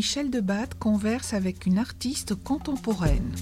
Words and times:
Michel 0.00 0.30
Debatte 0.30 0.76
converse 0.78 1.34
avec 1.34 1.66
une 1.66 1.76
artiste 1.76 2.34
contemporaine. 2.34 3.34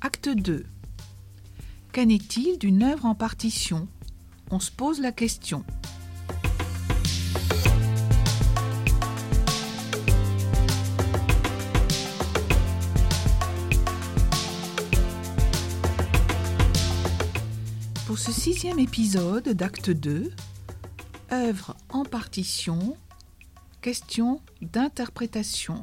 Acte 0.00 0.28
2. 0.28 0.64
Qu'en 1.92 2.08
est-il 2.08 2.58
d'une 2.60 2.84
œuvre 2.84 3.06
en 3.06 3.16
partition? 3.16 3.88
On 4.52 4.60
se 4.60 4.70
pose 4.70 5.00
la 5.00 5.10
question. 5.10 5.64
Sixième 18.58 18.80
épisode 18.80 19.50
d'acte 19.50 19.90
2, 19.90 20.32
œuvre 21.30 21.76
en 21.90 22.02
partition, 22.02 22.96
question 23.80 24.40
d'interprétation. 24.62 25.80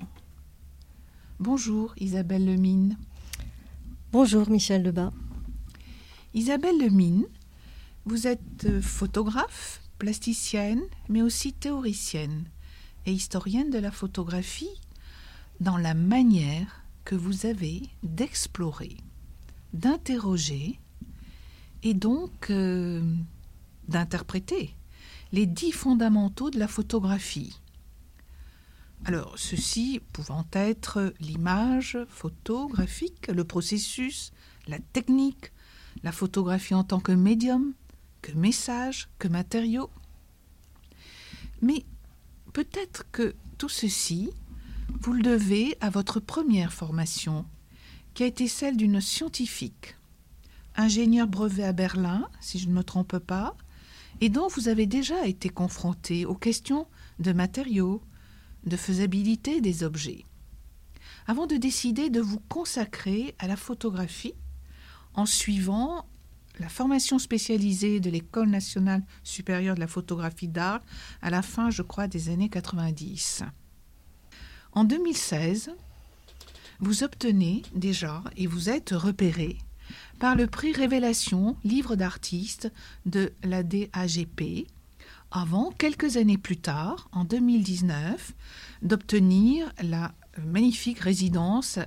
Bonjour 1.39 1.93
Isabelle 1.95 2.43
Lemine. 2.43 2.97
Bonjour 4.11 4.49
Michel 4.49 4.83
Lebas. 4.83 5.13
Isabelle 6.33 6.77
Lemine, 6.77 7.25
vous 8.03 8.27
êtes 8.27 8.81
photographe, 8.81 9.81
plasticienne, 9.97 10.83
mais 11.07 11.21
aussi 11.21 11.53
théoricienne 11.53 12.43
et 13.05 13.13
historienne 13.13 13.69
de 13.69 13.79
la 13.79 13.91
photographie 13.91 14.81
dans 15.61 15.77
la 15.77 15.93
manière 15.93 16.83
que 17.05 17.15
vous 17.15 17.45
avez 17.45 17.83
d'explorer, 18.03 18.97
d'interroger 19.71 20.77
et 21.85 21.93
donc 21.93 22.49
euh, 22.49 23.01
d'interpréter 23.87 24.75
les 25.31 25.45
dix 25.45 25.71
fondamentaux 25.71 26.49
de 26.49 26.57
la 26.57 26.67
photographie. 26.67 27.59
Alors, 29.05 29.35
ceci 29.37 30.01
pouvant 30.13 30.47
être 30.53 31.13
l'image 31.19 31.97
photographique, 32.09 33.27
le 33.27 33.43
processus, 33.43 34.31
la 34.67 34.79
technique, 34.79 35.51
la 36.03 36.11
photographie 36.11 36.73
en 36.73 36.83
tant 36.83 36.99
que 36.99 37.11
médium, 37.11 37.73
que 38.21 38.31
message, 38.31 39.09
que 39.19 39.27
matériau. 39.27 39.89
Mais 41.61 41.85
peut-être 42.53 43.05
que 43.11 43.35
tout 43.57 43.69
ceci, 43.69 44.31
vous 45.01 45.13
le 45.13 45.21
devez 45.21 45.77
à 45.81 45.91
votre 45.91 46.19
première 46.19 46.73
formation, 46.73 47.45
qui 48.15 48.23
a 48.23 48.27
été 48.27 48.47
celle 48.47 48.77
d'une 48.77 49.01
scientifique, 49.01 49.97
ingénieur 50.77 51.27
brevet 51.27 51.63
à 51.63 51.73
Berlin, 51.73 52.27
si 52.41 52.59
je 52.59 52.67
ne 52.67 52.73
me 52.73 52.83
trompe 52.83 53.17
pas, 53.19 53.55
et 54.21 54.29
dont 54.29 54.47
vous 54.47 54.67
avez 54.67 54.85
déjà 54.85 55.25
été 55.25 55.49
confronté 55.49 56.25
aux 56.25 56.35
questions 56.35 56.87
de 57.19 57.33
matériaux, 57.33 58.01
de 58.65 58.77
faisabilité 58.77 59.61
des 59.61 59.83
objets. 59.83 60.25
Avant 61.27 61.47
de 61.47 61.55
décider 61.55 62.09
de 62.09 62.21
vous 62.21 62.39
consacrer 62.39 63.35
à 63.39 63.47
la 63.47 63.55
photographie, 63.55 64.35
en 65.13 65.25
suivant 65.25 66.05
la 66.59 66.69
formation 66.69 67.19
spécialisée 67.19 67.99
de 67.99 68.09
l'École 68.09 68.49
nationale 68.49 69.03
supérieure 69.23 69.75
de 69.75 69.79
la 69.79 69.87
photographie 69.87 70.47
d'art 70.47 70.81
à 71.21 71.29
la 71.29 71.41
fin, 71.41 71.69
je 71.69 71.81
crois, 71.81 72.07
des 72.07 72.29
années 72.29 72.49
90. 72.49 73.43
En 74.71 74.83
2016, 74.83 75.71
vous 76.79 77.03
obtenez 77.03 77.63
déjà 77.73 78.23
et 78.35 78.47
vous 78.47 78.69
êtes 78.69 78.91
repéré 78.91 79.57
par 80.19 80.35
le 80.35 80.47
prix 80.47 80.73
Révélation 80.73 81.57
Livre 81.63 81.95
d'artiste 81.95 82.71
de 83.05 83.33
la 83.43 83.63
DAGP, 83.63 84.67
avant, 85.31 85.71
quelques 85.71 86.17
années 86.17 86.37
plus 86.37 86.57
tard, 86.57 87.09
en 87.11 87.25
2019, 87.25 88.33
d'obtenir 88.81 89.71
la 89.81 90.13
magnifique 90.45 90.99
résidence 90.99 91.79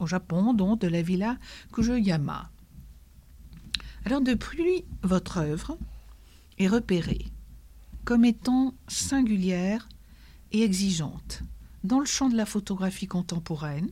au 0.00 0.06
Japon, 0.06 0.52
dont 0.52 0.76
de 0.76 0.86
la 0.86 1.02
villa 1.02 1.38
Kujoyama. 1.72 2.50
Alors 4.04 4.20
depuis, 4.20 4.84
votre 5.02 5.38
œuvre 5.38 5.78
est 6.58 6.68
repérée 6.68 7.26
comme 8.04 8.26
étant 8.26 8.74
singulière 8.86 9.88
et 10.52 10.62
exigeante 10.62 11.42
dans 11.84 12.00
le 12.00 12.06
champ 12.06 12.28
de 12.28 12.36
la 12.36 12.44
photographie 12.44 13.06
contemporaine, 13.06 13.90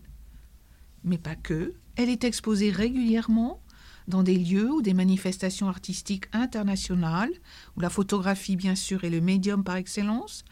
mais 1.04 1.18
pas 1.18 1.34
que. 1.34 1.74
Elle 1.97 2.08
est 2.08 2.25
exposée 2.25 2.70
régulièrement 2.70 3.60
dans 4.08 4.22
des 4.22 4.36
lieux 4.36 4.70
ou 4.70 4.82
des 4.82 4.94
manifestations 4.94 5.69
artistiques 5.69 6.26
internationales, 6.32 7.32
où 7.76 7.80
la 7.80 7.91
photographie, 7.91 8.56
bien 8.56 8.75
sûr, 8.75 9.04
est 9.04 9.10
le 9.10 9.20
médium 9.20 9.62
par 9.62 9.76
excellence. 9.76 10.44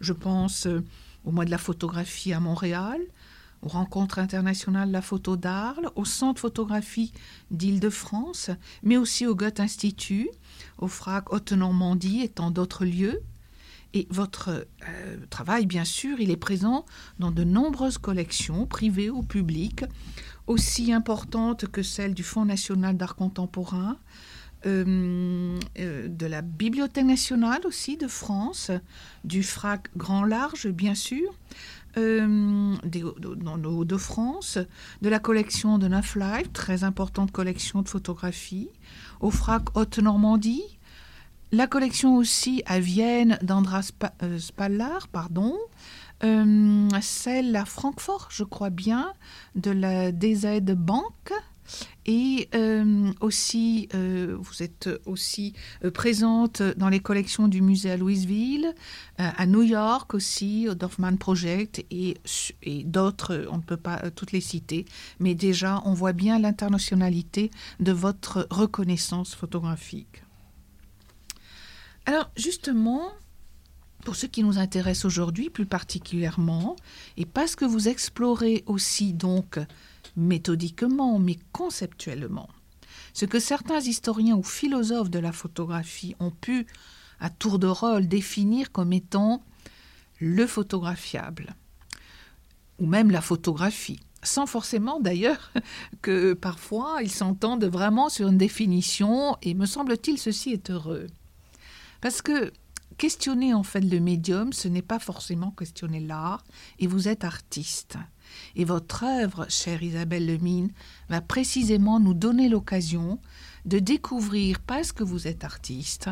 Je 0.00 0.12
pense 0.12 0.66
euh, 0.66 0.84
au 1.24 1.30
mois 1.30 1.44
de 1.44 1.50
la 1.50 1.58
photographie 1.58 2.32
à 2.32 2.40
Montréal, 2.40 3.00
aux 3.62 3.68
rencontres 3.68 4.18
internationales 4.18 4.88
de 4.88 4.92
la 4.92 5.02
photo 5.02 5.36
d'Arles, 5.36 5.90
au 5.96 6.04
Centre 6.04 6.40
photographie 6.40 7.12
d'Île-de-France, 7.50 8.50
mais 8.82 8.96
aussi 8.96 9.26
au 9.26 9.34
Goethe 9.34 9.60
Institut, 9.60 10.28
au 10.78 10.86
FRAC 10.86 11.32
Haute-Normandie 11.32 12.22
et 12.22 12.28
tant 12.28 12.50
d'autres 12.50 12.84
lieux. 12.84 13.22
Et 13.94 14.06
votre 14.10 14.66
euh, 14.86 15.16
travail, 15.30 15.66
bien 15.66 15.84
sûr, 15.84 16.20
il 16.20 16.30
est 16.30 16.36
présent 16.36 16.84
dans 17.18 17.30
de 17.30 17.42
nombreuses 17.42 17.98
collections, 17.98 18.66
privées 18.66 19.08
ou 19.08 19.22
publiques, 19.22 19.84
aussi 20.48 20.92
importantes 20.92 21.66
que 21.68 21.82
celles 21.82 22.14
du 22.14 22.24
Fonds 22.24 22.44
national 22.44 22.96
d'art 22.96 23.14
contemporain, 23.14 23.96
euh, 24.66 25.58
euh, 25.78 26.08
de 26.08 26.26
la 26.26 26.42
Bibliothèque 26.42 27.04
nationale 27.04 27.60
aussi 27.64 27.96
de 27.96 28.08
France, 28.08 28.72
du 29.24 29.44
FRAC 29.44 29.88
Grand 29.96 30.24
Large, 30.24 30.66
bien 30.68 30.96
sûr, 30.96 31.32
euh, 31.96 32.26
nos 32.26 33.78
Hauts-de-France, 33.78 34.58
de 35.00 35.08
la 35.08 35.20
collection 35.20 35.78
de 35.78 35.86
Neuf 35.86 36.16
Live, 36.16 36.50
très 36.52 36.82
importante 36.82 37.30
collection 37.30 37.82
de 37.82 37.88
photographie, 37.88 38.68
au 39.20 39.30
FRAC 39.30 39.76
Haute-Normandie, 39.76 40.64
la 41.52 41.66
collection 41.66 42.16
aussi 42.16 42.62
à 42.66 42.78
Vienne 42.80 43.38
d'Andras 43.42 43.82
Spa- 43.82 44.14
Spallar, 44.38 45.08
pardon, 45.08 45.56
euh, 46.24 46.88
celle 47.00 47.54
à 47.56 47.64
Francfort, 47.64 48.28
je 48.30 48.44
crois 48.44 48.70
bien, 48.70 49.12
de 49.54 49.70
la 49.70 50.12
DZ 50.12 50.60
Bank. 50.62 51.32
Et 52.06 52.48
euh, 52.54 53.12
aussi, 53.20 53.90
euh, 53.94 54.34
vous 54.40 54.62
êtes 54.62 54.88
aussi 55.04 55.52
présente 55.92 56.62
dans 56.62 56.88
les 56.88 57.00
collections 57.00 57.46
du 57.46 57.60
musée 57.60 57.90
à 57.90 57.98
Louisville, 57.98 58.74
à 59.18 59.44
New 59.44 59.62
York 59.62 60.14
aussi, 60.14 60.66
au 60.70 60.74
Dorfman 60.74 61.18
Project 61.18 61.84
et, 61.90 62.16
et 62.62 62.84
d'autres, 62.84 63.46
on 63.50 63.58
ne 63.58 63.62
peut 63.62 63.76
pas 63.76 64.10
toutes 64.10 64.32
les 64.32 64.40
citer, 64.40 64.86
mais 65.20 65.34
déjà, 65.34 65.82
on 65.84 65.92
voit 65.92 66.14
bien 66.14 66.38
l'internationalité 66.38 67.50
de 67.80 67.92
votre 67.92 68.46
reconnaissance 68.50 69.34
photographique. 69.34 70.22
Alors, 72.06 72.30
justement, 72.34 73.12
pour 74.08 74.16
ce 74.16 74.24
qui 74.24 74.42
nous 74.42 74.56
intéresse 74.56 75.04
aujourd'hui 75.04 75.50
plus 75.50 75.66
particulièrement, 75.66 76.76
et 77.18 77.26
parce 77.26 77.54
que 77.56 77.66
vous 77.66 77.88
explorez 77.88 78.64
aussi 78.64 79.12
donc 79.12 79.58
méthodiquement, 80.16 81.18
mais 81.18 81.36
conceptuellement, 81.52 82.48
ce 83.12 83.26
que 83.26 83.38
certains 83.38 83.80
historiens 83.80 84.36
ou 84.36 84.42
philosophes 84.42 85.10
de 85.10 85.18
la 85.18 85.30
photographie 85.30 86.16
ont 86.20 86.30
pu, 86.30 86.66
à 87.20 87.28
tour 87.28 87.58
de 87.58 87.66
rôle, 87.66 88.08
définir 88.08 88.72
comme 88.72 88.94
étant 88.94 89.42
le 90.20 90.46
photographiable, 90.46 91.54
ou 92.78 92.86
même 92.86 93.10
la 93.10 93.20
photographie, 93.20 94.00
sans 94.22 94.46
forcément 94.46 95.00
d'ailleurs 95.00 95.52
que 96.00 96.32
parfois 96.32 97.00
ils 97.02 97.12
s'entendent 97.12 97.66
vraiment 97.66 98.08
sur 98.08 98.28
une 98.28 98.38
définition, 98.38 99.36
et 99.42 99.52
me 99.52 99.66
semble-t-il 99.66 100.16
ceci 100.16 100.54
est 100.54 100.70
heureux. 100.70 101.08
Parce 102.00 102.22
que 102.22 102.52
questionner 102.96 103.54
en 103.54 103.62
fait 103.62 103.80
le 103.80 104.00
médium, 104.00 104.52
ce 104.52 104.68
n'est 104.68 104.82
pas 104.82 104.98
forcément 104.98 105.50
questionner 105.50 106.00
l'art, 106.00 106.44
et 106.78 106.86
vous 106.86 107.08
êtes 107.08 107.24
artiste. 107.24 107.96
Et 108.56 108.64
votre 108.64 109.04
œuvre, 109.04 109.46
chère 109.48 109.82
Isabelle 109.82 110.26
Lemine, 110.26 110.70
va 111.08 111.20
précisément 111.20 112.00
nous 112.00 112.14
donner 112.14 112.48
l'occasion 112.48 113.18
de 113.64 113.78
découvrir, 113.78 114.60
parce 114.60 114.92
que 114.92 115.04
vous 115.04 115.26
êtes 115.26 115.44
artiste, 115.44 116.08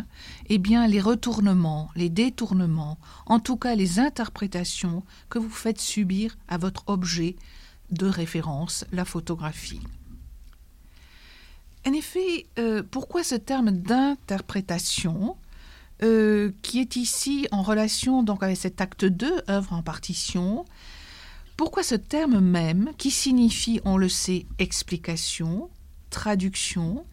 eh 0.49 0.59
bien 0.59 0.87
les 0.87 1.01
retournements, 1.01 1.91
les 1.97 2.11
détournements, 2.11 2.99
en 3.27 3.41
tout 3.41 3.57
cas 3.57 3.75
les 3.75 3.99
interprétations 3.99 5.03
que 5.31 5.39
vous 5.39 5.51
faites 5.51 5.81
subir 5.81 6.37
à 6.49 6.59
votre 6.59 6.85
objet 6.87 7.37
de 7.91 8.07
référence, 8.07 8.85
la 8.93 9.05
photographie. 9.05 9.81
En 11.87 11.93
effet, 11.93 12.47
euh, 12.59 12.83
pourquoi 12.83 13.23
ce 13.23 13.37
terme 13.37 13.71
d'interprétation? 13.71 15.37
Euh, 16.03 16.53
qui 16.61 16.81
est 16.81 16.97
ici 16.97 17.49
en 17.53 17.63
relation 17.63 18.23
donc 18.23 18.43
avec 18.43 18.59
cet 18.59 18.83
acte 18.83 19.07
2, 19.07 19.45
œuvre 19.49 19.73
en 19.73 19.83
partition, 19.83 20.67
Pourquoi 21.57 21.83
ce 21.83 21.95
terme 21.95 22.39
même, 22.41 22.91
qui 22.99 23.11
signifie, 23.11 23.81
on 23.87 23.97
le 23.97 24.11
sait, 24.11 24.45
explication, 24.59 25.71
traduction, 26.11 27.07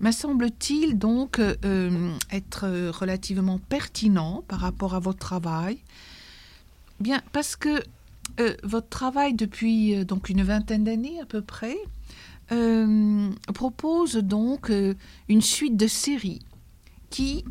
me 0.00 0.10
semble-t-il 0.10 0.98
donc 0.98 1.38
euh, 1.38 2.12
être 2.30 2.90
relativement 2.90 3.58
pertinent 3.58 4.44
par 4.48 4.60
rapport 4.60 4.94
à 4.94 5.00
votre 5.00 5.18
travail? 5.18 5.78
Bien, 7.00 7.22
parce 7.32 7.56
que 7.56 7.82
euh, 8.38 8.54
votre 8.62 8.90
travail 8.90 9.32
depuis 9.32 10.04
donc 10.04 10.28
une 10.28 10.42
vingtaine 10.42 10.84
d'années 10.84 11.20
à 11.22 11.24
peu 11.24 11.40
près 11.40 11.76
propose 13.54 14.16
donc 14.16 14.70
une 15.28 15.42
suite 15.42 15.76
de 15.76 15.88
séries 15.88 16.42
qui, 17.10 17.44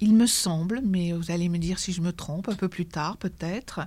il 0.00 0.14
me 0.14 0.26
semble, 0.26 0.82
mais 0.84 1.12
vous 1.12 1.30
allez 1.30 1.48
me 1.48 1.58
dire 1.58 1.78
si 1.78 1.92
je 1.92 2.02
me 2.02 2.12
trompe 2.12 2.48
un 2.48 2.54
peu 2.54 2.68
plus 2.68 2.86
tard 2.86 3.16
peut-être, 3.16 3.80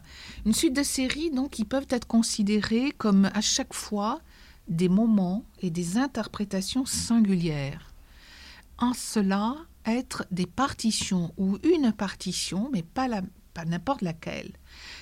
une 0.46 0.54
suite 0.54 0.76
de 0.76 0.84
séries 0.84 1.32
donc 1.32 1.52
qui 1.52 1.66
peuvent 1.66 1.88
être 1.90 2.08
considérées 2.08 2.92
comme 2.98 3.26
à 3.34 3.42
chaque 3.42 3.74
fois 3.74 4.22
des 4.68 4.90
moments 4.90 5.44
et 5.62 5.70
des 5.70 5.98
interprétations 5.98 6.86
singulières. 6.86 7.94
En 8.78 8.94
cela, 8.94 9.56
être 9.86 10.26
des 10.32 10.46
partitions 10.46 11.34
ou 11.38 11.58
une 11.64 11.92
partition, 11.92 12.70
mais 12.72 12.84
pas, 12.84 13.08
pas 13.54 13.66
n'importe 13.66 14.02
laquelle, 14.02 14.52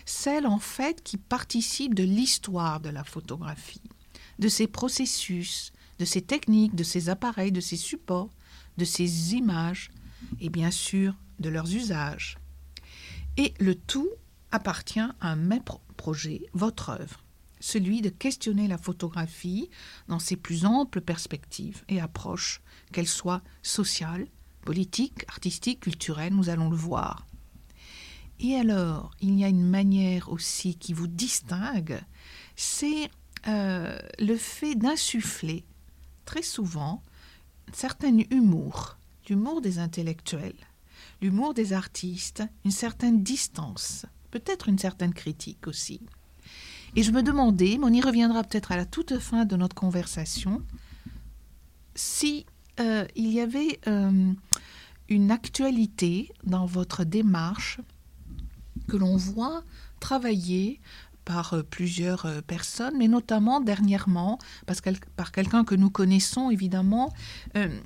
celle 0.06 0.48
en 0.48 0.60
fait 0.60 1.03
qui 1.03 1.18
participe 1.18 1.94
de 1.94 2.03
l'histoire 2.03 2.80
de 2.80 2.89
la 2.89 3.03
photographie, 3.03 3.81
de 4.39 4.48
ses 4.48 4.68
processus, 4.68 5.71
de 6.00 6.06
ses 6.06 6.21
techniques, 6.21 6.75
de 6.75 6.83
ses 6.83 7.10
appareils, 7.10 7.51
de 7.51 7.62
ses 7.62 7.75
supports, 7.75 8.30
de 8.77 8.86
ses 8.86 9.36
images 9.36 9.89
et 10.40 10.50
bien 10.50 10.72
sûr 10.72 11.16
de 11.40 11.50
leurs 11.50 11.74
usages. 11.74 12.38
Et 13.38 13.54
le 13.60 13.75
tout 13.75 14.10
appartient 14.52 15.00
à 15.00 15.16
un 15.22 15.36
même 15.36 15.64
projet, 15.96 16.42
votre 16.54 16.90
œuvre 16.90 17.24
celui 17.60 18.02
de 18.02 18.10
questionner 18.10 18.68
la 18.68 18.78
photographie 18.78 19.69
dans 20.08 20.19
ses 20.19 20.36
plus 20.36 20.66
amples 20.66 21.02
perspectives 21.02 21.84
et 21.90 22.00
approches, 22.00 22.62
qu'elles 22.92 23.08
soient 23.08 23.42
sociales, 23.64 24.28
politiques, 24.62 25.25
artistiques, 25.28 25.81
culturelles, 25.81 26.34
nous 26.34 26.50
allons 26.50 26.70
le 26.70 26.75
voir. 26.75 27.25
Et 28.40 28.56
alors, 28.56 29.12
il 29.22 29.38
y 29.40 29.44
a 29.44 29.48
une 29.48 29.68
manière 29.68 30.31
aussi 30.31 30.75
qui 30.75 30.94
vous 30.94 31.08
distingue, 31.08 32.00
c'est 32.56 33.10
euh, 33.48 33.98
le 34.20 34.36
fait 34.36 34.75
d'insuffler 34.75 35.66
très 36.25 36.44
souvent 36.44 37.02
un 37.70 37.74
certain 37.74 38.18
humour, 38.30 38.98
l'humour 39.29 39.62
des 39.62 39.79
intellectuels, 39.79 40.68
l'humour 41.21 41.53
des 41.53 41.74
artistes, 41.74 42.44
une 42.65 42.71
certaine 42.71 43.24
distance, 43.24 44.06
peut-être 44.31 44.69
une 44.69 44.79
certaine 44.79 45.13
critique 45.13 45.68
aussi. 45.68 46.01
Et 46.95 47.03
je 47.03 47.12
me 47.12 47.21
demandais, 47.21 47.77
mais 47.77 47.85
on 47.85 47.94
y 47.94 48.01
reviendra 48.01 48.44
peut-être 48.44 48.71
à 48.71 48.77
la 48.77 48.85
toute 48.85 49.19
fin 49.19 49.45
de 49.45 49.56
notre 49.56 49.75
conversation, 49.75 50.63
si 51.95 52.45
euh, 52.79 53.06
il 53.15 53.31
y 53.31 53.39
avait 53.39 53.79
euh, 53.88 54.33
une 55.09 55.31
actualité 55.31 56.31
dans 56.44 56.65
votre 56.65 57.03
démarche 57.03 57.79
que 58.88 58.97
l'on 58.97 59.18
voit 59.18 59.63
travailler 60.00 60.79
par 61.27 61.53
euh, 61.53 61.63
plusieurs 61.63 62.27
personnes, 62.47 62.95
mais 62.97 63.07
notamment 63.07 63.59
dernièrement 63.59 64.39
parce 64.65 64.81
par 65.15 65.31
quelqu'un 65.31 65.63
que 65.63 65.75
nous 65.75 65.89
connaissons 65.89 66.50
évidemment 66.50 67.13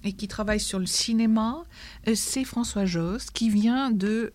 et 0.04 0.14
qui 0.14 0.28
travaille 0.28 0.60
sur 0.60 0.78
le 0.78 0.86
cinéma, 0.86 1.64
c'est 2.14 2.44
François 2.44 2.86
Josse 2.86 3.32
qui 3.32 3.50
vient 3.50 3.90
de 3.90 4.34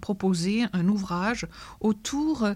proposer 0.00 0.64
un 0.72 0.88
ouvrage 0.88 1.46
autour 1.80 2.48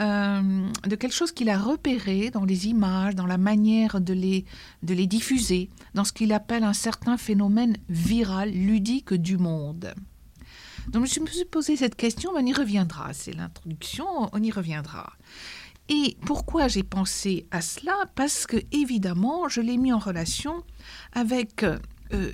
euh, 0.00 0.68
de 0.84 0.96
quelque 0.96 1.12
chose 1.12 1.32
qu'il 1.32 1.50
a 1.50 1.58
repéré 1.58 2.30
dans 2.30 2.44
les 2.44 2.66
images, 2.66 3.14
dans 3.14 3.26
la 3.26 3.36
manière 3.36 4.00
de 4.00 4.14
les, 4.14 4.46
de 4.82 4.94
les 4.94 5.06
diffuser, 5.06 5.68
dans 5.94 6.04
ce 6.04 6.12
qu'il 6.12 6.32
appelle 6.32 6.64
un 6.64 6.72
certain 6.72 7.18
phénomène 7.18 7.76
viral, 7.88 8.50
ludique 8.50 9.12
du 9.12 9.36
monde. 9.36 9.92
Donc 10.88 11.06
je 11.06 11.20
me 11.20 11.26
suis 11.26 11.44
posé 11.44 11.76
cette 11.76 11.96
question, 11.96 12.32
on 12.34 12.44
y 12.44 12.52
reviendra, 12.52 13.12
c'est 13.12 13.32
l'introduction, 13.32 14.28
on 14.32 14.42
y 14.42 14.50
reviendra. 14.50 15.12
Et 15.88 16.16
pourquoi 16.26 16.68
j'ai 16.68 16.82
pensé 16.82 17.46
à 17.50 17.60
cela? 17.60 17.94
Parce 18.14 18.46
que 18.46 18.56
évidemment, 18.72 19.48
je 19.48 19.60
l'ai 19.60 19.76
mis 19.76 19.92
en 19.92 19.98
relation 19.98 20.62
avec 21.12 21.64
euh, 21.64 21.78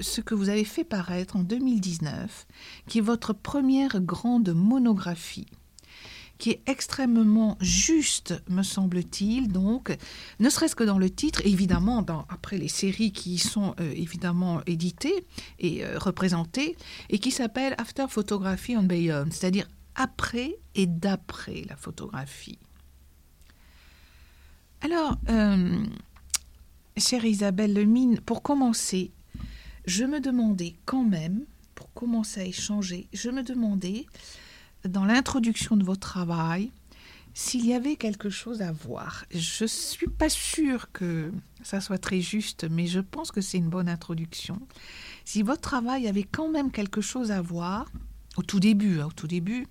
ce 0.00 0.20
que 0.20 0.34
vous 0.34 0.48
avez 0.48 0.64
fait 0.64 0.84
paraître 0.84 1.36
en 1.36 1.42
2019, 1.42 2.46
qui 2.86 2.98
est 2.98 3.02
votre 3.02 3.32
première 3.32 4.00
grande 4.00 4.50
monographie 4.50 5.46
qui 6.38 6.50
est 6.50 6.62
extrêmement 6.66 7.58
juste, 7.60 8.40
me 8.48 8.62
semble-t-il. 8.62 9.48
Donc, 9.48 9.96
ne 10.38 10.48
serait-ce 10.48 10.76
que 10.76 10.84
dans 10.84 10.98
le 10.98 11.10
titre, 11.10 11.42
évidemment, 11.44 12.04
après 12.28 12.58
les 12.58 12.68
séries 12.68 13.12
qui 13.12 13.38
sont 13.38 13.74
euh, 13.80 13.92
évidemment 13.94 14.62
éditées 14.66 15.26
et 15.58 15.84
euh, 15.84 15.98
représentées, 15.98 16.76
et 17.10 17.18
qui 17.18 17.32
s'appelle 17.32 17.74
After 17.78 18.06
Photography 18.08 18.76
and 18.76 18.84
Beyond, 18.84 19.28
c'est-à-dire 19.30 19.68
après 19.96 20.56
et 20.76 20.86
d'après 20.86 21.62
la 21.68 21.76
photographie. 21.76 22.58
Alors, 24.80 25.18
euh, 25.28 25.84
chère 26.96 27.24
Isabelle 27.24 27.74
Lemine, 27.74 28.20
pour 28.20 28.42
commencer, 28.42 29.10
je 29.86 30.04
me 30.04 30.20
demandais 30.20 30.76
quand 30.84 31.04
même, 31.04 31.44
pour 31.74 31.92
commencer 31.92 32.40
à 32.40 32.44
échanger, 32.44 33.08
je 33.12 33.30
me 33.30 33.42
demandais 33.42 34.06
dans 34.84 35.04
l'introduction 35.04 35.76
de 35.76 35.84
votre 35.84 36.00
travail 36.00 36.70
s'il 37.34 37.64
y 37.66 37.72
avait 37.72 37.96
quelque 37.96 38.30
chose 38.30 38.62
à 38.62 38.72
voir. 38.72 39.24
Je 39.32 39.64
ne 39.64 39.68
suis 39.68 40.08
pas 40.08 40.28
sûre 40.28 40.90
que 40.92 41.30
ça 41.62 41.80
soit 41.80 41.98
très 41.98 42.20
juste, 42.20 42.66
mais 42.68 42.86
je 42.86 42.98
pense 42.98 43.30
que 43.30 43.40
c'est 43.40 43.58
une 43.58 43.68
bonne 43.68 43.88
introduction. 43.88 44.60
Si 45.24 45.42
votre 45.42 45.60
travail 45.60 46.08
avait 46.08 46.24
quand 46.24 46.48
même 46.50 46.72
quelque 46.72 47.00
chose 47.00 47.30
à 47.30 47.40
voir, 47.40 47.86
au 48.36 48.42
tout 48.42 48.58
début, 48.60 49.00
hein, 49.00 49.06
au 49.06 49.12
tout 49.12 49.28
début, 49.28 49.66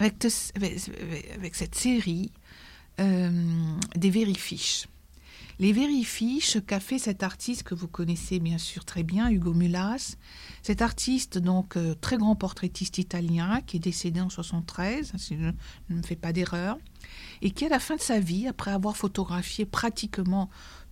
avec, 0.00 1.54
cette 1.54 1.74
série 1.74 2.32
euh, 2.98 3.30
des 3.94 4.10
vérifiches. 4.10 4.86
Les 5.60 5.74
vérifiches 5.74 6.56
qu'a 6.66 6.80
fait 6.80 6.98
cet 6.98 7.22
artiste 7.22 7.64
que 7.64 7.74
vous 7.74 7.86
connaissez 7.86 8.40
bien 8.40 8.56
sûr 8.56 8.86
très 8.86 9.02
bien, 9.02 9.28
Hugo 9.28 9.52
Mulas, 9.52 10.16
cet 10.62 10.80
artiste 10.80 11.36
donc 11.36 11.76
euh, 11.76 11.94
très 12.00 12.16
grand 12.16 12.34
portraitiste 12.34 12.96
italien 12.96 13.60
qui 13.66 13.76
est 13.76 13.80
décédé 13.80 14.22
en 14.22 14.30
73, 14.30 15.12
si 15.18 15.36
je 15.36 15.52
ne 15.90 15.98
me 15.98 16.02
fais 16.02 16.16
pas 16.16 16.32
d'erreur, 16.32 16.78
et 17.42 17.50
qui 17.50 17.66
à 17.66 17.68
la 17.68 17.78
fin 17.78 17.96
de 17.96 18.00
sa 18.00 18.20
vie, 18.20 18.48
après 18.48 18.70
avoir 18.70 18.96
photographié 18.96 19.66
pratiquement 19.66 20.48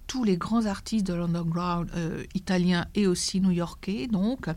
tous 0.07 0.23
les 0.23 0.37
grands 0.37 0.67
artistes 0.67 1.07
de 1.07 1.15
l'underground 1.15 1.91
euh, 1.97 2.25
italien 2.35 2.85
et 2.95 3.07
aussi 3.07 3.41
new-yorkais, 3.41 4.07
donc, 4.07 4.51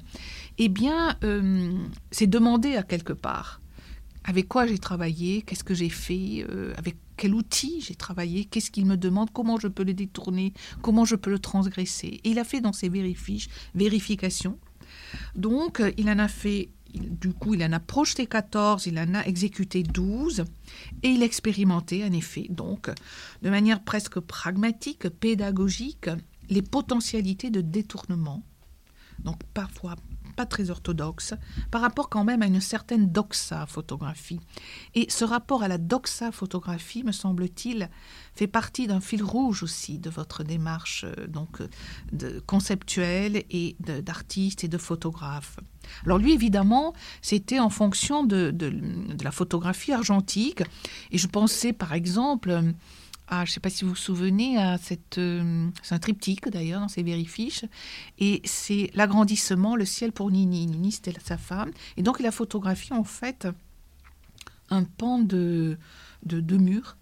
eh 0.58 0.68
bien, 0.68 1.16
euh, 1.24 1.74
s'est 2.12 2.28
demandé 2.28 2.76
à 2.76 2.84
quelque 2.84 3.14
part 3.14 3.62
avec 4.26 4.50
quoi 4.50 4.68
j'ai 4.68 4.78
travaillé, 4.78 5.42
qu'est-ce 5.42 5.64
que 5.64 5.74
j'ai 5.74 5.90
fait, 5.90 6.46
avec 6.78 6.96
quel 7.22 7.36
outil 7.36 7.82
j'ai 7.82 7.94
travaillé, 7.94 8.46
qu'est-ce 8.46 8.72
qu'il 8.72 8.88
me 8.88 8.98
demande, 8.98 9.30
comment 9.32 9.60
je 9.60 9.68
peux 9.68 9.84
le 9.84 9.94
détourner, 9.94 10.54
comment 10.82 11.06
je 11.06 11.16
peux 11.16 11.30
le 11.30 11.38
transgresser. 11.38 12.20
Et 12.24 12.32
il 12.32 12.40
a 12.40 12.44
fait 12.44 12.62
dans 12.62 12.74
ses 12.74 12.90
vérifiches, 12.90 13.48
vérifications. 13.76 14.58
Donc, 15.36 15.84
il 15.98 16.10
en 16.10 16.18
a 16.18 16.28
fait, 16.28 16.70
du 16.96 17.32
coup, 17.32 17.54
il 17.54 17.64
en 17.64 17.74
a 17.74 17.80
projeté 17.80 18.26
14, 18.26 18.88
il 18.88 18.98
en 18.98 19.14
a 19.14 19.22
exécuté 19.22 19.84
12, 19.84 20.46
et 21.04 21.10
il 21.10 21.22
a 21.22 21.26
expérimenté, 21.26 22.04
en 22.04 22.12
effet, 22.12 22.48
donc, 22.50 22.90
de 23.44 23.50
manière 23.52 23.84
presque 23.84 24.20
pragmatique, 24.20 25.08
pédagogique, 25.08 26.10
les 26.50 26.64
potentialités 26.64 27.52
de 27.52 27.62
détournement. 27.62 28.42
Donc, 29.24 29.44
parfois 29.54 29.96
pas 30.32 30.46
très 30.46 30.70
orthodoxe, 30.70 31.34
par 31.70 31.82
rapport 31.82 32.10
quand 32.10 32.24
même 32.24 32.42
à 32.42 32.48
une 32.48 32.62
certaine 32.62 33.12
doxa 33.12 33.66
photographie. 33.66 34.40
Et 34.96 35.08
ce 35.10 35.26
rapport 35.26 35.64
à 35.64 35.68
la 35.68 35.78
doxa 35.78 36.32
photographie, 36.32 37.04
me 37.04 37.12
semble-t-il, 37.12 37.90
fait 38.34 38.48
partie 38.48 38.88
d'un 38.88 39.02
fil 39.02 39.24
rouge 39.24 39.64
aussi 39.64 40.00
de 40.00 40.10
votre 40.10 40.44
démarche 40.44 41.06
euh, 41.06 41.28
donc 41.28 41.60
de 42.12 42.40
conceptuelle 42.46 43.44
et 43.50 43.76
d'artiste 43.80 44.64
et 44.64 44.68
de 44.68 44.78
photographe. 44.78 45.58
Alors 46.06 46.18
lui, 46.18 46.34
évidemment, 46.34 46.94
c'était 47.22 47.60
en 47.60 47.70
fonction 47.70 48.24
de, 48.24 48.52
de, 48.52 48.72
la 49.24 49.32
photographie 49.32 49.92
argentique. 49.92 50.64
Et 51.12 51.18
je 51.18 51.28
pensais, 51.28 51.74
par 51.74 51.94
exemple, 51.94 52.74
je 53.32 53.42
ne 53.42 53.46
sais 53.46 53.60
pas 53.62 53.70
si 53.70 53.86
vous 53.86 53.92
vous 53.92 53.96
souvenez, 53.96 54.58
à 54.58 54.78
cette, 54.78 55.18
euh, 55.18 55.70
c'est 55.84 55.96
un 55.96 56.00
triptyque 56.00 56.50
d'ailleurs 56.50 56.82
dans 56.82 56.90
ces 56.90 57.02
vérifiches, 57.04 57.66
et 58.20 58.42
c'est 58.44 58.92
l'agrandissement, 58.94 59.76
le 59.76 59.86
ciel 59.86 60.12
pour 60.12 60.32
Nini. 60.32 60.68
Nini, 60.68 60.92
c'était 60.92 61.14
sa 61.24 61.38
femme, 61.38 61.72
et 61.96 62.04
donc 62.04 62.18
il 62.20 62.26
a 62.26 62.32
photographié 62.32 62.96
en 62.96 63.06
fait 63.06 63.48
un 64.70 64.84
pan 64.84 65.20
de, 65.20 65.78
de, 66.26 66.40
de 66.40 66.58
mur 66.58 66.98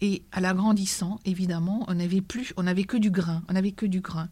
Et 0.00 0.22
à 0.32 0.40
l'agrandissant, 0.40 1.18
évidemment, 1.24 1.84
on 1.88 1.94
n'avait 1.94 2.20
plus, 2.20 2.52
on 2.56 2.64
n'avait 2.64 2.84
que 2.84 2.96
du 2.96 3.10
grain, 3.10 3.42
on 3.48 3.52
n'avait 3.52 3.72
que 3.72 3.86
du 3.86 4.00
grain. 4.00 4.28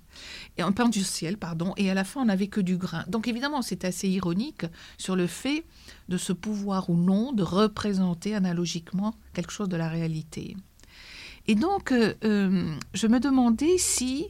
Et 0.56 0.62
en 0.62 0.72
peint 0.72 0.88
du 0.88 1.02
ciel, 1.02 1.38
pardon, 1.38 1.72
et 1.76 1.90
à 1.90 1.94
la 1.94 2.04
fin, 2.04 2.22
on 2.22 2.26
n'avait 2.26 2.48
que 2.48 2.60
du 2.60 2.76
grain. 2.76 3.04
Donc 3.08 3.28
évidemment, 3.28 3.62
c'est 3.62 3.84
assez 3.84 4.08
ironique 4.08 4.66
sur 4.98 5.16
le 5.16 5.26
fait 5.26 5.64
de 6.08 6.18
ce 6.18 6.32
pouvoir 6.32 6.90
ou 6.90 6.96
non 6.96 7.32
de 7.32 7.42
représenter 7.42 8.34
analogiquement 8.34 9.14
quelque 9.34 9.52
chose 9.52 9.68
de 9.68 9.76
la 9.76 9.88
réalité. 9.88 10.56
Et 11.48 11.54
donc, 11.54 11.92
euh, 11.92 12.14
euh, 12.24 12.74
je 12.94 13.06
me 13.06 13.18
demandais 13.18 13.78
si 13.78 14.26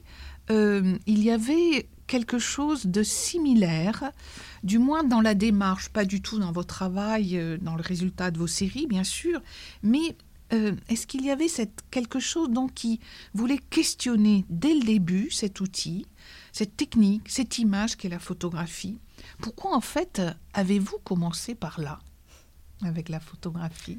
euh, 0.50 0.96
il 1.06 1.22
y 1.22 1.30
avait 1.30 1.88
quelque 2.06 2.38
chose 2.38 2.86
de 2.86 3.02
similaire, 3.02 4.12
du 4.62 4.78
moins 4.78 5.04
dans 5.04 5.20
la 5.20 5.34
démarche, 5.34 5.88
pas 5.88 6.04
du 6.04 6.20
tout 6.20 6.38
dans 6.38 6.52
votre 6.52 6.74
travail, 6.74 7.58
dans 7.60 7.74
le 7.74 7.82
résultat 7.82 8.30
de 8.30 8.38
vos 8.38 8.46
séries, 8.46 8.86
bien 8.86 9.04
sûr, 9.04 9.40
mais 9.82 10.16
est-ce 10.90 11.06
qu'il 11.06 11.24
y 11.24 11.30
avait 11.30 11.48
cette, 11.48 11.80
quelque 11.90 12.20
chose 12.20 12.50
donc 12.50 12.74
qui 12.74 13.00
voulait 13.32 13.56
questionner 13.56 14.44
dès 14.50 14.74
le 14.74 14.82
début 14.82 15.30
cet 15.30 15.60
outil, 15.60 16.04
cette 16.52 16.76
technique, 16.76 17.30
cette 17.30 17.58
image 17.58 17.96
qu'est 17.96 18.10
la 18.10 18.18
photographie? 18.18 18.98
Pourquoi 19.40 19.74
en 19.74 19.80
fait 19.80 20.20
avez-vous 20.52 20.98
commencé 21.04 21.54
par 21.54 21.80
là, 21.80 22.00
avec 22.82 23.08
la 23.08 23.20
photographie? 23.20 23.96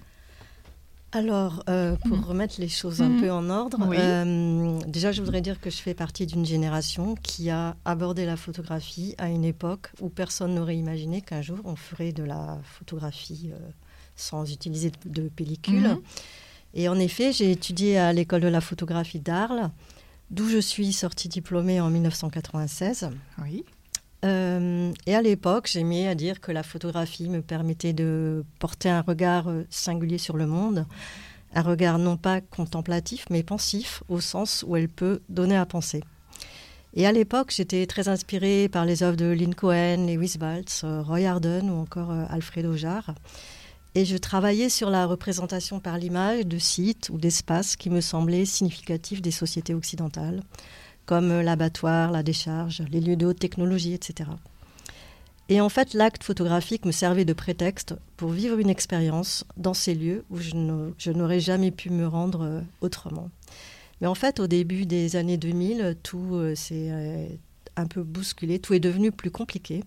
Alors, 1.15 1.63
euh, 1.69 1.95
pour 2.07 2.17
mhm. 2.17 2.23
remettre 2.23 2.55
les 2.59 2.67
choses 2.67 3.01
un 3.01 3.09
mhm. 3.09 3.21
peu 3.21 3.31
en 3.31 3.49
ordre, 3.51 3.77
euh, 3.93 4.79
déjà, 4.87 5.11
je 5.11 5.21
voudrais 5.21 5.41
dire 5.41 5.61
que 5.61 5.69
je 5.69 5.77
fais 5.77 5.93
partie 5.93 6.25
d'une 6.25 6.45
génération 6.45 7.13
qui 7.21 7.51
a 7.51 7.75
abordé 7.85 8.25
la 8.25 8.35
photographie 8.35 9.13
à 9.19 9.29
une 9.29 9.45
époque 9.45 9.91
où 10.01 10.09
personne 10.09 10.55
n'aurait 10.55 10.75
imaginé 10.75 11.21
qu'un 11.21 11.43
jour 11.43 11.59
on 11.65 11.75
ferait 11.75 12.13
de 12.13 12.23
la 12.23 12.57
photographie 12.63 13.51
euh, 13.53 13.59
sans 14.15 14.51
utiliser 14.51 14.91
de, 15.05 15.29
pellicule. 15.29 15.89
Mhm. 15.89 16.01
Et 16.73 16.89
en 16.89 16.97
effet, 16.97 17.31
j'ai 17.31 17.51
étudié 17.51 17.99
à 17.99 18.11
l'école 18.11 18.41
de 18.41 18.47
la 18.47 18.61
photographie 18.61 19.19
d'Arles, 19.19 19.69
d'où 20.31 20.49
je 20.49 20.57
suis 20.57 20.91
sortie 20.93 21.29
diplômée 21.29 21.79
en 21.79 21.91
1996. 21.91 23.11
Oui. 23.43 23.63
Euh, 24.23 24.93
et 25.05 25.15
à 25.15 25.21
l'époque, 25.21 25.67
j'aimais 25.71 26.07
à 26.07 26.15
dire 26.15 26.39
que 26.39 26.51
la 26.51 26.63
photographie 26.63 27.29
me 27.29 27.41
permettait 27.41 27.93
de 27.93 28.45
porter 28.59 28.89
un 28.89 29.01
regard 29.01 29.49
euh, 29.49 29.65
singulier 29.69 30.17
sur 30.17 30.37
le 30.37 30.47
monde, 30.47 30.85
un 31.53 31.61
regard 31.61 31.99
non 31.99 32.15
pas 32.15 32.39
contemplatif, 32.39 33.25
mais 33.29 33.43
pensif, 33.43 34.03
au 34.07 34.21
sens 34.21 34.63
où 34.67 34.77
elle 34.77 34.89
peut 34.89 35.21
donner 35.29 35.57
à 35.57 35.65
penser. 35.65 36.03
Et 36.93 37.05
à 37.05 37.11
l'époque, 37.11 37.51
j'étais 37.53 37.85
très 37.85 38.07
inspirée 38.07 38.69
par 38.69 38.85
les 38.85 39.03
œuvres 39.03 39.17
de 39.17 39.25
Lynn 39.25 39.55
Cohen, 39.55 40.05
Lewis 40.07 40.37
Baltz, 40.39 40.83
euh, 40.83 41.01
Roy 41.01 41.25
Harden 41.25 41.69
ou 41.69 41.81
encore 41.81 42.11
Alfredo 42.11 42.77
Jarre. 42.77 43.15
Et 43.95 44.05
je 44.05 44.17
travaillais 44.17 44.69
sur 44.69 44.89
la 44.89 45.05
représentation 45.05 45.79
par 45.79 45.97
l'image 45.97 46.47
de 46.47 46.57
sites 46.57 47.09
ou 47.09 47.17
d'espaces 47.17 47.75
qui 47.75 47.89
me 47.89 48.01
semblaient 48.01 48.45
significatifs 48.45 49.21
des 49.21 49.31
sociétés 49.31 49.75
occidentales 49.75 50.41
comme 51.05 51.41
l'abattoir, 51.41 52.11
la 52.11 52.23
décharge, 52.23 52.83
les 52.89 53.01
lieux 53.01 53.15
de 53.15 53.25
haute 53.25 53.39
technologie, 53.39 53.93
etc. 53.93 54.29
Et 55.49 55.59
en 55.59 55.69
fait, 55.69 55.93
l'acte 55.93 56.23
photographique 56.23 56.85
me 56.85 56.91
servait 56.91 57.25
de 57.25 57.33
prétexte 57.33 57.95
pour 58.15 58.29
vivre 58.29 58.59
une 58.59 58.69
expérience 58.69 59.45
dans 59.57 59.73
ces 59.73 59.93
lieux 59.93 60.23
où 60.29 60.39
je 60.39 61.11
n'aurais 61.11 61.39
jamais 61.39 61.71
pu 61.71 61.89
me 61.89 62.07
rendre 62.07 62.43
euh, 62.43 62.61
autrement. 62.81 63.29
Mais 63.99 64.07
en 64.07 64.15
fait, 64.15 64.39
au 64.39 64.47
début 64.47 64.85
des 64.85 65.15
années 65.15 65.37
2000, 65.37 65.97
tout 66.01 66.35
euh, 66.35 66.55
s'est 66.55 66.89
euh, 66.89 67.27
un 67.75 67.87
peu 67.87 68.03
bousculé, 68.03 68.59
tout 68.59 68.73
est 68.73 68.79
devenu 68.79 69.11
plus 69.11 69.31
compliqué. 69.31 69.83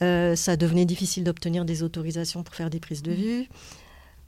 ça 0.00 0.56
devenait 0.56 0.84
difficile 0.84 1.24
d'obtenir 1.24 1.64
des 1.64 1.82
autorisations 1.82 2.42
pour 2.42 2.54
faire 2.54 2.68
des 2.70 2.80
prises 2.80 3.02
de 3.02 3.12
vue 3.12 3.48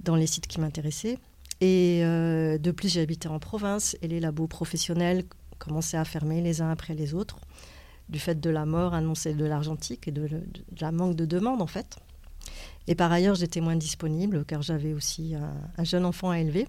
dans 0.01 0.17
les 0.17 0.27
sites 0.27 0.47
qui 0.47 0.59
m'intéressaient. 0.61 1.19
Et 1.61 2.01
de 2.03 2.71
plus, 2.71 2.95
j'habitais 2.95 3.29
en 3.29 3.39
province 3.39 3.95
et 4.01 4.09
les 4.09 4.21
labos 4.21 4.47
professionnels 4.47 5.25
commençaient 5.59 5.97
à 5.97 6.05
fermer 6.05 6.41
les 6.41 6.61
uns 6.61 6.71
après 6.71 6.95
les 6.95 7.15
autres, 7.15 7.39
du 8.09 8.19
fait 8.19 8.41
de 8.41 8.51
la 8.51 8.67
mort 8.67 8.95
annoncée 8.95 9.35
de 9.35 9.45
l'argentique 9.45 10.09
et 10.09 10.13
de, 10.13 10.29
la 10.81 10.93
manque 10.93 11.17
de 11.17 11.25
demande 11.25 11.63
en 11.63 11.67
fait. 11.67 11.97
Et 12.87 12.95
par 12.95 13.11
ailleurs, 13.11 13.35
j'étais 13.35 13.61
moins 13.61 13.75
disponible 13.77 14.45
car 14.45 14.63
j'avais 14.63 14.93
aussi 14.93 15.35
un, 15.35 15.85
jeune 15.85 16.05
enfant 16.05 16.31
à 16.31 16.39
élever. 16.39 16.69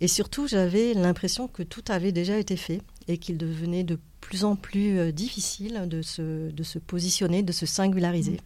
Et 0.00 0.08
surtout, 0.08 0.48
j'avais 0.48 0.94
l'impression 0.94 1.46
que 1.46 1.62
tout 1.62 1.84
avait 1.88 2.10
déjà 2.10 2.36
été 2.36 2.56
fait 2.56 2.82
et 3.06 3.18
qu'il 3.18 3.38
devenait 3.38 3.84
de 3.84 4.00
plus 4.20 4.44
en 4.44 4.56
plus 4.56 4.98
euh, 4.98 5.12
difficile 5.12 5.84
de 5.86 6.02
se, 6.02 6.50
de 6.50 6.62
se 6.62 6.78
positionner, 6.78 7.42
de 7.42 7.52
se 7.52 7.66
singulariser. 7.66 8.40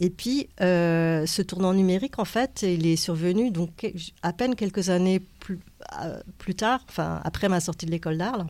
Et 0.00 0.10
puis, 0.10 0.48
euh, 0.60 1.26
ce 1.26 1.42
tournant 1.42 1.74
numérique, 1.74 2.18
en 2.18 2.24
fait, 2.24 2.62
il 2.62 2.86
est 2.86 2.96
survenu 2.96 3.50
donc 3.50 3.92
à 4.22 4.32
peine 4.32 4.54
quelques 4.54 4.90
années 4.90 5.20
plus, 5.40 5.58
euh, 6.00 6.20
plus 6.38 6.54
tard, 6.54 6.84
enfin 6.88 7.20
après 7.24 7.48
ma 7.48 7.60
sortie 7.60 7.86
de 7.86 7.90
l'école 7.90 8.18
d'Arles. 8.18 8.46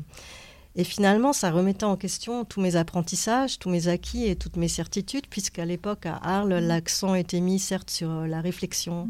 Et 0.76 0.84
finalement, 0.84 1.32
ça 1.32 1.50
remettait 1.50 1.84
en 1.84 1.96
question 1.96 2.44
tous 2.44 2.60
mes 2.60 2.76
apprentissages, 2.76 3.58
tous 3.58 3.70
mes 3.70 3.88
acquis 3.88 4.26
et 4.26 4.36
toutes 4.36 4.56
mes 4.56 4.68
certitudes, 4.68 5.26
puisqu'à 5.28 5.64
l'époque, 5.64 6.04
à 6.04 6.20
Arles, 6.22 6.54
mmh. 6.54 6.66
l'accent 6.66 7.14
était 7.14 7.40
mis 7.40 7.58
certes 7.58 7.90
sur 7.90 8.10
euh, 8.10 8.26
la 8.26 8.42
réflexion 8.42 9.08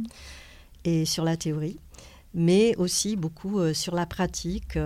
et 0.84 1.04
sur 1.04 1.24
la 1.24 1.36
théorie, 1.36 1.78
mais 2.34 2.76
aussi 2.76 3.16
beaucoup 3.16 3.74
sur 3.74 3.96
la 3.96 4.06
pratique 4.06 4.78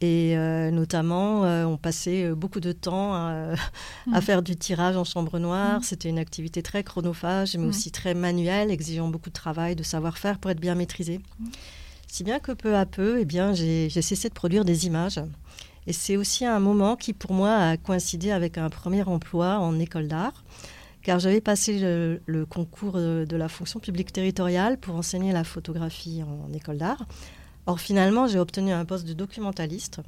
et 0.00 0.34
euh, 0.34 0.70
notamment, 0.70 1.44
euh, 1.44 1.64
on 1.66 1.76
passait 1.76 2.24
euh, 2.24 2.34
beaucoup 2.34 2.60
de 2.60 2.72
temps 2.72 3.12
à, 3.14 3.52
mm. 4.06 4.20
faire 4.22 4.42
du 4.42 4.56
tirage 4.56 4.96
en 4.96 5.04
chambre 5.04 5.38
noire. 5.38 5.80
Mm. 5.80 5.82
C'était 5.82 6.08
une 6.08 6.18
activité 6.18 6.62
très 6.62 6.82
chronophage, 6.82 7.54
mais 7.56 7.66
mm. 7.66 7.68
aussi 7.68 7.90
très 7.90 8.14
manuelle, 8.14 8.70
exigeant 8.70 9.08
beaucoup 9.08 9.28
de 9.28 9.34
travail, 9.34 9.76
de 9.76 9.82
savoir-faire 9.82 10.38
pour 10.38 10.50
être 10.50 10.60
bien 10.60 10.74
maîtrisé. 10.74 11.20
Si 12.06 12.24
bien 12.24 12.38
que 12.38 12.52
peu 12.52 12.76
à 12.76 12.86
peu, 12.86 13.20
eh 13.20 13.26
bien, 13.26 13.52
j'ai 13.52 13.90
cessé 13.90 14.30
de 14.30 14.34
produire 14.34 14.64
des 14.64 14.86
images. 14.86 15.20
Et 15.86 15.92
c'est 15.92 16.16
aussi 16.16 16.46
un 16.46 16.60
moment 16.60 16.96
qui, 16.96 17.12
pour 17.12 17.34
moi, 17.34 17.54
a 17.54 17.76
coïncidé 17.76 18.30
avec 18.30 18.56
un 18.56 18.70
premier 18.70 19.02
emploi 19.02 19.58
en 19.58 19.78
école 19.78 20.08
d'art, 20.08 20.44
car 21.02 21.18
j'avais 21.18 21.40
passé 21.40 21.78
le, 21.78 22.20
le, 22.26 22.46
concours 22.46 22.94
de 22.94 23.36
la 23.36 23.48
fonction 23.48 23.80
publique 23.80 24.12
territoriale 24.12 24.78
pour 24.78 24.96
enseigner 24.96 25.32
la 25.32 25.44
photographie 25.44 26.22
en 26.22 26.52
école 26.52 26.78
d'art 26.78 27.06
Or, 27.66 27.80
finalement, 27.80 28.26
j'ai 28.26 28.38
obtenu 28.38 28.72
un 28.72 28.84
poste 28.84 29.06
de 29.06 29.12
documentaliste, 29.12 30.00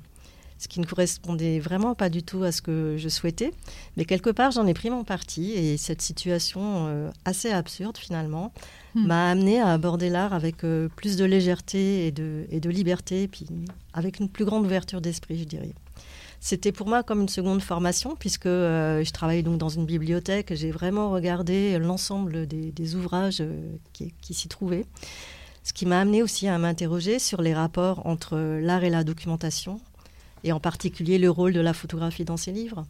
ce 0.62 0.68
qui 0.68 0.78
ne 0.78 0.86
correspondait 0.86 1.58
vraiment 1.58 1.94
pas 1.94 2.08
du 2.08 2.22
tout 2.22 2.44
à 2.44 2.52
ce 2.52 2.62
que 2.62 2.94
je 2.96 3.08
souhaitais. 3.08 3.52
Mais 3.96 4.04
quelque 4.04 4.30
part, 4.30 4.52
j'en 4.52 4.66
ai 4.66 4.74
pris 4.74 4.90
mon 4.90 5.02
parti 5.02 5.52
et 5.52 5.76
cette 5.76 6.00
situation 6.00 6.86
euh, 6.86 7.10
assez 7.24 7.50
absurde, 7.50 7.98
finalement, 7.98 8.52
hmm. 8.94 9.06
m'a 9.06 9.30
amené 9.30 9.60
à 9.60 9.72
aborder 9.72 10.08
l'art 10.08 10.32
avec 10.32 10.62
euh, 10.62 10.88
plus 10.94 11.16
de 11.16 11.24
légèreté 11.24 12.06
et 12.06 12.12
de, 12.12 12.46
et 12.50 12.60
de 12.60 12.70
liberté, 12.70 13.26
puis 13.26 13.46
avec 13.92 14.20
une 14.20 14.28
plus 14.28 14.44
grande 14.44 14.64
ouverture 14.64 15.00
d'esprit, 15.00 15.36
je 15.36 15.44
dirais. 15.44 15.72
C'était 16.38 16.72
pour 16.72 16.88
moi 16.88 17.02
comme 17.02 17.22
une 17.22 17.28
seconde 17.28 17.60
formation, 17.60 18.14
puisque 18.16 18.46
euh, 18.46 19.02
je 19.02 19.10
travaillais 19.10 19.42
donc 19.42 19.58
dans 19.58 19.68
une 19.68 19.84
bibliothèque. 19.84 20.54
J'ai 20.54 20.70
vraiment 20.70 21.10
regardé 21.10 21.76
l'ensemble 21.78 22.46
des, 22.46 22.94
ouvrages 22.94 23.42
qui, 23.92 24.12
qui 24.20 24.34
s'y 24.34 24.46
trouvaient. 24.46 24.86
Ce 25.64 25.72
qui 25.72 25.86
m'a 25.86 26.00
amené 26.00 26.22
aussi 26.22 26.48
à 26.48 26.58
m'interroger 26.58 27.18
sur 27.18 27.40
les 27.40 27.54
rapports 27.54 28.06
entre 28.06 28.36
l'art 28.36 28.84
et 28.84 28.90
la 28.90 29.04
documentation, 29.04 29.80
et 30.44 30.52
en 30.52 30.60
particulier 30.60 31.18
le 31.18 31.30
rôle 31.30 31.52
de 31.52 31.60
la 31.60 31.72
photographie 31.72 32.24
dans 32.24 32.36
ces 32.36 32.52
livres. 32.52 32.84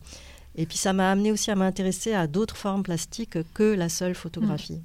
Et 0.54 0.66
puis 0.66 0.76
ça 0.76 0.92
m'a 0.92 1.10
amené 1.10 1.32
aussi 1.32 1.50
à 1.50 1.54
m'intéresser 1.54 2.14
à 2.14 2.26
d'autres 2.26 2.56
formes 2.56 2.82
plastiques 2.82 3.38
que 3.54 3.62
la 3.62 3.88
seule 3.88 4.14
photographie. 4.14 4.74
Mm. 4.74 4.84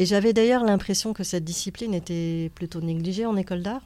Et 0.00 0.06
j'avais 0.06 0.32
d'ailleurs 0.32 0.64
l'impression 0.64 1.12
que 1.12 1.22
cette 1.22 1.44
discipline 1.44 1.94
était 1.94 2.50
plutôt 2.54 2.80
négligée 2.80 3.26
en 3.26 3.36
école 3.36 3.62
d'art. 3.62 3.82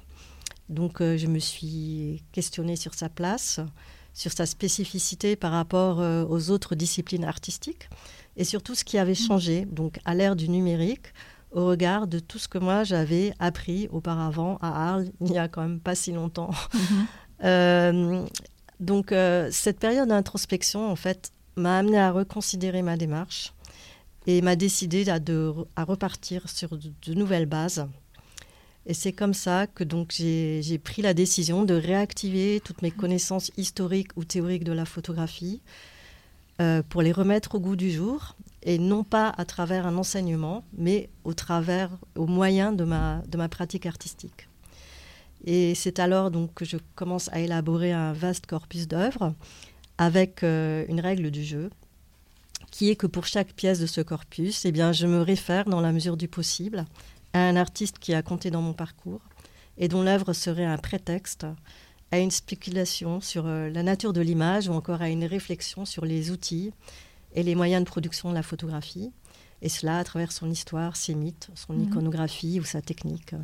Donc 0.68 1.00
euh, 1.00 1.16
je 1.16 1.26
me 1.26 1.38
suis 1.38 2.22
questionnée 2.32 2.76
sur 2.76 2.94
sa 2.94 3.08
place, 3.08 3.60
sur 4.14 4.32
sa 4.32 4.46
spécificité 4.46 5.36
par 5.36 5.52
rapport 5.52 6.00
euh, 6.00 6.24
aux 6.24 6.50
autres 6.50 6.74
disciplines 6.74 7.24
artistiques 7.24 7.88
et 8.36 8.44
surtout 8.44 8.74
ce 8.74 8.84
qui 8.84 8.98
avait 8.98 9.12
mm. 9.12 9.26
changé. 9.26 9.64
Donc 9.66 9.98
à 10.04 10.14
l'ère 10.14 10.36
du 10.36 10.48
numérique, 10.48 11.12
au 11.52 11.66
regard 11.66 12.06
de 12.06 12.18
tout 12.18 12.38
ce 12.38 12.48
que 12.48 12.58
moi 12.58 12.84
j'avais 12.84 13.32
appris 13.38 13.88
auparavant 13.90 14.58
à 14.60 14.90
Arles, 14.90 15.06
il 15.20 15.30
n'y 15.30 15.38
a 15.38 15.48
quand 15.48 15.62
même 15.62 15.80
pas 15.80 15.94
si 15.94 16.12
longtemps. 16.12 16.50
Mhm. 16.74 17.06
Euh, 17.44 18.26
donc 18.80 19.12
euh, 19.12 19.48
cette 19.52 19.78
période 19.78 20.08
d'introspection, 20.08 20.90
en 20.90 20.96
fait, 20.96 21.30
m'a 21.54 21.78
amené 21.78 21.96
à 21.96 22.10
reconsidérer 22.10 22.82
ma 22.82 22.96
démarche 22.96 23.52
et 24.26 24.42
m'a 24.42 24.56
décidé 24.56 25.08
à, 25.08 25.18
de, 25.18 25.52
à 25.76 25.84
repartir 25.84 26.48
sur 26.48 26.76
de, 26.76 27.14
nouvelles 27.14 27.46
bases. 27.46 27.86
Et 28.86 28.94
c'est 28.94 29.12
comme 29.12 29.34
ça 29.34 29.66
que 29.66 29.84
donc 29.84 30.12
j'ai 30.12 30.80
pris 30.82 31.02
la 31.02 31.14
décision 31.14 31.64
de 31.64 31.74
réactiver 31.74 32.60
toutes 32.64 32.82
mes 32.82 32.90
connaissances 32.90 33.50
historiques 33.56 34.10
ou 34.16 34.24
théoriques 34.24 34.64
de 34.64 34.72
la 34.72 34.84
photographie 34.84 35.60
euh, 36.60 36.82
pour 36.88 37.02
les 37.02 37.12
remettre 37.12 37.54
au 37.54 37.60
goût 37.60 37.76
du 37.76 37.90
jour 37.90 38.34
et 38.68 38.78
non 38.78 39.02
pas 39.02 39.30
à 39.38 39.46
travers 39.46 39.86
un 39.86 39.96
enseignement, 39.96 40.62
mais 40.76 41.08
au 41.24 41.32
travers, 41.32 41.88
au 42.16 42.26
moyen 42.26 42.70
de 42.70 42.84
ma, 42.84 43.22
de 43.26 43.38
ma 43.38 43.48
pratique 43.48 43.86
artistique. 43.86 44.46
Et 45.46 45.74
c'est 45.74 45.98
alors 45.98 46.30
donc 46.30 46.52
que 46.52 46.66
je 46.66 46.76
commence 46.94 47.30
à 47.32 47.40
élaborer 47.40 47.92
un 47.92 48.12
vaste 48.12 48.44
corpus 48.44 48.86
d'œuvres 48.86 49.32
avec 49.96 50.42
euh, 50.42 50.84
une 50.88 51.00
règle 51.00 51.30
du 51.30 51.44
jeu, 51.44 51.70
qui 52.70 52.90
est 52.90 52.96
que 52.96 53.06
pour 53.06 53.24
chaque 53.24 53.54
pièce 53.54 53.80
de 53.80 53.86
ce 53.86 54.02
corpus, 54.02 54.66
eh 54.66 54.70
bien, 54.70 54.92
je 54.92 55.06
me 55.06 55.22
réfère 55.22 55.64
dans 55.64 55.80
la 55.80 55.90
mesure 55.90 56.18
du 56.18 56.28
possible 56.28 56.84
à 57.32 57.38
un 57.38 57.56
artiste 57.56 57.98
qui 57.98 58.12
a 58.12 58.20
compté 58.20 58.50
dans 58.50 58.60
mon 58.60 58.74
parcours 58.74 59.22
et 59.78 59.88
dont 59.88 60.02
l'œuvre 60.02 60.34
serait 60.34 60.66
un 60.66 60.76
prétexte 60.76 61.46
à 62.12 62.18
une 62.18 62.30
spéculation 62.30 63.22
sur 63.22 63.46
euh, 63.46 63.70
la 63.70 63.82
nature 63.82 64.12
de 64.12 64.20
l'image 64.20 64.68
ou 64.68 64.72
encore 64.72 65.00
à 65.00 65.08
une 65.08 65.24
réflexion 65.24 65.86
sur 65.86 66.04
les 66.04 66.30
outils 66.30 66.74
et 67.34 67.42
les 67.42 67.54
moyens 67.54 67.84
de 67.84 67.88
production 67.88 68.30
de 68.30 68.34
la 68.34 68.42
photographie, 68.42 69.12
et 69.60 69.68
cela 69.68 69.98
à 69.98 70.04
travers 70.04 70.32
son 70.32 70.50
histoire, 70.50 70.96
ses 70.96 71.14
mythes, 71.14 71.50
son 71.54 71.72
mhm. 71.72 71.84
iconographie 71.84 72.60
ou 72.60 72.64
sa 72.64 72.80
technique. 72.80 73.34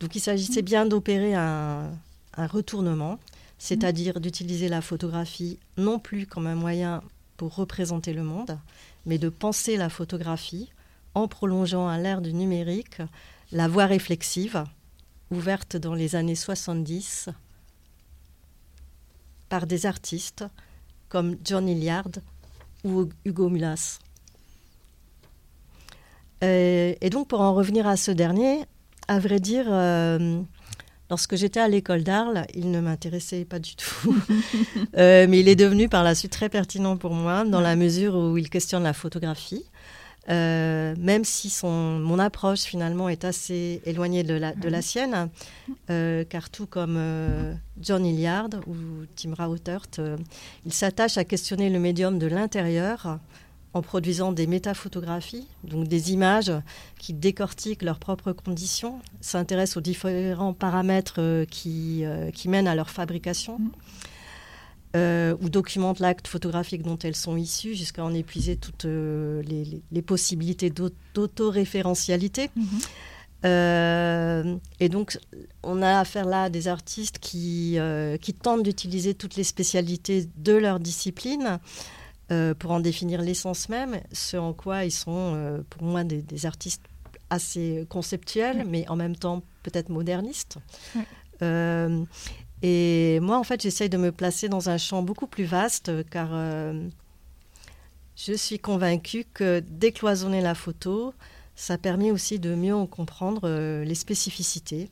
Donc 0.00 0.14
il 0.16 0.20
s'agissait 0.20 0.62
bien 0.62 0.86
d'opérer 0.86 1.34
un, 1.34 1.90
un, 2.36 2.46
retournement, 2.46 3.18
c'est-à-dire 3.58 4.20
d'utiliser 4.20 4.68
la 4.68 4.80
photographie 4.80 5.58
non 5.76 5.98
plus 5.98 6.26
comme 6.26 6.46
un 6.46 6.54
moyen 6.54 7.02
pour 7.36 7.54
représenter 7.54 8.12
le 8.12 8.22
monde, 8.22 8.58
mais 9.06 9.18
de 9.18 9.28
penser 9.28 9.76
la 9.76 9.88
photographie 9.88 10.70
en 11.14 11.28
prolongeant 11.28 11.88
à 11.88 11.98
l'ère 11.98 12.22
du 12.22 12.32
numérique 12.32 13.02
la 13.52 13.68
voie 13.68 13.86
réflexive 13.86 14.64
ouverte 15.30 15.76
dans 15.76 15.94
les 15.94 16.16
années 16.16 16.34
70 16.34 17.28
par 19.48 19.66
des 19.66 19.86
artistes 19.86 20.44
comme 21.08 21.36
John 21.44 21.68
Hilliard 21.68 22.10
ou 22.84 23.08
Hugo 23.24 23.48
Mulas. 23.48 23.98
Euh, 26.42 26.94
et, 27.00 27.10
donc 27.10 27.28
pour 27.28 27.40
en 27.40 27.54
revenir 27.54 27.86
à 27.86 27.96
ce 27.96 28.10
dernier, 28.10 28.64
à 29.08 29.18
vrai 29.18 29.38
dire, 29.38 29.66
euh, 29.68 30.40
lorsque 31.08 31.36
j'étais 31.36 31.60
à 31.60 31.68
l'école 31.68 32.02
d'Arles, 32.02 32.46
il 32.54 32.70
ne 32.70 32.80
m'intéressait 32.80 33.44
pas 33.44 33.58
du 33.58 33.76
tout. 33.76 34.16
Euh, 34.98 35.26
mais 35.26 35.40
il 35.40 35.48
est 35.48 35.56
devenu 35.56 35.88
par 35.88 36.04
la 36.04 36.14
suite 36.14 36.32
très 36.32 36.50
pertinent 36.50 36.98
pour 36.98 37.14
moi 37.14 37.44
dans 37.44 37.62
la 37.62 37.76
mesure 37.76 38.14
où 38.14 38.36
il 38.36 38.50
questionne 38.50 38.82
la 38.82 38.92
photographie. 38.92 39.64
Euh, 40.28 40.94
même 40.98 41.24
si 41.24 41.50
son, 41.50 41.98
mon 41.98 42.18
approche 42.18 42.60
finalement 42.60 43.08
est 43.08 43.24
assez 43.24 43.82
éloignée 43.84 44.22
de 44.22 44.34
la, 44.34 44.54
de 44.54 44.68
la 44.68 44.80
sienne, 44.80 45.28
euh, 45.90 46.24
car 46.24 46.48
tout 46.48 46.66
comme 46.66 46.94
euh, 46.96 47.54
John 47.80 48.06
Hilliard 48.06 48.50
ou 48.68 48.74
Tim 49.16 49.34
Rautert, 49.34 49.86
il 50.64 50.72
s'attache 50.72 51.18
à 51.18 51.24
questionner 51.24 51.70
le 51.70 51.80
médium 51.80 52.18
de 52.18 52.26
l'intérieur 52.26 53.18
en 53.74 53.82
produisant 53.82 54.32
des 54.32 54.46
métaphotographies, 54.46 55.48
donc 55.64 55.88
des 55.88 56.12
images 56.12 56.52
qui 56.98 57.14
décortiquent 57.14 57.82
leurs 57.82 57.98
propres 57.98 58.32
conditions, 58.32 59.00
s'intéressent 59.20 59.78
aux 59.78 59.80
différents 59.80 60.52
paramètres 60.52 61.46
qui, 61.50 62.04
qui 62.34 62.48
mènent 62.48 62.68
à 62.68 62.74
leur 62.74 62.90
fabrication. 62.90 63.58
Euh, 64.94 65.34
ou 65.40 65.48
documentent 65.48 66.00
l'acte 66.00 66.28
photographique 66.28 66.82
dont 66.82 66.98
elles 66.98 67.16
sont 67.16 67.38
issues, 67.38 67.74
jusqu'à 67.74 68.04
en 68.04 68.12
épuiser 68.12 68.56
toutes 68.56 68.84
euh, 68.84 69.42
les, 69.42 70.02
possibilités 70.02 70.70
d'autoréférentialité. 71.14 72.50
Mhm. 72.54 72.66
Euh, 73.46 74.56
et 74.80 74.90
donc, 74.90 75.18
on 75.62 75.80
a 75.80 75.98
affaire 75.98 76.26
là 76.26 76.44
à 76.44 76.50
des 76.50 76.68
artistes 76.68 77.18
qui, 77.20 77.78
qui 78.20 78.34
tentent 78.34 78.64
d'utiliser 78.64 79.14
toutes 79.14 79.36
les 79.36 79.44
spécialités 79.44 80.28
de 80.36 80.52
leur 80.52 80.78
discipline 80.78 81.58
pour 82.58 82.70
en 82.70 82.80
définir 82.80 83.22
l'essence 83.22 83.68
même, 83.70 83.98
ce 84.12 84.36
en 84.36 84.52
quoi 84.52 84.84
ils 84.84 84.92
sont, 84.92 85.64
pour 85.70 85.82
moi, 85.84 86.04
des, 86.04 86.46
artistes 86.46 86.82
assez 87.30 87.86
conceptuels, 87.88 88.66
mais 88.68 88.86
en 88.88 88.96
même 88.96 89.16
temps 89.16 89.42
peut-être 89.62 89.88
modernistes. 89.88 90.58
Et 92.62 93.18
moi, 93.20 93.38
en 93.38 93.44
fait, 93.44 93.60
j'essaye 93.60 93.88
de 93.88 93.96
me 93.96 94.12
placer 94.12 94.48
dans 94.48 94.68
un 94.68 94.78
champ 94.78 95.02
beaucoup 95.02 95.26
plus 95.26 95.44
vaste, 95.44 95.90
car 96.10 96.28
euh, 96.32 96.88
je 98.16 98.32
suis 98.32 98.60
convaincue 98.60 99.24
que 99.34 99.60
décloisonner 99.60 100.40
la 100.40 100.54
photo, 100.54 101.12
ça 101.56 101.76
permet 101.76 102.12
aussi 102.12 102.38
de 102.38 102.54
mieux 102.54 102.74
en 102.74 102.86
comprendre 102.86 103.42
euh, 103.44 103.84
les 103.84 103.96
spécificités, 103.96 104.90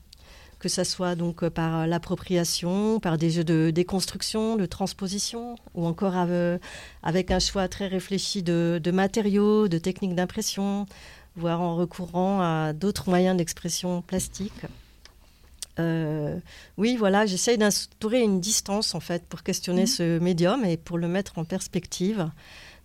que 0.59 0.68
ce 0.68 0.83
soit 0.83 1.14
donc 1.14 1.49
par 1.49 1.87
l'appropriation, 1.87 2.99
par 2.99 3.18
des 3.18 3.31
jeux 3.31 3.44
de 3.44 3.71
déconstruction, 3.71 4.57
de 4.57 4.66
transposition, 4.66 5.55
ou 5.75 5.87
encore 5.87 6.16
avec 7.05 7.31
un 7.31 7.38
choix 7.38 7.68
très 7.68 7.87
réfléchi 7.87 8.42
de 8.42 8.90
matériaux, 8.90 9.68
de 9.68 9.79
techniques 9.79 10.16
d'impression, 10.16 10.87
voire 11.37 11.61
en 11.61 11.77
recourant 11.77 12.40
à 12.40 12.73
d'autres 12.73 13.09
moyens 13.09 13.37
d'expression 13.37 14.03
plastique. 14.03 14.66
Euh, 15.81 16.38
oui, 16.77 16.97
voilà, 16.97 17.27
j'essaye 17.27 17.59
d'instaurer 17.59 18.21
une 18.21 18.40
distance 18.40 18.95
en 18.95 19.01
fait 19.01 19.25
pour 19.27 19.43
questionner 19.43 19.83
mhm. 19.83 19.87
ce 19.87 20.19
médium 20.19 20.64
et 20.64 20.77
pour 20.77 20.99
le 20.99 21.09
mettre 21.09 21.38
en 21.38 21.45
perspective 21.45 22.31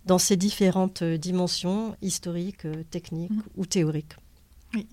dans 0.06 0.18
ses 0.18 0.36
différentes 0.36 1.02
dimensions 1.02 1.96
historiques, 2.00 2.64
euh, 2.64 2.82
techniques 2.90 3.30
mhm. 3.30 3.42
ou 3.56 3.66
théoriques. 3.66 4.16
Oui. 4.74 4.86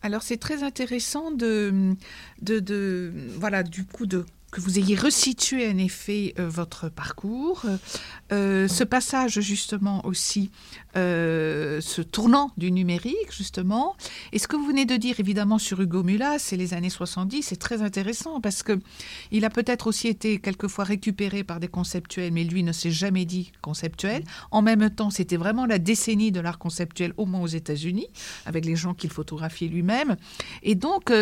Alors 0.00 0.22
c'est 0.22 0.36
très 0.36 0.62
intéressant 0.62 1.32
de, 1.32 1.94
de, 2.40 2.60
de, 2.60 3.12
voilà 3.36 3.64
du 3.64 3.84
coup 3.84 4.06
de 4.06 4.24
que 4.50 4.60
vous 4.60 4.78
ayez 4.78 4.94
resitué 4.94 5.68
en 5.68 5.76
effet 5.76 6.34
euh, 6.38 6.48
votre 6.48 6.88
parcours, 6.88 7.64
euh, 8.32 8.66
ce 8.66 8.82
passage 8.82 9.40
justement 9.40 10.04
aussi, 10.06 10.50
euh, 10.96 11.80
ce 11.82 12.00
tournant 12.00 12.50
du 12.56 12.72
numérique 12.72 13.30
justement, 13.30 13.94
et 14.32 14.38
ce 14.38 14.48
que 14.48 14.56
vous 14.56 14.66
venez 14.66 14.86
de 14.86 14.96
dire 14.96 15.20
évidemment 15.20 15.58
sur 15.58 15.80
Hugo 15.80 16.02
Mulas, 16.02 16.38
c'est 16.38 16.56
les 16.56 16.72
années 16.72 16.88
70, 16.88 17.42
c'est 17.42 17.56
très 17.56 17.82
intéressant 17.82 18.40
parce 18.40 18.62
que 18.62 18.78
il 19.32 19.44
a 19.44 19.50
peut-être 19.50 19.86
aussi 19.86 20.08
été 20.08 20.38
quelquefois 20.38 20.84
récupéré 20.84 21.44
par 21.44 21.60
des 21.60 21.68
conceptuels, 21.68 22.32
mais 22.32 22.44
lui 22.44 22.62
ne 22.62 22.72
s'est 22.72 22.90
jamais 22.90 23.26
dit 23.26 23.52
conceptuel. 23.60 24.24
En 24.50 24.62
même 24.62 24.88
temps, 24.88 25.10
c'était 25.10 25.36
vraiment 25.36 25.66
la 25.66 25.78
décennie 25.78 26.32
de 26.32 26.40
l'art 26.40 26.58
conceptuel, 26.58 27.12
au 27.18 27.26
moins 27.26 27.40
aux 27.40 27.46
États-Unis, 27.46 28.08
avec 28.46 28.64
les 28.64 28.76
gens 28.76 28.94
qu'il 28.94 29.10
photographiait 29.10 29.68
lui-même, 29.68 30.16
et 30.62 30.74
donc 30.74 31.12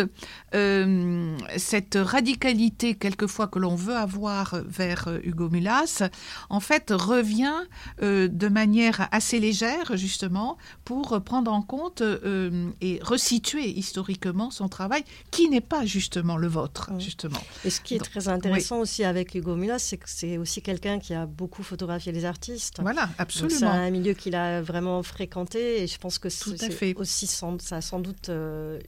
cette 1.57 1.95
radicalité 1.95 2.95
quelquefois 3.17 3.47
que 3.47 3.57
l'on 3.57 3.75
veut 3.75 3.95
avoir 3.95 4.61
vers 4.67 5.07
euh, 5.07 5.19
Hugo 5.23 5.49
Mulas, 5.49 6.03
en 6.49 6.59
fait, 6.59 6.91
revient 6.91 7.65
euh, 8.03 8.27
de 8.27 8.47
manière 8.47 9.07
assez 9.11 9.39
légère, 9.39 9.97
justement, 9.97 10.57
pour 10.85 11.19
prendre 11.23 11.51
en 11.51 11.63
compte 11.63 12.01
euh, 12.01 12.69
et 12.79 12.99
resituer 13.01 13.69
historiquement 13.69 14.51
son 14.51 14.67
travail, 14.69 15.03
qui 15.31 15.49
n'est 15.49 15.61
pas 15.61 15.85
justement 15.85 16.37
le 16.37 16.47
vôtre, 16.47 16.91
justement. 16.99 17.41
Et 17.65 17.71
ce 17.71 17.81
qui 17.81 17.95
est 17.95 17.99
très 17.99 18.27
intéressant 18.27 18.79
aussi 18.79 19.03
avec 19.03 19.33
Hugo 19.33 19.55
Mulas, 19.55 19.79
c'est 19.79 19.97
que 19.97 20.09
c'est 20.09 20.37
aussi 20.37 20.61
quelqu'un 20.61 20.99
qui 20.99 21.15
a 21.15 21.25
beaucoup 21.25 21.63
photographié 21.63 22.11
les 22.11 22.25
artistes. 22.25 22.79
Voilà, 22.81 23.09
absolument. 23.17 23.59
C'est 23.59 23.65
un 23.65 23.89
milieu 23.89 24.13
qu'il 24.13 24.35
a 24.35 24.61
vraiment 24.61 25.01
fréquenté, 25.01 25.81
et 25.81 25.87
je 25.87 25.97
pense 25.97 26.19
que 26.19 26.29
c'est 26.29 26.95
aussi 26.97 27.25
ça 27.27 27.77
a 27.77 27.81
sans 27.81 27.99
doute 27.99 28.29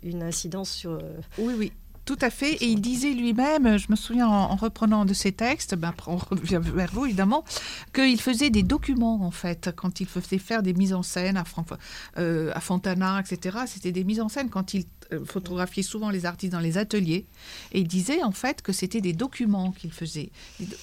une 0.04 0.22
incidence 0.22 0.70
sur. 0.70 1.00
Oui, 1.40 1.56
oui. 1.58 1.72
Tout 2.10 2.18
à 2.22 2.32
fait. 2.32 2.54
Et 2.54 2.66
il 2.66 2.82
disait 2.82 3.14
lui-même, 3.14 3.78
je 3.78 3.86
me 3.92 3.96
souviens 3.96 4.28
en, 4.28 4.56
reprenant 4.56 5.06
de 5.06 5.14
ses 5.14 5.32
textes, 5.32 5.76
ben, 5.76 5.94
on 6.08 6.16
revient 6.16 6.60
vers 6.60 6.90
vous 6.92 7.06
évidemment, 7.06 7.46
qu'il 7.94 8.20
faisait 8.20 8.50
des 8.50 8.64
documents 8.64 9.24
en 9.24 9.30
fait 9.30 9.70
quand 9.76 10.00
il 10.00 10.08
faisait 10.08 10.40
faire 10.40 10.64
des 10.64 10.74
mises 10.74 10.96
en 10.96 11.04
scène 11.04 11.38
à, 11.38 11.44
euh, 12.18 12.52
Fontana, 12.62 13.20
etc. 13.20 13.60
C'était 13.68 13.92
des 13.92 14.04
mises 14.04 14.22
en 14.22 14.28
scène 14.28 14.50
quand 14.50 14.74
il 14.74 14.86
photographiait 15.26 15.84
souvent 15.84 16.10
les 16.10 16.26
artistes 16.26 16.54
dans 16.54 16.60
les 16.60 16.78
ateliers. 16.78 17.26
Et 17.72 17.84
disait 17.84 18.24
en 18.24 18.32
fait 18.32 18.62
que 18.62 18.72
c'était 18.72 19.02
des 19.02 19.14
documents 19.14 19.72
qu'il 19.72 19.92
faisait. 19.92 20.32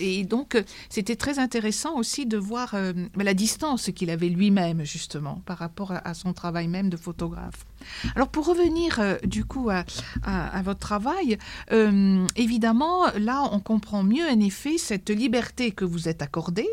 Et 0.01 0.25
donc 0.25 0.55
euh, 0.55 0.63
c'était 0.89 1.17
très 1.17 1.39
intéressant 1.39 1.97
aussi 1.97 2.27
de 2.27 2.37
voir 2.37 2.73
ben, 2.73 3.09
la 3.17 3.35
distance 3.35 3.91
qu'il 3.95 4.11
avait 4.11 4.29
lui-même 4.29 4.85
justement 4.85 5.43
par 5.47 5.59
rapport 5.59 5.93
à, 5.93 6.15
son 6.15 6.33
travail 6.33 6.69
même 6.69 6.89
de 6.89 6.97
photographe. 6.97 7.67
Alors 8.15 8.29
pour 8.29 8.47
revenir 8.47 9.19
du 9.25 9.45
coup 9.45 9.71
à, 9.71 9.85
à 10.25 10.63
votre 10.63 10.81
travail, 10.81 11.39
euh, 11.73 12.27
évidemment, 12.37 13.07
là, 13.19 13.49
on 13.53 13.61
comprend 13.61 14.03
mieux 14.03 14.27
en 14.27 14.41
effet 14.41 14.79
cette 14.79 15.11
liberté 15.11 15.71
que 15.71 15.85
vous 15.85 16.09
êtes 16.09 16.23
accordée, 16.23 16.69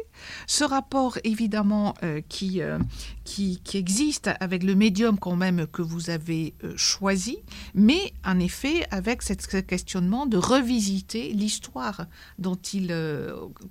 ce 0.48 0.64
rapport 0.64 1.18
évidemment 1.24 1.94
euh, 2.04 2.22
qui, 2.30 2.62
euh, 2.62 2.80
qui, 3.24 3.60
qui, 3.64 3.78
existe 3.78 4.30
avec 4.40 4.64
le 4.64 4.76
médium 4.76 5.18
quand 5.18 5.36
même 5.36 5.68
que 5.68 5.82
vous 5.82 6.10
avez 6.10 6.54
choisi, 6.76 7.38
mais 7.74 8.14
en 8.26 8.40
effet 8.40 8.86
avec 8.92 9.22
ce 9.22 9.34
questionnement 9.60 10.26
de 10.26 10.38
revisiter 10.38 11.34
l'histoire 11.34 12.06
dont 12.40 12.56
il, 12.56 12.96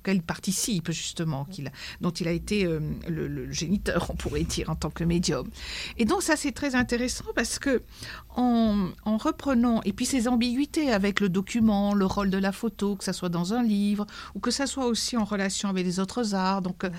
qu'elle 0.02 0.22
participe 0.22 0.90
justement, 0.90 1.44
qu'il, 1.44 1.70
dont 2.00 2.10
il 2.10 2.28
a 2.28 2.32
été 2.32 2.64
le, 2.64 3.28
le, 3.28 3.50
géniteur, 3.52 4.10
on 4.10 4.14
pourrait 4.14 4.44
dire, 4.44 4.70
en 4.70 4.76
tant 4.76 4.90
que 4.90 5.04
médium. 5.04 5.48
Et 5.98 6.04
donc 6.04 6.22
ça 6.22 6.36
c'est 6.36 6.52
très 6.52 6.74
intéressant 6.74 7.26
parce 7.34 7.58
que 7.58 7.82
en, 8.36 8.88
en 9.04 9.16
reprenant, 9.16 9.80
et 9.84 9.92
puis 9.92 10.06
ces 10.06 10.28
ambiguïtés, 10.28 10.90
avec 10.92 11.20
le 11.20 11.28
document, 11.28 11.94
le 11.94 12.06
rôle 12.06 12.30
de 12.30 12.38
la 12.38 12.52
photo, 12.52 12.96
que 12.96 13.04
ça 13.04 13.12
soit 13.12 13.28
dans 13.28 13.54
un 13.54 13.62
livre 13.62 14.06
ou 14.34 14.40
que 14.40 14.50
ça 14.50 14.66
soit 14.66 14.86
aussi 14.86 15.16
en 15.16 15.24
relation 15.24 15.68
avec 15.68 15.84
les 15.84 16.00
autres 16.00 16.34
arts. 16.34 16.62
Donc 16.62 16.84
euh, 16.84 16.90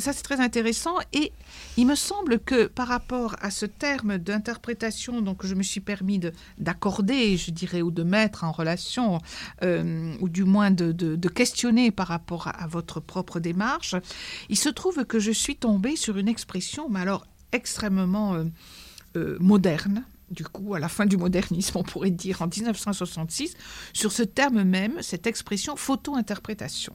ça 0.00 0.12
c'est 0.12 0.22
très 0.22 0.40
intéressant 0.40 0.96
et 1.12 1.32
il 1.76 1.86
me 1.86 1.94
semble 1.94 2.38
que 2.38 2.66
par 2.66 2.88
rapport 2.88 3.36
à 3.40 3.50
ce 3.50 3.66
terme 3.66 4.18
d'interprétation 4.18 5.20
donc 5.20 5.44
je 5.44 5.54
me 5.54 5.62
suis 5.62 5.80
permis 5.80 6.20
d'accorder, 6.58 7.36
je 7.36 7.50
dirais, 7.50 7.82
ou 7.82 7.90
de 7.90 8.02
mettre 8.02 8.44
en 8.44 8.52
relation 8.52 9.20
euh, 9.62 10.14
ou 10.20 10.28
du 10.28 10.44
moins 10.44 10.70
de, 10.70 11.28
questionner 11.28 11.90
par 11.90 12.08
rapport 12.08 12.48
à, 12.48 12.66
votre 12.66 13.00
propre 13.00 13.38
démarche, 13.38 13.94
il 14.48 14.56
se 14.56 14.68
trouve 14.68 15.04
que 15.04 15.18
je 15.18 15.30
suis 15.30 15.56
tombée 15.56 15.96
sur 15.96 16.16
une 16.16 16.28
expression, 16.28 16.88
mais 16.88 17.00
alors 17.00 17.26
extrêmement 17.52 18.34
euh, 19.16 19.36
moderne 19.40 20.04
du 20.30 20.44
coup, 20.44 20.74
à 20.74 20.78
la 20.78 20.88
fin 20.88 21.06
du 21.06 21.16
modernisme, 21.16 21.78
on 21.78 21.82
pourrait 21.82 22.10
dire 22.10 22.42
en 22.42 22.48
1966, 22.48 23.54
sur 23.92 24.12
ce 24.12 24.22
terme 24.22 24.62
même, 24.62 25.00
cette 25.00 25.26
expression 25.26 25.76
photo-interprétation. 25.76 26.92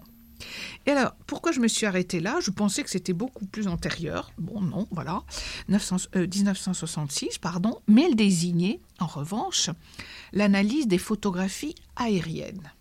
Et 0.85 0.91
alors, 0.91 1.15
pourquoi 1.27 1.51
je 1.51 1.59
me 1.59 1.67
suis 1.67 1.85
arrêtée 1.85 2.19
là? 2.19 2.39
Je 2.41 2.51
pensais 2.51 2.83
que 2.83 2.89
c'était 2.89 3.13
beaucoup 3.13 3.45
plus 3.45 3.67
antérieur. 3.67 4.31
Bon, 4.37 4.61
non, 4.61 4.87
voilà. 4.91 5.23
1966, 5.67 7.25
euh, 7.25 7.29
pardon. 7.41 7.79
Mais 7.87 8.03
elle 8.03 8.15
désignait, 8.15 8.79
en 8.99 9.07
revanche, 9.07 9.69
l'analyse 10.31 10.87
des 10.87 10.97
photographies 10.97 11.75
aériennes. 11.95 12.71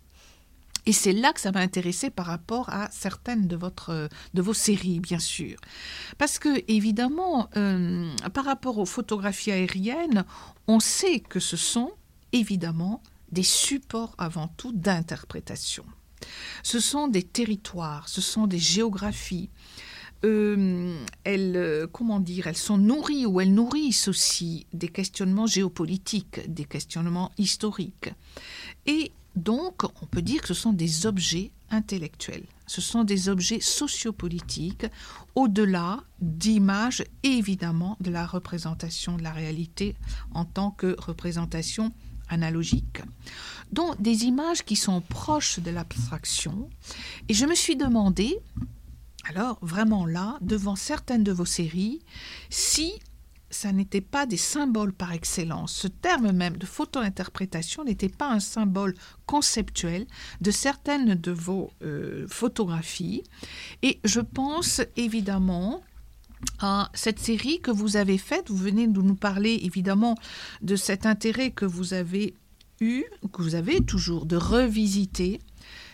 Et 0.85 0.93
c'est 0.93 1.13
là 1.13 1.33
que 1.33 1.41
ça 1.41 1.53
m'a 1.53 1.61
intéressé 1.61 2.11
par 2.11 2.27
rapport 2.27 2.69
à 2.71 2.91
certaines 2.91 3.47
de, 3.47 3.55
votre, 3.55 4.09
de 4.35 4.43
vos 4.43 4.55
séries, 4.55 4.99
bien 4.99 5.21
sûr. 5.21 5.59
Parce 6.19 6.39
que, 6.39 6.65
évidemment, 6.67 7.49
euh, 7.57 8.11
par 8.35 8.45
rapport 8.45 8.79
aux 8.79 8.87
photographies 8.87 9.53
aériennes, 9.53 10.25
on 10.67 10.81
sait 10.81 11.21
que 11.21 11.39
ce 11.39 11.57
sont, 11.57 11.93
évidemment, 12.33 13.01
des 13.31 13.45
supports 13.45 14.15
avant 14.19 14.49
tout 14.49 14.73
d'interprétation. 14.73 15.85
Ce 16.63 16.81
sont 16.81 17.09
des 17.09 17.23
territoires, 17.23 18.09
ce 18.09 18.21
sont 18.21 18.47
des 18.47 18.59
géographies. 18.59 19.51
Euh, 20.25 20.97
elles, 21.25 21.57
euh, 21.57 21.87
comment 21.91 22.21
dire, 22.21 22.47
elles 22.47 22.57
sont 22.57 22.79
nourries 22.79 23.27
ou 23.27 23.41
elles 23.41 23.53
nourrissent 23.53 24.07
aussi 24.07 24.67
des 24.73 24.89
questionnements 24.89 25.47
géopolitiques, 25.47 26.41
des 26.49 26.65
questionnements 26.65 27.33
historiques. 27.39 28.11
Et 28.87 29.11
donc, 29.35 29.83
on 30.03 30.07
peut 30.07 30.23
dire 30.23 30.43
que 30.43 30.49
ce 30.49 30.55
sont 30.55 30.73
des 30.73 31.07
objets 31.07 31.51
intellectuels, 31.71 32.45
ce 32.67 32.81
sont 32.81 33.03
des 33.03 33.29
objets 33.29 33.61
sociopolitiques, 33.61 34.87
au-delà 35.35 36.05
d'images 36.21 37.03
évidemment 37.23 37.97
de 38.01 38.11
la 38.11 38.27
représentation 38.27 39.17
de 39.17 39.23
la 39.23 39.33
réalité 39.33 39.97
en 40.33 40.45
tant 40.45 40.71
que 40.71 40.95
représentation 40.99 41.93
analogique. 42.33 43.03
Donc 43.73 44.01
des 44.01 44.25
images 44.25 44.65
qui 44.65 44.77
sont 44.77 45.01
proches 45.01 45.61
de 45.61 45.71
l'abstraction. 45.71 46.69
Et 47.29 47.35
je 47.35 47.47
me 47.47 47.55
suis 47.55 47.77
demandé, 47.77 48.37
alors 49.29 49.59
vraiment 49.63 50.07
là, 50.07 50.39
devant 50.41 50.77
certaines 50.77 51.25
de 51.25 51.33
vos 51.33 51.45
séries, 51.45 52.01
si 52.51 52.93
ça 53.53 53.71
n'était 53.73 54.01
pas 54.01 54.27
des 54.27 54.39
symboles 54.39 54.93
par 54.93 55.13
excellence. 55.13 55.73
Ce 55.73 55.87
terme 55.87 56.33
même 56.33 56.57
de 56.57 56.67
photo-interprétation 56.67 57.85
n'était 57.85 58.09
pas 58.09 58.31
un 58.31 58.41
symbole 58.41 58.95
conceptuel 59.27 60.07
de 60.41 60.51
certaines 60.51 61.15
de 61.15 61.33
vos 61.33 61.71
euh, 61.83 62.27
photographies. 62.29 63.23
Et 63.83 64.01
je 64.05 64.21
pense 64.21 64.81
évidemment 64.97 65.83
à 66.59 66.91
cette 66.95 67.19
série 67.19 67.61
que 67.61 67.71
vous 67.71 67.97
avez 67.97 68.19
faite. 68.19 68.51
Vous 68.51 68.57
venez 68.57 68.87
de 68.87 69.01
nous 69.01 69.15
parler 69.15 69.61
évidemment 69.63 70.17
de 70.63 70.77
cet 70.77 71.07
intérêt 71.07 71.51
que 71.51 71.65
vous 71.65 71.95
avez 71.95 72.35
eu, 72.81 73.05
que 73.33 73.43
vous 73.43 73.55
avez 73.55 73.81
toujours, 73.81 74.27
de 74.27 74.37
revisiter 74.37 75.41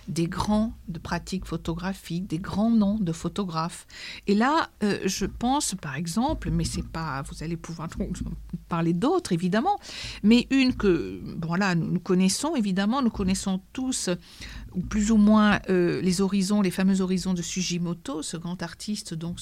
des 0.08 0.26
grands 0.26 0.72
de 0.88 0.98
pratiques 0.98 1.44
photographiques, 1.44 2.26
des 2.26 2.38
grands 2.38 2.70
noms 2.70 2.98
de 2.98 3.12
photographes. 3.12 3.86
Et 4.26 4.34
là, 4.34 4.70
euh, 4.82 4.98
je 5.04 5.26
pense 5.26 5.74
par 5.74 5.96
exemple, 5.96 6.50
mais 6.50 6.64
c'est 6.64 6.86
pas, 6.86 7.22
vous 7.22 7.42
allez 7.42 7.56
pouvoir 7.56 7.88
parler 8.68 8.94
d'autres 8.94 9.32
évidemment, 9.32 9.78
mais 10.22 10.46
une 10.50 10.74
que, 10.74 11.20
voilà, 11.42 11.74
nous 11.74 12.00
connaissons 12.00 12.56
évidemment, 12.56 13.02
nous 13.02 13.10
connaissons 13.10 13.60
tous 13.72 14.08
ou 14.08 14.57
plus 14.80 15.10
ou 15.10 15.16
moins 15.16 15.60
euh, 15.68 16.00
les 16.00 16.20
horizons, 16.20 16.62
les 16.62 16.70
fameux 16.70 17.00
horizons 17.00 17.34
de 17.34 17.42
Sujimoto, 17.42 18.22
ce 18.22 18.36
grand 18.36 18.62
artiste 18.62 19.14
donc 19.14 19.38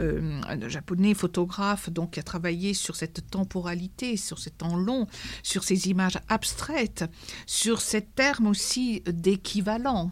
euh, 0.00 0.40
japonais, 0.68 1.14
photographe, 1.14 1.90
donc 1.90 2.12
qui 2.12 2.20
a 2.20 2.22
travaillé 2.22 2.74
sur 2.74 2.96
cette 2.96 3.30
temporalité, 3.30 4.16
sur 4.16 4.38
ces 4.38 4.50
temps 4.50 4.76
long, 4.76 5.06
sur 5.42 5.64
ces 5.64 5.88
images 5.88 6.18
abstraites, 6.28 7.04
sur 7.46 7.80
ces 7.80 8.02
termes 8.02 8.46
aussi 8.46 9.02
d'équivalent 9.06 10.10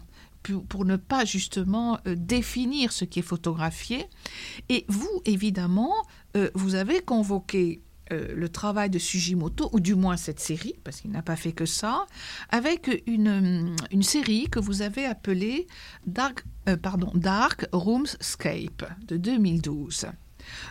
pour 0.69 0.85
ne 0.85 0.95
pas 0.95 1.25
justement 1.25 1.99
euh, 2.07 2.15
définir 2.15 2.91
ce 2.91 3.05
qui 3.05 3.19
est 3.19 3.23
photographié. 3.23 4.07
Et 4.69 4.85
vous, 4.87 5.21
évidemment, 5.25 5.93
vous 6.53 6.75
avez 6.75 7.01
convoqué 7.01 7.81
euh, 8.11 8.33
le 8.35 8.49
travail 8.49 8.89
de 8.89 8.99
Sujimoto, 8.99 9.69
ou 9.73 9.79
du 9.79 9.95
moins 9.95 10.17
cette 10.17 10.39
série, 10.39 10.75
parce 10.83 11.01
qu'il 11.01 11.11
n'a 11.11 11.21
pas 11.21 11.35
fait 11.35 11.51
que 11.51 11.65
ça, 11.65 12.05
avec 12.49 13.03
une, 13.07 13.75
une 13.91 14.03
série 14.03 14.49
que 14.49 14.59
vous 14.59 14.81
avez 14.81 15.05
appelée 15.05 15.67
Dark, 16.05 16.43
euh, 16.67 16.77
pardon, 16.77 17.11
Dark 17.13 17.67
Roomscape 17.71 18.85
de 19.07 19.17
2012. 19.17 20.07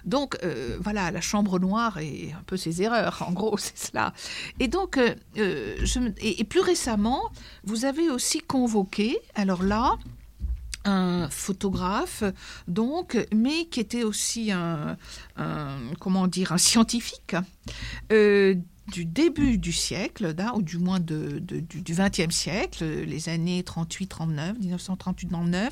Donc 0.05 0.37
euh, 0.43 0.79
voilà, 0.81 1.11
la 1.11 1.21
chambre 1.21 1.59
noire 1.59 1.99
et 1.99 2.33
un 2.37 2.43
peu 2.45 2.57
ses 2.57 2.83
erreurs, 2.83 3.25
en 3.27 3.33
gros, 3.33 3.57
c'est 3.59 3.79
cela. 3.79 4.13
Et 4.59 4.69
donc, 4.69 4.99
et, 5.37 6.45
plus 6.45 6.61
récemment, 6.61 7.31
vous 7.65 7.85
avez 7.85 8.11
aussi 8.11 8.41
convoqué, 8.41 9.19
alors 9.35 9.63
là, 9.63 9.97
un 10.89 11.29
photographe, 11.31 12.25
donc, 12.67 13.17
mais 13.35 13.67
qui 13.67 13.81
était 13.81 14.03
aussi 14.03 14.51
un, 14.53 14.97
comment 16.01 16.27
dire, 16.27 16.53
un 16.53 16.59
scientifique. 16.59 17.37
Euh, 18.13 18.55
du 18.91 19.05
début 19.05 19.59
du 19.59 19.73
siècle, 19.73 20.35
ou 20.55 20.63
du 20.63 20.79
moins 20.79 21.01
de, 21.01 21.39
du 21.39 21.83
XXe 21.93 22.35
siècle, 22.35 22.85
les 22.85 23.29
années 23.29 23.63
38-39, 23.63 24.59
1938-39, 24.61 25.71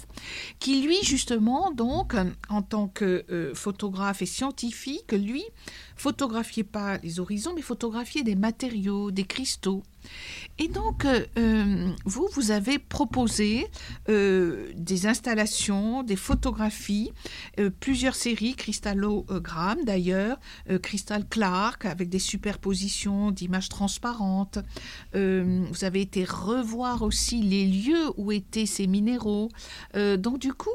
qui 0.58 0.82
lui, 0.82 0.96
justement, 1.02 1.70
donc, 1.70 2.14
en 2.48 2.62
tant 2.62 2.88
que 2.88 3.24
euh, 3.30 3.54
photographe 3.54 4.22
et 4.22 4.26
scientifique, 4.26 5.12
lui, 5.12 5.44
photographiait 5.96 6.64
pas 6.64 6.98
les 6.98 7.20
horizons, 7.20 7.52
mais 7.54 7.62
photographiait 7.62 8.22
des 8.22 8.36
matériaux, 8.36 9.10
des 9.10 9.24
cristaux. 9.24 9.82
Et 10.58 10.68
donc, 10.68 11.04
euh, 11.04 11.24
euh, 11.38 11.92
vous, 12.04 12.28
vous 12.32 12.50
avez 12.50 12.78
proposé 12.78 13.66
euh, 14.08 14.70
des 14.74 15.06
installations, 15.06 16.02
des 16.02 16.16
photographies, 16.16 17.12
plusieurs 17.80 18.14
séries, 18.14 18.54
cristallogramme 18.54 19.84
d'ailleurs, 19.84 20.38
Crystal 20.82 21.26
Clark, 21.28 21.84
avec 21.84 22.08
des 22.08 22.18
superpositions 22.18 23.30
d'images 23.30 23.68
transparentes. 23.68 24.58
vous 25.12 25.84
avez 25.84 26.00
été 26.00 26.24
revoir 26.24 27.02
aussi 27.02 27.42
les 27.42 27.66
lieux 27.66 28.10
où 28.16 28.32
étaient 28.32 28.66
ces 28.66 28.86
minéraux. 28.86 29.50
donc, 29.94 30.38
du 30.38 30.52
coup, 30.52 30.70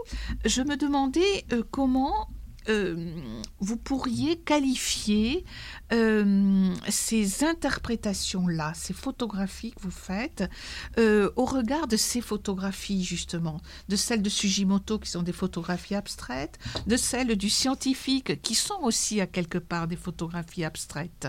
je 0.46 0.62
me 0.62 0.76
demandais 0.78 1.46
comment 1.72 2.28
vous 2.68 3.78
pourriez 3.78 4.38
qualifier 4.38 5.46
euh, 5.92 6.74
ces 6.90 7.44
interprétations-là, 7.44 8.74
ces 8.76 8.94
photographies 8.94 9.72
que 9.72 9.82
vous 9.82 9.92
faites, 9.92 10.50
euh, 10.98 11.32
au 11.36 11.46
regard 11.46 11.88
de 11.88 11.98
ces 11.98 12.22
photographies 12.22 13.04
justement, 13.04 13.60
de 13.90 13.96
celles 13.96 14.22
de 14.22 14.30
Sujimoto 14.30 15.00
qui 15.00 15.10
sont 15.10 15.24
des 15.24 15.34
photographies 15.34 15.96
abstraites, 15.96 16.60
de 16.88 16.98
celles 16.98 17.36
du 17.36 17.50
scientifique 17.50 18.42
qui 18.42 18.56
sont 18.56 18.80
aussi 18.82 19.22
à 19.22 19.28
quelque 19.28 19.58
part 19.58 19.88
des 19.88 19.96
photographies 19.96 20.64
abstraites. 20.64 21.28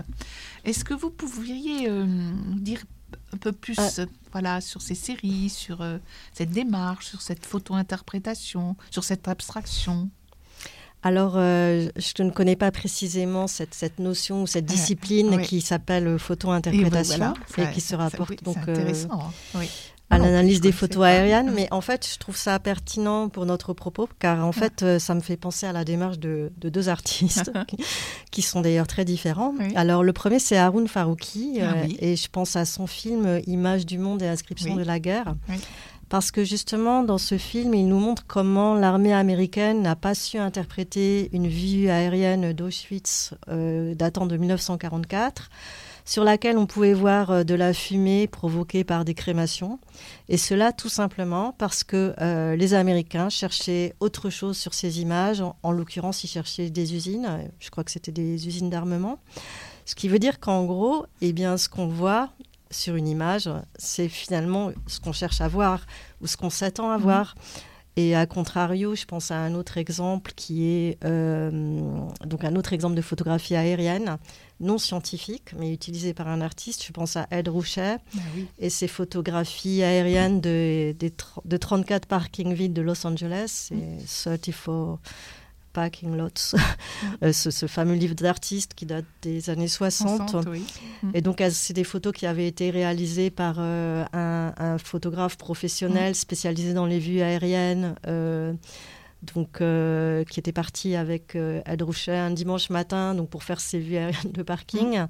Est-ce 0.63 0.85
que 0.85 0.93
vous 0.93 1.09
pourriez 1.09 1.89
dire 2.57 2.83
un 3.31 3.37
peu 3.37 3.51
plus 3.51 3.77
voilà, 4.31 4.61
sur 4.61 4.81
ces 4.81 4.95
séries, 4.95 5.49
sur 5.49 5.85
cette 6.31 6.49
démarche, 6.49 7.07
sur 7.07 7.21
cette 7.21 7.45
photo-interprétation, 7.45 8.75
sur 8.89 9.03
cette 9.03 9.27
abstraction? 9.27 10.09
Alors, 11.03 11.33
euh, 11.35 11.89
je 11.97 12.23
ne 12.23 12.31
connais 12.31 12.55
pas 12.55 12.71
précisément 12.71 13.47
cette, 13.47 13.73
cette 13.73 13.99
notion 13.99 14.43
ou 14.43 14.47
cette 14.47 14.65
discipline 14.65 15.41
qui 15.41 15.59
s'appelle 15.59 16.17
photo-interprétation 16.17 17.33
et, 17.57 17.69
qui 17.71 17.81
se 17.81 17.93
rapporte 17.93 18.41
donc 18.41 18.57
euh, 18.69 18.93
hein. 19.11 19.59
à 20.09 20.17
l'analyse 20.17 20.61
des 20.61 20.71
photos 20.71 21.03
aériennes. 21.03 21.51
Mais 21.53 21.67
en 21.71 21.81
fait, 21.81 22.07
je 22.09 22.17
trouve 22.19 22.37
ça 22.37 22.57
pertinent 22.57 23.27
pour 23.27 23.45
notre 23.45 23.73
propos, 23.73 24.07
car 24.17 24.45
en 24.45 24.53
fait, 24.53 24.81
euh, 24.81 24.97
ça 24.97 25.13
me 25.13 25.19
fait 25.19 25.35
penser 25.35 25.65
à 25.65 25.73
la 25.73 25.83
démarche 25.83 26.19
de, 26.19 26.53
deux 26.57 26.87
artistes 26.87 27.51
qui, 28.31 28.41
sont 28.41 28.61
d'ailleurs 28.61 28.87
très 28.87 29.03
différents. 29.03 29.53
Alors, 29.75 30.03
le 30.03 30.13
premier, 30.13 30.39
c'est 30.39 30.57
Haroun 30.57 30.87
Farouki, 30.87 31.59
ah 31.61 31.83
et 31.99 32.15
je 32.15 32.29
pense 32.29 32.55
à 32.55 32.63
son 32.63 32.87
film 32.87 33.41
Images 33.45 33.85
du 33.85 33.97
monde 33.97 34.21
et 34.21 34.27
inscription 34.27 34.77
de 34.77 34.83
la 34.83 34.99
guerre 35.01 35.35
parce 36.13 36.29
que 36.29 36.43
justement, 36.43 37.01
dans 37.01 37.17
ce 37.17 37.39
film, 37.39 37.73
il 37.73 37.87
nous 37.87 37.97
montre 37.97 38.23
comment 38.27 38.75
l'armée 38.75 39.13
américaine 39.13 39.81
n'a 39.81 39.95
pas 39.95 40.13
su 40.13 40.37
interpréter 40.37 41.31
une 41.33 41.47
vue 41.47 41.89
aérienne 41.89 42.53
d'Auschwitz 42.53 43.33
euh, 43.49 43.95
datant 43.95 44.27
de 44.27 44.37
1944 44.37 45.49
sur 46.05 46.23
laquelle 46.23 46.59
on 46.59 46.67
pouvait 46.67 46.93
voir 46.93 47.31
euh, 47.31 47.43
de 47.43 47.55
la 47.55 47.73
fumée 47.73 48.27
provoquée 48.27 48.83
par 48.83 49.05
des 49.05 49.15
crémations. 49.15 49.79
Et 50.29 50.37
cela 50.37 50.71
tout 50.71 50.87
simplement 50.87 51.55
parce 51.57 51.83
que 51.83 52.13
euh, 52.21 52.55
les 52.55 52.75
Américains 52.75 53.29
cherchaient 53.29 53.95
autre 53.99 54.29
chose 54.29 54.55
sur 54.55 54.75
ces 54.75 55.01
images. 55.01 55.43
En, 55.63 55.71
l'occurrence, 55.71 56.23
ils 56.23 56.27
cherchaient 56.27 56.69
des 56.69 56.93
usines. 56.93 57.49
Je 57.59 57.71
crois 57.71 57.83
que 57.83 57.89
c'était 57.89 58.11
des 58.11 58.47
usines 58.47 58.69
d'armement. 58.69 59.17
Ce 59.85 59.95
qui 59.95 60.09
veut 60.09 60.19
dire 60.19 60.39
qu'en 60.39 60.63
gros, 60.65 61.07
eh 61.21 61.33
bien, 61.33 61.57
ce 61.57 61.69
qu'on 61.69 61.87
voit, 61.87 62.29
sur 62.73 62.95
une 62.95 63.07
image, 63.07 63.49
c'est 63.77 64.09
finalement 64.09 64.71
ce 64.87 64.99
qu'on 64.99 65.13
cherche 65.13 65.41
à 65.41 65.47
voir 65.47 65.85
ou 66.21 66.27
ce 66.27 66.37
qu'on 66.37 66.49
s'attend 66.49 66.91
à 66.91 66.97
mhm. 66.97 67.03
voir. 67.03 67.35
Et 67.95 68.15
à 68.15 68.25
contrario, 68.25 68.95
je 68.95 69.05
pense 69.05 69.29
à 69.29 69.37
un 69.37 69.53
autre 69.53 69.77
exemple 69.77 70.31
qui 70.35 70.65
est 70.65 70.97
euh, 71.05 71.51
donc 72.25 72.43
un 72.43 72.55
autre 72.55 72.73
exemple 72.73 72.95
de 72.95 73.03
photographie 73.03 73.55
aérienne 73.55 74.17
non 74.59 74.79
scientifique, 74.79 75.53
mais 75.59 75.71
utilisée 75.71 76.13
par 76.15 76.27
un 76.27 76.41
artiste. 76.41 76.83
Je 76.85 76.91
pense 76.91 77.17
à 77.17 77.27
Ed 77.29 77.49
Rouchet 77.49 77.97
Ah 78.15 78.19
oui. 78.35 78.47
et 78.57 78.71
ses 78.71 78.87
photographies 78.87 79.83
aériennes 79.83 80.41
de, 80.41 80.95
des 80.97 81.09
tr- 81.09 81.41
de 81.45 81.57
34 81.57 82.07
parkings 82.07 82.53
vides 82.53 82.73
de 82.73 82.81
Los 82.81 83.05
Angeles. 83.05 83.69
C'est 84.07 84.39
34 84.39 84.99
parking 85.73 86.15
lots. 86.15 86.29
Euh, 87.23 87.33
ce, 87.33 87.51
ce 87.51 87.65
fameux 87.67 87.95
livre 87.95 88.15
d'artiste 88.15 88.73
qui 88.75 88.85
date 88.85 89.05
des 89.21 89.49
années 89.49 89.67
60. 89.67 90.29
60, 90.29 90.47
oui. 90.49 90.63
Et 91.13 91.21
donc, 91.21 91.41
elles- 91.41 91.51
c'est 91.53 91.73
des 91.73 91.83
photos 91.83 92.13
qui 92.13 92.25
avaient 92.25 92.47
été 92.47 92.69
réalisées 92.69 93.29
par 93.29 93.55
euh, 93.59 94.05
un, 94.13 94.53
un 94.57 94.77
photographe 94.77 95.37
professionnel 95.37 96.15
spécialisé 96.15 96.73
dans 96.73 96.85
les 96.85 96.99
vues 96.99 97.21
aériennes, 97.21 97.95
euh, 98.07 98.53
donc 99.33 99.61
euh, 99.61 100.23
qui 100.25 100.39
était 100.39 100.51
parti 100.51 100.95
avec 100.95 101.35
euh, 101.35 101.61
Ed 101.65 101.81
Rouchet 101.81 102.15
un 102.17 102.31
dimanche 102.31 102.69
matin, 102.69 103.15
donc 103.15 103.29
pour 103.29 103.43
faire 103.43 103.59
ses 103.61 103.79
vues 103.79 103.97
aériennes 103.97 104.31
de 104.33 104.43
parking. 104.43 105.05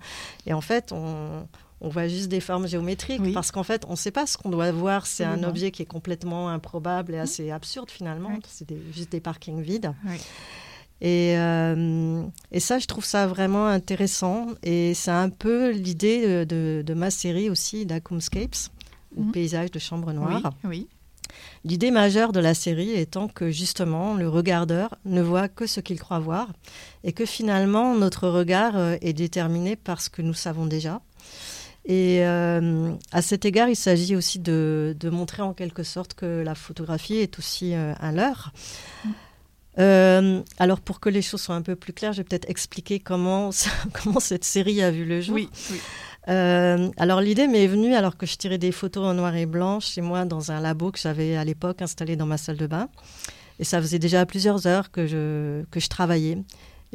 Et 0.46 0.54
en 0.54 0.62
fait, 0.62 0.92
on, 0.92 1.48
on 1.84 1.90
voit 1.90 2.08
juste 2.08 2.30
des 2.30 2.40
formes 2.40 2.68
géométriques 2.68 3.22
Oui. 3.22 3.34
parce 3.34 3.52
qu'en 3.52 3.64
fait, 3.64 3.84
on 3.88 3.92
ne 3.92 3.96
sait 3.98 4.12
pas 4.12 4.26
ce 4.26 4.38
qu'on 4.38 4.50
doit 4.50 4.72
voir. 4.72 5.06
C'est 5.06 5.26
un 5.26 5.44
objet 5.44 5.70
qui 5.72 5.82
est 5.84 5.86
complètement 5.86 6.50
improbable 6.50 7.14
et 7.14 7.20
assez 7.20 7.52
absurde 7.52 7.92
finalement. 7.92 8.30
Oui. 8.34 8.40
C'est 8.48 8.68
juste 8.94 9.12
des 9.12 9.20
parkings 9.20 9.62
vides. 9.62 9.92
Oui. 10.08 10.16
Et, 11.02 11.38
euh, 11.38 12.24
et 12.52 12.60
ça, 12.62 12.80
je 12.80 12.86
trouve 12.88 13.04
ça 13.04 13.28
vraiment 13.28 13.68
intéressant. 13.68 14.48
Et 14.64 14.94
c'est 14.94 15.12
un 15.12 15.30
peu 15.30 15.72
l'idée 15.72 16.26
de, 16.26 16.44
de- 16.46 16.84
de 16.86 16.94
ma 16.94 17.12
série 17.12 17.50
aussi, 17.50 17.86
d'Akumscapes, 17.86 18.70
ou 19.16 19.24
Mhm. 19.26 19.32
Paysages 19.32 19.72
de 19.72 19.80
chambre 19.80 20.12
noire. 20.14 20.54
Oui, 20.64 20.70
oui. 20.70 20.88
L'idée 21.66 21.92
majeure 21.92 22.32
de 22.32 22.40
la 22.40 22.54
série 22.54 22.92
étant 22.92 23.28
que 23.28 23.50
justement, 23.52 24.14
le 24.14 24.30
regardeur 24.30 24.96
ne 25.06 25.22
voit 25.22 25.48
que 25.50 25.66
ce 25.66 25.80
qu'il 25.82 26.00
croit 26.00 26.20
voir, 26.20 26.48
et 27.04 27.12
que 27.12 27.26
finalement, 27.26 27.96
notre 27.96 28.28
regard 28.30 28.78
euh, 28.78 28.96
est 29.02 29.14
déterminé 29.14 29.76
par 29.76 30.00
ce 30.00 30.10
que 30.10 30.22
nous 30.22 30.34
savons 30.36 30.66
déjà. 30.68 31.02
Et 31.86 32.26
euh, 32.26 32.94
à 33.12 33.22
cet 33.22 33.46
égard, 33.46 33.68
il 33.68 33.76
s'agit 33.76 34.16
aussi 34.16 34.40
de, 34.40 34.96
de 34.98 35.10
montrer 35.10 35.42
en 35.42 35.54
quelque 35.54 35.84
sorte 35.84 36.14
que 36.14 36.42
la 36.42 36.56
photographie 36.56 37.18
est 37.18 37.38
aussi 37.40 37.74
euh, 37.76 37.94
un 38.00 38.12
leurre. 38.14 38.54
Euh, 39.80 40.42
alors 40.60 40.80
pour 40.80 41.00
que 41.00 41.10
les 41.10 41.22
choses 41.22 41.42
soient 41.42 41.56
un 41.56 41.62
peu 41.62 41.76
plus 41.76 41.94
claires, 41.94 42.14
je 42.14 42.18
vais 42.18 42.24
peut-être 42.24 42.50
expliquer 42.50 43.00
comment, 43.00 43.50
comment 44.04 44.20
cette 44.20 44.46
série 44.46 44.82
a 44.82 44.92
vu 44.92 45.04
le 45.06 45.20
jour. 45.20 45.36
Oui, 45.36 45.50
oui. 45.72 45.80
Euh, 46.30 46.90
alors 46.96 47.20
l'idée 47.20 47.48
m'est 47.48 47.68
venue 47.68 47.96
alors 47.96 48.16
que 48.16 48.26
je 48.26 48.38
tirais 48.38 48.58
des 48.58 48.72
photos 48.72 49.06
en 49.06 49.14
noir 49.14 49.36
et 49.36 49.46
blanc 49.46 49.82
chez 49.82 50.00
moi 50.00 50.24
dans 50.24 50.52
un 50.52 50.62
labo 50.62 50.90
que 50.90 51.00
j'avais 51.00 51.36
à 51.36 51.44
l'époque 51.44 51.82
installé 51.82 52.16
dans 52.16 52.26
ma 52.26 52.38
salle 52.38 52.56
de 52.56 52.68
bain. 52.68 52.88
Et 53.60 53.66
ça 53.66 53.82
faisait 53.82 54.00
déjà 54.00 54.26
plusieurs 54.26 54.66
heures 54.68 54.90
que 54.90 55.06
je, 55.06 55.64
que 55.70 55.80
je 55.80 55.90
travaillais. 55.90 56.38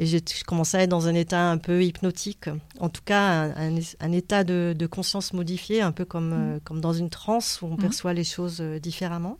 Et 0.01 0.05
je 0.05 0.17
commençais 0.45 0.77
à 0.77 0.81
être 0.83 0.89
dans 0.89 1.07
un 1.07 1.13
état 1.13 1.51
un 1.51 1.57
peu 1.57 1.83
hypnotique, 1.83 2.45
en 2.79 2.87
tout 2.87 3.01
cas 3.03 3.19
un, 3.21 3.75
un- 3.77 3.81
un 3.99 4.11
état 4.13 4.45
de, 4.45 4.73
de 4.77 4.87
conscience 4.87 5.33
modifié, 5.33 5.81
un 5.81 5.91
peu 5.91 6.05
comme, 6.05 6.31
euh, 6.33 6.59
comme 6.63 6.79
dans 6.79 6.93
une 6.93 7.09
transe 7.09 7.61
où 7.61 7.65
on 7.65 7.71
Mhm. 7.71 7.77
perçoit 7.79 8.13
les 8.13 8.23
choses 8.23 8.59
euh, 8.61 8.79
différemment. 8.79 9.37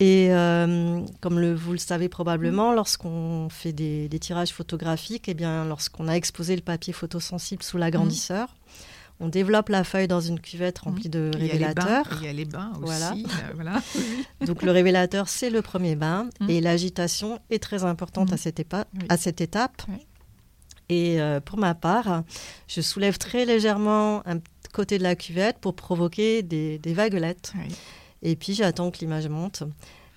Et 0.00 0.28
euh, 0.32 1.00
comme 1.20 1.38
le, 1.38 1.54
vous 1.54 1.72
le 1.72 1.78
savez 1.78 2.08
probablement, 2.08 2.72
lorsqu'on 2.72 3.48
fait 3.48 3.72
des, 3.72 4.08
des 4.08 4.18
tirages 4.18 4.52
photographiques, 4.52 5.28
eh 5.28 5.34
bien, 5.34 5.64
lorsqu'on 5.64 6.08
a 6.08 6.14
exposé 6.14 6.56
le 6.56 6.62
papier 6.62 6.92
photosensible 6.92 7.62
sous 7.62 7.78
l'agrandisseur, 7.78 8.48
on 9.20 9.28
développe 9.28 9.68
la 9.68 9.84
feuille 9.84 10.08
dans 10.08 10.20
une 10.20 10.40
cuvette 10.40 10.78
remplie 10.80 11.08
de 11.08 11.30
Il 11.38 11.46
y 11.46 11.50
a 11.50 11.54
les 11.54 11.58
bains, 11.74 12.02
révélateurs. 12.02 12.18
Il 12.20 12.26
y 12.26 12.28
a 12.28 12.32
les 12.32 12.44
bains 12.44 12.72
aussi. 12.82 12.84
Voilà. 12.84 13.12
euh, 13.12 13.52
voilà. 13.54 13.82
Donc 14.46 14.62
le 14.62 14.70
révélateur, 14.72 15.28
c'est 15.28 15.50
le 15.50 15.62
premier 15.62 15.96
bain 15.96 16.28
Mm. 16.40 16.50
et 16.50 16.60
l'agitation 16.60 17.38
est 17.50 17.62
très 17.62 17.84
importante 17.84 18.30
Mm. 18.30 18.34
à, 18.34 18.36
cette 18.36 18.58
épa- 18.60 18.84
Oui. 18.94 19.06
à 19.08 19.16
cette 19.16 19.40
étape. 19.40 19.82
Oui. 19.88 19.98
Et 20.90 21.20
euh, 21.20 21.40
pour 21.40 21.58
ma 21.58 21.74
part, 21.74 22.24
je 22.68 22.80
soulève 22.82 23.16
très 23.16 23.46
légèrement 23.46 24.22
un 24.28 24.38
côté 24.72 24.98
de 24.98 25.02
la 25.04 25.14
cuvette 25.16 25.58
pour 25.58 25.74
provoquer 25.74 26.42
des, 26.42 26.78
des 26.78 26.92
vaguelettes. 26.92 27.52
Oui. 27.56 27.74
Et 28.22 28.36
puis 28.36 28.52
j'attends 28.54 28.90
que 28.90 28.98
l'image 28.98 29.28
monte. 29.28 29.62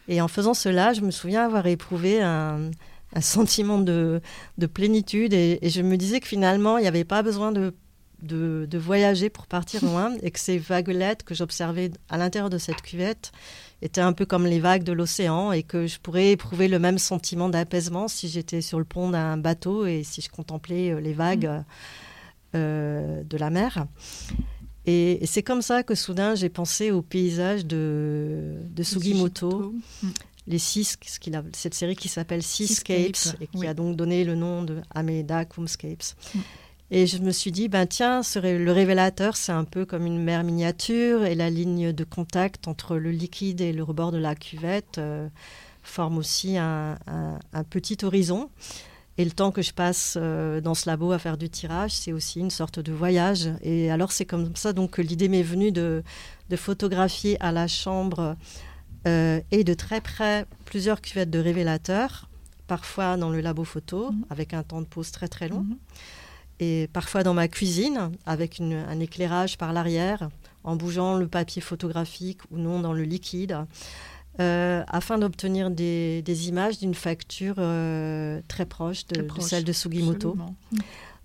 Et 0.09 0.19
en 0.21 0.27
faisant 0.27 0.53
cela, 0.53 0.93
je 0.93 1.01
me 1.01 1.11
souviens 1.11 1.45
avoir 1.45 1.67
éprouvé 1.67 2.21
un, 2.21 2.71
un 3.13 3.21
sentiment 3.21 3.77
de, 3.79 4.21
de 4.57 4.65
plénitude 4.65 5.33
et, 5.33 5.59
et 5.61 5.69
je 5.69 5.81
me 5.81 5.95
disais 5.97 6.19
que 6.19 6.27
finalement, 6.27 6.77
il 6.77 6.81
n'y 6.81 6.87
avait 6.87 7.03
pas 7.05 7.21
besoin 7.21 7.51
de, 7.51 7.73
de, 8.21 8.67
de 8.69 8.77
voyager 8.77 9.29
pour 9.29 9.47
partir 9.47 9.83
loin 9.89 10.13
et 10.21 10.31
que 10.31 10.39
ces 10.39 10.57
vaguelettes 10.57 11.23
que 11.23 11.35
j'observais 11.35 11.91
à 12.09 12.17
l'intérieur 12.17 12.49
de 12.49 12.57
cette 12.57 12.81
cuvette 12.81 13.31
étaient 13.81 14.01
un 14.01 14.13
peu 14.13 14.25
comme 14.25 14.45
les 14.47 14.59
vagues 14.59 14.83
de 14.83 14.91
l'océan 14.93 15.51
et 15.51 15.61
que 15.63 15.85
je 15.87 15.99
pourrais 15.99 16.31
éprouver 16.31 16.67
le 16.67 16.79
même 16.79 16.97
sentiment 16.97 17.47
d'apaisement 17.49 18.07
si 18.07 18.27
j'étais 18.27 18.61
sur 18.61 18.79
le 18.79 18.85
pont 18.85 19.09
d'un 19.11 19.37
bateau 19.37 19.85
et 19.85 20.03
si 20.03 20.21
je 20.21 20.29
contemplais 20.29 20.91
euh, 20.91 20.99
les 20.99 21.13
vagues 21.13 21.63
euh, 22.55 23.23
de 23.23 23.37
la 23.37 23.49
mer. 23.49 23.85
Et, 24.85 25.23
et 25.23 25.25
c'est 25.25 25.43
comme 25.43 25.61
ça 25.61 25.83
que 25.83 25.95
soudain 25.95 26.33
j'ai 26.35 26.49
pensé 26.49 26.91
au 26.91 27.01
paysage 27.01 27.65
de, 27.65 28.55
de 28.69 28.83
Sugimoto, 28.83 29.73
Mm. 30.01 30.09
les 30.47 30.59
six, 30.59 30.97
ce 31.05 31.19
qu'il 31.19 31.35
a- 31.35 31.43
cette 31.53 31.73
série 31.73 31.95
qui 31.95 32.07
s'appelle 32.07 32.41
Seascapes 32.41 33.35
et 33.41 33.47
qui 33.47 33.57
oui. 33.57 33.67
a 33.67 33.73
donc 33.73 33.95
donné 33.97 34.23
le 34.23 34.35
nom 34.35 34.63
de 34.63 34.81
Ameda 34.95 35.43
Kumscapes. 35.45 36.15
Mm. 36.33 36.39
Et 36.89 37.05
je 37.05 37.17
me 37.17 37.31
suis 37.31 37.51
dit, 37.51 37.67
ben 37.67 37.85
tiens, 37.85 38.23
ce 38.23 38.39
ré- 38.39 38.57
le 38.57 38.71
révélateur, 38.71 39.35
c'est 39.35 39.51
un 39.51 39.65
peu 39.65 39.85
comme 39.85 40.05
une 40.05 40.23
mer 40.23 40.43
miniature 40.43 41.25
et 41.25 41.35
la 41.35 41.49
ligne 41.49 41.91
de 41.91 42.03
contact 42.05 42.67
entre 42.67 42.95
le 42.95 43.11
liquide 43.11 43.59
et 43.59 43.73
le 43.73 43.83
rebord 43.83 44.13
de 44.13 44.17
la 44.17 44.35
cuvette 44.35 44.97
euh, 44.97 45.27
forme 45.83 46.17
aussi 46.17 46.57
un, 46.57 46.97
un- 47.07 47.39
un 47.51 47.63
petit 47.65 47.97
horizon. 48.03 48.49
Et 49.17 49.25
le 49.25 49.31
temps 49.31 49.51
que 49.51 49.61
je 49.63 49.73
passe 49.73 50.13
euh, 50.15 50.61
dans 50.61 50.75
ce 50.75 50.87
labo 50.87 51.11
à 51.11 51.19
faire 51.19 51.37
du 51.37 51.49
tirage, 51.49 51.91
c'est 51.91 52.13
aussi 52.13 52.39
une 52.39 52.51
sorte 52.51 52.79
de 52.79 52.93
voyage. 52.93 53.49
Et 53.63 53.91
alors 53.91 54.11
c'est 54.13 54.25
comme 54.25 54.55
ça 54.55 54.71
donc 54.71 54.91
que 54.91 55.01
l'idée 55.01 55.27
m'est 55.27 55.43
venue 55.43 55.71
de, 55.73 56.03
de 56.49 56.55
photographier 56.55 57.35
à 57.41 57.51
la 57.51 57.67
chambre 57.67 58.37
euh, 59.07 59.41
et 59.51 59.63
de 59.65 59.73
très 59.73 59.99
près 60.01 60.45
plusieurs 60.65 61.01
cuvettes 61.01 61.31
de 61.31 61.39
révélateurs, 61.39 62.29
parfois 62.67 63.17
dans 63.17 63.29
le 63.29 63.41
labo 63.41 63.65
photo 63.65 64.11
Mhm. 64.11 64.25
avec 64.29 64.53
un 64.53 64.63
temps 64.63 64.81
de 64.81 64.85
pause 64.87 65.11
très 65.11 65.27
très 65.27 65.49
long, 65.49 65.61
Mhm. 65.61 65.77
Et 66.59 66.89
parfois 66.93 67.23
dans 67.23 67.33
ma 67.33 67.47
cuisine 67.47 68.11
avec 68.25 68.59
une- 68.59 68.73
un 68.73 68.99
éclairage 68.99 69.57
par 69.57 69.73
l'arrière 69.73 70.29
en 70.63 70.75
bougeant 70.75 71.15
le 71.15 71.27
papier 71.27 71.61
photographique 71.61 72.39
ou 72.51 72.57
non 72.57 72.79
dans 72.79 72.93
le 72.93 73.03
liquide. 73.03 73.57
euh, 74.39 74.83
afin 74.87 75.17
d'obtenir 75.17 75.71
des, 75.71 76.21
des 76.21 76.47
images 76.49 76.77
d'une 76.77 76.93
facture 76.93 77.55
euh, 77.57 78.39
très 78.47 78.67
proche 78.67 79.07
de, 79.07 79.15
Très 79.15 79.23
de 79.23 79.27
proche, 79.27 79.43
celle 79.45 79.63
de 79.63 79.73
Sugimoto. 79.73 80.29
Absolument. 80.37 80.55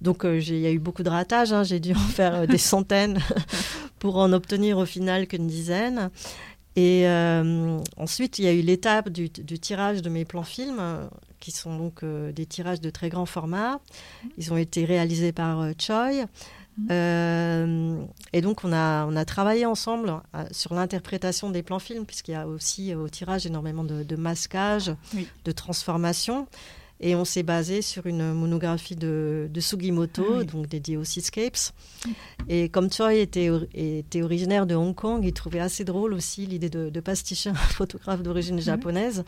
Donc 0.00 0.24
euh, 0.24 0.38
il 0.40 0.58
y 0.60 0.66
a 0.66 0.70
eu 0.72 0.78
beaucoup 0.78 1.02
de 1.02 1.10
ratages, 1.10 1.52
hein, 1.52 1.62
j'ai 1.62 1.78
dû 1.78 1.92
en 1.92 1.98
faire 1.98 2.46
des 2.46 2.56
centaines 2.56 3.18
pour 3.98 4.16
en 4.16 4.32
obtenir 4.32 4.78
au 4.78 4.86
final 4.86 5.26
qu'une 5.26 5.46
dizaine. 5.46 6.08
Et 6.74 7.04
ensuite, 7.98 8.38
il 8.38 8.46
y 8.46 8.48
a 8.48 8.52
eu 8.54 8.62
l'étape 8.62 9.10
du, 9.10 9.28
du 9.28 9.58
tirage 9.58 10.00
de 10.00 10.08
mes 10.08 10.24
plans 10.24 10.42
films, 10.42 10.80
qui 11.42 11.50
sont 11.50 11.76
donc 11.76 12.02
euh, 12.04 12.30
des 12.32 12.46
tirages 12.46 12.80
de 12.80 12.88
très 12.88 13.08
grand 13.10 13.26
format. 13.26 13.80
Ils 14.38 14.52
ont 14.52 14.56
été 14.56 14.84
réalisés 14.86 15.32
par 15.32 15.60
euh, 15.60 15.72
Choi. 15.78 16.12
Mhm. 16.78 16.88
Euh, 16.90 18.04
et 18.32 18.40
donc, 18.40 18.64
on 18.64 18.72
a, 18.72 19.04
on 19.06 19.16
a 19.16 19.24
travaillé 19.24 19.66
ensemble 19.66 20.14
sur 20.52 20.72
l'interprétation 20.74 21.50
des 21.50 21.62
plans 21.62 21.78
films, 21.80 22.06
puisqu'il 22.06 22.32
y 22.32 22.34
a 22.34 22.46
aussi 22.46 22.92
euh, 22.94 22.98
au 22.98 23.08
tirage 23.08 23.44
énormément 23.44 23.84
de, 23.84 24.02
de 24.04 24.16
masquage, 24.16 24.90
Oui. 25.14 25.26
de 25.44 25.52
transformation. 25.52 26.46
Et 27.04 27.16
on 27.16 27.24
s'est 27.24 27.42
basé 27.42 27.82
sur 27.82 28.06
une 28.06 28.32
monographie 28.32 28.94
de, 28.94 29.48
de 29.52 29.60
Sugimoto, 29.60 30.24
Ah 30.24 30.34
oui. 30.38 30.46
donc 30.46 30.68
dédiée 30.68 30.96
aux 30.96 31.02
Seascapes. 31.02 31.72
Et 32.48 32.68
comme 32.68 32.92
Choi 32.92 33.14
était, 33.14 33.50
était 33.74 34.22
originaire 34.22 34.66
de 34.66 34.76
Hong 34.76 34.94
Kong, 34.94 35.24
il 35.24 35.32
trouvait 35.32 35.58
assez 35.58 35.82
drôle 35.82 36.14
aussi 36.14 36.46
l'idée 36.46 36.70
de, 36.70 36.90
de 36.90 37.00
pasticher 37.00 37.50
un 37.50 37.54
photographe 37.54 38.22
d'origine 38.22 38.60
japonaise. 38.60 39.24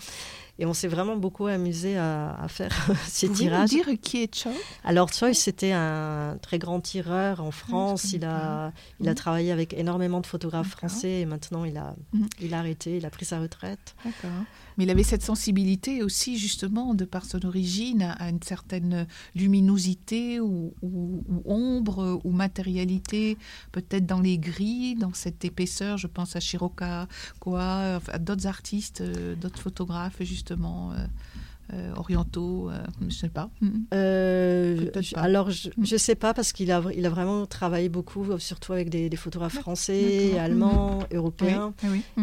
Et 0.59 0.67
on 0.67 0.73
s'est 0.75 0.87
vraiment 0.89 1.17
beaucoup 1.17 1.47
amusé 1.47 1.97
à, 1.97 2.35
à 2.37 2.47
faire 2.49 2.71
ces 3.09 3.27
Vous 3.27 3.35
tirages. 3.35 3.71
dire 3.71 3.87
qui 4.01 4.23
est 4.23 4.35
Choi 4.35 4.53
Alors 4.85 5.13
Choi, 5.13 5.35
c'était 5.35 5.73
un 5.73 6.39
très 6.41 6.59
grand 6.61 6.81
tireur 6.81 7.41
en 7.43 7.51
France. 7.51 8.03
connais 8.03 8.15
il 8.19 8.25
a, 8.25 8.73
il 9.01 9.09
a 9.09 9.11
Mhm. 9.11 9.17
travaillé 9.17 9.51
avec 9.53 9.75
énormément 9.75 10.21
de 10.21 10.27
photographes 10.27 10.71
français 10.71 11.21
et 11.23 11.27
maintenant 11.27 11.65
il 11.65 11.77
a, 11.77 11.97
Mhm. 12.13 12.29
il 12.41 12.55
a 12.55 12.59
arrêté, 12.61 12.97
il 12.99 13.05
a 13.07 13.11
pris 13.11 13.25
sa 13.25 13.41
retraite. 13.41 13.97
D'accord. 14.05 14.45
Mais 14.77 14.85
il 14.85 14.91
avait 14.91 15.03
cette 15.05 15.23
sensibilité 15.23 16.03
aussi, 16.03 16.37
justement, 16.39 16.95
de 16.95 17.05
par 17.05 17.25
son 17.25 17.45
origine, 17.47 18.15
à 18.19 18.29
une 18.29 18.43
certaine 18.43 19.07
luminosité 19.35 20.41
ou, 20.41 20.73
ou- 20.83 21.25
ou 21.29 21.43
ombre 21.47 22.21
ou 22.25 22.31
matérialité, 22.33 23.39
peut-être 23.73 24.05
dans 24.07 24.21
les 24.21 24.37
gris, 24.39 24.95
dans 24.97 25.13
cette 25.15 25.45
épaisseur. 25.45 25.97
Je 25.97 26.07
pense 26.09 26.35
à 26.37 26.41
Shiroka 26.41 27.07
enfin, 27.41 28.13
à 28.13 28.19
d'autres 28.19 28.47
artistes, 28.47 29.01
euh, 29.01 29.35
d'autres 29.37 29.61
photographes, 29.61 30.17
justement. 30.23 30.44
Euh, 30.53 31.95
orientaux, 31.97 32.71
je 33.01 33.05
ne 33.07 33.11
sais 33.11 33.29
pas. 33.29 33.51
pas. 33.91 35.01
Alors, 35.17 35.51
je 35.51 35.71
ne 35.79 35.99
sais 35.99 36.15
pas 36.15 36.35
parce 36.35 36.53
qu'il 36.53 36.71
a, 36.71 36.83
il 36.95 37.07
a 37.07 37.11
vraiment 37.11 37.47
travaillé 37.47 37.89
beaucoup, 37.89 38.39
surtout 38.39 38.73
avec 38.73 38.91
des, 38.91 39.17
photographes 39.17 39.59
français, 39.59 40.39
allemands, 40.39 41.01
européens. 41.13 41.75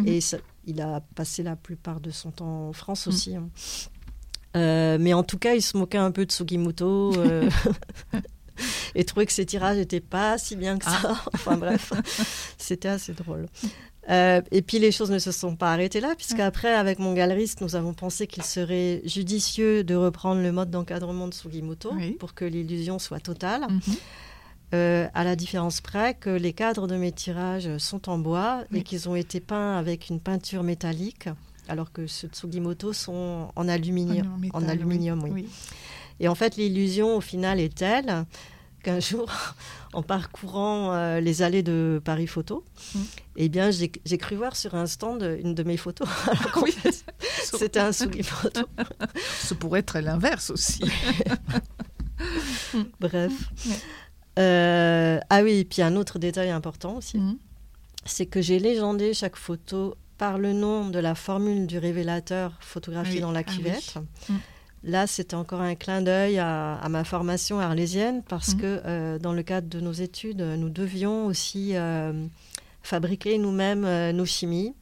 Et 0.06 0.20
il 0.64 0.80
a 0.80 1.00
passé 1.14 1.42
la 1.42 1.56
plupart 1.56 2.00
de 2.00 2.10
son 2.10 2.30
temps 2.30 2.68
en 2.68 2.72
France 2.72 3.06
aussi. 3.06 3.34
Hein. 3.36 3.48
mais 4.54 5.12
en 5.12 5.22
tout 5.22 5.38
cas, 5.38 5.54
il 5.54 5.62
se 5.62 5.76
moquait 5.76 5.98
un 5.98 6.10
peu 6.10 6.26
de 6.26 6.32
Sugimoto. 6.32 7.12
et 8.94 9.04
trouvait 9.04 9.26
que 9.26 9.32
ses 9.32 9.46
tirages 9.46 9.76
n'étaient 9.76 10.00
pas 10.00 10.38
si 10.38 10.56
bien 10.56 10.78
que 10.78 10.84
ça. 10.84 11.00
Ah. 11.04 11.24
enfin 11.34 11.56
bref, 11.56 11.92
c'était 12.58 12.88
assez 12.88 13.12
drôle. 13.12 13.46
Euh, 14.10 14.40
et 14.50 14.62
puis 14.62 14.78
les 14.78 14.90
choses 14.90 15.10
ne 15.10 15.18
se 15.18 15.30
sont 15.30 15.54
pas 15.54 15.72
arrêtées 15.72 16.00
là, 16.00 16.14
puisqu'après, 16.16 16.74
avec 16.74 16.98
mon 16.98 17.12
galeriste, 17.14 17.60
nous 17.60 17.76
avons 17.76 17.94
pensé 17.94 18.26
qu'il 18.26 18.42
serait 18.42 19.00
judicieux 19.04 19.84
de 19.84 19.94
reprendre 19.94 20.42
le 20.42 20.50
mode 20.50 20.70
d'encadrement 20.70 21.28
de 21.28 21.34
Sugimoto 21.34 21.92
pour 22.18 22.34
que 22.34 22.44
l'illusion 22.44 22.98
soit 22.98 23.20
totale. 23.20 23.66
Mhm. 23.68 23.96
Euh, 24.74 25.06
à 25.12 25.22
la 25.22 25.36
différence 25.36 25.82
près 25.82 26.14
que 26.14 26.30
les 26.30 26.54
cadres 26.54 26.88
de 26.88 26.96
mes 26.96 27.12
tirages 27.12 27.76
sont 27.76 28.08
en 28.08 28.16
bois 28.16 28.64
et 28.72 28.82
qu'ils 28.82 29.06
ont 29.06 29.14
été 29.14 29.38
peints 29.38 29.76
avec 29.76 30.08
une 30.08 30.18
peinture 30.18 30.62
métallique, 30.62 31.28
alors 31.68 31.92
que 31.92 32.06
ceux 32.06 32.28
de 32.28 32.34
Sugimoto 32.34 32.94
sont 32.94 33.50
en 33.54 33.68
aluminium. 33.68 34.40
En, 34.54 34.66
aluminium, 34.66 35.22
oui. 35.24 35.46
Et 36.20 36.28
en 36.28 36.34
fait, 36.34 36.56
l'illusion, 36.56 37.16
au 37.16 37.20
final, 37.20 37.60
est 37.60 37.74
telle 37.74 38.24
qu'un 38.82 39.00
jour, 39.00 39.30
en 39.92 40.02
parcourant 40.02 40.92
euh, 40.92 41.20
les 41.20 41.42
allées 41.42 41.62
de 41.62 42.00
Paris 42.04 42.26
Photo, 42.26 42.64
mm. 42.94 43.00
eh 43.36 43.48
bien, 43.48 43.70
j'ai 43.70 44.18
cru 44.18 44.36
voir 44.36 44.56
sur 44.56 44.74
un 44.74 44.86
stand 44.86 45.22
une 45.42 45.54
de 45.54 45.62
mes 45.62 45.76
photos. 45.76 46.08
oui. 46.62 46.74
C'était 47.44 47.80
un 47.80 47.92
soulier 47.92 48.22
photo. 48.22 48.62
Ça 49.40 49.54
pourrait 49.54 49.80
être 49.80 49.98
l'inverse 50.00 50.50
aussi. 50.50 50.82
Bref. 53.00 53.32
Euh, 54.38 55.20
ah 55.28 55.42
oui, 55.42 55.58
et 55.58 55.64
puis 55.64 55.82
un 55.82 55.96
autre 55.96 56.18
détail 56.18 56.50
important 56.50 56.96
aussi, 56.96 57.18
mm. 57.18 57.38
c'est 58.06 58.26
que 58.26 58.40
j'ai 58.40 58.58
légendé 58.58 59.12
chaque 59.12 59.36
photo 59.36 59.94
par 60.16 60.38
le 60.38 60.52
nom 60.52 60.88
de 60.88 60.98
la 60.98 61.14
formule 61.14 61.66
du 61.66 61.78
révélateur 61.78 62.56
photographié 62.60 63.20
dans 63.20 63.32
la 63.32 63.40
ah 63.40 63.44
cuvette. 63.44 63.94
Là, 64.84 65.06
c'était 65.06 65.36
encore 65.36 65.60
un 65.60 65.76
clin 65.76 66.02
d'œil 66.02 66.38
à, 66.38 66.86
ma 66.90 67.04
formation 67.04 67.60
arlésienne 67.60 68.22
parce 68.28 68.54
mhm. 68.54 68.60
que 68.60 68.80
euh, 68.84 69.18
dans 69.18 69.32
le 69.32 69.42
cadre 69.42 69.68
de 69.68 69.80
nos 69.80 69.92
études, 69.92 70.40
nous 70.40 70.70
devions 70.70 71.26
aussi 71.26 71.76
euh, 71.76 72.12
fabriquer 72.82 73.38
nous-mêmes 73.38 73.84
euh, 73.84 74.12
nos 74.12 74.24
chimies 74.24 74.74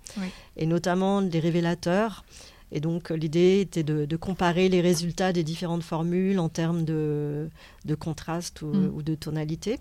et 0.56 0.66
notamment 0.66 1.20
des 1.20 1.38
révélateurs. 1.38 2.24
Et 2.72 2.80
donc 2.80 3.10
l'idée 3.10 3.60
était 3.60 3.82
de, 3.82 4.16
comparer 4.16 4.68
les 4.68 4.80
résultats 4.80 5.32
des 5.32 5.42
différentes 5.42 5.82
formules 5.82 6.38
en 6.38 6.48
termes 6.48 6.84
de, 6.84 7.50
contraste 7.98 8.62
ou, 8.62 8.68
mhm. 8.68 9.02
de 9.02 9.14
tonalité. 9.14 9.78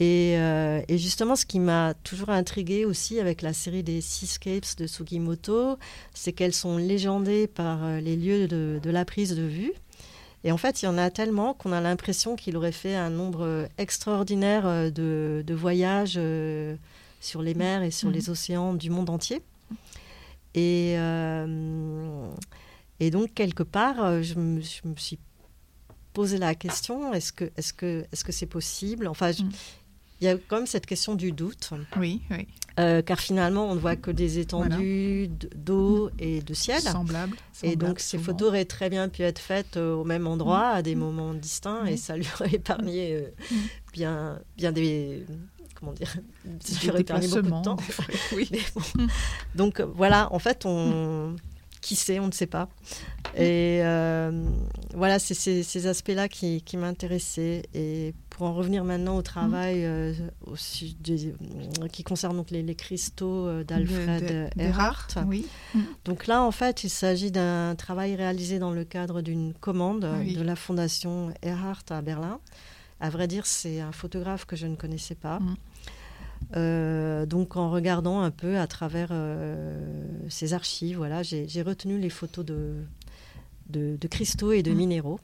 Euh, 0.00 0.82
et, 0.88 0.98
justement, 0.98 1.36
ce 1.36 1.46
qui 1.46 1.60
m'a 1.60 1.94
toujours 2.02 2.30
intrigué 2.30 2.84
aussi 2.84 3.20
avec 3.20 3.42
la 3.42 3.52
série 3.52 3.82
des 3.82 4.00
Seascapes 4.00 4.76
de 4.76 4.86
Sugimoto, 4.86 5.78
c'est 6.14 6.32
qu'elles 6.32 6.54
sont 6.54 6.76
légendées 6.76 7.46
par 7.46 7.84
euh, 7.84 8.00
les 8.00 8.16
lieux 8.16 8.48
de, 8.48 8.80
la 8.90 9.04
prise 9.04 9.36
de 9.36 9.42
vue. 9.42 9.72
Et 10.42 10.52
en 10.52 10.56
fait, 10.56 10.82
il 10.82 10.86
y 10.86 10.88
en 10.88 10.98
a 10.98 11.10
tellement 11.10 11.54
qu'on 11.54 11.72
a 11.72 11.80
l'impression 11.80 12.36
qu'il 12.36 12.56
aurait 12.56 12.72
fait 12.72 12.94
un 12.94 13.10
nombre 13.10 13.68
extraordinaire 13.78 14.66
euh, 14.66 14.90
de, 14.90 15.54
voyages 15.54 16.20
sur 17.20 17.42
les 17.42 17.54
mers 17.54 17.82
et 17.82 17.90
sur 17.90 18.08
mhm. 18.08 18.14
les 18.14 18.30
océans 18.30 18.74
du 18.74 18.90
monde 18.90 19.10
entier. 19.10 19.42
Et, 20.56 20.94
et 23.00 23.10
donc, 23.10 23.34
quelque 23.34 23.62
part, 23.62 24.22
je 24.22 24.34
me, 24.34 24.60
suis 24.60 25.18
posé 26.12 26.38
la 26.38 26.54
question 26.54 27.12
est-ce 27.12 27.32
que 27.32 27.50
est-ce 27.56 27.72
que 27.72 28.06
est-ce 28.12 28.22
que 28.22 28.30
c'est 28.30 28.46
possible? 28.46 29.08
Enfin, 29.08 29.32
mhm 29.32 29.50
il 30.20 30.26
y 30.26 30.28
a 30.28 30.36
quand 30.36 30.56
même 30.56 30.66
cette 30.66 30.86
question 30.86 31.14
du 31.14 31.32
doute. 31.32 31.70
Oui, 31.96 32.22
oui. 32.30 32.46
Euh, 32.80 33.02
car 33.02 33.20
finalement, 33.20 33.70
on 33.70 33.74
ne 33.74 33.80
voit 33.80 33.94
que 33.94 34.10
des 34.10 34.40
étendues 34.40 35.28
d'eau 35.54 36.10
et 36.18 36.40
de 36.42 36.54
ciel. 36.54 36.80
Semblables. 36.80 37.36
Et 37.62 37.76
donc, 37.76 38.00
ces 38.00 38.18
photos 38.18 38.48
auraient 38.48 38.64
très 38.64 38.90
bien 38.90 39.08
pu 39.08 39.22
être 39.22 39.38
faites 39.38 39.76
euh, 39.76 39.94
au 39.94 40.04
même 40.04 40.26
endroit, 40.26 40.68
à 40.68 40.82
des 40.82 40.96
mm. 40.96 40.98
moments 40.98 41.34
distincts, 41.34 41.86
et 41.86 41.96
ça 41.96 42.16
lui 42.16 42.26
aurait 42.40 42.54
épargné 42.54 43.14
euh, 43.14 43.30
mm. 43.50 43.56
bien, 43.92 44.38
bien 44.56 44.72
des. 44.72 45.24
Comment 45.78 45.92
dire 45.92 46.16
Ça 46.60 46.92
lui 46.92 47.00
épargné 47.00 47.28
beaucoup 47.28 47.42
de 47.42 47.62
temps. 47.62 47.76
oui. 48.34 48.50
Mm. 48.96 49.06
Donc, 49.54 49.80
voilà, 49.80 50.32
en 50.32 50.38
fait, 50.38 50.64
on 50.66 51.36
qui 51.80 51.96
sait, 51.96 52.18
on 52.18 52.28
ne 52.28 52.32
sait 52.32 52.46
pas. 52.46 52.68
Et 53.36 53.80
voilà, 54.94 55.18
c'est 55.18 55.34
ces, 55.34 55.86
aspects-là 55.86 56.28
qui, 56.28 56.76
m'intéressaient. 56.76 57.62
Et 57.74 58.14
pour 58.34 58.46
en 58.46 58.52
revenir 58.52 58.82
maintenant 58.82 59.16
au 59.16 59.22
travail 59.22 59.84
euh, 59.84 60.12
qui 61.92 62.02
concerne 62.02 62.36
donc 62.36 62.50
les, 62.50 62.74
cristaux 62.74 63.46
euh, 63.46 63.62
d'Alfred 63.62 64.50
Erhardt. 64.58 65.14
Oui. 65.28 65.46
Donc 66.04 66.26
là, 66.26 66.42
en 66.42 66.50
fait, 66.50 66.82
il 66.82 66.90
s'agit 66.90 67.30
d'un 67.30 67.76
travail 67.76 68.16
réalisé 68.16 68.58
dans 68.58 68.72
le 68.72 68.84
cadre 68.84 69.22
d'une 69.22 69.54
commande 69.54 70.00
de 70.00 70.42
la 70.42 70.56
fondation 70.56 71.32
Erhardt 71.42 71.84
à 71.90 72.02
Berlin. 72.02 72.40
À 73.00 73.08
vrai 73.08 73.28
dire, 73.28 73.46
c'est 73.46 73.80
un 73.80 73.92
photographe 73.92 74.46
que 74.46 74.56
je 74.56 74.66
ne 74.66 74.74
connaissais 74.74 75.14
pas. 75.14 75.38
Mm. 75.38 75.54
Euh, 76.56 77.24
donc 77.24 77.56
en 77.56 77.70
regardant 77.70 78.20
un 78.20 78.30
peu 78.30 78.58
à 78.58 78.66
travers 78.66 79.08
euh, 79.12 79.76
ces 80.28 80.54
archives, 80.54 80.96
voilà, 80.96 81.22
j'ai 81.22 81.62
retenu 81.62 81.98
les 81.98 82.10
photos 82.10 82.44
de, 82.44 82.74
de, 83.68 84.08
cristaux 84.08 84.52
et 84.52 84.62
de 84.62 84.72
mmh. 84.72 84.76
minéraux. 84.76 85.20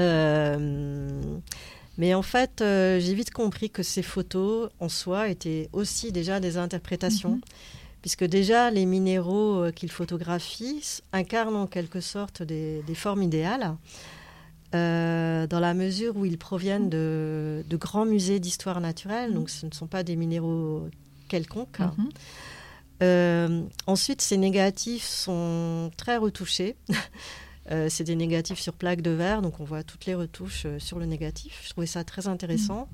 Euh, 0.00 1.22
mais 1.98 2.14
en 2.14 2.22
fait, 2.22 2.56
j'ai 2.58 3.14
vite 3.14 3.30
compris 3.30 3.70
que 3.70 3.82
ces 3.82 4.02
photos 4.02 4.70
en 4.80 4.88
soi 4.88 5.28
étaient 5.28 5.68
aussi 5.72 6.12
déjà 6.12 6.40
des 6.40 6.56
interprétations, 6.56 7.36
mmh. 7.36 7.40
puisque 8.02 8.24
déjà 8.24 8.70
les 8.70 8.86
minéraux 8.86 9.70
qu'ils 9.74 9.92
photographient 9.92 11.02
incarnent 11.12 11.56
en 11.56 11.66
quelque 11.66 12.00
sorte 12.00 12.42
des, 12.42 12.82
des 12.82 12.94
formes 12.94 13.22
idéales. 13.22 13.76
Euh, 14.74 15.46
dans 15.46 15.60
la 15.60 15.72
mesure 15.72 16.16
où 16.16 16.24
ils 16.24 16.38
proviennent 16.38 16.88
de, 16.88 17.62
grands 17.72 18.06
musées 18.06 18.40
d'histoire 18.40 18.80
naturelle, 18.80 19.32
donc 19.32 19.48
ce 19.48 19.66
ne 19.66 19.70
sont 19.70 19.86
pas 19.86 20.02
des 20.02 20.16
minéraux 20.16 20.88
quelconques. 21.28 21.78
Mhm. 21.78 22.08
Euh, 23.02 23.62
ensuite, 23.86 24.20
ces 24.20 24.36
négatifs 24.36 25.04
sont 25.04 25.92
très 25.96 26.16
retouchés. 26.16 26.76
Euh, 27.70 27.88
c'est 27.88 28.04
des 28.04 28.16
négatifs 28.16 28.58
sur 28.58 28.74
plaque 28.74 29.00
de 29.00 29.10
verre, 29.10 29.40
donc 29.40 29.60
on 29.60 29.64
voit 29.64 29.82
toutes 29.82 30.06
les 30.06 30.14
retouches 30.14 30.66
sur 30.78 30.98
le 30.98 31.06
négatif. 31.06 31.62
Je 31.64 31.70
trouvais 31.70 31.86
ça 31.86 32.04
très 32.04 32.28
intéressant. 32.28 32.88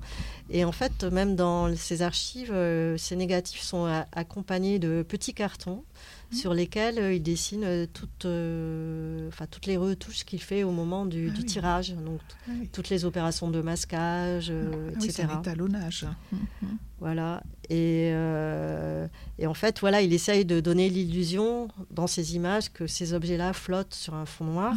Mhm. 0.49 0.55
Et 0.55 0.65
en 0.65 0.71
fait, 0.71 1.03
même 1.03 1.35
dans 1.35 1.75
ces 1.75 2.01
archives, 2.01 2.53
ces 2.97 3.15
négatifs 3.15 3.61
sont 3.61 3.85
accompagnés 4.11 4.79
de 4.79 5.03
petits 5.07 5.33
cartons 5.33 5.83
Mmh. 6.31 6.35
sur 6.35 6.53
lesquels 6.53 6.97
euh, 6.97 7.13
il 7.13 7.21
dessine 7.21 7.63
euh, 7.65 7.85
toutes, 7.91 8.25
euh, 8.25 9.27
enfin, 9.27 9.47
toutes 9.51 9.65
les 9.65 9.75
retouches 9.75 10.23
qu'il 10.23 10.41
fait 10.41 10.63
au 10.63 10.71
moment 10.71 11.05
du, 11.05 11.29
ah 11.37 11.43
tirage, 11.43 11.93
donc 11.93 12.21
ah 12.47 12.51
toutes 12.71 12.89
les 12.89 13.03
opérations 13.03 13.49
de 13.49 13.61
masquage, 13.61 14.51
ah 14.51 14.91
etc. 14.95 15.25
Oui, 15.27 15.35
l'étalonnage. 15.35 16.05
Mmh, 16.31 16.35
mmh. 16.35 16.67
Voilà. 16.99 17.43
Et, 17.69 18.09
et, 19.39 19.47
en 19.47 19.53
fait, 19.53 19.79
voilà, 19.79 20.01
il 20.01 20.13
essaye 20.13 20.45
de 20.45 20.59
donner 20.59 20.89
l'illusion 20.89 21.69
dans 21.89 22.05
ces 22.05 22.35
images 22.35 22.71
que 22.71 22.85
ces 22.85 23.13
objets-là 23.13 23.53
flottent 23.53 23.95
sur 23.95 24.13
un 24.13 24.25
fond 24.25 24.45
noir. 24.45 24.75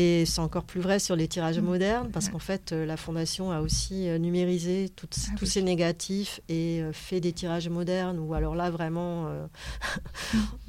Et 0.00 0.26
c'est 0.26 0.40
encore 0.40 0.62
plus 0.62 0.80
vrai 0.80 1.00
sur 1.00 1.16
les 1.16 1.26
tirages 1.26 1.58
mmh. 1.58 1.64
modernes, 1.64 2.10
parce 2.12 2.28
qu'en 2.28 2.38
fait, 2.38 2.70
euh, 2.70 2.86
la 2.86 2.96
Fondation 2.96 3.50
a 3.50 3.60
aussi 3.60 4.08
euh, 4.08 4.16
numérisé 4.16 4.92
ah 4.96 5.06
tous 5.36 5.44
ces 5.44 5.60
négatifs 5.60 6.40
et 6.48 6.80
euh, 6.80 6.92
fait 6.92 7.18
des 7.18 7.32
tirages 7.32 7.68
modernes, 7.68 8.20
ou 8.20 8.32
alors 8.32 8.54
là, 8.54 8.70
vraiment, 8.70 9.26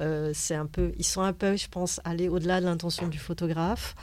c'est 0.32 0.56
un 0.56 0.66
peu, 0.66 0.90
ils 0.98 1.04
sont 1.04 1.20
un 1.20 1.32
peu, 1.32 1.56
je 1.56 1.68
pense, 1.68 2.00
allés 2.02 2.28
au-delà 2.28 2.60
de 2.60 2.66
l'intention 2.66 3.06
du 3.06 3.18
photographe. 3.18 3.94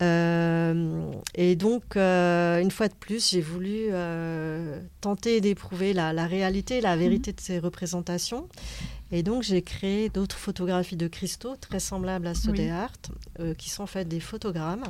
et 0.00 1.56
donc, 1.56 1.96
une 1.96 2.70
fois 2.72 2.88
de 2.88 2.94
plus, 2.98 3.30
j'ai 3.30 3.40
voulu 3.40 3.90
tenter 5.00 5.40
d'éprouver 5.40 5.92
la, 5.92 6.12
la, 6.12 6.26
réalité, 6.26 6.80
la 6.80 6.96
vérité 6.96 7.30
mmh. 7.30 7.34
de 7.34 7.40
ces 7.40 7.58
représentations. 7.60 8.48
Et 9.12 9.22
donc, 9.22 9.42
j'ai 9.42 9.62
créé 9.62 10.08
d'autres 10.08 10.36
photographies 10.36 10.96
de 10.96 11.08
cristaux 11.08 11.56
très 11.56 11.80
semblables 11.80 12.26
à 12.26 12.34
ceux 12.34 12.52
des 12.52 12.70
Art, 12.70 12.92
euh, 13.40 13.54
qui 13.54 13.70
sont 13.70 13.82
en 13.82 13.86
fait 13.86 14.06
des 14.06 14.20
photogrammes 14.20 14.84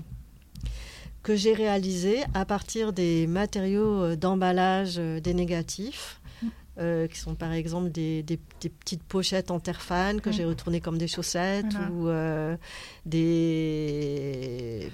que 1.22 1.36
j'ai 1.36 1.52
réalisés 1.52 2.20
à 2.32 2.44
partir 2.44 2.92
des 2.92 3.26
matériaux 3.26 4.02
euh, 4.02 4.16
d'emballage 4.16 4.96
euh, 4.98 5.20
des 5.20 5.34
négatifs. 5.34 6.20
qui 7.10 7.18
sont 7.18 7.34
par 7.34 7.52
exemple 7.52 7.90
des, 7.90 8.24
petites 8.58 9.02
pochettes 9.02 9.50
en 9.50 9.60
terre 9.60 9.82
fan 9.82 10.22
que 10.22 10.32
j'ai 10.32 10.46
retournées 10.46 10.80
comme 10.80 10.96
des 10.96 11.08
chaussettes 11.08 11.76
ou 11.92 12.08
des, 13.04 14.88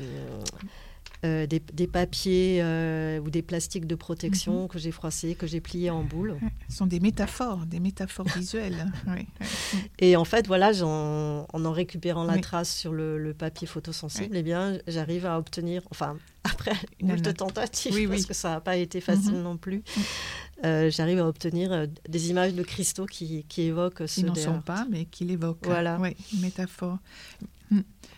euh, 1.27 1.47
des, 1.47 1.87
papiers 1.87 2.61
euh, 2.63 3.19
ou 3.21 3.31
des 3.31 3.43
plastiques 3.43 3.87
de 3.87 3.95
protection 3.95 4.63
mhm. 4.63 4.69
que 4.69 4.79
j'ai 4.79 4.91
froissés, 4.91 5.35
que 5.35 5.47
j'ai 5.47 5.61
pliés 5.61 5.91
en 5.91 6.03
boule. 6.03 6.37
Ce 6.69 6.77
sont 6.77 6.87
des 6.87 7.01
métaphores, 7.01 7.67
des 7.67 7.81
métaphores 7.81 8.29
visuelles. 8.29 8.87
Et 9.99 10.17
en 10.17 10.25
fait, 10.25 10.47
voilà, 10.47 10.71
en, 10.83 11.47
en, 11.53 11.73
récupérant 11.73 12.25
la 12.25 12.39
trace 12.39 12.75
sur 12.75 12.93
le, 12.93 13.35
papier 13.37 13.67
photosensible, 13.67 14.37
eh 14.37 14.43
bien, 14.43 14.79
j'arrive 14.87 15.27
à 15.27 15.39
obtenir, 15.39 15.83
enfin, 15.91 16.17
après 16.45 16.77
une 17.01 17.17
de 17.17 17.33
tentatives, 17.33 18.09
parce 18.09 18.27
que 18.27 18.35
ça 18.35 18.51
n'a 18.51 18.61
pas 18.61 18.77
été 18.77 19.01
facile 19.01 19.35
mhm. 19.35 19.43
non 19.43 19.57
plus, 19.57 19.83
euh, 20.65 20.91
j'arrive 20.91 21.19
à 21.19 21.27
obtenir 21.27 21.87
des 22.09 22.31
images 22.31 22.55
de 22.55 22.63
cristaux 22.63 23.07
qui, 23.07 23.45
qui 23.49 23.63
évoquent 23.63 24.07
ce 24.07 24.21
Qui 24.21 24.25
n'en 24.25 24.35
sont 24.35 24.61
pas, 24.61 24.87
mais 24.91 25.07
qui 25.07 25.25
l'évoquent. 25.25 25.67
Voilà. 25.67 25.99
Oui, 26.01 26.17
métaphore. 26.41 26.99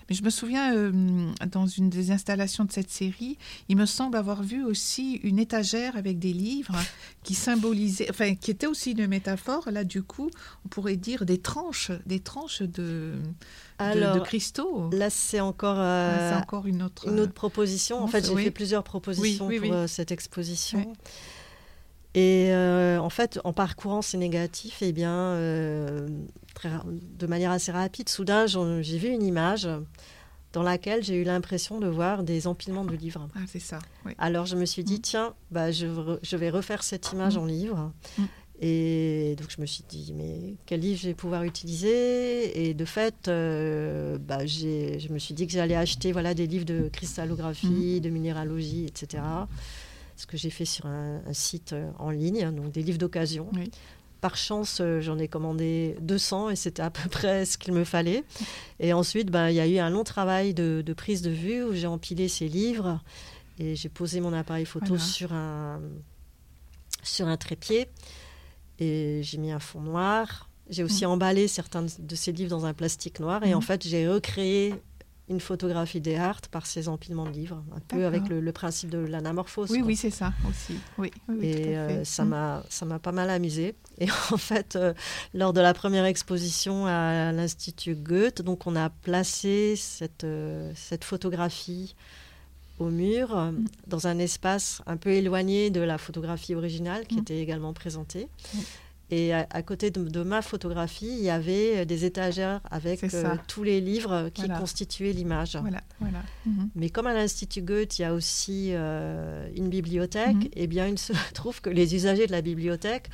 Mais 0.09 0.15
je 0.15 0.23
me 0.23 0.31
souviens, 0.31 0.75
euh, 0.75 1.33
dans 1.51 1.67
une 1.67 1.91
des 1.91 2.11
installations 2.11 2.65
de 2.65 2.73
cette 2.73 2.91
série, 2.91 3.37
il 3.69 3.77
me 3.77 3.87
semble 3.87 4.17
avoir 4.17 4.43
vu 4.43 4.65
aussi 4.65 5.15
une 5.23 5.39
étagère 5.39 5.97
avec 5.97 6.19
des 6.19 6.33
livres 6.33 6.77
qui 7.25 7.35
symbolisaient, 7.35 8.07
enfin, 8.09 8.35
qui 8.35 8.51
était 8.51 8.67
aussi 8.67 8.93
une 8.93 9.07
métaphore. 9.07 9.71
Là, 9.71 9.85
du 9.85 10.03
coup, 10.03 10.31
on 10.65 10.69
pourrait 10.69 10.97
dire 10.97 11.27
des 11.27 11.39
tranches, 11.39 11.91
des 12.07 12.21
tranches 12.21 12.63
de, 12.63 13.15
de, 13.81 14.21
cristaux. 14.21 14.89
Là, 14.93 15.11
c'est 15.11 15.41
encore, 15.41 15.79
euh, 15.79 16.39
encore 16.39 16.67
une 16.67 16.83
autre, 16.83 17.09
une 17.09 17.21
autre 17.21 17.35
proposition. 17.35 18.03
En 18.03 18.07
fait, 18.07 18.27
j'ai 18.27 18.45
fait 18.45 18.51
plusieurs 18.51 18.85
propositions 18.85 19.49
pour 19.49 19.73
euh, 19.73 19.87
cette 19.87 20.11
exposition. 20.11 20.93
Et 22.15 22.53
en 22.53 23.11
fait, 23.11 23.39
en 23.45 23.53
parcourant 23.53 24.03
ces 24.03 24.19
négatifs, 24.19 24.79
eh 24.81 24.93
bien, 24.93 25.35
de 25.37 27.27
manière 27.27 27.51
assez 27.51 27.71
rapide, 27.71 28.09
soudain, 28.09 28.47
j'ai 28.47 28.99
vu 28.99 29.09
une 29.09 29.23
image 29.23 29.69
dans 30.53 30.63
laquelle 30.63 31.05
j'ai 31.05 31.17
eu 31.17 31.25
l'impression 31.25 31.79
de 31.79 31.89
voir 31.89 32.23
des 32.23 32.47
empilements 32.47 32.85
de 32.85 32.95
livres. 32.95 33.29
Ah, 33.35 33.41
c'est 33.47 33.59
ça. 33.59 33.79
Alors 34.19 34.47
je 34.47 34.57
me 34.57 34.65
suis 34.65 34.85
dit, 34.85 34.97
mm. 34.97 35.03
tiens, 35.03 35.35
bah, 35.51 35.71
je, 35.71 36.19
je, 36.23 36.37
vais 36.37 36.51
refaire 36.51 36.83
cette 36.83 37.13
image 37.13 37.37
mm. 37.37 37.41
en 37.41 37.45
livre. 37.45 37.93
Mm. 38.17 38.25
Et 38.61 39.37
donc 39.39 39.49
je 39.51 39.61
me 39.61 39.67
suis 39.67 39.85
dit, 39.89 40.13
mais 40.17 40.55
quel 40.67 40.81
livre 40.81 40.99
je 41.01 41.09
vais 41.09 41.15
pouvoir 41.15 41.45
utiliser? 41.45 42.69
Et 42.69 42.75
de 42.75 42.85
fait, 42.85 43.29
euh, 43.29 44.19
bah, 44.19 44.47
je 44.47 45.13
me 45.13 45.19
suis 45.19 45.35
dit 45.35 45.47
que 45.47 45.53
j'allais 45.53 45.77
acheter 45.77 46.13
voilà, 46.13 46.35
des 46.35 46.47
livres 46.47 46.65
de 46.65 46.89
cristallographie, 46.89 48.01
de 48.01 48.11
minéralogie, 48.11 48.87
etc. 48.87 49.23
Ce 50.19 50.27
que 50.27 50.37
j'ai 50.37 50.51
fait 50.51 50.64
sur 50.64 50.85
un, 50.87 51.23
un, 51.25 51.33
site 51.33 51.73
euh, 51.73 51.91
en 51.99 52.11
ligne, 52.11 52.51
donc 52.51 52.73
des 52.73 52.83
livres 52.83 52.99
d'occasion. 52.99 53.49
Oui. 53.55 53.71
Par 54.21 54.37
chance, 54.37 54.81
euh, 54.81 55.01
j'en 55.01 55.16
ai 55.16 55.29
commandé 55.29 55.97
200 56.01 56.51
et 56.51 56.57
c'était 56.57 56.83
à 56.83 56.91
peu 56.91 57.09
près 57.11 57.45
ce 57.45 57.57
qu'il 57.57 57.73
me 57.73 57.85
fallait. 57.85 58.25
Et 58.81 58.93
ensuite, 58.93 59.31
ben, 59.31 59.49
il 59.49 59.55
y 59.55 59.61
a 59.61 59.66
eu 59.66 59.79
un 59.79 59.91
long 59.91 60.03
travail 60.03 60.55
de, 60.55 60.83
prise 60.97 61.23
de 61.23 61.31
vue 61.31 61.62
où 61.62 61.73
j'ai 61.73 61.87
empilé 61.87 62.29
ces 62.29 62.49
livres 62.49 63.01
et 63.61 63.77
j'ai 63.77 63.89
posé 63.89 64.21
mon 64.21 64.33
appareil 64.33 64.64
photo 64.64 64.99
sur, 64.99 65.33
un, 65.33 65.81
sur 67.03 67.29
un 67.29 67.37
trépied 67.37 67.89
et 68.81 69.21
j'ai 69.23 69.39
mis 69.39 69.53
un 69.53 69.61
fond 69.61 69.81
noir. 69.81 70.49
J'ai 70.69 70.83
aussi 70.83 71.07
mm. 71.07 71.11
emballé 71.11 71.49
certains 71.49 71.87
de 71.99 72.14
ces 72.14 72.33
livres 72.33 72.51
dans 72.51 72.66
un 72.66 72.75
plastique 72.75 73.21
noir 73.21 73.45
et 73.45 73.55
en 73.55 73.61
mm. 73.61 73.62
fait, 73.62 73.87
j'ai 73.87 74.09
recréé 74.09 74.75
une 75.29 75.41
photographie 75.41 76.01
des 76.01 76.16
Art 76.16 76.41
par 76.51 76.66
ces 76.66 76.89
empilements 76.89 77.26
de 77.26 77.31
livres, 77.31 77.62
un 77.74 77.81
peu 77.81 78.07
avec 78.07 78.29
le, 78.29 78.53
principe 78.53 78.91
de 78.91 78.99
l'anamorphose. 78.99 79.70
Oui, 79.70 79.83
oui, 79.85 79.95
c'est 79.95 80.11
ça 80.11 80.33
aussi. 80.49 80.79
Oui, 80.97 81.11
et 81.43 81.76
euh, 81.76 82.05
ça 82.05 82.24
mm. 82.24 82.29
m'a 82.29 82.62
ça 82.70 82.87
m'a 82.87 82.99
pas 82.99 83.12
mal 83.12 83.29
amusé. 83.31 83.74
Et 83.99 84.09
en 84.33 84.37
fait, 84.37 84.76
euh, 84.76 84.95
lors 85.35 85.53
de 85.53 85.61
la 85.61 85.74
première 85.74 86.07
exposition 86.07 86.87
à 86.87 87.33
l'Institut 87.33 87.95
Goethe, 87.95 88.43
donc 88.43 88.66
on 88.66 88.74
a 88.74 88.89
placé 88.89 89.76
cette, 89.76 90.24
euh, 90.24 90.72
cette 90.74 91.05
photographie 91.05 91.95
au 92.79 92.91
mur, 92.91 93.37
mm. 93.37 93.64
dans 93.87 94.07
un 94.07 94.18
espace 94.18 94.83
un 94.87 94.97
peu 94.97 95.11
éloigné 95.11 95.70
de 95.70 95.81
la 95.81 95.99
photographie 95.99 96.55
originale 96.55 97.07
qui 97.07 97.16
mm. 97.16 97.20
était 97.20 97.39
également 97.39 97.72
présentée. 97.74 98.29
Et 99.11 99.33
à, 99.33 99.63
côté 99.63 99.91
de, 99.91 100.23
ma 100.23 100.43
photographie, 100.43 101.09
il 101.09 101.25
y 101.25 101.31
avait 101.31 101.79
euh, 101.79 101.85
des 101.87 102.05
étagères 102.05 102.61
avec 102.71 103.03
euh, 103.03 103.37
tous 103.47 103.63
les 103.63 103.81
livres 103.81 104.29
qui 104.35 104.47
constituaient 104.49 105.13
l'image. 105.13 105.57
Voilà, 105.57 105.81
voilà. 105.99 106.23
Mhm. 106.45 106.69
Mais 106.75 106.91
comme 106.91 107.07
à 107.07 107.15
l'Institut 107.15 107.63
Goethe, 107.63 107.99
il 107.99 108.03
y 108.03 108.05
a 108.05 108.13
aussi 108.13 108.71
euh, 108.73 109.49
une 109.57 109.71
bibliothèque, 109.71 110.47
et 110.53 110.65
eh 110.65 110.67
bien, 110.67 110.87
il 110.87 110.99
se 110.99 111.13
trouve 111.35 111.63
que 111.63 111.71
les 111.71 111.95
usagers 111.95 112.27
de 112.27 112.33
la 112.33 112.43
bibliothèque 112.43 113.09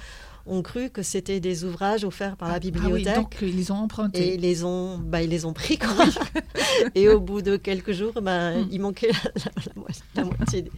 ont 0.46 0.62
cru 0.62 0.90
que 0.90 1.02
c'était 1.02 1.40
des 1.40 1.64
ouvrages 1.64 2.04
offerts 2.04 2.36
par 2.36 2.50
la 2.50 2.58
bibliothèque. 2.58 3.06
Ah, 3.06 3.12
ah 3.16 3.18
oui, 3.18 3.22
donc 3.22 3.36
ils 3.42 3.56
les 3.56 3.70
ont 3.70 3.76
empruntés. 3.76 4.28
Et 4.28 4.34
ils 4.34 4.40
les 4.40 4.64
ont, 4.64 4.98
bah, 4.98 5.22
ils 5.22 5.30
les 5.30 5.44
ont 5.44 5.52
pris 5.52 5.78
quoi. 5.78 5.88
et 6.94 7.08
au 7.08 7.20
bout 7.20 7.42
de 7.42 7.56
quelques 7.56 7.92
jours, 7.92 8.12
bah, 8.20 8.52
hmm. 8.52 8.68
il 8.70 8.80
manquait 8.80 9.10
la, 10.14 10.24
moitié 10.24 10.70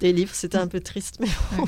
des, 0.00 0.12
livres. 0.12 0.34
C'était 0.34 0.58
un 0.58 0.68
peu 0.68 0.80
triste, 0.80 1.16
mais 1.20 1.28
bon, 1.56 1.64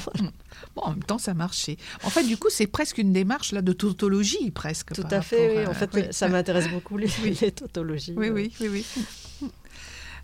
bon, 0.75 0.83
en 0.83 0.91
même 0.91 1.05
temps, 1.05 1.19
ça 1.19 1.35
marchait. 1.35 1.77
En 2.05 2.11
fait, 2.11 2.25
du 2.25 2.37
coup, 2.37 2.49
c'est 2.51 2.67
presque 2.67 2.99
une 2.99 3.13
démarche 3.13 3.53
là 3.53 3.63
de 3.63 3.73
tautologie, 3.73 4.51
presque. 4.51 4.93
Tout 4.95 5.05
à 5.11 5.21
fait. 5.21 5.59
Oui. 5.59 5.67
En 5.67 5.75
fait, 5.75 6.13
ça 6.13 6.29
m'intéresse 6.29 6.69
beaucoup 6.69 6.97
les, 6.97 7.09
les 7.41 7.53
tautologies. 7.53 8.15
Oui, 8.17 8.31
oui, 8.31 8.53
oui, 8.61 8.69
oui. 8.69 8.87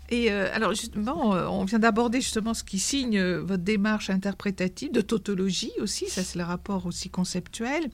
Et 0.09 0.31
euh, 0.31 0.49
alors 0.53 0.73
justement, 0.73 1.33
euh, 1.33 1.47
on 1.47 1.63
vient 1.63 1.79
d'aborder 1.79 2.19
justement 2.19 2.53
ce 2.53 2.63
qui 2.63 2.77
signe 2.77 3.17
euh, 3.17 3.41
votre 3.41 3.63
démarche 3.63 4.09
interprétative 4.09 4.91
de 4.91 5.01
tautologie 5.01 5.71
aussi, 5.79 6.07
ça 6.09 6.23
c'est 6.23 6.37
le 6.37 6.43
rapport 6.43 6.85
aussi 6.85 7.09
conceptuel, 7.09 7.89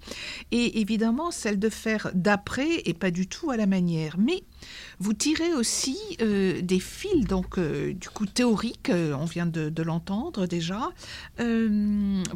et 0.52 0.82
évidemment 0.82 1.32
celle 1.32 1.60
de 1.60 1.70
faire 1.70 2.10
d'après 2.14 2.82
et 2.86 2.94
pas 2.94 3.12
du 3.12 3.28
tout 3.28 3.52
à 3.52 3.58
la 3.58 3.68
manière. 3.68 4.18
Mais 4.18 4.44
vous 5.00 5.14
tirez 5.14 5.54
aussi 5.54 5.98
euh, 6.22 6.62
des 6.62 6.80
fils, 6.80 7.26
donc 7.26 7.58
euh, 7.58 7.94
du 7.94 8.10
coup 8.10 8.26
théoriques, 8.26 8.90
euh, 8.90 9.14
on 9.14 9.26
vient 9.26 9.46
de, 9.46 9.82
l'entendre 9.82 10.46
déjà, 10.46 10.90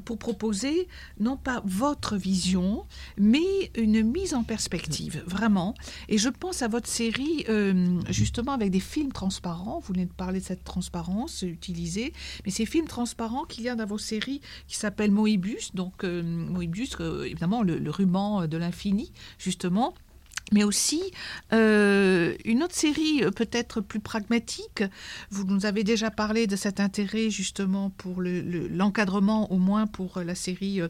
pour 0.05 0.17
proposer 0.17 0.87
non 1.19 1.35
pas 1.35 1.61
votre 1.65 2.15
vision, 2.15 2.85
mais 3.17 3.71
une 3.75 4.01
mise 4.01 4.33
en 4.33 4.43
perspective, 4.43 5.23
vraiment. 5.27 5.73
Et 6.07 6.17
je 6.17 6.29
pense 6.29 6.61
à 6.61 6.69
votre 6.69 6.87
série, 6.87 7.45
justement, 8.09 8.53
avec 8.53 8.71
des 8.71 8.79
films 8.79 9.11
transparents. 9.11 9.79
Vous 9.79 9.93
venez 9.93 10.05
de 10.05 10.13
parler 10.13 10.39
de 10.39 10.45
cette 10.45 10.63
transparence 10.63 11.41
utilisée, 11.41 12.13
mais 12.45 12.51
ces 12.51 12.65
films 12.65 12.87
transparents 12.87 13.43
qu'il 13.43 13.65
y 13.65 13.69
a 13.69 13.75
dans 13.75 13.85
vos 13.85 13.97
séries 13.97 14.39
qui 14.67 14.77
s'appellent 14.77 15.11
Moebius, 15.11 15.75
donc 15.75 16.03
Moebius, 16.03 16.95
évidemment, 17.25 17.61
le 17.61 17.91
ruban 17.91 18.47
de 18.47 18.57
l'infini, 18.57 19.11
justement 19.37 19.93
mais 20.51 20.63
aussi 20.63 21.01
euh, 21.51 22.35
une 22.45 22.63
autre 22.63 22.75
série 22.75 23.23
euh, 23.23 23.31
peut-être 23.31 23.81
plus 23.81 23.99
pragmatique. 23.99 24.83
Vous 25.29 25.45
nous 25.45 25.65
avez 25.65 25.83
déjà 25.83 26.11
parlé 26.11 26.47
de 26.47 26.55
cet 26.55 26.79
intérêt 26.79 27.29
justement 27.29 27.89
pour 27.89 28.21
l'encadrement, 28.21 29.51
au 29.51 29.57
moins 29.57 29.87
pour 29.87 30.19
la 30.19 30.35
série 30.35 30.81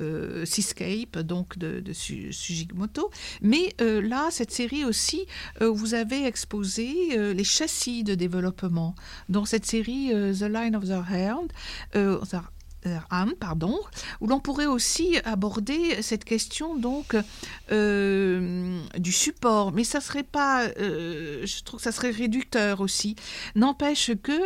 euh, 0.00 0.44
Seascape, 0.44 1.18
donc 1.18 1.58
de, 1.58 1.80
de 1.80 1.92
Sugimoto. 1.92 3.10
Mais 3.42 3.74
là, 3.80 4.28
cette 4.30 4.50
série 4.50 4.84
aussi, 4.84 5.26
vous 5.60 5.94
avez 5.94 6.26
exposé 6.26 7.34
les 7.34 7.44
châssis 7.44 8.04
de 8.04 8.14
développement. 8.14 8.94
Dans 9.28 9.44
cette 9.44 9.66
série 9.66 10.10
The 10.10 10.42
Line 10.42 10.76
of 10.76 10.84
the 10.84 10.92
Hand, 10.92 11.52
Anne, 13.10 13.32
pardon, 13.38 13.78
où 14.20 14.26
l'on 14.26 14.40
pourrait 14.40 14.66
aussi 14.66 15.18
aborder 15.24 16.02
cette 16.02 16.24
question 16.24 16.76
donc 16.76 17.16
euh, 17.72 18.80
du 18.98 19.12
support, 19.12 19.72
mais 19.72 19.84
ça 19.84 20.00
serait 20.00 20.22
pas, 20.22 20.64
euh, 20.78 21.44
je 21.46 21.62
trouve 21.62 21.78
que 21.78 21.84
ça 21.84 21.92
serait 21.92 22.10
réducteur 22.10 22.80
aussi. 22.80 23.16
N'empêche 23.54 24.12
que 24.22 24.38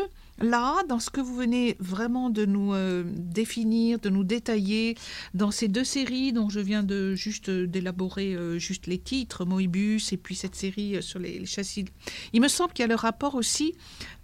Là, 0.42 0.82
dans 0.88 0.98
ce 0.98 1.08
que 1.08 1.20
vous 1.20 1.36
venez 1.36 1.76
vraiment 1.78 2.28
de 2.28 2.44
nous 2.44 2.74
euh, 2.74 3.04
définir, 3.06 4.00
de 4.00 4.10
nous 4.10 4.24
détailler, 4.24 4.96
dans 5.34 5.52
ces 5.52 5.68
deux 5.68 5.84
séries 5.84 6.32
dont 6.32 6.48
je 6.48 6.58
viens 6.58 6.82
de 6.82 7.14
juste 7.14 7.48
euh, 7.48 7.68
d'élaborer 7.68 8.34
euh, 8.34 8.58
juste 8.58 8.88
les 8.88 8.98
titres, 8.98 9.44
Moebius 9.44 10.12
et 10.12 10.16
puis 10.16 10.34
cette 10.34 10.56
série 10.56 11.00
sur 11.00 11.20
les, 11.20 11.46
châssis, 11.46 11.84
il 12.32 12.40
me 12.40 12.48
semble 12.48 12.72
qu'il 12.72 12.82
y 12.82 12.86
a 12.86 12.88
le 12.88 12.96
rapport 12.96 13.36
aussi 13.36 13.74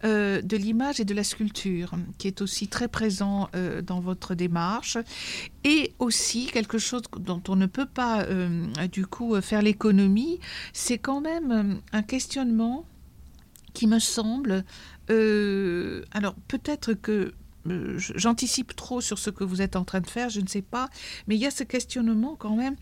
de 0.02 0.56
l'image 0.56 1.00
et 1.00 1.04
de 1.04 1.14
la 1.14 1.24
sculpture 1.24 1.90
qui 2.18 2.28
est 2.28 2.40
aussi 2.40 2.68
très 2.68 2.86
présent 2.86 3.50
dans 3.84 3.98
votre 3.98 4.36
démarche 4.36 4.96
et 5.64 5.92
aussi 5.98 6.46
quelque 6.46 6.78
chose 6.78 7.02
dont 7.18 7.42
on 7.48 7.56
ne 7.56 7.66
peut 7.66 7.86
pas 7.86 8.24
du 8.92 9.06
coup 9.06 9.40
faire 9.40 9.60
l'économie, 9.60 10.38
c'est 10.72 10.98
quand 10.98 11.20
même 11.20 11.80
un 11.92 12.02
questionnement 12.02 12.86
qui 13.74 13.86
me 13.86 13.98
semble 13.98 14.64
euh, 15.10 16.04
alors 16.12 16.34
peut-être 16.48 16.94
que 16.94 17.32
euh, 17.66 17.98
j'anticipe 17.98 18.74
trop 18.76 19.00
sur 19.00 19.18
ce 19.18 19.30
que 19.30 19.44
vous 19.44 19.62
êtes 19.62 19.76
en 19.76 19.84
train 19.84 20.00
de 20.00 20.06
faire, 20.06 20.30
je 20.30 20.40
ne 20.40 20.46
sais 20.46 20.62
pas, 20.62 20.88
mais 21.26 21.34
il 21.34 21.40
y 21.40 21.46
a 21.46 21.50
ce 21.50 21.64
questionnement 21.64 22.36
quand 22.36 22.56
même 22.56 22.76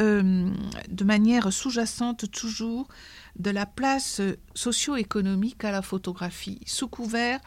euh, 0.00 0.48
de 0.88 1.04
manière 1.04 1.52
sous-jacente 1.52 2.30
toujours 2.30 2.88
de 3.36 3.50
la 3.50 3.66
place 3.66 4.20
socio-économique 4.54 5.64
à 5.64 5.70
la 5.70 5.82
photographie, 5.82 6.60
sous 6.66 6.88
couvert 6.88 7.40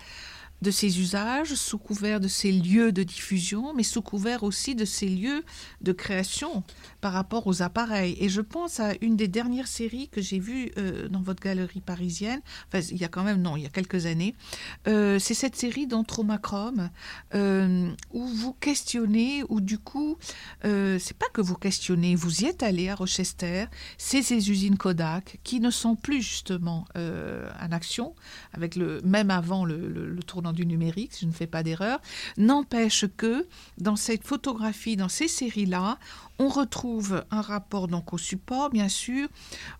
de 0.61 0.71
ses 0.71 0.99
usages, 0.99 1.53
sous 1.53 1.77
couvert 1.77 2.19
de 2.19 2.27
ses 2.27 2.51
lieux 2.51 2.91
de 2.91 3.03
diffusion, 3.03 3.73
mais 3.73 3.83
sous 3.83 4.01
couvert 4.01 4.43
aussi 4.43 4.75
de 4.75 4.85
ses 4.85 5.09
lieux 5.09 5.43
de 5.81 5.91
création 5.91 6.63
par 7.01 7.13
rapport 7.13 7.47
aux 7.47 7.61
appareils. 7.61 8.17
Et 8.19 8.29
je 8.29 8.41
pense 8.41 8.79
à 8.79 8.93
une 9.01 9.15
des 9.15 9.27
dernières 9.27 9.67
séries 9.67 10.09
que 10.09 10.21
j'ai 10.21 10.39
vues 10.39 10.71
euh, 10.77 11.07
dans 11.09 11.21
votre 11.21 11.41
galerie 11.41 11.81
parisienne, 11.81 12.41
enfin 12.67 12.85
il 12.91 12.97
y 12.97 13.03
a 13.03 13.07
quand 13.07 13.23
même, 13.23 13.41
non, 13.41 13.57
il 13.57 13.63
y 13.63 13.65
a 13.65 13.69
quelques 13.69 14.05
années, 14.05 14.35
euh, 14.87 15.19
c'est 15.19 15.33
cette 15.33 15.55
série 15.55 15.87
d'Antromachrome, 15.87 16.89
euh, 17.33 17.91
où 18.11 18.25
vous 18.25 18.53
questionnez, 18.53 19.43
ou 19.49 19.61
du 19.61 19.77
coup, 19.77 20.17
c'est 20.63 21.17
pas 21.17 21.29
que 21.33 21.41
vous 21.41 21.55
questionnez, 21.55 22.15
vous 22.15 22.41
y 22.41 22.45
êtes 22.45 22.63
allé 22.63 22.89
à 22.89 22.95
Rochester, 22.95 23.65
c'est 23.97 24.21
ces 24.21 24.49
usines 24.49 24.77
Kodak 24.77 25.39
qui 25.43 25.59
ne 25.59 25.69
sont 25.69 25.95
plus 25.95 26.21
justement 26.21 26.85
en 26.95 27.71
action, 27.71 28.15
avec 28.53 28.75
le, 28.75 29.01
même 29.01 29.29
avant 29.29 29.65
le, 29.65 29.87
le 29.87 30.23
tournant 30.45 30.53
du 30.53 30.65
numérique, 30.65 31.13
si 31.13 31.21
je 31.21 31.25
ne 31.27 31.31
fais 31.31 31.47
pas 31.47 31.63
d'erreur, 31.63 31.99
n'empêche 32.37 33.05
que 33.17 33.47
dans 33.77 33.95
cette 33.95 34.23
photographie, 34.23 34.95
dans 34.95 35.09
ces 35.09 35.27
séries-là, 35.27 35.97
on 36.37 36.49
retrouve 36.49 37.23
un 37.31 37.41
rapport 37.41 37.87
donc 37.87 38.13
au 38.13 38.17
support, 38.17 38.69
bien 38.69 38.89
sûr, 38.89 39.27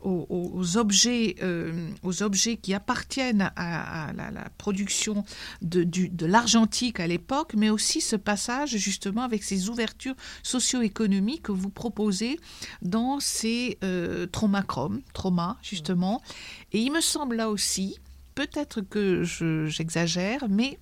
aux, 0.02 0.78
objets, 0.78 1.36
euh, 1.44 1.90
aux 2.02 2.24
objets 2.24 2.56
qui 2.56 2.74
appartiennent 2.74 3.52
à, 3.56 4.14
la, 4.14 4.50
production 4.58 5.26
de, 5.62 5.84
de 5.84 6.26
l'argentique 6.26 7.00
à 7.00 7.08
l'époque, 7.08 7.54
mais 7.56 7.70
aussi 7.70 8.00
ce 8.02 8.16
passage 8.16 8.78
justement 8.78 9.24
avec 9.24 9.44
ces 9.44 9.70
ouvertures 9.70 10.16
socio-économiques 10.44 11.44
que 11.44 11.52
vous 11.52 11.70
proposez 11.70 12.40
dans 12.82 13.20
ces 13.20 13.78
euh, 13.84 14.26
traumachromes, 14.28 15.02
trauma 15.14 15.58
justement. 15.62 16.22
Et 16.72 16.80
il 16.80 16.92
me 16.92 17.02
semble 17.02 17.36
là 17.36 17.50
aussi 17.50 18.00
peut-être 18.36 18.82
que 18.82 19.24
j'exagère, 19.24 20.48
mais 20.50 20.78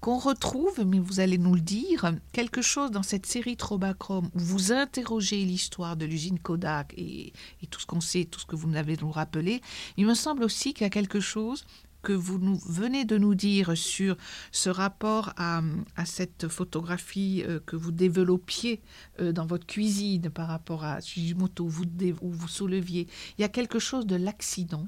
qu'on 0.00 0.18
retrouve, 0.18 0.84
mais 0.86 0.98
vous 0.98 1.20
allez 1.20 1.38
nous 1.38 1.54
le 1.54 1.60
dire, 1.60 2.12
quelque 2.32 2.62
chose 2.62 2.90
dans 2.90 3.02
cette 3.02 3.26
série 3.26 3.56
Trobachrome 3.56 4.30
où 4.34 4.38
vous 4.38 4.72
interrogez 4.72 5.44
l'histoire 5.44 5.96
de 5.96 6.04
l'usine 6.04 6.38
Kodak 6.38 6.94
et, 6.96 7.32
tout 7.70 7.80
ce 7.80 7.86
qu'on 7.86 8.00
sait, 8.00 8.26
tout 8.26 8.40
ce 8.40 8.46
que 8.46 8.56
vous 8.56 8.68
m'avez 8.68 8.96
nous 9.00 9.10
rappelé. 9.10 9.60
Il 9.96 10.06
me 10.06 10.14
semble 10.14 10.44
aussi 10.44 10.74
qu'il 10.74 10.84
y 10.84 10.86
a 10.86 10.90
quelque 10.90 11.20
chose 11.20 11.64
que 12.02 12.12
vous 12.12 12.38
nous 12.38 12.58
venez 12.66 13.04
de 13.04 13.18
nous 13.18 13.34
dire 13.34 13.76
sur 13.76 14.16
ce 14.52 14.70
rapport 14.70 15.32
à, 15.36 15.62
cette 16.06 16.48
photographie 16.48 17.42
euh, 17.46 17.60
que 17.60 17.76
vous 17.76 17.92
développiez 17.92 18.80
euh, 19.20 19.32
dans 19.32 19.44
votre 19.44 19.66
cuisine 19.66 20.30
par 20.30 20.48
rapport 20.48 20.84
à 20.84 21.02
Sujimoto, 21.02 21.66
vous, 21.66 21.84
où 22.22 22.30
vous 22.30 22.48
souleviez, 22.48 23.06
il 23.36 23.42
y 23.42 23.44
a 23.44 23.48
quelque 23.48 23.78
chose 23.78 24.06
de 24.06 24.16
l'accident 24.16 24.86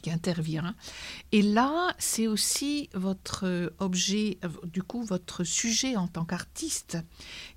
qui 0.00 0.10
intervient. 0.10 0.74
Et 1.32 1.42
là, 1.42 1.94
c'est 1.98 2.26
aussi 2.26 2.88
votre 2.94 3.72
objet, 3.78 4.38
du 4.64 4.82
coup, 4.82 5.02
votre 5.02 5.44
sujet 5.44 5.96
en 5.96 6.08
tant 6.08 6.24
qu'artiste 6.24 6.98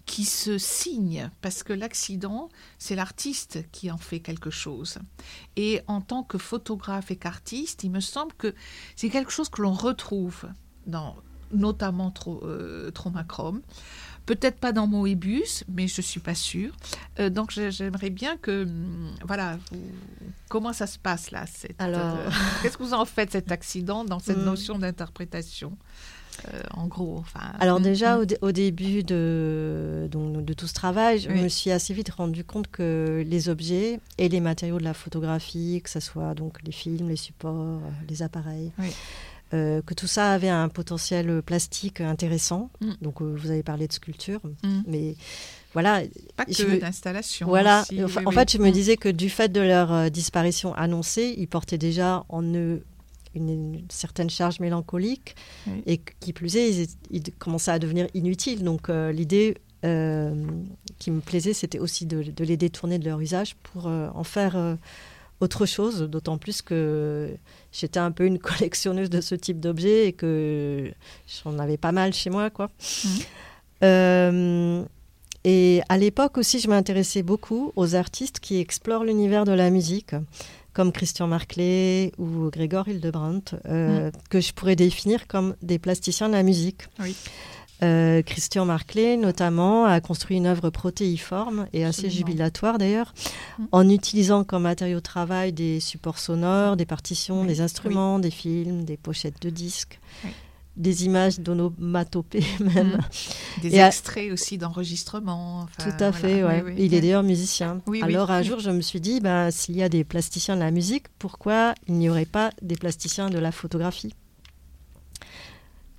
qui 0.06 0.26
se 0.26 0.58
signe, 0.58 1.30
parce 1.42 1.64
que 1.64 1.74
l'accident, 1.74 2.50
c'est 2.78 2.96
l'artiste 2.96 3.66
qui 3.72 3.90
en 3.90 3.98
fait 3.98 4.20
quelque 4.20 4.50
chose. 4.50 4.98
Et 5.56 5.82
en 5.88 6.02
tant 6.02 6.24
que 6.24 6.38
photographe 6.38 7.12
et 7.12 7.16
qu'artiste, 7.16 7.84
il 7.84 7.92
me 7.92 8.02
semble 8.02 8.34
que 8.34 8.54
c'est 8.96 9.10
quelque 9.10 9.32
chose 9.32 9.50
que 9.50 9.62
l'on 9.62 9.74
retrouve 9.74 10.46
dans 10.86 11.16
notamment 11.54 12.14
euh, 12.28 12.92
Tromachrome. 12.92 13.62
Peut-être 14.26 14.58
pas 14.58 14.72
dans 14.72 14.88
Moebius, 14.88 15.64
mais 15.68 15.88
je 15.88 16.02
suis 16.02 16.20
pas 16.20 16.36
sûre. 16.36 16.74
Euh, 17.20 17.30
donc 17.30 17.52
j'aimerais 17.52 18.10
bien 18.10 18.38
que, 18.38 18.64
hum, 18.64 19.12
voilà, 19.26 19.58
comment 20.50 20.72
ça 20.74 20.88
se 20.88 20.98
passe 20.98 21.32
là 21.32 21.46
Alors, 21.80 22.18
euh, 22.18 22.30
qu'est-ce 22.62 22.78
que 22.78 22.84
vous 22.84 22.94
en 22.94 23.06
faites 23.06 23.32
cet 23.32 23.52
accident 23.52 24.06
dans 24.06 24.20
cette 24.20 24.38
hmm. 24.38 24.46
notion 24.46 24.80
d'interprétation 24.80 25.78
euh, 26.52 26.62
en 26.72 26.88
gros. 26.88 27.18
Enfin, 27.20 27.52
Alors 27.60 27.78
hum, 27.78 27.84
déjà 27.84 28.18
hum. 28.18 28.26
au, 28.42 28.52
début 28.52 29.04
de, 29.04 30.08
donc, 30.10 30.44
de 30.44 30.54
tout 30.54 30.68
ce 30.68 30.74
travail, 30.74 31.20
je 31.20 31.30
me 31.30 31.48
suis 31.48 31.70
assez 31.70 31.94
vite 31.94 32.10
rendu 32.10 32.44
compte 32.44 32.68
que 32.72 33.24
les 33.28 33.50
objets 33.50 34.00
et 34.18 34.30
les 34.30 34.40
matériaux 34.40 34.80
de 34.80 34.84
la 34.84 34.96
photographie, 34.96 35.82
que 35.84 35.90
ce 35.90 36.00
soit 36.00 36.34
donc 36.34 36.58
les 36.64 36.72
films, 36.72 37.10
les 37.10 37.18
supports, 37.18 37.82
les 38.10 38.24
appareils, 38.24 38.72
oui. 38.80 38.94
Euh, 39.54 39.84
que 39.84 39.94
tout 39.94 40.08
ça 40.08 40.32
avait 40.32 40.50
un 40.50 40.68
potentiel 40.68 41.44
plastique 41.44 42.02
intéressant. 42.02 42.72
Mm. 42.82 42.92
Donc, 43.02 43.22
euh, 43.22 43.36
vous 43.38 43.52
avez 43.52 43.62
parlé 43.62 43.88
de 43.88 43.94
sculpture, 43.94 44.40
mm. 44.64 44.82
mais 44.88 45.16
voilà. 45.74 46.02
Pas 46.36 46.46
que 46.46 46.80
d'installation. 46.80 47.48
Voilà. 47.48 47.86
en 48.26 48.32
fait, 48.32 48.52
je 48.52 48.58
me 48.58 48.70
mm. 48.70 48.72
disais 48.72 48.98
que 48.98 49.10
du 49.10 49.30
fait 49.30 49.52
de 49.52 49.62
leur 49.62 49.94
euh, 49.94 50.10
disparition 50.10 50.74
annoncée, 50.74 51.36
ils 51.38 51.48
portaient 51.48 51.78
déjà 51.78 52.26
en 52.30 52.42
eux 52.56 52.84
une, 53.36 53.84
certaine 53.90 54.30
charge 54.30 54.60
mélancolique 54.60 55.36
et 55.88 56.00
qui 56.20 56.34
plus 56.34 56.56
est, 56.56 56.98
ils, 57.12 57.24
commençaient 57.34 57.72
à 57.72 57.80
devenir 57.80 58.08
inutiles. 58.14 58.64
Donc, 58.64 58.90
l'idée 58.90 59.58
qui 59.82 61.12
me 61.12 61.20
plaisait, 61.20 61.54
c'était 61.54 61.80
aussi 61.80 62.06
de, 62.06 62.22
de, 62.22 62.44
les 62.44 62.58
détourner 62.58 63.00
de 63.00 63.06
leur 63.06 63.20
usage 63.20 63.56
pour 63.56 63.88
en 63.88 64.24
faire 64.24 64.78
autre 65.40 65.66
chose, 65.66 66.02
d'autant 66.04 66.38
plus 66.38 66.62
que 66.62 67.36
j'étais 67.72 68.00
un 68.00 68.12
peu 68.12 68.26
une 68.26 68.40
collectionneuse 68.40 69.10
de 69.10 69.22
ce 69.22 69.36
type 69.36 69.60
d'objets 69.60 70.08
et 70.08 70.14
que 70.14 70.92
j'en 71.44 71.60
avais 71.60 71.78
pas 71.78 71.92
mal 71.92 72.14
chez 72.14 72.30
moi. 72.30 72.50
quoi. 72.50 72.70
Mmh. 73.04 73.08
Euh, 73.84 74.84
et 75.44 75.82
à 75.90 75.98
l'époque 75.98 76.38
aussi, 76.38 76.60
je 76.60 76.70
m'intéressais 76.70 77.22
beaucoup 77.22 77.74
aux 77.76 77.96
artistes 77.96 78.40
qui 78.40 78.60
explorent 78.60 79.04
l'univers 79.04 79.44
de 79.44 79.52
la 79.52 79.70
musique, 79.70 80.16
comme 80.72 80.92
Christian 80.92 81.28
Marclay 81.28 82.14
ou 82.18 82.50
Grégoire 82.50 82.88
Hildebrandt, 82.88 83.56
euh, 83.66 84.08
mmh. 84.08 84.12
que 84.30 84.40
je 84.40 84.54
pourrais 84.54 84.78
définir 84.78 85.28
comme 85.28 85.56
des 85.62 85.80
plasticiens 85.80 86.30
de 86.30 86.34
la 86.34 86.44
musique. 86.44 86.84
Oui. 87.00 87.16
Euh, 87.84 88.22
Christian 88.22 88.66
Marclay, 88.66 89.18
notamment, 89.18 89.86
a 89.86 90.00
construit 90.00 90.38
une 90.38 90.46
œuvre 90.46 90.70
protéiforme 90.70 91.68
et 91.74 91.84
assez 91.84 92.10
jubilatoire 92.10 92.78
d'ailleurs, 92.78 93.14
mm. 93.60 93.66
en 93.72 93.90
utilisant 93.90 94.44
comme 94.44 94.64
matériau 94.64 94.98
de 94.98 95.04
travail 95.04 95.52
des 95.52 95.80
supports 95.80 96.20
sonores, 96.20 96.78
des 96.78 96.86
partitions, 96.86 97.44
des 97.44 97.62
instruments, 97.62 98.20
des 98.20 98.32
films, 98.32 98.86
des 98.86 98.98
pochettes 98.98 99.42
de 99.42 99.50
disques. 99.50 100.00
Des 100.76 101.06
images 101.06 101.40
d'onomatopées 101.40 102.44
même. 102.60 102.98
Mm. 102.98 103.62
Des 103.62 103.80
extraits 103.80 104.32
aussi 104.32 104.58
d'enregistrements. 104.58 105.68
Tout 105.78 106.04
à 106.04 106.12
fait, 106.12 106.44
ouais. 106.44 106.64
Il 106.78 106.96
est 106.96 107.02
d'ailleurs 107.02 107.22
musicien. 107.22 107.82
Alors 108.02 108.32
un 108.32 108.42
jour, 108.42 108.60
je 108.60 108.72
me 108.72 108.82
suis 108.82 109.02
dit, 109.02 109.20
ben, 109.20 109.52
s'il 109.52 109.76
y 109.76 109.84
a 109.84 109.90
des 109.90 110.04
plasticiens 110.04 110.56
de 110.56 110.62
la 110.62 110.72
musique, 110.72 111.08
pourquoi 111.20 111.76
il 111.88 111.96
n'y 111.96 112.10
aurait 112.10 112.26
pas 112.26 112.52
des 112.62 112.76
plasticiens 112.76 113.30
de 113.30 113.38
la 113.38 113.52
photographie? 113.52 114.14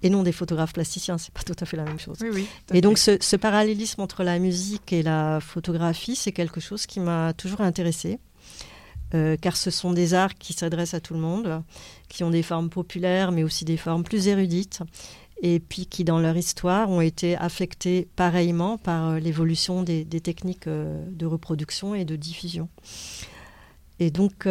Et 0.04 0.10
non 0.10 0.22
des 0.22 0.32
photographes 0.32 0.74
plasticiens, 0.74 1.16
c'est 1.16 1.32
pas 1.32 1.42
tout 1.42 1.56
à 1.58 1.64
fait 1.64 1.78
la 1.78 1.84
même 1.84 1.98
chose. 1.98 2.18
et 2.72 2.80
donc 2.82 2.98
ce, 2.98 3.36
parallélisme 3.36 4.02
entre 4.02 4.22
la 4.22 4.38
musique 4.38 4.92
et 4.92 5.02
la 5.02 5.40
photographie, 5.40 6.14
c'est 6.14 6.30
quelque 6.30 6.60
chose 6.60 6.86
qui 6.86 7.00
m'a 7.00 7.32
toujours 7.32 7.62
intéressé. 7.62 8.20
Euh, 9.14 9.36
car 9.40 9.56
ce 9.56 9.70
sont 9.70 9.92
des 9.92 10.12
arts 10.12 10.34
qui 10.34 10.52
s'adressent 10.52 10.94
à 10.94 11.00
tout 11.00 11.14
le 11.14 11.20
monde, 11.20 11.62
qui 12.08 12.24
ont 12.24 12.30
des 12.30 12.42
formes 12.42 12.68
populaires, 12.68 13.32
mais 13.32 13.44
aussi 13.44 13.64
des 13.64 13.76
formes 13.76 14.02
plus 14.02 14.28
érudites, 14.28 14.80
et 15.40 15.60
puis 15.60 15.86
qui, 15.86 16.04
dans 16.04 16.18
leur 16.18 16.36
histoire, 16.36 16.90
ont 16.90 17.00
été 17.00 17.36
affectés 17.36 18.08
pareillement 18.16 18.76
par 18.76 19.10
euh, 19.10 19.18
l'évolution 19.18 19.82
des, 19.82 20.04
techniques 20.04 20.66
euh, 20.66 21.02
de 21.10 21.26
reproduction 21.26 21.94
et 21.94 22.04
de 22.04 22.16
diffusion. 22.16 22.68
Et 24.00 24.10
donc, 24.10 24.48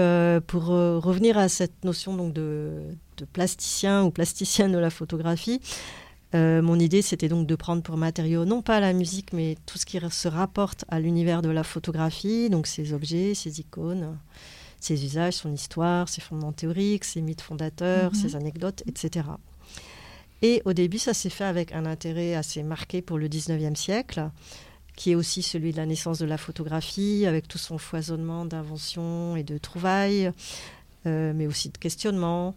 pour 0.48 0.68
revenir 0.68 1.38
à 1.38 1.50
cette 1.50 1.84
notion 1.84 2.16
donc, 2.16 2.32
de, 2.32 2.96
de 3.18 3.26
plasticien 3.26 4.04
ou 4.04 4.12
plasticienne 4.12 4.72
de 4.72 4.78
la 4.78 4.90
photographie. 4.90 5.62
Euh, 6.36 6.62
mon 6.62 6.80
idée, 6.80 7.02
c'était 7.02 7.30
donc 7.30 7.46
de 7.46 7.56
prendre 7.56 7.84
pour 7.84 7.98
matériau 7.98 8.46
non 8.46 8.62
pas 8.62 8.80
la 8.80 8.94
musique, 8.94 9.34
mais 9.34 9.56
tout 9.66 9.78
ce 9.78 9.86
qui 9.86 10.00
se 10.10 10.28
rapporte 10.28 10.84
à 10.90 11.00
l'univers 11.00 11.42
de 11.42 11.50
la 11.50 11.64
photographie, 11.64 12.50
donc 12.50 12.66
ses 12.66 12.94
objets, 12.94 13.36
ses 13.36 13.60
icônes, 13.60 14.18
ses 14.80 15.06
usages, 15.06 15.36
son 15.36 15.54
histoire, 15.54 16.10
ses 16.10 16.22
fondements 16.22 16.52
théoriques, 16.52 17.06
ses 17.06 17.22
mythes 17.22 17.42
fondateurs, 17.42 18.14
mhm. 18.14 18.20
ses 18.20 18.36
anecdotes, 18.36 18.84
etc. 18.88 19.28
Et 20.42 20.62
au 20.66 20.74
début, 20.74 21.00
ça 21.00 21.14
s'est 21.14 21.30
fait 21.30 21.46
avec 21.46 21.72
un 21.72 21.86
intérêt 21.86 22.36
assez 22.36 22.64
marqué 22.64 23.02
pour 23.02 23.18
le 23.18 23.30
19e 23.30 23.76
siècle, 23.76 24.30
qui 24.96 25.12
est 25.12 25.16
aussi 25.16 25.42
celui 25.42 25.72
de 25.72 25.78
la 25.78 25.86
naissance 25.86 26.20
de 26.20 26.26
la 26.26 26.38
photographie, 26.38 27.26
avec 27.26 27.48
tout 27.48 27.58
son 27.58 27.78
foisonnement 27.78 28.46
d'inventions 28.46 29.36
et 29.36 29.44
de 29.44 29.58
trouvailles, 29.58 30.32
euh, 31.06 31.32
mais 31.34 31.48
aussi 31.48 31.70
de 31.70 31.78
questionnements, 31.78 32.56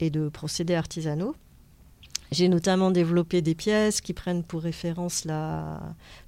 et 0.00 0.10
de 0.10 0.28
procédés 0.28 0.74
artisanaux. 0.74 1.34
J'ai 2.32 2.48
notamment 2.48 2.90
développé 2.90 3.42
des 3.42 3.54
pièces 3.54 4.00
qui 4.00 4.12
prennent 4.12 4.44
pour 4.44 4.62
référence 4.62 5.24
la, 5.24 5.80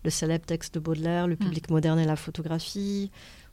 le 0.04 0.10
célèbre 0.10 0.44
texte 0.44 0.74
de 0.74 0.80
Baudelaire, 0.80 1.28
Le 1.28 1.36
public 1.36 1.70
mm. 1.70 1.72
moderne 1.72 1.98
et 2.00 2.04
la 2.04 2.16
photographie, 2.16 3.10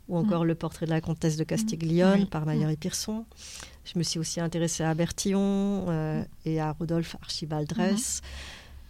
ou 0.07 0.17
encore 0.17 0.43
mm. 0.43 0.47
le 0.47 0.55
portrait 0.55 0.86
de 0.88 0.91
la 0.91 0.99
comtesse 0.99 1.38
de 1.38 1.43
Castiglione 1.43 2.24
mm. 2.24 2.28
par 2.28 2.47
Maillard 2.47 2.72
et 2.72 2.78
Pearson. 2.78 3.26
Je 3.86 3.99
me 3.99 4.03
suis 4.03 4.20
aussi 4.20 4.39
intéressée 4.39 4.84
à 4.84 4.93
Bertillon 4.95 5.86
euh, 5.89 6.24
et 6.45 6.59
à 6.59 6.72
Rodolphe 6.72 7.15
Archibald 7.22 7.67
Dress, 7.70 8.22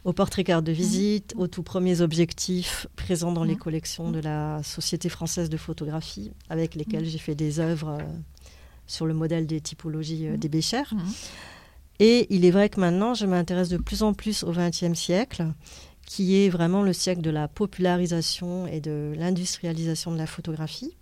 au 0.05 0.13
portrait 0.13 0.45
carte 0.45 0.63
de 0.63 0.71
visite, 0.71 1.33
aux 1.37 1.47
tout 1.47 1.63
premiers 1.63 1.99
objectifs 1.99 2.87
présents 2.95 3.33
dans 3.33 3.43
les 3.43 3.57
collections 3.57 4.09
de 4.09 4.19
la 4.19 4.63
Société 4.63 5.09
française 5.09 5.49
de 5.49 5.57
photographie, 5.57 6.31
avec 6.49 6.75
lesquels 6.75 7.05
j'ai 7.05 7.17
fait 7.17 7.35
des 7.35 7.59
œuvres 7.59 7.97
euh, 7.99 8.03
sur 8.89 9.05
le 9.05 9.13
modèle 9.13 9.47
des 9.47 9.61
typologies 9.61 10.27
euh, 10.27 10.33
mmh. 10.33 10.37
des 10.37 10.49
Béchers. 10.49 10.91
Mmh. 10.91 10.99
Et 11.99 12.27
il 12.33 12.45
est 12.45 12.51
vrai 12.51 12.69
que 12.69 12.79
maintenant, 12.79 13.13
je 13.13 13.25
m'intéresse 13.25 13.69
de 13.69 13.77
plus 13.77 14.03
en 14.03 14.13
plus 14.13 14.43
au 14.43 14.51
XXe 14.51 14.93
siècle, 14.93 15.47
qui 16.05 16.37
est 16.37 16.49
vraiment 16.49 16.81
le 16.81 16.93
siècle 16.93 17.21
de 17.21 17.29
la 17.29 17.47
popularisation 17.47 18.65
et 18.67 18.79
de 18.79 19.13
l'industrialisation 19.15 20.11
de 20.11 20.17
la 20.17 20.25
photographie. 20.25 20.95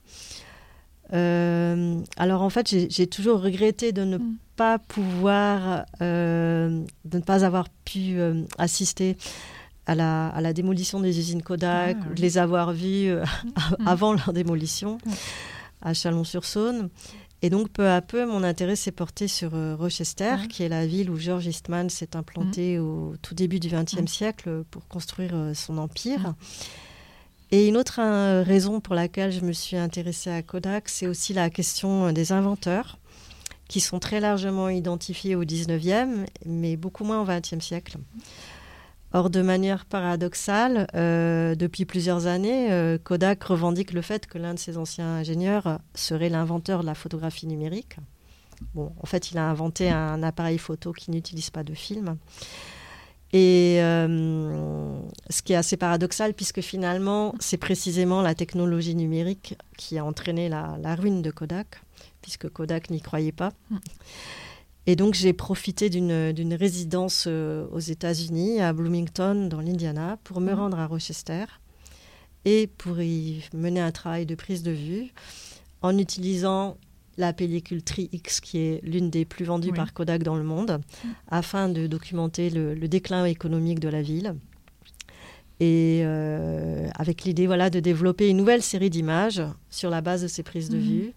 Euh, 1.13 2.01
alors 2.17 2.41
en 2.41 2.49
fait, 2.49 2.67
j'ai 2.89 3.07
toujours 3.07 3.41
regretté 3.41 3.91
de 3.91 4.03
ne 4.03 4.17
mm. 4.17 4.37
pas 4.55 4.79
pouvoir, 4.79 5.85
euh, 6.01 6.83
de 7.05 7.17
ne 7.17 7.23
pas 7.23 7.45
avoir 7.45 7.69
pu 7.85 8.19
euh, 8.19 8.43
assister 8.57 9.17
à 9.85 9.95
la, 9.95 10.27
à 10.27 10.41
la, 10.41 10.51
démolition 10.51 10.99
des 10.99 11.17
usines 11.17 11.41
Kodak, 11.41 11.97
ah, 12.01 12.13
de 12.13 12.21
les 12.21 12.37
avoir 12.37 12.73
vues 12.73 13.13
mm. 13.13 13.23
avant 13.85 14.13
leur 14.13 14.33
démolition 14.33 14.97
à 15.81 15.93
Chalon-sur-Saône. 15.93 16.89
Et 17.41 17.49
donc, 17.49 17.69
peu 17.69 17.87
à 17.87 18.01
peu, 18.01 18.25
mon 18.25 18.43
intérêt 18.43 18.75
s'est 18.75 18.91
porté 18.91 19.27
sur 19.27 19.51
Rochester, 19.77 20.35
qui 20.49 20.63
est 20.63 20.69
la 20.69 20.87
ville 20.87 21.11
où 21.11 21.17
George 21.17 21.45
Eastman 21.45 21.89
s'est 21.89 22.15
implanté 22.15 22.77
mm. 22.77 22.81
au 22.81 23.13
tout 23.21 23.35
début 23.35 23.59
du 23.59 23.69
XXe 23.69 24.11
siècle 24.11 24.63
pour 24.71 24.87
construire 24.87 25.51
son 25.53 25.77
empire. 25.77 26.33
Et 27.51 27.67
une 27.67 27.77
autre 27.77 27.99
euh, 28.01 28.43
raison 28.43 28.81
pour 28.81 28.93
laquelle 28.93 29.31
je 29.31 29.41
me 29.41 29.53
suis 29.53 29.77
intéressée 29.77 30.29
à 30.29 30.41
Kodak, 30.41 30.89
c'est 30.89 31.07
aussi 31.07 31.33
la 31.33 31.49
question 31.49 32.11
des 32.11 32.33
inventeurs, 32.33 32.97
qui 33.69 33.79
sont 33.79 33.99
très 33.99 34.19
largement 34.19 34.69
identifiés 34.69 35.35
au 35.35 35.45
19e, 35.45 36.25
mais 36.45 36.75
beaucoup 36.75 37.05
moins 37.05 37.21
au 37.21 37.25
20e 37.25 37.61
siècle. 37.61 37.97
Or, 39.13 39.29
de 39.29 39.41
manière 39.41 39.85
paradoxale, 39.85 40.87
euh, 40.93 41.55
depuis 41.55 41.85
plusieurs 41.85 42.27
années, 42.27 42.71
euh, 42.71 42.97
Kodak 43.01 43.43
revendique 43.43 43.93
le 43.93 44.01
fait 44.01 44.27
que 44.27 44.37
l'un 44.37 44.53
de 44.53 44.59
ses 44.59 44.77
anciens 44.77 45.07
ingénieurs 45.07 45.79
serait 45.95 46.29
l'inventeur 46.29 46.81
de 46.81 46.85
la 46.85 46.95
photographie 46.95 47.47
numérique. 47.47 47.97
En 48.75 49.05
fait, 49.05 49.31
il 49.31 49.37
a 49.37 49.47
inventé 49.47 49.89
un 49.89 50.23
appareil 50.23 50.57
photo 50.57 50.91
qui 50.91 51.11
n'utilise 51.11 51.51
pas 51.51 51.63
de 51.63 51.75
film. 51.75 52.17
Et 53.33 53.77
euh, 53.81 54.99
ce 55.29 55.41
qui 55.41 55.53
est 55.53 55.57
assez 55.57 55.75
paradoxal, 55.75 56.33
puisque 56.33 56.61
finalement, 56.61 57.35
c'est 57.39 57.57
précisément 57.57 58.21
la 58.21 58.35
technologie 58.35 58.95
numérique 58.95 59.55
qui 59.77 59.97
a 59.97 60.05
entraîné 60.05 60.47
la, 60.47 60.95
ruine 60.95 61.21
de 61.21 61.29
Kodak, 61.29 61.81
puisque 62.21 62.49
Kodak 62.49 62.89
n'y 62.89 63.01
croyait 63.01 63.33
pas. 63.33 63.51
Et 64.89 64.95
donc, 64.95 65.13
j'ai 65.13 65.33
profité 65.33 65.89
d'une 65.89 66.53
résidence 66.53 67.25
euh, 67.27 67.67
aux 67.71 67.79
États-Unis, 67.79 68.61
à 68.61 68.71
Bloomington, 68.71 69.47
dans 69.49 69.59
l'Indiana, 69.59 70.17
pour 70.23 70.39
me 70.39 70.53
mmh. 70.53 70.55
rendre 70.55 70.79
à 70.79 70.87
Rochester 70.87 71.45
et 72.45 72.67
pour 72.77 73.01
y 73.01 73.43
mener 73.53 73.81
un 73.81 73.91
travail 73.91 74.25
de 74.25 74.33
prise 74.33 74.63
de 74.63 74.71
vue 74.71 75.11
en 75.81 75.97
utilisant 75.97 76.77
la 77.17 77.33
pellicule 77.33 77.83
Tri-X, 77.83 78.39
qui 78.39 78.59
est 78.59 78.79
l'une 78.83 79.09
des 79.09 79.25
plus 79.25 79.43
vendues 79.43 79.73
par 79.73 79.93
Kodak 79.93 80.23
dans 80.23 80.35
le 80.35 80.43
monde, 80.43 80.79
afin 81.27 81.67
de 81.67 81.87
documenter 81.87 82.49
le, 82.49 82.75
déclin 82.87 83.25
économique 83.25 83.79
de 83.79 83.89
la 83.89 84.01
ville. 84.01 84.35
Et 85.59 86.01
euh, 86.03 86.87
avec 86.95 87.23
l'idée 87.23 87.47
voilà, 87.47 87.69
de 87.69 87.79
développer 87.79 88.29
une 88.29 88.37
nouvelle 88.37 88.61
série 88.61 88.91
d'images 88.91 89.41
sur 89.69 89.89
la 89.89 90.01
base 90.01 90.21
de 90.21 90.27
ces 90.27 90.43
prises 90.43 90.69
de 90.69 90.77
mhm. 90.77 90.83
vue, 90.83 91.13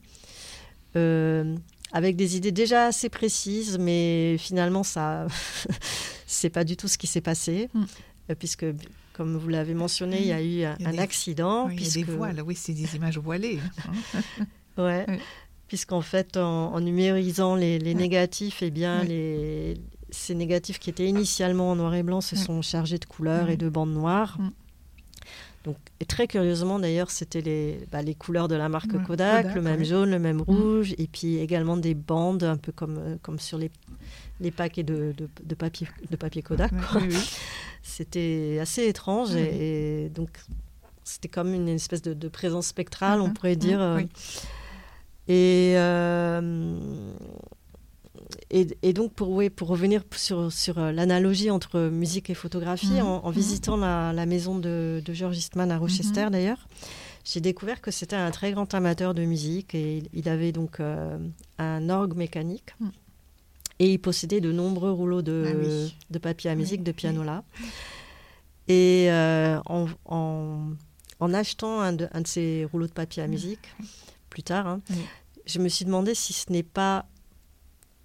euh, 0.97 1.55
avec 1.93 2.17
des 2.17 2.37
idées 2.37 2.53
déjà 2.53 2.87
assez 2.87 3.09
précises, 3.09 3.79
mais 3.79 4.37
finalement, 4.39 4.83
ça, 4.83 5.27
c'est 6.27 6.51
pas 6.51 6.65
du 6.65 6.77
tout 6.77 6.89
ce 6.89 6.99
qui 6.99 7.07
s'est 7.07 7.21
passé, 7.21 7.69
mm. 7.75 7.85
euh, 8.31 8.35
puisque 8.39 8.67
comme 9.13 9.37
vous 9.37 9.49
l'avez 9.49 9.75
mentionné, 9.75 10.21
il 10.21 10.27
y 10.29 10.33
a 10.33 10.43
eu 10.43 10.65
un, 10.65 10.99
accident. 10.99 11.67
Oui, 11.67 11.77
puisque... 11.77 11.97
Il 11.97 12.01
y 12.01 12.03
a 12.03 12.07
des 12.07 12.13
voiles, 12.13 12.43
oui, 12.43 12.55
c'est 12.55 12.73
des 12.73 12.97
images 12.97 13.19
voilées. 13.19 13.59
Hein. 14.15 14.45
ouais 14.83 15.07
puisqu'en 15.71 16.01
fait, 16.01 16.37
en, 16.37 16.81
numérisant 16.81 17.55
les, 17.55 17.79
négatifs, 17.95 18.61
eh 18.61 18.73
bien, 18.73 19.05
les, 19.05 19.77
ces 20.11 20.35
négatifs 20.35 20.81
qui 20.81 20.91
étaient 20.91 21.07
initialement 21.07 21.71
en 21.71 21.77
noir 21.77 21.95
et 21.95 22.03
blanc 22.03 22.21
se 22.21 22.35
sont 22.35 22.61
chargés 22.61 22.99
de 22.99 23.05
couleurs 23.05 23.51
et 23.51 23.57
de 23.57 23.69
bandes 23.69 23.93
noires. 23.93 24.37
Donc, 25.65 25.77
et 26.01 26.07
très 26.07 26.27
curieusement, 26.27 26.79
d'ailleurs, 26.79 27.11
c'était 27.11 27.43
les, 27.43 27.81
bah, 27.93 28.01
les 28.01 28.15
couleurs 28.15 28.49
de 28.49 28.55
la 28.55 28.71
marque 28.71 29.03
Kodak, 29.05 29.55
le 29.55 29.61
même 29.61 29.85
jaune, 29.85 30.11
le 30.11 30.19
même 30.19 30.41
rouge, 30.41 30.95
et 30.97 31.07
puis 31.07 31.37
également 31.37 31.77
des 31.77 31.95
bandes, 31.95 32.45
un 32.45 32.57
peu 32.57 32.73
comme, 32.73 32.97
euh, 32.99 33.17
comme 33.21 33.39
sur 33.39 33.59
les, 33.59 33.71
les 34.41 34.51
paquets 34.51 34.83
de, 34.83 35.15
de, 35.45 35.55
papier, 35.55 35.87
de 36.11 36.17
papier 36.17 36.41
Kodak. 36.43 36.73
c'était 37.83 38.59
assez 38.61 38.87
étrange, 38.87 39.35
et, 39.35 40.11
donc 40.15 40.31
c'était 41.05 41.29
comme 41.29 41.53
une 41.53 41.69
espèce 41.69 42.03
de, 42.03 42.29
présence 42.29 42.69
spectrale, 42.69 43.21
on 43.21 43.31
pourrait 43.31 43.57
dire. 43.57 43.81
Euh, 43.83 44.01
euh, 45.29 46.81
et, 48.51 48.67
et, 48.83 48.93
donc, 48.93 49.13
pour, 49.13 49.43
pour 49.55 49.69
revenir 49.69 50.03
sur, 50.15 50.53
sur 50.53 50.79
euh, 50.79 50.93
l'analogie 50.93 51.51
entre 51.51 51.89
musique 51.89 52.31
et 52.31 52.35
photographie, 52.35 52.95
mhm. 52.95 53.07
en, 53.07 53.29
mhm. 53.29 53.33
visitant 53.33 53.77
la, 53.77 54.27
maison 54.27 54.59
de, 54.59 55.03
George 55.09 55.39
Eastman 55.39 55.71
à 55.71 55.79
Rochester 55.79 56.25
mhm. 56.25 56.31
d'ailleurs, 56.31 56.69
j'ai 57.25 57.41
découvert 57.41 57.81
que 57.81 57.91
c'était 57.91 58.17
un 58.17 58.31
très 58.31 58.53
grand 58.53 58.73
amateur 58.75 59.15
de 59.15 59.25
musique 59.25 59.75
et 59.75 60.03
il, 60.13 60.29
avait 60.29 60.53
donc 60.53 60.81
euh, 60.81 61.19
un 61.59 61.89
orgue 61.89 62.17
mécanique. 62.17 62.75
Et 63.79 63.93
il 63.93 63.99
possédait 63.99 64.41
de 64.41 64.53
nombreux 64.53 64.91
rouleaux 64.91 65.23
de, 65.23 65.45
ah 65.47 65.95
de 66.11 66.19
papier 66.19 66.51
à 66.51 66.55
musique, 66.55 66.83
de 66.83 66.93
piano 66.93 67.23
là. 67.23 67.45
Et 68.69 69.09
en, 69.11 69.87
en, 70.07 71.35
achetant 71.35 71.81
un 71.81 71.93
de, 71.95 72.09
un 72.13 72.21
de, 72.21 72.27
ces 72.27 72.67
rouleaux 72.71 72.89
de 72.89 72.93
papier 72.93 73.23
à 73.23 73.27
musique, 73.27 73.75
plus 74.29 74.43
tard, 74.43 74.67
hein, 74.67 74.81
je 75.47 75.59
me 75.61 75.69
suis 75.69 75.85
demandé 75.87 76.15
si 76.15 76.33
ce 76.33 76.53
n'est 76.53 76.63
pas 76.63 77.07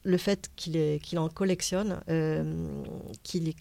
le 0.06 0.18
fait 0.18 0.52
qu'il 0.56 1.20
en 1.20 1.30
collectionne, 1.30 2.00
euh, 2.10 2.44
qu'il 3.24 3.54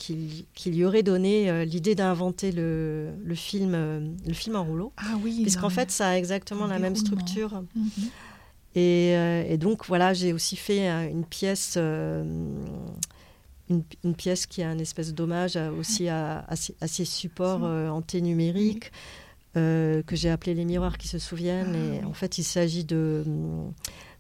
lui 0.67 0.85
aurait 0.85 1.03
donné 1.03 1.51
euh, 1.51 1.65
l'idée 1.65 1.95
d'inventer 1.95 2.53
le, 2.53 3.15
film, 3.35 3.73
euh, 3.75 4.07
le 4.27 4.35
film 4.35 4.57
en 4.57 4.65
rouleau. 4.65 4.93
Ah 4.99 5.15
oui. 5.23 5.41
Puisqu'en 5.43 5.71
fait, 5.71 5.91
ça 5.91 6.11
a 6.11 6.17
exactement 6.17 6.67
la 6.67 6.79
même 6.79 6.97
structure. 6.97 7.65
Mhm. 7.75 7.91
et, 8.77 9.57
donc, 9.59 9.87
voilà, 9.87 10.13
j'ai 10.13 10.33
aussi 10.33 10.57
fait 10.57 10.87
une 11.11 11.25
pièce. 11.25 11.79
Une, 13.71 14.15
pièce 14.15 14.45
qui 14.45 14.63
a 14.63 14.69
un 14.69 14.79
espèce 14.79 15.15
d'hommage 15.15 15.57
aussi 15.79 16.09
à, 16.09 16.47
ces, 16.55 17.05
supports 17.07 17.63
anténumériques. 17.65 18.93
Que 19.55 20.03
j'ai 20.13 20.29
appelé 20.29 20.53
les 20.53 20.67
miroirs 20.67 20.99
qui 20.99 21.09
se 21.09 21.19
souviennent. 21.19 21.75
Ah 21.75 22.03
et 22.03 22.05
en 22.05 22.13
fait, 22.13 22.37
il 22.37 22.45
s'agit 22.45 22.85
de, 22.85 23.25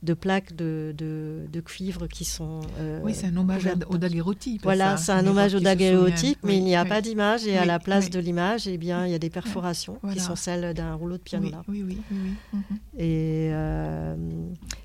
de 0.04 0.14
plaques 0.14 0.54
de, 0.54 0.94
de, 0.96 1.60
cuivre 1.60 2.06
qui 2.06 2.24
sont. 2.24 2.60
Euh, 2.78 3.00
oui, 3.02 3.14
c'est 3.14 3.26
un 3.26 3.36
hommage 3.36 3.68
au 3.88 3.96
daguerreotype. 3.96 4.62
Voilà, 4.62 4.96
c'est 4.96 5.12
un 5.12 5.26
hommage 5.26 5.54
au 5.54 5.60
daguerreotype, 5.60 6.38
mais 6.42 6.56
il 6.56 6.64
n'y 6.64 6.76
a 6.76 6.84
pas 6.84 7.00
d'image. 7.00 7.46
Et 7.46 7.56
à 7.56 7.64
la 7.64 7.78
place 7.78 8.10
de 8.10 8.20
l'image, 8.20 8.68
eh 8.68 8.78
bien, 8.78 9.06
il 9.06 9.12
y 9.12 9.14
a 9.14 9.18
des 9.18 9.30
perforations 9.30 9.98
qui 10.12 10.20
sont 10.20 10.36
celles 10.36 10.74
d'un 10.74 10.94
rouleau 10.94 11.16
de 11.16 11.22
piano. 11.22 11.48
Oui, 11.68 11.82
oui, 11.82 11.98
oui. 12.10 12.16
Mhm. 12.52 12.62
Et, 12.98 13.48
euh, 13.52 14.14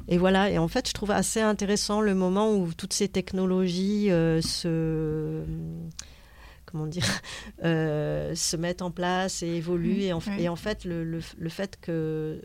et 0.08 0.18
voilà. 0.18 0.50
Et 0.50 0.58
en 0.58 0.68
fait, 0.68 0.88
je 0.88 0.94
trouve 0.94 1.12
assez 1.12 1.42
intéressant 1.42 2.02
le 2.02 2.16
moment 2.16 2.56
où 2.56 2.72
toutes 2.74 2.94
ces 2.94 3.08
technologies 3.10 4.08
se 4.42 5.44
comment 6.72 6.88
dire, 6.88 7.06
euh, 7.64 8.34
se 8.36 8.58
mettent 8.58 8.82
en 8.82 8.92
place 8.92 9.44
et 9.44 9.48
évoluent. 9.48 10.02
Et, 10.02 10.14
en, 10.14 10.20
et 10.38 10.50
en 10.50 10.56
fait, 10.56 10.86
le, 10.86 11.04
le, 11.04 11.50
fait 11.50 11.78
que, 11.82 12.42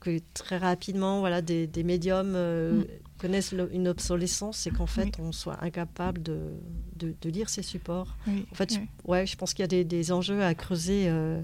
que 0.00 0.18
très 0.34 0.58
rapidement, 0.58 1.20
voilà, 1.20 1.42
des, 1.42 1.66
des 1.66 1.84
médiums 1.84 2.32
euh, 2.34 2.80
mm. 2.80 2.86
connaissent 3.18 3.54
une 3.72 3.88
obsolescence, 3.88 4.58
c'est 4.58 4.70
qu'en 4.70 4.86
fait, 4.86 5.18
on 5.18 5.32
soit 5.32 5.62
incapable 5.62 6.22
de, 6.22 6.54
de, 6.96 7.30
lire 7.30 7.48
ces 7.48 7.62
supports. 7.62 8.16
en 8.26 8.54
fait, 8.54 8.74
je, 8.74 8.80
ouais, 9.08 9.26
je 9.26 9.36
pense 9.36 9.54
qu'il 9.54 9.62
y 9.62 9.64
a 9.64 9.68
des, 9.68 9.84
des, 9.84 10.12
enjeux 10.12 10.42
à 10.42 10.54
creuser 10.54 11.04
euh, 11.08 11.40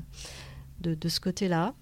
de, 0.81 0.95
de, 0.95 1.09
ce 1.09 1.21
côté-là. 1.21 1.75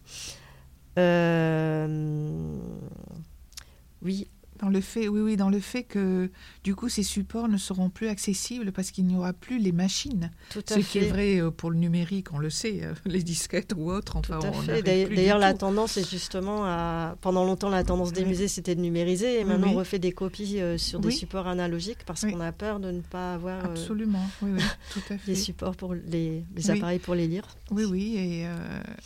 oui, 4.02 4.28
dans 4.64 4.70
le 4.70 4.80
fait, 4.80 5.08
oui, 5.08 5.20
oui, 5.20 5.36
dans 5.36 5.50
le 5.50 5.60
fait 5.60 5.82
que 5.82 6.30
du 6.62 6.74
coup 6.74 6.88
ces 6.88 7.02
supports 7.02 7.48
ne 7.48 7.58
seront 7.58 7.90
plus 7.90 8.08
accessibles 8.08 8.72
parce 8.72 8.92
qu'il 8.92 9.06
n'y 9.06 9.14
aura 9.14 9.34
plus 9.34 9.58
les 9.58 9.72
machines. 9.72 10.30
Tout 10.48 10.62
à 10.70 10.76
Ce 10.76 10.80
qui 10.80 10.98
est 10.98 11.08
vrai 11.08 11.38
euh, 11.38 11.50
pour 11.50 11.70
le 11.70 11.76
numérique, 11.76 12.32
on 12.32 12.38
le 12.38 12.48
sait, 12.48 12.80
euh, 12.82 12.94
les 13.04 13.22
disquettes 13.22 13.74
ou 13.76 13.90
autres. 13.90 14.16
Enfin, 14.16 14.38
tout 14.38 14.46
à 14.46 14.52
fait. 14.52 14.82
D'ailleurs, 14.82 15.38
la 15.38 15.52
tendance 15.52 15.98
est 15.98 16.10
justement 16.10 16.64
à. 16.64 17.16
Pendant 17.20 17.44
longtemps, 17.44 17.68
la 17.68 17.84
tendance 17.84 18.14
des 18.14 18.24
musées 18.24 18.48
c'était 18.48 18.74
de 18.74 18.80
numériser 18.80 19.40
et 19.40 19.44
maintenant 19.44 19.68
on 19.68 19.74
refait 19.74 19.98
des 19.98 20.12
copies 20.12 20.60
euh, 20.60 20.78
sur 20.78 21.00
des 21.00 21.10
supports 21.10 21.46
analogiques 21.46 22.04
parce 22.06 22.24
qu'on 22.24 22.40
a 22.40 22.52
peur 22.52 22.80
de 22.80 22.90
ne 22.90 23.02
pas 23.02 23.34
avoir. 23.34 23.66
Absolument, 23.66 24.26
tout 24.40 25.00
à 25.10 25.18
fait. 25.18 25.20
les 25.26 25.34
supports 25.34 25.76
pour 25.76 25.92
les, 25.92 26.42
les 26.56 26.70
appareils 26.70 27.00
pour 27.00 27.14
les 27.14 27.28
lire. 27.28 27.44
Oui, 27.70 27.84
oui, 27.84 28.16
et 28.16 28.46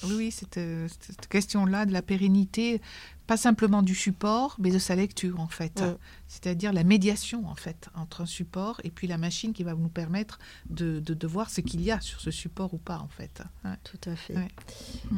oui, 0.04 0.14
oui, 0.16 0.30
cette, 0.30 0.60
cette 1.00 1.26
question-là 1.28 1.84
de 1.84 1.92
la 1.92 2.02
pérennité 2.02 2.80
pas 3.28 3.36
simplement 3.36 3.82
du 3.82 3.94
support, 3.94 4.56
mais 4.58 4.70
de 4.70 4.78
sa 4.78 4.96
lecture 4.96 5.38
en 5.38 5.48
fait. 5.48 5.84
C'est-à-dire 6.26 6.72
la 6.72 6.82
médiation 6.82 7.46
en 7.46 7.54
fait 7.54 7.90
entre 7.94 8.22
un 8.22 8.26
support 8.26 8.80
et 8.84 8.90
puis 8.90 9.06
la 9.06 9.18
machine 9.18 9.52
qui 9.52 9.62
va 9.64 9.74
nous 9.74 9.90
permettre 9.90 10.38
de, 10.70 10.98
de, 10.98 11.26
voir 11.26 11.50
ce 11.50 11.60
qu'il 11.60 11.82
y 11.82 11.90
a 11.90 12.00
sur 12.00 12.20
ce 12.20 12.30
support 12.30 12.72
ou 12.72 12.78
pas 12.78 12.98
en 12.98 13.08
fait. 13.08 13.42
Tout 13.84 14.00
à 14.10 14.16
fait. 14.16 14.34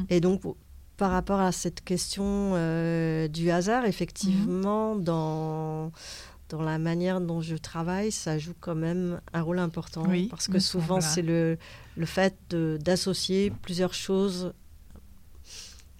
Et 0.09 0.19
donc 0.19 0.41
par 0.97 1.11
rapport 1.11 1.39
à 1.39 1.53
cette 1.53 1.83
question 1.85 2.51
euh, 2.55 3.29
du 3.29 3.49
hasard, 3.49 3.85
effectivement, 3.85 4.95
dans 4.95 5.91
dans 6.49 6.61
la 6.61 6.79
manière 6.79 7.21
dont 7.21 7.39
je 7.39 7.55
travaille, 7.55 8.11
ça 8.11 8.37
joue 8.37 8.53
quand 8.59 8.75
même 8.75 9.21
un 9.31 9.41
rôle 9.41 9.59
important. 9.59 10.03
Oui, 10.05 10.27
parce 10.29 10.49
que 10.49 10.59
souvent, 10.59 10.99
c'est 10.99 11.21
le, 11.21 11.57
le 11.95 12.05
fait 12.05 12.35
d'associer 12.51 13.53
plusieurs 13.61 13.93
choses 13.93 14.53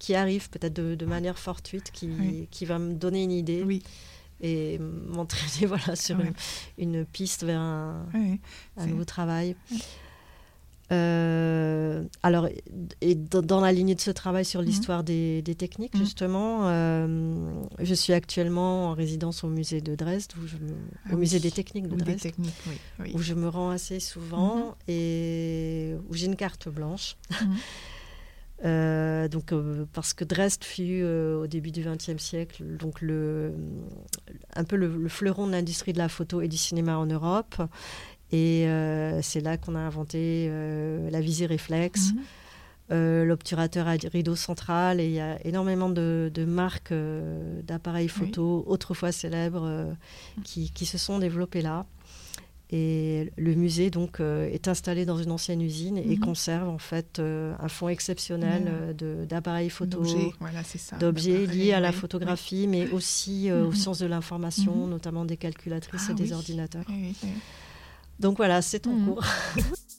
qui 0.01 0.15
arrivent 0.15 0.49
peut-être 0.49 0.73
de, 0.73 0.95
de 0.95 1.05
manière 1.05 1.37
fortuite, 1.37 1.91
qui, 1.93 2.09
Oui. 2.19 2.47
qui 2.49 2.65
va 2.65 2.79
me 2.79 2.93
donner 2.95 3.21
une 3.23 3.31
idée 3.31 3.61
Oui, 3.63 3.83
et 4.41 4.79
m'entraîner 5.15 5.67
voilà, 5.67 5.95
sur 5.95 6.19
une, 6.19 6.33
une 6.79 7.05
piste 7.05 7.43
vers 7.43 7.61
un, 7.61 8.07
nouveau 8.87 9.05
travail. 9.05 9.55
Euh, 10.91 12.03
alors, 12.21 12.49
et 12.99 13.15
dans, 13.15 13.61
la 13.61 13.71
lignée 13.71 13.95
de 13.95 14.01
ce 14.01 14.11
travail 14.11 14.43
sur 14.43 14.61
l'histoire 14.61 15.03
des, 15.05 15.41
des 15.41 15.55
techniques, 15.55 15.93
Mhm. 15.93 16.01
justement, 16.01 16.67
euh, 16.67 17.53
je 17.79 17.93
suis 17.93 18.11
actuellement 18.11 18.89
en 18.89 18.93
résidence 18.93 19.45
au 19.45 19.47
musée 19.47 19.79
de 19.79 19.95
Dresde, 19.95 20.33
où 20.43 20.47
je 20.47 20.57
me- 20.57 20.75
Ah 21.05 21.13
au 21.13 21.17
musée 21.17 21.39
des 21.39 21.51
techniques 21.51 21.87
de 21.87 21.93
ou 21.93 21.97
Dresde, 21.97 22.19
techniques, 22.19 22.53
oui. 22.67 22.75
oui. 22.99 23.11
où 23.13 23.19
je 23.21 23.33
me 23.35 23.47
rends 23.47 23.69
assez 23.69 23.99
souvent 24.01 24.57
Mhm. 24.57 24.73
et 24.89 25.95
où 26.09 26.13
j'ai 26.13 26.25
une 26.25 26.35
carte 26.35 26.67
blanche. 26.67 27.15
Euh, 28.63 29.27
donc, 29.27 29.51
euh, 29.53 29.85
parce 29.93 30.13
que 30.13 30.23
Dresde 30.23 30.63
fut 30.63 31.01
euh, 31.01 31.41
au 31.41 31.47
début 31.47 31.71
du 31.71 31.83
XXe 31.83 32.21
siècle 32.21 32.63
donc 32.77 33.01
le, 33.01 33.53
un 34.55 34.63
peu 34.63 34.75
le, 34.75 34.87
le 34.87 35.09
fleuron 35.09 35.47
de 35.47 35.51
l'industrie 35.53 35.93
de 35.93 35.97
la 35.97 36.09
photo 36.09 36.41
et 36.41 36.47
du 36.47 36.57
cinéma 36.57 36.97
en 36.97 37.05
Europe. 37.07 37.55
Et 38.31 38.65
c'est 39.21 39.41
là 39.41 39.57
qu'on 39.57 39.75
a 39.75 39.79
inventé 39.79 40.49
la 41.11 41.19
visée 41.19 41.45
réflexe, 41.47 42.13
Mhm. 42.13 43.23
l'obturateur 43.23 43.87
à 43.87 43.91
rideau 43.91 44.35
central. 44.37 45.01
Et 45.01 45.05
il 45.07 45.11
y 45.11 45.19
a 45.19 45.37
énormément 45.45 45.89
de, 45.89 46.31
de 46.33 46.45
marques 46.45 46.93
d'appareils 47.63 48.07
photo 48.07 48.63
autrefois 48.67 49.11
célèbres 49.11 49.65
euh, 49.65 49.91
qui, 50.45 50.71
qui 50.71 50.85
se 50.85 50.97
sont 50.97 51.19
développées 51.19 51.61
là. 51.61 51.85
Et 52.73 53.33
le 53.35 53.53
musée 53.55 53.89
donc 53.89 54.21
euh, 54.21 54.47
est 54.49 54.69
installé 54.69 55.05
dans 55.05 55.17
une 55.17 55.31
ancienne 55.31 55.61
usine 55.61 55.97
et 55.97 56.11
Mhm. 56.15 56.19
conserve 56.19 56.69
en 56.69 56.77
fait 56.77 57.19
euh, 57.19 57.53
un 57.59 57.67
fonds 57.67 57.89
exceptionnel 57.89 58.95
de- 58.95 59.25
d'appareils 59.25 59.69
photo, 59.69 59.99
D'objets, 60.99 61.45
voilà, 61.45 61.53
liés 61.53 61.73
à 61.73 61.79
la 61.81 61.89
oui, 61.89 61.95
photographie, 61.95 62.67
mais 62.67 62.87
aussi 62.89 63.49
euh, 63.49 63.65
aux 63.65 63.69
Mhm. 63.69 63.75
sciences 63.75 63.99
de 63.99 64.05
l'information, 64.05 64.85
Mhm. 64.85 64.89
notamment 64.89 65.25
des 65.25 65.35
calculatrices 65.37 66.05
Ah 66.09 66.11
et 66.13 66.15
des 66.15 66.29
oui. 66.31 66.33
ordinateurs. 66.33 66.85
Donc 68.19 68.37
voilà, 68.37 68.61
c'est 68.61 68.87
en 68.87 68.91
Mhm. 68.93 69.05
cours. 69.05 69.23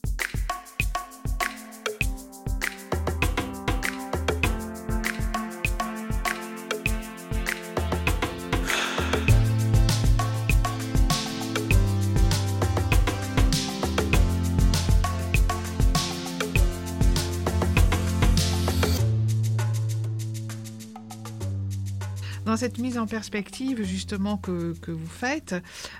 Dans 22.52 22.58
cette 22.58 22.76
mise 22.76 22.98
en 22.98 23.06
perspective 23.06 23.82
justement 23.82 24.36
que, 24.36 24.74
que 24.78 24.90
vous 24.90 25.06
faites 25.06 25.54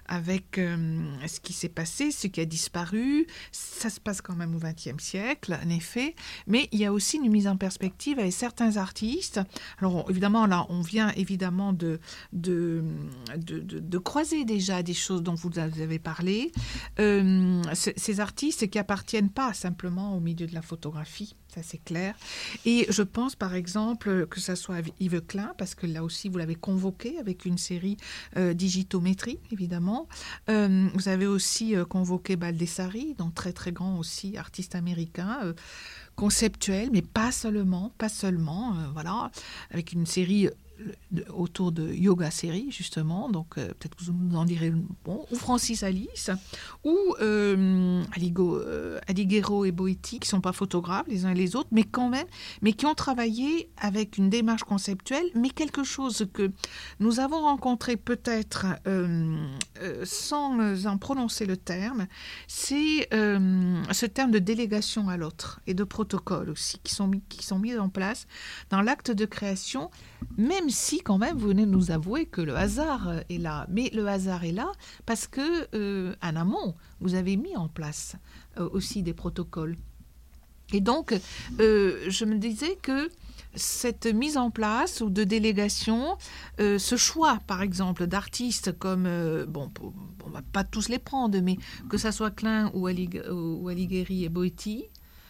avec 0.04 0.58
euh, 0.58 1.02
ce 1.26 1.40
qui 1.40 1.54
s'est 1.54 1.70
passé, 1.70 2.10
ce 2.10 2.26
qui 2.26 2.42
a 2.42 2.44
disparu, 2.44 3.26
ça 3.52 3.88
se 3.88 3.98
passe 3.98 4.20
quand 4.20 4.36
même 4.36 4.54
au 4.54 4.58
XXe 4.58 5.02
siècle, 5.02 5.58
en 5.64 5.70
effet, 5.70 6.14
mais 6.46 6.68
il 6.70 6.80
y 6.80 6.84
a 6.84 6.92
aussi 6.92 7.16
une 7.16 7.32
mise 7.32 7.48
en 7.48 7.56
perspective 7.56 8.18
avec 8.18 8.34
certains 8.34 8.76
artistes. 8.76 9.40
Alors 9.78 10.04
évidemment 10.10 10.44
là, 10.44 10.66
on 10.68 10.82
vient 10.82 11.10
évidemment 11.16 11.72
de, 11.72 12.00
de, 12.34 12.84
de, 13.38 13.98
croiser 13.98 14.44
déjà 14.44 14.82
des 14.82 14.92
choses 14.92 15.22
dont 15.22 15.34
vous 15.34 15.58
avez 15.58 15.98
parlé. 15.98 16.52
Euh, 17.00 17.62
ces 17.72 18.20
artistes 18.20 18.68
qui 18.68 18.78
appartiennent 18.78 19.30
pas 19.30 19.54
simplement 19.54 20.14
au 20.14 20.20
milieu 20.20 20.46
de 20.46 20.54
la 20.54 20.60
photographie, 20.60 21.34
ça 21.54 21.62
c'est 21.62 21.82
clair. 21.82 22.14
Et 22.64 22.86
je 22.88 23.02
pense 23.02 23.36
par 23.36 23.54
exemple 23.54 24.26
que 24.26 24.40
ça 24.40 24.56
soit 24.56 24.82
Yves 25.00 25.20
Klein, 25.22 25.54
parce 25.58 25.74
que 25.74 25.86
là 25.86 26.02
aussi 26.02 26.28
vous 26.28 26.38
l'avez 26.38 26.54
convoqué 26.54 27.18
avec 27.18 27.44
une 27.44 27.58
série 27.58 27.96
euh, 28.36 28.54
Digitométrie, 28.54 29.38
évidemment. 29.50 30.08
Euh, 30.48 30.88
vous 30.94 31.08
avez 31.08 31.26
aussi 31.26 31.76
euh, 31.76 31.84
convoqué 31.84 32.36
Baldessari, 32.36 33.14
donc 33.18 33.34
très 33.34 33.52
très 33.52 33.72
grand 33.72 33.98
aussi 33.98 34.36
artiste 34.36 34.74
américain. 34.74 35.54
conceptuel, 36.14 36.90
mais 36.92 37.00
pas 37.00 37.32
seulement, 37.32 37.90
pas 37.96 38.10
seulement, 38.10 38.74
voilà, 38.92 39.30
avec 39.70 39.92
une 39.92 40.04
série 40.04 40.50
autour 41.34 41.72
de 41.72 41.92
yoga 41.92 42.30
série 42.30 42.70
justement, 42.70 43.28
donc 43.28 43.58
euh, 43.58 43.68
peut-être 43.68 43.94
que 43.94 44.04
vous 44.04 44.12
nous 44.12 44.36
en 44.36 44.44
direz 44.44 44.72
bon, 45.04 45.24
ou 45.30 45.36
Francis 45.36 45.82
Alice, 45.82 46.30
ou 46.84 46.96
euh, 47.20 48.02
Aligo, 48.14 48.56
euh, 48.58 49.00
et 49.08 49.72
Boetti, 49.72 50.20
qui 50.20 50.28
sont 50.28 50.40
pas 50.40 50.52
photographes 50.52 51.06
les 51.08 51.24
uns 51.24 51.30
et 51.30 51.34
les 51.34 51.56
autres, 51.56 51.68
mais 51.72 51.84
quand 51.84 52.08
même, 52.08 52.26
mais 52.60 52.72
qui 52.72 52.86
ont 52.86 52.94
travaillé 52.94 53.70
avec 53.76 54.18
une 54.18 54.30
démarche 54.30 54.64
conceptuelle, 54.64 55.26
mais 55.34 55.50
quelque 55.50 55.84
chose 55.84 56.26
que 56.32 56.50
nous 57.00 57.20
avons 57.20 57.40
rencontré 57.40 57.96
peut-être 57.96 58.66
euh, 58.86 59.36
euh, 59.80 60.04
sans 60.04 60.86
en 60.86 60.98
prononcer 60.98 61.46
le 61.46 61.56
terme, 61.56 62.06
c'est 62.46 63.08
ce 63.12 64.06
terme 64.06 64.30
de 64.30 64.38
délégation 64.38 65.08
à 65.08 65.16
l'autre 65.16 65.60
et 65.66 65.74
de 65.74 65.84
protocole 65.84 66.50
aussi 66.50 66.78
qui 66.82 66.94
sont 66.94 67.06
mis, 67.06 67.22
qui 67.28 67.44
sont 67.44 67.58
mis 67.58 67.76
en 67.76 67.88
place 67.88 68.26
dans 68.70 68.80
l'acte 68.80 69.10
de 69.10 69.24
création, 69.24 69.90
même 70.36 70.70
si 70.72 71.00
quand 71.00 71.18
même 71.18 71.36
vous 71.38 71.48
venez 71.48 71.66
nous 71.66 71.90
avouer 71.90 72.26
que 72.26 72.40
le 72.40 72.56
hasard 72.56 73.08
euh, 73.08 73.20
est 73.30 73.38
là. 73.38 73.66
Mais 73.70 73.90
le 73.94 74.06
hasard 74.08 74.44
est 74.44 74.52
là 74.52 74.72
parce 75.06 75.26
que 75.26 75.68
euh, 75.74 76.14
en 76.22 76.34
amont, 76.36 76.74
vous 77.00 77.14
avez 77.14 77.36
mis 77.36 77.56
en 77.56 77.68
place 77.68 78.16
euh, 78.58 78.68
aussi 78.72 79.02
des 79.02 79.14
protocoles. 79.14 79.76
Et 80.72 80.80
donc, 80.80 81.14
je 81.58 82.24
me 82.24 82.38
disais 82.38 82.76
que 82.80 83.10
cette 83.54 84.06
mise 84.06 84.38
en 84.38 84.50
place 84.50 85.02
ou 85.02 85.10
de 85.10 85.22
délégation, 85.22 86.16
ce 86.58 86.96
choix, 86.96 87.40
par 87.46 87.60
exemple, 87.60 88.06
d'artistes 88.06 88.72
comme, 88.78 89.06
bon, 89.48 89.70
on 90.24 90.30
va 90.30 90.40
pas 90.40 90.64
tous 90.64 90.88
les 90.88 90.98
prendre, 90.98 91.38
mais 91.40 91.58
que 91.90 91.98
ça 91.98 92.10
soit 92.10 92.30
Klein 92.30 92.70
ou, 92.72 92.88
Alig- 92.88 93.22
ou 93.30 93.68
Alighieri 93.68 94.24
et 94.24 94.30
Boetti, 94.30 94.84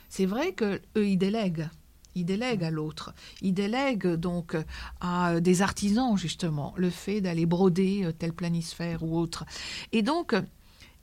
c'est 0.09 0.27
vrai 0.27 0.53
que 0.53 0.81
eux 0.97 1.09
ils 1.09 1.17
délèguent. 1.17 1.69
Ils 2.15 2.25
délèguent 2.25 2.65
à 2.65 2.71
l'autre. 2.71 3.15
Ils 3.41 3.55
délèguent 3.55 4.15
donc 4.15 4.57
à 5.01 5.41
des 5.41 5.63
artisans, 5.63 6.17
justement, 6.17 6.75
le 6.77 6.91
fait 6.91 7.21
d'aller 7.21 7.47
broder 7.47 8.05
euh, 8.05 8.13
tel 8.13 8.33
planisphère 8.33 9.03
ou 9.03 9.19
autre. 9.19 9.45
Et 9.93 10.03
donc, 10.03 10.35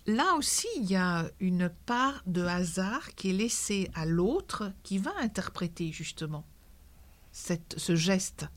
là 0.06 0.36
aussi, 0.38 0.68
il 0.78 0.90
y 0.90 0.96
a 0.96 1.26
une 1.40 1.70
part 1.86 2.22
de 2.26 2.44
hasard 2.44 3.16
qui 3.16 3.30
est 3.30 3.34
laissée 3.34 3.90
à 3.94 4.06
l'autre 4.06 4.72
qui 4.84 4.98
va 4.98 5.12
interpréter, 5.20 5.92
justement, 5.92 6.46
cette, 7.32 7.76
ce 7.78 7.96
geste 7.96 8.48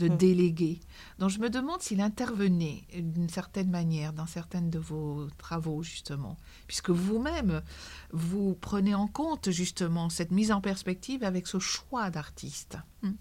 de 0.00 0.08
Mm. 0.08 0.16
déléguer. 0.16 0.80
Donc, 1.18 1.30
je 1.30 1.38
me 1.38 1.48
demande 1.50 1.80
s'il 1.82 2.00
intervenait 2.00 2.82
d'une 2.98 3.28
certaine 3.28 3.70
manière 3.70 4.12
dans 4.12 4.26
certaines 4.26 4.70
de 4.70 4.78
vos 4.78 5.28
travaux, 5.38 5.82
justement, 5.82 6.36
puisque 6.66 6.90
vous-même, 6.90 7.62
vous 8.12 8.56
prenez 8.60 8.94
en 8.94 9.06
compte, 9.06 9.50
justement, 9.50 10.08
cette 10.08 10.30
mise 10.32 10.50
en 10.52 10.60
perspective 10.60 11.22
avec 11.22 11.46
ce 11.46 11.58
choix 11.58 12.10
d'artistes. 12.10 12.78
Hmm. 13.02 13.12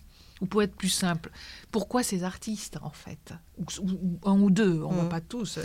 Ou 0.41 0.45
pour 0.45 0.63
être 0.63 0.73
plus 0.73 0.87
simple, 0.87 1.31
pourquoi 1.69 2.01
ces 2.01 2.23
artistes, 2.23 2.77
en 2.81 2.91
fait? 2.91 3.33
Ou, 3.57 3.65
ou- 3.81 4.19
un 4.23 4.39
ou 4.39 4.49
deux, 4.49 4.81
on 4.83 4.93
ne 4.93 5.01
Mm. 5.01 5.03
va 5.03 5.09
pas 5.09 5.21
tous. 5.21 5.57
euh, 5.57 5.63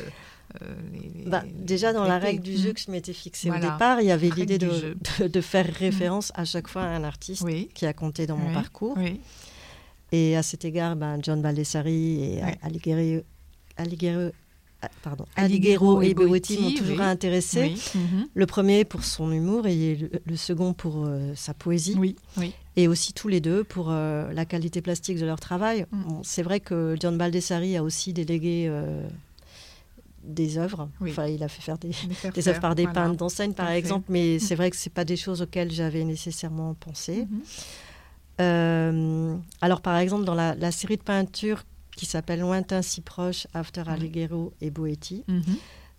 euh, 0.63 0.75
les- 0.93 1.23
les- 1.25 1.31
Bah, 1.31 1.45
déjà, 1.55 1.93
dans 1.93 2.05
la 2.05 2.19
règle 2.19 2.43
du 2.43 2.57
jeu 2.57 2.73
que 2.73 2.81
je 2.81 2.91
m'étais 2.91 3.13
fixée 3.13 3.49
Voilà. 3.51 3.69
au 3.69 3.71
départ, 3.73 4.01
il 4.01 4.07
y 4.09 4.11
avait 4.11 4.31
l'idée 4.31 4.59
de, 4.59 4.71
jeu. 4.71 4.97
de- 5.21 5.29
de 5.29 5.41
faire 5.41 5.67
référence 5.73 6.33
à 6.35 6.45
chaque 6.45 6.67
fois 6.69 6.83
à 6.83 6.87
un 6.89 7.05
artiste 7.05 7.43
Oui. 7.43 7.69
qui 7.73 7.87
a 7.87 7.93
compté 7.93 8.27
dans 8.27 8.37
mon 8.37 8.53
parcours. 8.53 8.97
Oui. 8.99 9.21
Et 10.15 10.37
à 10.37 10.43
cet 10.45 10.65
égard, 10.65 10.95
ben, 10.95 11.19
John 11.21 11.43
Baldessari 11.43 12.23
et 12.23 12.43
Ouais. 12.45 12.57
Alighieri, 12.63 13.23
Alighieri- 13.77 14.31
ah, 14.83 14.89
pardon, 15.03 15.25
Alighiero 15.35 16.03
et 16.03 16.15
Boetti 16.15 16.59
m'ont 16.61 16.71
toujours 16.71 16.99
oui. 17.01 17.05
intéressée. 17.05 17.75
Oui. 17.75 18.01
Mhm. 18.01 18.29
Le 18.33 18.47
premier 18.47 18.85
pour 18.85 19.03
son 19.03 19.33
humour 19.33 19.67
et 19.67 19.97
le, 19.97 20.11
le 20.25 20.37
second 20.37 20.73
pour 20.73 21.05
euh, 21.07 21.33
sa 21.35 21.53
poésie. 21.53 21.97
Oui. 21.99 22.15
Oui. 22.37 22.53
Et 22.77 22.87
aussi 22.87 23.13
tous 23.13 23.27
les 23.29 23.41
deux 23.41 23.65
pour 23.65 23.87
euh, 23.91 24.33
la 24.33 24.45
qualité 24.45 24.83
plastique 24.83 25.19
de 25.19 25.27
leur 25.27 25.41
travail. 25.41 25.87
Mm. 25.91 26.03
Bon, 26.03 26.21
c'est 26.23 26.43
vrai 26.43 26.61
que 26.61 26.97
John 27.01 27.17
Baldessari 27.19 27.77
a 27.77 27.83
aussi 27.83 28.13
délégué 28.13 28.67
euh, 28.69 29.09
des 30.23 30.59
œuvres. 30.59 30.89
Oui. 31.01 31.11
Enfin, 31.11 31.27
il 31.27 31.43
a 31.43 31.49
fait 31.49 31.63
faire 31.63 31.79
des, 31.79 31.91
œuvres 32.49 32.61
par 32.61 32.75
des 32.77 32.83
voilà. 32.85 33.01
peintres 33.01 33.17
d'enseigne, 33.17 33.53
par 33.55 33.71
exemple, 33.71 34.07
mais 34.11 34.39
c'est 34.47 34.55
vrai 34.55 34.71
que 34.71 34.77
c'est 34.77 34.93
pas 34.93 35.05
des 35.05 35.17
choses 35.17 35.43
auxquelles 35.43 35.73
j'avais 35.73 36.05
nécessairement 36.05 36.75
pensé. 36.75 37.27
Mhm. 37.31 37.41
Euh, 38.41 39.37
alors, 39.61 39.81
par 39.81 39.97
exemple, 39.99 40.25
dans 40.25 40.35
la, 40.35 40.55
la 40.55 40.71
série 40.73 40.97
de 40.97 41.03
peintures 41.03 41.63
qui 41.97 42.07
s'appelle 42.07 42.41
Lointain 42.41 42.83
si 42.83 43.01
proche, 43.01 43.47
After. 43.55 43.85
Alighiero 43.87 44.53
et 44.61 44.71
Boetti, 44.71 45.23
Mhm. 45.29 45.43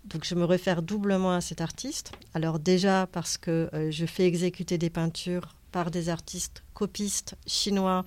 donc 0.04 0.24
je 0.24 0.34
me 0.34 0.44
réfère 0.44 0.82
doublement 0.82 1.32
à 1.32 1.40
cet 1.40 1.60
artiste. 1.62 2.12
Alors 2.34 2.58
déjà 2.58 3.06
parce 3.10 3.38
que 3.38 3.70
euh, 3.72 3.90
je 3.90 4.04
fais 4.04 4.26
exécuter 4.26 4.76
des 4.76 4.90
peintures 4.90 5.54
par 5.72 5.90
des 5.90 6.10
artistes 6.10 6.62
copistes 6.74 7.36
chinois 7.46 8.04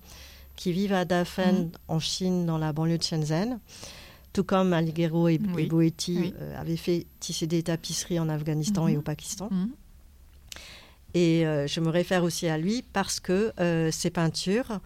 qui 0.56 0.72
vivent 0.72 0.94
à 0.94 1.06
Dafen 1.06 1.64
Mhm. 1.66 1.72
en 1.88 2.00
Chine, 2.00 2.46
dans 2.46 2.58
la 2.60 2.74
banlieue 2.74 2.98
de 3.00 3.04
Shenzhen. 3.04 3.60
tout 4.32 4.44
comme 4.44 4.74
Alighiero 4.74 5.28
et, 5.28 5.40
Oui. 5.56 5.64
et 5.64 5.66
Boetti 5.66 6.18
Oui. 6.20 6.34
euh, 6.40 6.62
avaient 6.62 6.78
fait 6.78 7.08
tisser 7.20 7.48
des 7.48 7.64
tapisseries 7.64 8.20
en 8.20 8.30
Afghanistan 8.30 8.88
et 8.88 8.92
Mhm. 8.94 9.00
au 9.00 9.02
Pakistan. 9.02 9.50
Et 11.14 11.45
euh, 11.45 11.68
je 11.68 11.80
me 11.80 11.89
réfère 11.89 12.24
aussi 12.24 12.47
à 12.47 12.57
lui 12.57 12.84
parce 12.93 13.20
que 13.20 13.51
euh, 13.60 13.89
ces 13.91 14.10
peintures, 14.10 14.80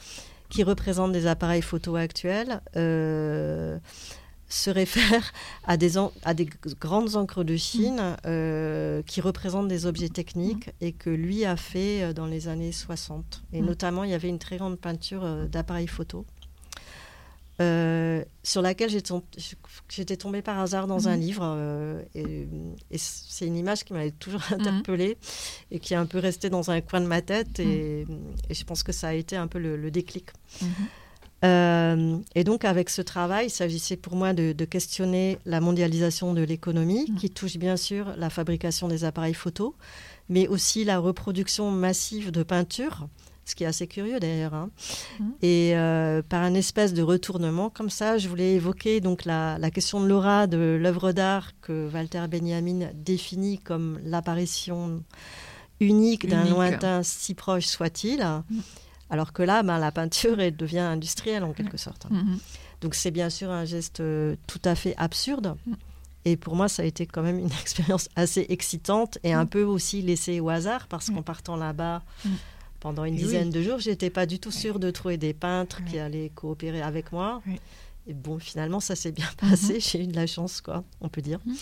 qui 0.49 0.63
représentent 0.63 1.11
des 1.13 1.25
appareils 1.27 1.61
photo 1.63 1.95
actuels, 1.95 2.61
euh, 2.75 3.77
se 4.49 4.69
réfèrent 4.69 5.33
à 5.65 5.77
des, 5.77 5.97
à 6.23 6.33
des 6.35 6.47
grandes 6.79 7.15
encres 7.15 7.43
de 7.43 7.55
Chine 7.57 8.15
euh, 8.25 9.01
qui 9.07 9.19
représentent 9.19 9.67
des 9.67 9.85
objets 9.87 10.09
techniques 10.09 10.69
et 10.79 10.91
que 10.91 11.09
lui 11.09 11.43
a 11.43 11.55
fait 11.57 12.03
euh, 12.03 12.13
dans 12.13 12.27
les 12.27 12.47
années 12.47 12.71
60. 12.71 13.43
Et 13.51 13.61
Mm. 13.61 13.65
notamment, 13.65 14.03
il 14.03 14.11
y 14.11 14.13
avait 14.13 14.29
une 14.29 14.39
très 14.39 14.57
grande 14.57 14.77
peinture 14.79 15.47
d'appareils 15.47 15.87
photo. 15.87 16.25
Sur 18.43 18.61
laquelle 18.61 18.89
j'étais 19.89 20.17
tombée 20.17 20.41
par 20.41 20.59
hasard 20.59 20.85
dans 20.87 21.07
un 21.07 21.15
Mhm. 21.15 21.21
livre 21.21 21.43
euh, 21.45 22.01
et, 22.13 22.47
et 22.91 22.97
c'est 22.97 23.47
une 23.47 23.55
image 23.55 23.83
qui 23.85 23.93
m'avait 23.93 24.11
toujours 24.11 24.41
interpellée 24.51 25.17
et 25.71 25.79
qui 25.79 25.93
est 25.93 25.97
un 25.97 26.05
peu 26.05 26.19
restée 26.19 26.49
dans 26.49 26.69
un 26.69 26.81
coin 26.81 26.99
de 27.01 27.07
ma 27.07 27.21
tête 27.21 27.59
et, 27.59 28.05
et 28.49 28.53
je 28.53 28.63
pense 28.65 28.83
que 28.83 28.91
ça 28.91 29.07
a 29.09 29.13
été 29.13 29.37
un 29.37 29.47
peu 29.47 29.59
le, 29.59 29.77
le 29.77 29.91
déclic. 29.91 30.25
Mhm. 30.61 30.67
Euh, 31.45 32.17
et 32.35 32.43
donc 32.45 32.63
avec 32.63 32.89
ce 32.89 33.01
travail, 33.01 33.47
il 33.47 33.49
s'agissait 33.49 33.97
pour 33.97 34.15
moi 34.15 34.33
de, 34.33 34.53
de 34.53 34.65
questionner 34.65 35.39
la 35.45 35.59
mondialisation 35.59 36.33
de 36.33 36.41
l'économie 36.41 37.05
Mhm. 37.09 37.15
qui 37.17 37.29
touche 37.29 37.57
bien 37.57 37.75
sûr 37.77 38.13
la 38.17 38.29
fabrication 38.29 38.87
des 38.87 39.03
appareils 39.03 39.33
photo, 39.33 39.75
mais 40.29 40.47
aussi 40.47 40.85
la 40.85 40.99
reproduction 40.99 41.69
massive 41.71 42.31
de 42.31 42.43
peintures, 42.43 43.07
ce 43.45 43.55
qui 43.55 43.63
est 43.63 43.67
assez 43.67 43.87
curieux 43.87 44.19
d'ailleurs. 44.19 44.53
hein. 44.53 44.69
Mhm. 45.19 45.33
Et 45.41 45.71
euh, 45.75 46.21
par 46.21 46.41
un 46.43 46.53
espèce 46.53 46.93
de 46.93 47.01
retournement 47.01 47.69
comme 47.69 47.89
ça, 47.89 48.17
je 48.17 48.27
voulais 48.29 48.53
évoquer 48.53 49.01
donc 49.01 49.25
la, 49.25 49.57
la 49.59 49.69
question 49.71 49.99
de 50.01 50.07
l'aura 50.07 50.47
de 50.47 50.77
l'œuvre 50.81 51.11
d'art 51.11 51.51
que 51.61 51.89
Walter 51.93 52.25
Benjamin 52.29 52.89
définit 52.93 53.59
comme 53.59 53.99
l'apparition 54.05 55.03
unique 55.79 56.27
d'un 56.27 56.43
lointain 56.51 57.03
si 57.03 57.33
proche 57.33 57.65
soit-il. 57.65 58.19
Mhm. 58.49 58.61
Alors 59.09 59.33
que 59.33 59.43
là, 59.43 59.61
ben, 59.63 59.77
la 59.77 59.91
peinture 59.91 60.39
elle 60.39 60.55
devient 60.55 60.79
industrielle 60.79 61.43
en 61.43 61.53
quelque 61.53 61.77
sorte. 61.77 62.07
Donc 62.81 62.95
c'est 62.95 63.11
bien 63.11 63.29
sûr 63.29 63.49
un 63.51 63.65
geste 63.65 63.99
euh, 63.99 64.35
tout 64.47 64.61
à 64.65 64.75
fait 64.75 64.95
absurde. 64.97 65.55
Et 66.25 66.37
pour 66.37 66.55
moi, 66.55 66.69
ça 66.69 66.83
a 66.83 66.85
été 66.85 67.05
quand 67.05 67.21
même 67.21 67.37
une 67.37 67.51
expérience 67.61 68.09
assez 68.15 68.45
excitante 68.49 69.17
et 69.23 69.33
un 69.33 69.45
peu 69.45 69.63
aussi 69.63 70.01
laissée 70.01 70.39
au 70.39 70.49
hasard 70.49 70.87
parce 70.87 71.09
qu'en 71.09 71.21
partant 71.21 71.57
là-bas. 71.57 72.01
Pendant 72.83 73.05
une 73.05 73.15
dizaine 73.15 73.49
de 73.49 73.61
jours, 73.63 73.79
j'étais 73.79 74.09
pas 74.09 74.25
du 74.25 74.39
tout 74.39 74.51
sûre 74.51 74.77
de 74.77 74.91
trouver 74.91 75.15
des 75.17 75.33
peintres 75.33 75.81
qui 75.85 75.97
allaient 75.97 76.29
coopérer 76.35 76.81
avec 76.81 77.13
moi. 77.13 77.41
Oui. 77.47 77.55
Et 78.07 78.13
bon, 78.13 78.37
finalement, 78.39 78.81
ça 78.81 78.95
s'est 78.95 79.13
bien 79.13 79.25
Mhm. 79.41 79.49
passé. 79.49 79.79
J'ai 79.79 80.03
eu 80.03 80.07
de 80.07 80.15
la 80.15 80.27
chance, 80.27 80.59
quoi, 80.59 80.83
on 80.99 81.07
peut 81.07 81.21
dire. 81.21 81.39
Mhm. 81.45 81.55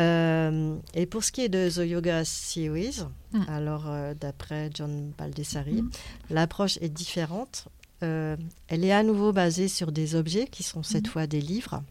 Euh, 0.00 0.76
et 0.94 1.06
pour 1.06 1.22
ce 1.22 1.30
qui 1.30 1.42
est 1.42 1.48
de 1.48 1.68
The 1.70 1.86
Yoga 1.88 2.24
Series, 2.24 3.02
Mm. 3.32 3.42
alors 3.48 3.84
euh, 3.86 4.14
d'après 4.18 4.70
John 4.74 5.12
Baldessari, 5.16 5.82
Mhm. 5.82 5.90
l'approche 6.30 6.78
est 6.80 6.88
différente. 6.88 7.66
Euh, 8.02 8.36
elle 8.68 8.84
est 8.84 8.92
à 8.92 9.02
nouveau 9.02 9.32
basée 9.32 9.68
sur 9.68 9.92
des 9.92 10.14
objets 10.16 10.46
qui 10.50 10.62
sont 10.62 10.82
cette 10.82 11.04
Mhm. 11.06 11.10
fois 11.12 11.26
des 11.26 11.40
livres. 11.40 11.82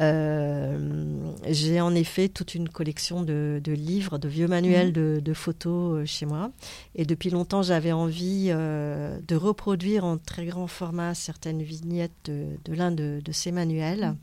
Euh, 0.00 1.32
J'ai 1.48 1.80
en 1.80 1.94
effet 1.94 2.28
toute 2.28 2.54
une 2.54 2.68
collection 2.68 3.22
de, 3.22 3.60
de 3.62 3.72
livres, 3.72 4.18
de 4.18 4.28
vieux 4.28 4.48
manuels 4.48 4.88
Mhm. 4.88 4.92
de, 4.92 5.20
de 5.22 5.34
photos 5.34 5.98
euh, 6.02 6.06
chez 6.06 6.26
moi. 6.26 6.50
Et 6.94 7.04
depuis 7.04 7.30
longtemps, 7.30 7.62
j'avais 7.62 7.92
envie 7.92 8.46
euh, 8.50 9.18
de 9.26 9.36
reproduire 9.36 10.04
en 10.04 10.18
très 10.18 10.46
grand 10.46 10.66
format 10.66 11.14
certaines 11.14 11.62
vignettes 11.62 12.12
de, 12.24 12.46
de 12.64 12.74
l'un 12.74 12.90
de, 12.90 13.20
ces 13.32 13.52
manuels 13.52 14.00
Mhm. 14.06 14.16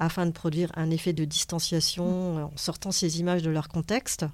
afin 0.00 0.26
de 0.26 0.32
produire 0.32 0.70
un 0.76 0.90
effet 0.90 1.12
de 1.12 1.24
distanciation 1.24 2.44
en 2.46 2.56
sortant 2.56 2.90
ces 2.92 3.20
images 3.20 3.42
de 3.42 3.50
leur 3.50 3.68
contexte 3.68 4.24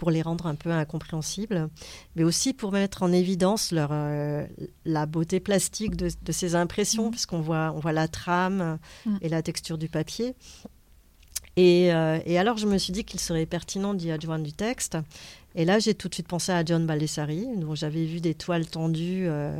pour 0.00 0.10
les 0.10 0.22
rendre 0.22 0.46
un 0.46 0.54
peu 0.54 0.70
incompréhensibles, 0.70 1.68
mais 2.16 2.24
aussi 2.24 2.54
pour 2.54 2.72
mettre 2.72 3.02
en 3.02 3.12
évidence 3.12 3.70
leur, 3.70 3.90
euh, 3.92 4.46
la 4.86 5.04
beauté 5.04 5.40
plastique 5.40 5.94
de, 5.94 6.08
de 6.22 6.32
ces 6.32 6.54
impressions, 6.54 7.04
Mhm. 7.06 7.10
puisqu'on 7.10 7.42
voit, 7.42 7.70
on 7.76 7.80
voit 7.80 7.92
la 7.92 8.08
trame 8.08 8.78
Mhm. 9.04 9.18
et 9.20 9.28
la 9.28 9.42
texture 9.42 9.76
du 9.76 9.90
papier. 9.90 10.34
Et, 11.56 11.92
euh, 11.92 12.18
et 12.24 12.38
alors, 12.38 12.56
je 12.56 12.66
me 12.66 12.78
suis 12.78 12.94
dit 12.94 13.04
qu'il 13.04 13.20
serait 13.20 13.44
pertinent 13.44 13.92
d'y 13.92 14.10
adjoindre 14.10 14.44
du 14.44 14.54
texte. 14.54 14.96
Et 15.54 15.66
là, 15.66 15.78
j'ai 15.80 15.92
tout 15.94 16.08
de 16.08 16.14
suite 16.14 16.28
pensé 16.28 16.50
à 16.50 16.64
John 16.64 16.86
Baldessari, 16.86 17.46
dont 17.56 17.74
j'avais 17.74 18.06
vu 18.06 18.20
des 18.22 18.34
toiles 18.34 18.66
tendues 18.66 19.26
euh, 19.28 19.52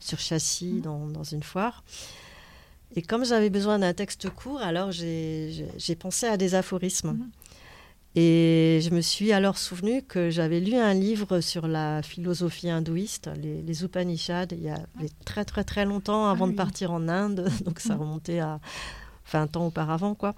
sur 0.00 0.18
châssis 0.18 0.72
Mhm. 0.74 0.80
dans, 0.80 1.06
dans 1.06 1.22
une 1.24 1.44
foire. 1.44 1.84
Et 2.96 3.02
comme 3.02 3.24
j'avais 3.24 3.50
besoin 3.50 3.78
d'un 3.78 3.92
texte 3.92 4.28
court, 4.30 4.60
alors 4.60 4.90
j'ai 4.90 5.96
pensé 5.98 6.26
à 6.26 6.36
des 6.36 6.56
aphorismes. 6.56 7.16
Et 8.16 8.78
je 8.82 8.90
me 8.90 9.00
suis 9.00 9.32
alors 9.32 9.58
souvenu 9.58 10.02
que 10.02 10.30
j'avais 10.30 10.60
lu 10.60 10.74
un 10.76 10.94
livre 10.94 11.40
sur 11.40 11.66
la 11.66 12.00
philosophie 12.02 12.70
hindouiste, 12.70 13.28
les, 13.42 13.60
les 13.62 13.82
Upanishads, 13.84 14.46
il 14.52 14.62
y 14.62 14.68
a 14.70 14.78
très 15.24 15.44
très 15.44 15.64
très 15.64 15.84
longtemps 15.84 16.26
avant 16.28 16.46
Ah 16.46 16.50
de 16.50 16.54
partir 16.54 16.92
en 16.92 17.08
Inde, 17.08 17.48
donc 17.64 17.80
ça 17.80 17.94
Mhm. 17.94 18.00
remontait 18.00 18.38
à 18.38 18.60
20 19.32 19.56
ans 19.56 19.66
auparavant, 19.66 20.14
quoi. 20.14 20.34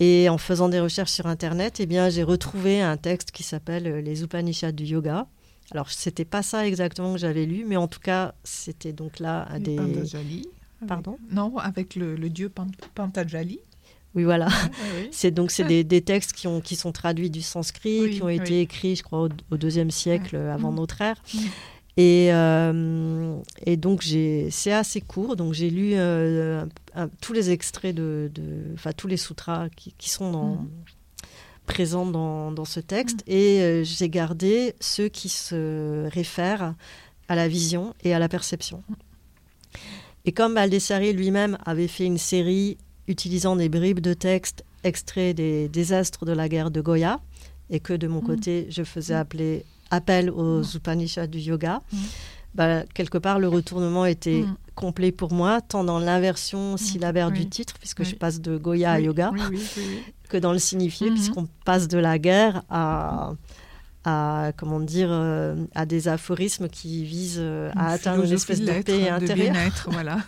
Et 0.00 0.28
en 0.30 0.38
faisant 0.38 0.68
des 0.70 0.80
recherches 0.80 1.10
sur 1.12 1.26
Internet, 1.26 1.78
eh 1.78 1.86
bien, 1.86 2.08
j'ai 2.08 2.22
retrouvé 2.22 2.80
un 2.80 2.96
texte 2.96 3.30
qui 3.32 3.42
s'appelle 3.42 3.86
euh, 3.86 4.00
Les 4.00 4.22
Upanishads 4.22 4.72
du 4.72 4.84
yoga. 4.84 5.26
Alors, 5.72 5.90
c'était 5.90 6.24
pas 6.24 6.42
ça 6.42 6.66
exactement 6.66 7.12
que 7.12 7.18
j'avais 7.18 7.44
lu, 7.44 7.64
mais 7.66 7.76
en 7.76 7.86
tout 7.88 8.00
cas, 8.00 8.34
c'était 8.44 8.92
donc 8.92 9.18
là 9.20 9.46
des. 9.60 9.76
Pantajali. 9.76 10.46
avec- 10.80 10.88
Pardon 10.88 11.18
Non, 11.30 11.56
avec 11.58 11.94
le, 11.96 12.16
le 12.16 12.28
dieu 12.30 12.48
Pan- 12.48 12.66
Pantajali. 12.94 13.60
Oui, 14.14 14.24
voilà. 14.24 14.48
C'est 15.10 15.30
donc 15.30 15.50
c'est 15.50 15.64
des, 15.64 15.84
des 15.84 16.02
textes 16.02 16.32
qui, 16.34 16.46
ont, 16.46 16.60
qui 16.60 16.76
sont 16.76 16.92
traduits 16.92 17.30
du 17.30 17.40
sanskrit, 17.42 18.00
Oui, 18.02 18.10
qui 18.16 18.22
ont 18.22 18.28
été 18.28 18.52
oui. 18.54 18.60
écrits, 18.60 18.96
je 18.96 19.02
crois, 19.02 19.22
au, 19.24 19.28
au 19.50 19.56
deuxième 19.56 19.90
siècle 19.90 20.36
avant 20.36 20.70
Mm. 20.72 20.76
notre 20.76 21.00
ère. 21.00 21.16
Mm. 21.34 21.38
Et, 21.98 22.28
euh, 22.32 23.36
et 23.66 23.76
donc 23.76 24.00
j'ai, 24.00 24.48
c'est 24.50 24.72
assez 24.72 25.00
court, 25.02 25.36
donc 25.36 25.52
j'ai 25.52 25.68
lu 25.68 25.92
euh, 25.94 26.64
un- 26.94 27.08
tous 27.20 27.34
les 27.34 27.50
extraits 27.50 27.94
de, 27.94 28.30
enfin 28.74 28.92
tous 28.92 29.06
les 29.08 29.18
sutras 29.18 29.68
qui, 29.76 29.94
qui 29.98 30.08
sont 30.08 30.30
dans, 30.30 30.54
Mm. 30.54 30.68
présents 31.66 32.06
dans, 32.06 32.50
dans 32.50 32.64
ce 32.64 32.80
texte, 32.80 33.22
et 33.26 33.60
euh, 33.60 33.84
j'ai 33.84 34.08
gardé 34.08 34.74
ceux 34.80 35.08
qui 35.08 35.28
se 35.28 36.06
réfèrent 36.10 36.74
à 37.28 37.34
la 37.36 37.46
vision 37.48 37.94
et 38.04 38.12
à 38.14 38.18
la 38.18 38.28
perception. 38.28 38.82
Et 40.24 40.32
comme 40.32 40.54
Baldessari 40.54 41.12
lui-même 41.12 41.58
avait 41.66 41.88
fait 41.88 42.04
une 42.06 42.18
série 42.18 42.78
utilisant 43.08 43.56
des 43.56 43.68
bribes 43.68 44.00
de 44.00 44.14
texte 44.14 44.64
extraits 44.84 45.36
des 45.36 45.68
désastres 45.68 46.24
de 46.24 46.32
la 46.32 46.48
guerre 46.48 46.70
de 46.70 46.80
Goya, 46.80 47.20
et 47.70 47.80
que 47.80 47.92
de 47.94 48.06
mon 48.08 48.20
Mm. 48.20 48.26
côté, 48.26 48.66
je 48.70 48.82
faisais 48.84 49.14
Mm. 49.14 49.18
appeler 49.18 49.64
appel 49.90 50.30
aux 50.30 50.60
Mm. 50.60 50.76
Upanishads 50.76 51.26
du 51.26 51.38
yoga, 51.38 51.80
bah, 52.54 52.82
quelque 52.94 53.18
part, 53.18 53.38
le 53.38 53.48
retournement 53.48 54.04
était 54.06 54.44
complet 54.74 55.12
pour 55.12 55.32
moi, 55.32 55.60
tant 55.60 55.84
dans 55.84 55.98
l'inversion 55.98 56.76
syllabaire 56.76 57.28
Oui. 57.28 57.40
du 57.40 57.48
titre, 57.48 57.74
puisque 57.78 58.02
je 58.04 58.14
passe 58.14 58.40
de 58.40 58.56
Goya 58.56 58.92
à 58.92 59.00
yoga, 59.00 59.32
que 60.28 60.36
dans 60.38 60.52
le 60.52 60.58
signifié, 60.58 61.08
Mhm. 61.10 61.14
puisqu'on 61.14 61.46
passe 61.64 61.88
de 61.88 61.98
la 61.98 62.18
guerre 62.18 62.62
à, 62.70 63.34
à 64.04 64.52
comment 64.56 64.80
dire, 64.80 65.08
euh, 65.10 65.54
à 65.74 65.86
des 65.86 66.08
aphorismes 66.08 66.68
qui 66.68 67.04
visent 67.04 67.36
euh, 67.38 67.70
à 67.76 67.92
atteindre 67.92 68.24
une 68.24 68.32
espèce 68.32 68.60
de, 68.60 68.66
paix 68.82 69.08
intérieure. 69.08 69.54
voilà. 69.86 70.18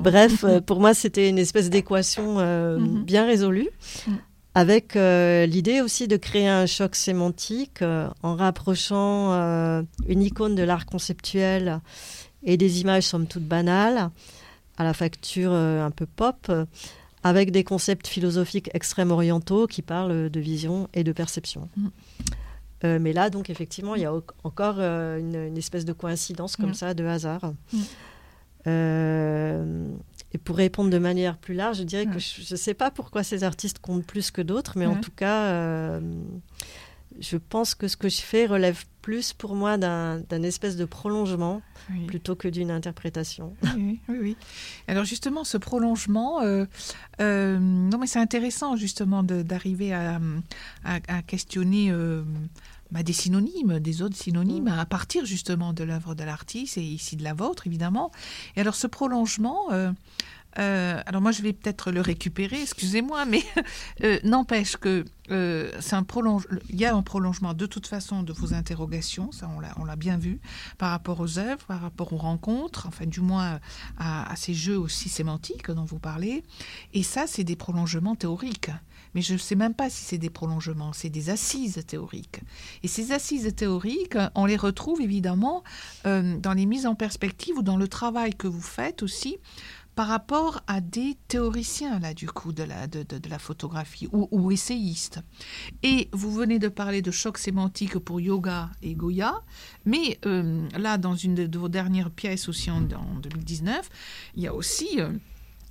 Bref, 0.00 0.44
euh, 0.44 0.60
pour 0.60 0.80
moi, 0.80 0.94
c'était 0.94 1.28
une 1.28 1.38
espèce 1.38 1.70
d'équation 1.70 2.36
euh, 2.38 2.78
Mhm. 2.78 3.02
bien 3.04 3.26
résolue, 3.26 3.68
Mhm. 4.06 4.18
avec 4.54 4.94
l'idée 4.94 5.80
aussi 5.80 6.06
de 6.08 6.16
créer 6.16 6.48
un 6.48 6.66
choc 6.66 6.94
sémantique 6.94 7.82
en 8.22 8.34
rapprochant 8.36 9.32
une 10.08 10.22
icône 10.22 10.54
de 10.54 10.62
l'art 10.62 10.86
conceptuel 10.86 11.80
et 12.44 12.56
des 12.56 12.80
images 12.80 13.04
somme 13.04 13.26
toute 13.26 13.44
banales, 13.44 14.10
à 14.76 14.84
la 14.84 14.94
facture 14.94 15.52
un 15.52 15.90
peu 15.90 16.06
pop, 16.06 16.50
avec 17.24 17.50
des 17.50 17.64
concepts 17.64 18.06
philosophiques 18.06 18.70
extrêmes 18.74 19.10
orientaux 19.10 19.66
qui 19.66 19.82
parlent 19.82 20.30
de 20.30 20.40
vision 20.40 20.88
et 20.94 21.02
de 21.04 21.12
perception. 21.12 21.68
Mhm. 21.76 21.90
Euh, 22.84 22.98
mais 23.00 23.12
là, 23.12 23.28
donc, 23.30 23.50
effectivement, 23.50 23.94
il 23.96 24.02
y 24.02 24.04
a 24.04 24.12
encore 24.44 24.76
euh, 24.78 25.18
une, 25.18 25.34
une 25.34 25.56
espèce 25.58 25.84
de 25.84 25.92
coïncidence 25.92 26.56
comme 26.56 26.68
Mhm. 26.68 26.74
ça, 26.74 26.94
de 26.94 27.04
hasard. 27.04 27.52
Mhm. 27.72 27.80
Euh, 28.66 29.88
et 30.32 30.38
pour 30.38 30.56
répondre 30.56 30.90
de 30.90 30.98
manière 30.98 31.38
plus 31.38 31.54
large, 31.54 31.78
je 31.78 31.82
dirais 31.84 32.04
que 32.06 32.14
Ouais. 32.14 32.18
je 32.20 32.52
ne 32.54 32.56
sais 32.58 32.74
pas 32.74 32.90
pourquoi 32.90 33.22
ces 33.22 33.42
artistes 33.44 33.78
comptent 33.78 34.04
plus 34.06 34.30
que 34.30 34.42
d'autres, 34.42 34.74
mais 34.76 34.86
en 34.86 35.00
tout 35.00 35.10
cas, 35.10 35.98
je 37.20 37.36
pense 37.36 37.74
que 37.74 37.88
ce 37.88 37.96
que 37.96 38.08
je 38.08 38.20
fais 38.20 38.46
relève 38.46 38.84
plus 39.02 39.32
pour 39.32 39.54
moi 39.54 39.78
d'un 39.78 40.42
espèce 40.42 40.76
de 40.76 40.84
prolongement 40.84 41.62
Oui. 41.90 42.04
plutôt 42.06 42.36
que 42.36 42.46
d'une 42.48 42.70
interprétation. 42.70 43.54
Oui, 43.76 44.00
oui. 44.08 44.36
Alors 44.86 45.04
justement, 45.04 45.44
ce 45.44 45.56
prolongement, 45.56 46.42
euh, 46.42 46.66
euh, 47.20 47.58
non 47.58 47.98
mais 47.98 48.06
c'est 48.06 48.18
intéressant 48.20 48.76
justement 48.76 49.22
d'arriver 49.22 49.92
à, 49.94 50.20
à- 50.84 50.98
à 51.08 51.22
questionner 51.22 51.90
euh, 51.90 52.22
bah, 52.90 53.02
des 53.02 53.12
synonymes, 53.14 53.78
des 53.80 54.02
autres 54.02 54.16
synonymes, 54.16 54.64
Mm. 54.64 54.78
à 54.78 54.86
partir 54.86 55.24
justement 55.24 55.72
de 55.72 55.84
l'œuvre 55.84 56.14
de 56.14 56.24
l'artiste 56.24 56.76
et 56.78 56.82
ici 56.82 57.16
de 57.16 57.24
la 57.24 57.34
vôtre 57.34 57.66
évidemment. 57.66 58.10
Et 58.56 58.60
alors 58.60 58.74
ce 58.74 58.86
prolongement, 58.86 59.72
euh, 59.72 59.90
Euh, 60.58 61.00
alors 61.06 61.20
moi, 61.20 61.32
je 61.32 61.42
vais 61.42 61.52
peut-être 61.52 61.90
le 61.90 62.00
récupérer, 62.00 62.62
excusez-moi, 62.62 63.24
mais 63.24 63.42
euh, 64.04 64.18
n'empêche 64.24 64.76
que 64.76 65.04
euh, 65.30 65.70
c'est 65.80 65.94
un 65.94 66.02
prolonge... 66.02 66.46
il 66.70 66.80
y 66.80 66.86
a 66.86 66.94
un 66.94 67.02
prolongement 67.02 67.54
de 67.54 67.66
toute 67.66 67.86
façon 67.86 68.22
de 68.22 68.32
vos 68.32 68.54
interrogations, 68.54 69.30
ça 69.30 69.48
on 69.76 69.84
l'a 69.84 69.96
bien 69.96 70.16
vu, 70.16 70.40
par 70.78 70.90
rapport 70.90 71.20
aux 71.20 71.38
œuvres, 71.38 71.64
par 71.66 71.80
rapport 71.80 72.12
aux 72.12 72.18
rencontres, 72.18 72.86
enfin 72.88 73.06
du 73.06 73.20
moins 73.20 73.60
à, 73.98 74.30
à 74.30 74.36
ces 74.36 74.54
jeux 74.54 74.78
aussi 74.78 75.08
sémantiques 75.08 75.70
dont 75.70 75.84
vous 75.84 75.98
parlez. 75.98 76.42
Et 76.94 77.02
ça, 77.02 77.26
c'est 77.26 77.44
des 77.44 77.56
prolongements 77.56 78.16
théoriques 78.16 78.70
mais 79.14 79.22
je 79.22 79.32
ne 79.32 79.38
sais 79.38 79.54
même 79.54 79.74
pas 79.74 79.88
si 79.88 80.04
c'est 80.04 80.18
des 80.18 80.28
prolongements, 80.30 80.92
c'est 80.92 81.08
des 81.08 81.30
assises 81.30 81.82
théoriques. 81.86 82.40
Et 82.82 82.88
ces 82.88 83.12
assises 83.12 83.52
théoriques, 83.56 84.18
on 84.34 84.44
les 84.44 84.56
retrouve 84.56 85.00
évidemment 85.00 85.64
dans 86.04 86.52
les 86.54 86.66
mises 86.66 86.86
en 86.86 86.94
perspective 86.94 87.56
ou 87.56 87.62
dans 87.62 87.76
le 87.76 87.88
travail 87.88 88.34
que 88.34 88.46
vous 88.46 88.60
faites 88.60 89.02
aussi 89.02 89.38
par 89.98 90.06
rapport 90.06 90.60
à 90.68 90.80
des 90.80 91.16
théoriciens, 91.26 91.98
là, 91.98 92.14
du 92.14 92.28
coup, 92.28 92.52
de 92.52 92.62
la, 92.62 92.86
de, 92.86 93.04
la 93.28 93.40
photographie, 93.40 94.08
ou, 94.12 94.52
essayistes. 94.52 95.18
Et 95.82 96.08
vous 96.12 96.30
venez 96.30 96.60
de 96.60 96.68
parler 96.68 97.02
de 97.02 97.10
choc 97.10 97.36
sémantique 97.36 97.98
pour 97.98 98.20
yoga 98.20 98.70
et 98.80 98.94
Goya, 98.94 99.42
mais 99.86 100.20
euh, 100.24 100.68
là, 100.78 100.98
dans 100.98 101.16
une 101.16 101.34
de, 101.34 101.58
vos 101.58 101.68
dernières 101.68 102.12
pièces 102.12 102.48
aussi 102.48 102.70
en, 102.70 102.80
2019, 102.80 103.88
il 104.36 104.44
y 104.44 104.46
a 104.46 104.54
aussi... 104.54 105.00
Euh, 105.00 105.10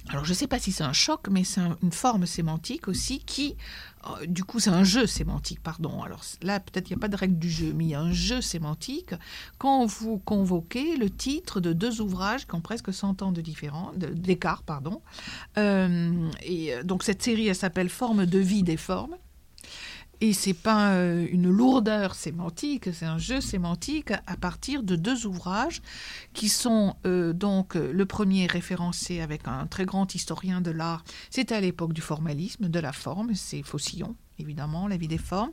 alors 0.09 0.23
je 0.23 0.31
ne 0.31 0.35
sais 0.35 0.47
pas 0.47 0.59
si 0.59 0.71
c'est 0.71 0.83
un 0.83 0.93
choc, 0.93 1.27
mais 1.29 1.43
c'est 1.43 1.61
une 1.83 1.91
forme 1.91 2.25
sémantique 2.25 2.87
aussi 2.87 3.19
qui, 3.19 3.57
euh, 4.05 4.25
du 4.25 4.43
coup 4.43 4.59
c'est 4.59 4.69
un 4.69 4.83
jeu 4.83 5.05
sémantique, 5.05 5.61
pardon. 5.61 6.01
Alors 6.01 6.21
là 6.41 6.59
peut-être 6.59 6.89
il 6.89 6.93
n'y 6.93 6.99
a 6.99 7.01
pas 7.01 7.07
de 7.09 7.15
règle 7.17 7.37
du 7.37 7.49
jeu, 7.49 7.73
mais 7.75 7.85
il 7.85 7.89
y 7.89 7.95
a 7.95 8.01
un 8.01 8.13
jeu 8.13 8.41
sémantique 8.41 9.13
quand 9.57 9.85
vous 9.85 10.17
convoquez 10.19 10.95
le 10.95 11.09
titre 11.09 11.59
de 11.59 11.73
deux 11.73 11.99
ouvrages 12.01 12.47
qui 12.47 12.55
ont 12.55 12.61
presque 12.61 12.93
100 12.93 13.21
ans 13.21 13.31
de 13.31 13.41
différence, 13.41 13.95
d'écart. 13.95 14.63
Pardon. 14.63 15.01
Euh, 15.57 16.29
et 16.41 16.73
euh, 16.73 16.83
donc 16.83 17.03
cette 17.03 17.21
série 17.21 17.47
elle 17.47 17.55
s'appelle 17.55 17.89
Forme 17.89 18.25
de 18.25 18.39
vie 18.39 18.63
des 18.63 18.77
formes. 18.77 19.15
Et 20.19 20.33
c'est 20.33 20.53
pas 20.53 20.93
euh, 20.93 21.27
une 21.31 21.49
lourdeur 21.49 22.15
sémantique, 22.15 22.89
c'est 22.91 23.05
un 23.05 23.19
jeu 23.19 23.39
sémantique 23.39 24.11
à 24.11 24.35
partir 24.35 24.81
de 24.81 24.95
deux 24.95 25.27
ouvrages 25.27 25.81
qui 26.33 26.49
sont 26.49 26.95
euh, 27.05 27.33
donc 27.33 27.75
le 27.75 28.05
premier 28.05 28.47
référencé 28.47 29.21
avec 29.21 29.47
un 29.47 29.67
très 29.67 29.85
grand 29.85 30.15
historien 30.15 30.59
de 30.59 30.71
l'art, 30.71 31.03
c'est 31.29 31.51
à 31.51 31.61
l'époque 31.61 31.93
du 31.93 32.01
formalisme, 32.01 32.67
de 32.67 32.79
la 32.79 32.93
forme, 32.93 33.35
c'est 33.35 33.61
Faucillon 33.61 34.15
évidemment, 34.39 34.87
La 34.87 34.97
vie 34.97 35.07
des 35.07 35.17
formes. 35.17 35.51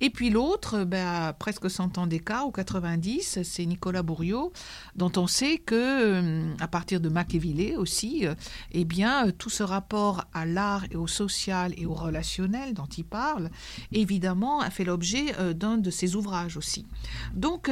Et 0.00 0.10
puis 0.10 0.30
l'autre, 0.30 0.84
ben, 0.84 1.32
presque 1.38 1.70
100 1.70 1.98
ans 1.98 2.06
d'écart, 2.06 2.46
ou 2.46 2.50
90, 2.50 3.42
c'est 3.42 3.66
Nicolas 3.66 4.02
Bourriot, 4.02 4.52
dont 4.96 5.12
on 5.16 5.26
sait 5.26 5.58
que, 5.58 5.74
euh, 5.74 6.54
à 6.60 6.68
partir 6.68 7.00
de 7.00 7.08
Machiavelli 7.08 7.76
aussi, 7.76 8.26
euh, 8.26 8.34
eh 8.72 8.84
bien, 8.84 9.30
tout 9.30 9.50
ce 9.50 9.62
rapport 9.62 10.24
à 10.32 10.46
l'art 10.46 10.84
et 10.90 10.96
au 10.96 11.06
social 11.06 11.74
et 11.76 11.86
au 11.86 11.94
relationnel 11.94 12.74
dont 12.74 12.86
il 12.86 13.04
parle, 13.04 13.50
évidemment, 13.92 14.60
a 14.60 14.70
fait 14.70 14.84
l'objet 14.84 15.34
euh, 15.38 15.52
d'un 15.52 15.76
de 15.76 15.90
ses 15.90 16.16
ouvrages 16.16 16.56
aussi. 16.56 16.86
Donc, 17.34 17.70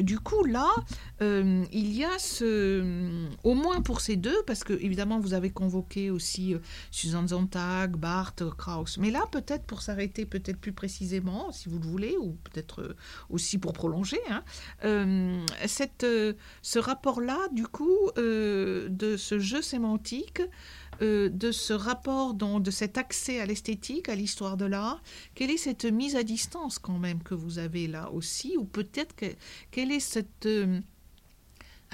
du 0.00 0.18
coup, 0.18 0.44
là, 0.44 0.68
il 1.20 1.96
y 1.96 2.04
a 2.04 2.18
ce, 2.18 3.28
au 3.44 3.54
moins 3.54 3.80
pour 3.80 4.00
ces 4.00 4.16
deux, 4.16 4.42
parce 4.46 4.64
que, 4.64 4.72
évidemment, 4.74 5.18
vous 5.18 5.34
avez 5.34 5.50
convoqué 5.50 6.10
aussi 6.10 6.54
Suzanne 6.90 7.28
Zontag, 7.28 7.96
Barthes, 7.96 8.44
Krauss, 8.56 8.98
mais 8.98 9.10
là, 9.10 9.24
peut-être 9.30 9.64
pour 9.64 9.82
s'arrêter 9.82 10.26
peut-être 10.26 10.58
plus 10.58 10.72
précisément, 10.72 11.52
si 11.52 11.68
vous 11.68 11.78
le 11.78 11.86
voulez, 11.86 12.16
ou 12.16 12.36
peut-être 12.44 12.82
euh, 12.82 12.96
aussi 13.30 13.58
pour 13.58 13.72
prolonger, 13.72 14.20
hein, 14.28 14.42
euh, 14.84 15.44
cette, 15.66 16.04
euh, 16.04 16.34
ce 16.62 16.78
rapport-là, 16.78 17.38
du 17.52 17.66
coup, 17.66 18.10
de 18.16 19.16
ce 19.16 19.38
jeu 19.38 19.62
sémantique, 19.62 20.42
de 21.00 21.52
ce 21.52 21.72
rapport, 21.72 22.34
donc, 22.34 22.62
de 22.62 22.70
cet 22.70 22.98
accès 22.98 23.40
à 23.40 23.46
l'esthétique, 23.46 24.08
à 24.08 24.14
l'histoire 24.14 24.56
de 24.56 24.64
l'art, 24.64 25.02
quelle 25.34 25.50
est 25.50 25.56
cette 25.56 25.84
mise 25.84 26.16
à 26.16 26.22
distance 26.22 26.78
quand 26.78 26.98
même 26.98 27.22
que 27.22 27.34
vous 27.34 27.58
avez 27.58 27.86
là 27.86 28.10
aussi, 28.12 28.56
ou 28.56 28.64
peut-être 28.64 29.14
que, 29.16 29.26
quelle 29.70 29.90
est 29.90 30.00
cette... 30.00 30.48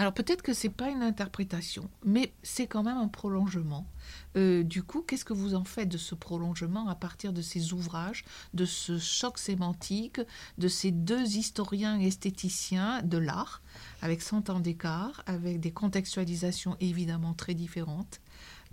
alors 0.00 0.14
peut-être 0.14 0.40
que 0.40 0.54
c'est 0.54 0.70
pas 0.70 0.88
une 0.88 1.02
interprétation, 1.02 1.90
mais 2.06 2.32
c'est 2.42 2.66
quand 2.66 2.82
même 2.82 2.96
un 2.96 3.06
prolongement. 3.06 3.86
Euh, 4.34 4.62
du 4.62 4.82
coup, 4.82 5.02
qu'est-ce 5.02 5.26
que 5.26 5.34
vous 5.34 5.54
en 5.54 5.64
faites 5.64 5.90
de 5.90 5.98
ce 5.98 6.14
prolongement 6.14 6.88
à 6.88 6.94
partir 6.94 7.34
de 7.34 7.42
ces 7.42 7.74
ouvrages, 7.74 8.24
de 8.54 8.64
ce 8.64 8.98
choc 8.98 9.36
sémantique, 9.36 10.22
de 10.56 10.68
ces 10.68 10.90
deux 10.90 11.36
historiens 11.36 12.00
esthéticiens 12.00 13.02
de 13.02 13.18
l'art, 13.18 13.60
avec 14.00 14.22
100 14.22 14.48
ans 14.48 14.60
d'écart, 14.60 15.22
avec 15.26 15.60
des 15.60 15.70
contextualisations 15.70 16.78
évidemment 16.80 17.34
très 17.34 17.52
différentes? 17.52 18.22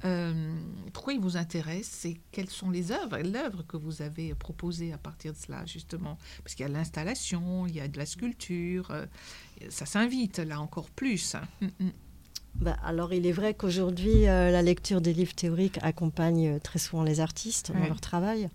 Euh, 0.06 0.54
pourquoi 0.94 1.14
il 1.14 1.20
vous 1.20 1.38
intéresse 1.38 2.06
et 2.06 2.22
quelles 2.32 2.50
sont 2.50 2.70
les 2.70 2.92
œuvres, 2.92 3.18
l'œuvre 3.18 3.64
que 3.68 3.78
vous 3.78 4.04
avez 4.04 4.36
proposée 4.36 4.94
à 4.94 4.98
partir 4.98 5.34
de 5.34 5.38
cela, 5.38 5.66
justement? 5.66 6.18
Parce 6.44 6.54
qu'il 6.54 6.66
y 6.66 6.70
a 6.70 6.72
l'installation, 6.72 7.66
il 7.66 7.76
y 7.76 7.82
a 7.82 7.88
de 7.88 7.98
la 7.98 8.06
sculpture, 8.06 8.92
euh, 8.92 9.06
ça 9.70 9.86
s'invite 9.86 10.40
là 10.40 10.60
encore 10.60 10.90
plus. 10.90 11.36
Hum, 11.62 11.70
hum. 11.82 11.92
Bah, 12.62 12.76
alors, 12.84 13.14
il 13.14 13.28
est 13.28 13.32
vrai 13.32 13.54
qu'aujourd'hui, 13.54 14.28
euh, 14.28 14.52
la 14.52 14.62
lecture 14.62 15.00
des 15.00 15.14
livres 15.14 15.36
théoriques 15.36 15.78
accompagne 15.82 16.48
euh, 16.48 16.60
très 16.60 16.80
souvent 16.80 17.04
les 17.04 17.20
artistes 17.20 17.72
dans 17.72 17.86
leur 17.86 18.02
travail. 18.02 18.50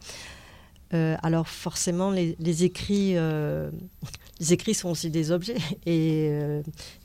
Euh, 0.92 1.16
alors, 1.22 1.48
forcément, 1.48 2.10
les, 2.10 2.64
écrits, 2.64 3.14
les 4.40 4.52
écrits 4.52 4.74
sont 4.74 4.90
aussi 4.90 5.08
des 5.08 5.30
objets. 5.30 5.56
Et, 5.86 6.30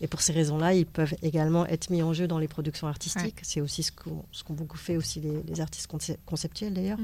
et 0.01 0.07
pour 0.07 0.21
ces 0.21 0.33
raisons-là, 0.33 0.73
ils 0.73 0.85
peuvent 0.85 1.15
également 1.21 1.65
être 1.67 1.89
mis 1.89 2.03
en 2.03 2.13
jeu 2.13 2.27
dans 2.27 2.39
les 2.39 2.47
productions 2.47 2.87
artistiques. 2.87 3.39
C'est 3.43 3.61
aussi 3.61 3.83
ce 3.83 3.91
qu'ont 3.91 4.25
ce 4.31 4.43
beaucoup 4.49 4.77
fait 4.77 4.97
aussi 4.97 5.21
les, 5.21 5.61
artistes 5.61 5.89
conceptuels, 6.25 6.73
d'ailleurs. 6.73 6.99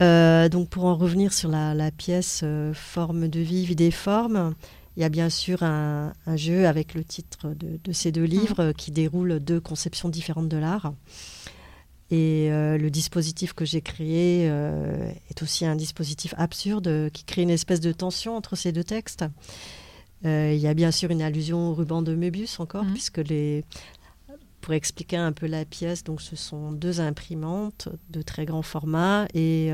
Mm. 0.00 0.48
donc, 0.48 0.68
pour 0.68 0.84
en 0.84 0.96
revenir 0.96 1.32
sur 1.32 1.48
la, 1.48 1.72
la 1.72 1.90
pièce 1.90 2.44
Forme 2.74 3.28
de 3.28 3.40
vie, 3.40 3.64
vie 3.64 3.76
des 3.76 3.92
formes, 3.92 4.54
il 4.96 5.02
y 5.02 5.04
a 5.04 5.08
bien 5.08 5.30
sûr 5.30 5.62
un, 5.62 6.12
jeu 6.36 6.66
avec 6.66 6.94
le 6.94 7.04
titre 7.04 7.54
de, 7.54 7.92
ces 7.92 8.12
deux 8.12 8.24
livres 8.24 8.66
mhm. 8.66 8.74
qui 8.74 8.90
déroulent 8.90 9.40
deux 9.40 9.60
conceptions 9.60 10.08
différentes 10.08 10.48
de 10.48 10.56
l'art. 10.56 10.92
Et 12.10 12.52
euh, 12.52 12.76
le 12.76 12.90
dispositif 12.90 13.54
que 13.54 13.64
j'ai 13.64 13.80
créé 13.80 14.46
euh, 14.50 15.10
est 15.30 15.42
aussi 15.42 15.64
un 15.64 15.76
dispositif 15.76 16.34
absurde 16.36 17.08
qui 17.10 17.24
crée 17.24 17.42
une 17.42 17.50
espèce 17.50 17.80
de 17.80 17.90
tension 17.90 18.36
entre 18.36 18.54
ces 18.54 18.70
deux 18.70 18.84
textes. 18.84 19.24
Euh, 20.26 20.52
il 20.54 20.60
y 20.60 20.68
a 20.68 20.74
bien 20.74 20.90
sûr 20.90 21.10
une 21.10 21.22
allusion 21.22 21.70
au 21.70 21.74
ruban 21.74 22.02
de 22.02 22.14
Möbius 22.14 22.60
encore, 22.60 22.84
mhm. 22.84 22.92
puisque 22.92 23.16
les, 23.16 23.64
pour 24.60 24.74
expliquer 24.74 25.16
un 25.16 25.32
peu 25.32 25.46
la 25.46 25.64
pièce, 25.64 26.04
donc 26.04 26.20
ce 26.20 26.36
sont 26.36 26.70
deux 26.70 27.00
imprimantes 27.00 27.88
de 28.10 28.20
très 28.20 28.44
grand 28.44 28.62
format 28.62 29.26
et 29.32 29.70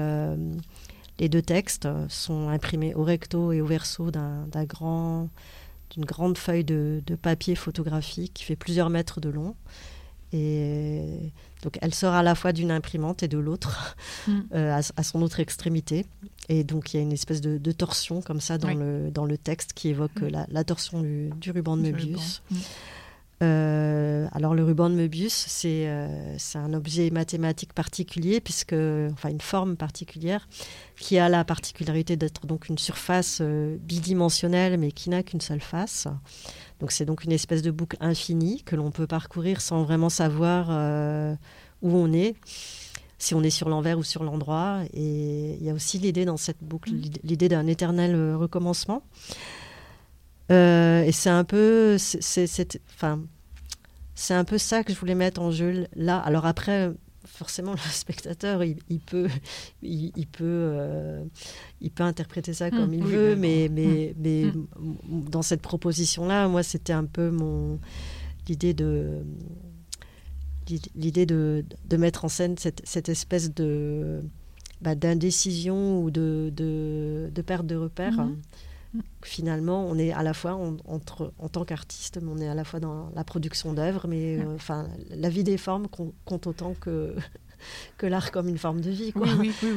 les 1.18 1.28
deux 1.28 1.42
textes 1.42 1.88
sont 2.08 2.48
imprimés 2.48 2.94
au 2.94 3.04
recto 3.04 3.52
et 3.52 3.60
au 3.60 3.66
verso 3.66 4.10
d'un 4.10 4.64
grand, 4.64 5.28
d'une 5.90 6.04
grande 6.04 6.38
feuille 6.38 6.64
de, 6.64 7.02
papier 7.20 7.54
photographique 7.54 8.34
qui 8.34 8.44
fait 8.44 8.56
plusieurs 8.56 8.90
mètres 8.90 9.20
de 9.20 9.28
long. 9.28 9.54
Et 10.32 11.32
donc 11.62 11.78
elle 11.80 11.94
sort 11.94 12.12
à 12.12 12.22
la 12.22 12.34
fois 12.34 12.52
d'une 12.52 12.70
imprimante 12.70 13.22
et 13.22 13.28
de 13.28 13.38
l'autre, 13.38 13.96
mm. 14.26 14.40
euh, 14.54 14.80
à, 14.96 15.02
son 15.02 15.22
autre 15.22 15.40
extrémité. 15.40 16.04
Et 16.50 16.64
donc 16.64 16.92
il 16.92 16.98
y 16.98 17.00
a 17.00 17.02
une 17.02 17.12
espèce 17.12 17.40
de, 17.40 17.72
torsion 17.72 18.20
comme 18.20 18.40
ça 18.40 18.58
dans, 18.58 18.74
le, 18.74 19.10
dans 19.10 19.24
le 19.24 19.38
texte 19.38 19.72
qui 19.72 19.88
évoque 19.88 20.20
mm. 20.20 20.46
la, 20.50 20.64
torsion 20.64 21.00
du, 21.00 21.50
ruban 21.50 21.76
de 21.76 21.82
Möbius. 21.82 22.42
Mm. 22.50 22.56
Euh, 23.40 24.26
alors 24.32 24.54
le 24.54 24.64
ruban 24.64 24.90
de 24.90 24.96
Möbius, 24.96 25.46
euh, 25.64 26.34
c'est 26.38 26.58
un 26.58 26.74
objet 26.74 27.10
mathématique 27.10 27.72
particulier, 27.72 28.40
puisque, 28.40 28.74
enfin 29.12 29.30
une 29.30 29.40
forme 29.40 29.76
particulière, 29.76 30.48
qui 30.98 31.18
a 31.18 31.28
la 31.28 31.44
particularité 31.44 32.16
d'être 32.16 32.46
donc 32.46 32.68
une 32.68 32.78
surface 32.78 33.38
euh, 33.40 33.76
bidimensionnelle, 33.80 34.78
mais 34.78 34.92
qui 34.92 35.10
n'a 35.10 35.22
qu'une 35.22 35.40
seule 35.40 35.60
face. 35.60 36.08
Donc 36.80 36.92
c'est 36.92 37.04
donc 37.04 37.24
une 37.24 37.32
espèce 37.32 37.62
de 37.62 37.70
boucle 37.70 37.96
infinie 38.00 38.62
que 38.62 38.76
l'on 38.76 38.90
peut 38.90 39.06
parcourir 39.06 39.60
sans 39.60 39.82
vraiment 39.82 40.08
savoir 40.08 40.68
où 41.82 41.90
on 41.90 42.12
est, 42.12 42.36
si 43.18 43.34
on 43.34 43.42
est 43.42 43.50
sur 43.50 43.68
l'envers 43.68 43.98
ou 43.98 44.04
sur 44.04 44.22
l'endroit. 44.22 44.82
Et 44.92 45.54
il 45.54 45.64
y 45.64 45.70
a 45.70 45.74
aussi 45.74 45.98
l'idée 45.98 46.24
dans 46.24 46.36
cette 46.36 46.62
boucle, 46.62 46.92
mmh. 46.92 47.02
l'idée 47.24 47.48
d'un 47.48 47.66
éternel 47.66 48.34
recommencement. 48.36 49.02
Euh, 50.50 51.02
et 51.02 51.12
c'est 51.12 51.30
un 51.30 51.44
peu, 51.44 51.96
c'est, 51.98 52.80
enfin, 52.94 53.20
c'est 54.14 54.34
un 54.34 54.44
peu 54.44 54.58
ça 54.58 54.82
que 54.82 54.92
je 54.92 54.98
voulais 54.98 55.14
mettre 55.14 55.40
en 55.40 55.50
jeu 55.50 55.86
là. 55.94 56.18
Alors 56.18 56.46
après, 56.46 56.90
forcément, 57.28 57.72
le 57.72 57.78
spectateur, 57.78 58.64
il, 58.64 59.00
peut, 59.00 59.28
il, 59.82 60.26
peut, 60.26 60.44
euh, 60.44 61.24
il 61.80 61.90
peut 61.90 62.02
interpréter 62.02 62.54
ça 62.54 62.70
comme 62.70 62.90
mmh, 62.90 62.94
il 62.94 63.04
veut, 63.04 63.36
mais, 63.36 63.68
mais, 63.70 64.14
mmh. 64.16 64.20
mais 64.22 64.44
mmh. 64.44 65.30
dans 65.30 65.42
cette 65.42 65.62
proposition-là, 65.62 66.48
moi, 66.48 66.62
c'était 66.62 66.92
un 66.92 67.04
peu 67.04 67.30
mon 67.30 67.78
l'idée 68.48 68.72
de 68.72 69.22
l'idée 70.94 71.24
de, 71.26 71.64
de, 71.86 71.96
mettre 71.96 72.26
en 72.26 72.28
scène 72.28 72.58
cette, 72.58 72.82
cette 72.84 73.08
espèce 73.08 73.54
de 73.54 74.22
bah, 74.82 74.94
d'indécision 74.94 76.02
ou 76.02 76.10
de, 76.10 76.52
de, 76.54 77.30
de, 77.34 77.42
perte 77.42 77.66
de 77.66 77.74
repère 77.74 78.28
Finalement, 79.22 79.84
on 79.86 79.98
est 79.98 80.12
à 80.12 80.22
la 80.22 80.32
fois 80.32 80.58
entre, 80.86 81.32
en 81.38 81.48
tant 81.48 81.64
qu'artiste, 81.64 82.18
mais 82.22 82.30
on 82.30 82.38
est 82.38 82.48
à 82.48 82.54
la 82.54 82.64
fois 82.64 82.80
dans 82.80 83.10
la 83.14 83.22
production 83.22 83.74
d'œuvres, 83.74 84.06
mais 84.08 84.38
euh, 84.38 84.54
enfin, 84.54 84.88
la 85.10 85.28
vie 85.28 85.44
des 85.44 85.58
formes 85.58 85.88
compte 86.24 86.46
autant 86.46 86.74
que 86.80 87.14
que 87.98 88.06
l'art 88.06 88.30
comme 88.30 88.48
une 88.48 88.58
forme 88.58 88.80
de 88.80 88.90
vie. 88.90 89.12
Quoi. 89.12 89.26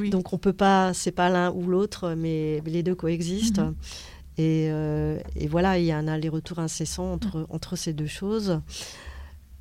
Donc 0.09 0.33
on 0.33 0.37
peut 0.37 0.53
pas, 0.53 0.93
c'est 0.93 1.11
pas 1.11 1.29
l'un 1.29 1.51
ou 1.51 1.67
l'autre, 1.67 2.13
mais 2.15 2.61
les 2.65 2.83
deux 2.83 2.95
coexistent. 2.95 3.59
Mhm. 3.59 3.75
Euh, 4.39 5.19
et, 5.35 5.47
voilà, 5.47 5.77
il 5.77 5.85
y 5.85 5.91
a 5.91 5.97
un 5.97 6.07
aller-retour 6.07 6.59
incessant 6.59 7.11
entre, 7.13 7.39
mhm. 7.39 7.45
entre 7.49 7.75
ces 7.75 7.93
deux 7.93 8.07
choses. 8.07 8.61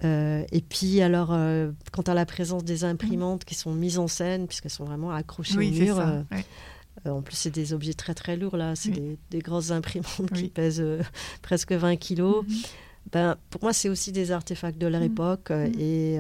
Euh, 0.03 0.45
et 0.53 0.63
puis, 0.63 1.03
alors, 1.03 1.33
euh, 1.33 1.73
quant 1.93 2.03
à 2.03 2.15
la 2.15 2.25
présence 2.25 2.65
des 2.65 2.85
imprimantes 2.85 3.45
qui 3.45 3.55
sont 3.55 3.75
mises 3.75 3.99
en 3.99 4.09
scène, 4.09 4.47
puisqu'elles 4.47 4.71
sont 4.71 4.85
vraiment 4.85 5.11
accrochées 5.11 5.57
au 5.57 5.61
mur, 5.61 6.03
en 7.05 7.23
plus, 7.23 7.37
c'est 7.37 7.51
des 7.51 7.73
objets 7.73 7.95
très 7.95 8.15
très 8.15 8.37
lourds, 8.37 8.57
là. 8.57 8.77
C'est 8.77 8.93
des, 9.31 9.39
grosses 9.39 9.71
imprimantes 9.71 10.31
qui 10.35 10.49
pèsent 10.49 10.85
presque 11.43 11.73
20 11.73 11.97
kilos. 11.97 12.45
Mhm. 12.47 12.57
ben, 13.13 13.37
pour 13.51 13.63
moi, 13.63 13.73
c'est 13.73 13.89
aussi 13.89 14.13
des 14.13 14.33
artefacts 14.33 14.79
de 14.79 14.87
leur 14.87 15.03
époque. 15.03 15.51
Et 15.79 16.19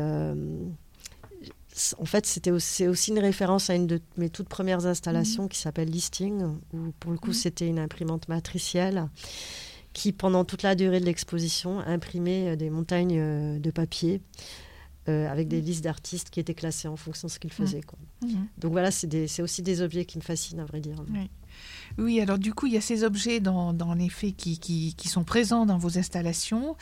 en 1.98 2.04
fait, 2.04 2.26
c'était 2.26 2.50
aussi, 2.50 2.86
aussi 2.86 3.10
une 3.10 3.18
référence 3.18 3.70
à 3.70 3.74
une 3.74 3.86
de 3.86 4.00
mes 4.16 4.28
toutes 4.28 4.48
premières 4.48 4.86
installations 4.86 5.44
mhm. 5.44 5.48
qui 5.48 5.58
s'appelle 5.58 5.88
Listing, 5.88 6.42
où 6.72 6.92
pour 6.98 7.12
le 7.12 7.18
coup, 7.18 7.28
mhm. 7.28 7.34
c'était 7.34 7.68
une 7.68 7.78
imprimante 7.78 8.28
matricielle 8.28 9.08
qui, 9.92 10.12
pendant 10.12 10.44
toute 10.44 10.62
la 10.62 10.74
durée 10.74 11.00
de 11.00 11.04
l'exposition, 11.04 11.80
imprimait 11.80 12.50
euh, 12.50 12.56
des 12.56 12.70
montagnes 12.70 13.18
euh, 13.18 13.58
de 13.58 13.70
papier 13.70 14.20
euh, 15.10 15.28
avec 15.28 15.48
des 15.48 15.60
mhm. 15.60 15.66
listes 15.66 15.84
d'artistes 15.84 16.30
qui 16.30 16.40
étaient 16.40 16.54
classés 16.54 16.88
en 16.88 16.96
fonction 16.96 17.28
de 17.28 17.32
ce 17.32 17.38
qu'ils 17.38 17.52
faisaient. 17.52 17.82
Donc 18.58 18.72
voilà, 18.72 18.90
c'est 18.90 19.42
aussi 19.42 19.62
des 19.62 19.82
objets 19.82 20.04
qui 20.04 20.18
me 20.18 20.22
fascinent, 20.22 20.60
à 20.60 20.64
vrai 20.64 20.80
dire. 20.80 20.96
Oui, 21.12 21.28
alors 22.20 22.38
du 22.38 22.54
coup, 22.54 22.66
il 22.66 22.74
y 22.74 22.76
a 22.76 22.80
ces 22.80 23.04
objets 23.04 23.40
dans, 23.40 23.72
dans 23.72 23.94
les 23.94 24.08
faits 24.08 24.36
qui, 24.36 24.58
qui, 24.58 24.94
qui, 24.96 25.08
sont 25.08 25.24
présents 25.24 25.66
dans 25.66 25.78
vos 25.78 25.98
installations. 25.98 26.76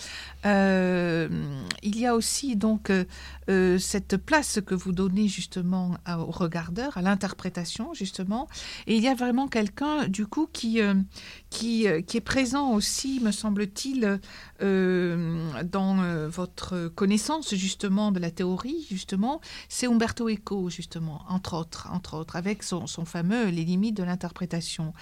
Euh, 0.47 1.29
il 1.83 1.99
y 1.99 2.07
a 2.07 2.15
aussi 2.15 2.57
donc 2.57 2.91
euh, 2.91 3.05
euh, 3.49 3.79
cette 3.79 4.17
place 4.17 4.61
que 4.65 4.75
vous 4.75 4.93
donnez 4.93 5.29
justement 5.29 5.97
au 6.09 6.31
regardeur, 6.31 6.97
à 6.97 7.03
l'interprétation 7.03 7.95
justement. 7.95 8.49
Et 8.87 8.97
il 8.97 9.03
y 9.03 9.09
a 9.09 9.15
vraiment 9.15 9.49
quelqu'un 9.49 10.09
du 10.09 10.27
coup 10.27 10.49
qui, 10.53 10.81
qui, 11.51 11.87
qui 12.07 12.17
est 12.17 12.23
présent 12.23 12.73
aussi, 12.73 13.21
me 13.21 13.31
semble-t-il, 13.31 14.21
dans 14.61 16.29
votre 16.29 16.89
connaissance 16.89 17.55
justement 17.55 18.13
de 18.13 18.21
la 18.21 18.31
théorie, 18.31 18.87
justement. 18.91 19.41
C'est 19.69 19.87
Umberto 19.87 20.29
Eco, 20.29 20.69
justement, 20.71 21.23
entre 21.29 21.55
autres, 21.55 21.89
entre 21.93 22.17
autres, 22.17 22.37
avec 22.37 22.63
son, 22.63 22.87
son 22.87 23.05
fameux 23.05 23.47
Les 23.47 23.65
limites 23.65 23.97
de 23.97 24.03
l'interprétation. 24.03 24.93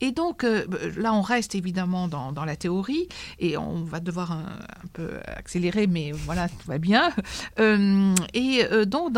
Et 0.00 0.12
donc, 0.12 0.44
euh, 0.44 0.64
là, 0.96 1.14
on 1.14 1.22
reste 1.22 1.54
évidemment 1.54 2.08
dans, 2.08 2.44
la 2.44 2.56
théorie 2.56 3.08
et 3.38 3.56
on 3.56 3.84
va 3.84 4.00
devoir 4.00 4.32
un, 4.32 4.58
peu 4.92 5.18
accélérer, 5.26 5.86
mais 5.86 6.12
voilà, 6.12 6.48
tout 6.48 6.66
va 6.66 6.78
bien. 6.78 7.12
Euh, 7.60 8.14
et 8.32 8.64
euh, 8.72 8.84
donc, 8.84 9.12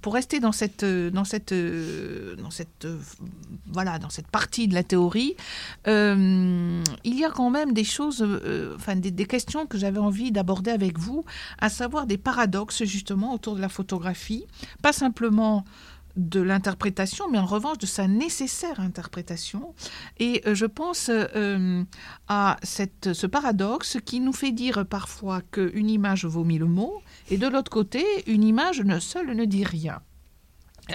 pour 0.00 0.14
rester 0.14 0.38
dans 0.38 0.52
cette, 0.52 0.84
dans 0.84 1.24
cette, 1.24 1.52
dans 1.52 2.50
cette, 2.50 2.86
voilà, 3.66 3.98
dans 3.98 4.10
cette 4.10 4.28
partie 4.28 4.68
de 4.68 4.74
la 4.74 4.82
théorie, 4.82 5.34
il 5.86 6.84
y 7.04 7.24
a 7.24 7.30
quand 7.30 7.50
même 7.50 7.72
des 7.72 7.84
choses, 7.84 8.26
enfin, 8.76 8.96
des 8.96 9.26
questions 9.26 9.66
que 9.66 9.78
j'avais 9.78 9.98
envie 9.98 10.30
d'aborder 10.30 10.70
avec 10.70 10.98
vous, 10.98 11.24
à 11.58 11.68
savoir 11.68 12.06
des 12.06 12.18
paradoxes 12.18 12.84
justement 12.84 13.34
autour 13.34 13.56
de 13.56 13.60
la 13.60 13.68
photographie, 13.68 14.46
pas 14.82 14.92
simplement 14.92 15.64
de 16.16 16.40
l'interprétation, 16.40 17.28
mais 17.30 17.38
en 17.38 17.46
revanche 17.46 17.78
de 17.78 17.86
sa 17.86 18.06
nécessaire 18.06 18.80
interprétation. 18.80 19.74
Et 20.18 20.42
euh, 20.46 20.54
je 20.54 20.66
pense 20.66 21.10
euh, 21.10 21.82
à 22.28 22.56
cette, 22.62 23.12
ce 23.12 23.26
paradoxe 23.26 23.98
qui 24.04 24.20
nous 24.20 24.32
fait 24.32 24.52
dire 24.52 24.86
parfois 24.86 25.40
qu'une 25.40 25.90
image 25.90 26.24
vaut 26.24 26.44
mille 26.44 26.64
mots, 26.64 27.02
et 27.30 27.38
de 27.38 27.46
l'autre 27.48 27.70
côté, 27.70 28.04
une 28.26 28.44
image 28.44 28.82
seule 29.00 29.34
ne 29.34 29.44
dit 29.44 29.64
rien. 29.64 30.00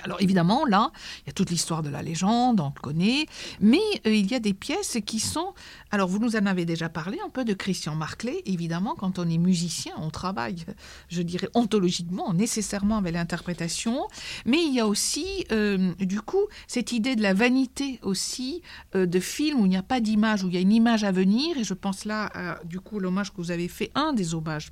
Alors 0.03 0.21
évidemment, 0.21 0.65
là, 0.65 0.91
il 1.23 1.27
y 1.27 1.29
a 1.31 1.33
toute 1.33 1.49
l'histoire 1.49 1.81
de 1.81 1.89
la 1.89 2.03
légende, 2.03 2.59
on 2.59 2.71
le 2.75 2.81
connaît, 2.81 3.25
mais 3.59 3.79
euh, 4.05 4.13
il 4.13 4.29
y 4.29 4.35
a 4.35 4.39
des 4.39 4.53
pièces 4.53 4.97
qui 5.05 5.19
sont... 5.19 5.53
Alors 5.89 6.07
vous 6.07 6.19
nous 6.19 6.35
en 6.35 6.45
avez 6.45 6.65
déjà 6.65 6.89
parlé 6.89 7.17
un 7.25 7.29
peu 7.29 7.43
de 7.43 7.53
Christian 7.53 7.95
Marclay, 7.95 8.43
évidemment, 8.45 8.93
quand 8.95 9.17
on 9.17 9.27
est 9.27 9.39
musicien, 9.39 9.93
on 9.97 10.11
travaille, 10.11 10.63
je 11.09 11.21
dirais, 11.23 11.49
ontologiquement, 11.55 12.33
nécessairement 12.33 12.97
avec 12.97 13.13
l'interprétation, 13.13 14.07
mais 14.45 14.63
il 14.63 14.73
y 14.73 14.79
a 14.79 14.85
aussi, 14.85 15.45
euh, 15.51 15.93
du 15.99 16.21
coup, 16.21 16.45
cette 16.67 16.91
idée 16.91 17.15
de 17.15 17.23
la 17.23 17.33
vanité 17.33 17.99
aussi, 18.03 18.61
euh, 18.95 19.07
de 19.07 19.19
films 19.19 19.61
où 19.61 19.65
il 19.65 19.69
n'y 19.69 19.77
a 19.77 19.83
pas 19.83 19.99
d'image, 19.99 20.43
où 20.43 20.49
il 20.49 20.53
y 20.53 20.57
a 20.57 20.61
une 20.61 20.71
image 20.71 21.03
à 21.03 21.11
venir, 21.11 21.57
et 21.57 21.63
je 21.63 21.73
pense 21.73 22.05
là, 22.05 22.59
du 22.63 22.79
coup, 22.79 22.99
l'hommage 22.99 23.31
que 23.31 23.37
vous 23.37 23.51
avez 23.51 23.67
fait, 23.67 23.91
un 23.95 24.13
des 24.13 24.35
hommages, 24.35 24.71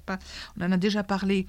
on 0.59 0.63
en 0.63 0.71
a 0.71 0.77
déjà 0.77 1.03
parlé 1.03 1.47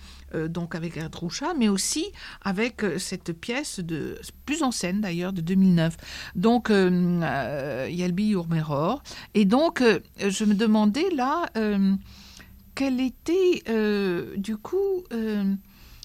donc 0.49 0.75
avec 0.75 0.99
Roucha, 1.15 1.53
mais 1.55 1.69
aussi 1.69 2.07
avec 2.43 2.83
cette 2.99 3.33
pièce 3.33 3.58
de 3.79 4.19
plus 4.47 4.63
ancienne 4.63 5.01
d'ailleurs, 5.01 5.33
de 5.33 5.41
2009. 5.41 5.97
Donc, 6.35 6.71
euh, 6.71 7.21
euh, 7.23 7.89
Yelbi 7.91 8.31
Urmeror. 8.31 9.03
Et 9.35 9.45
donc, 9.45 9.81
euh, 9.81 10.01
je 10.19 10.45
me 10.45 10.55
demandais 10.55 11.11
là, 11.11 11.47
quelle 12.75 13.01
était 13.01 13.63
du 14.37 14.57
coup 14.57 15.05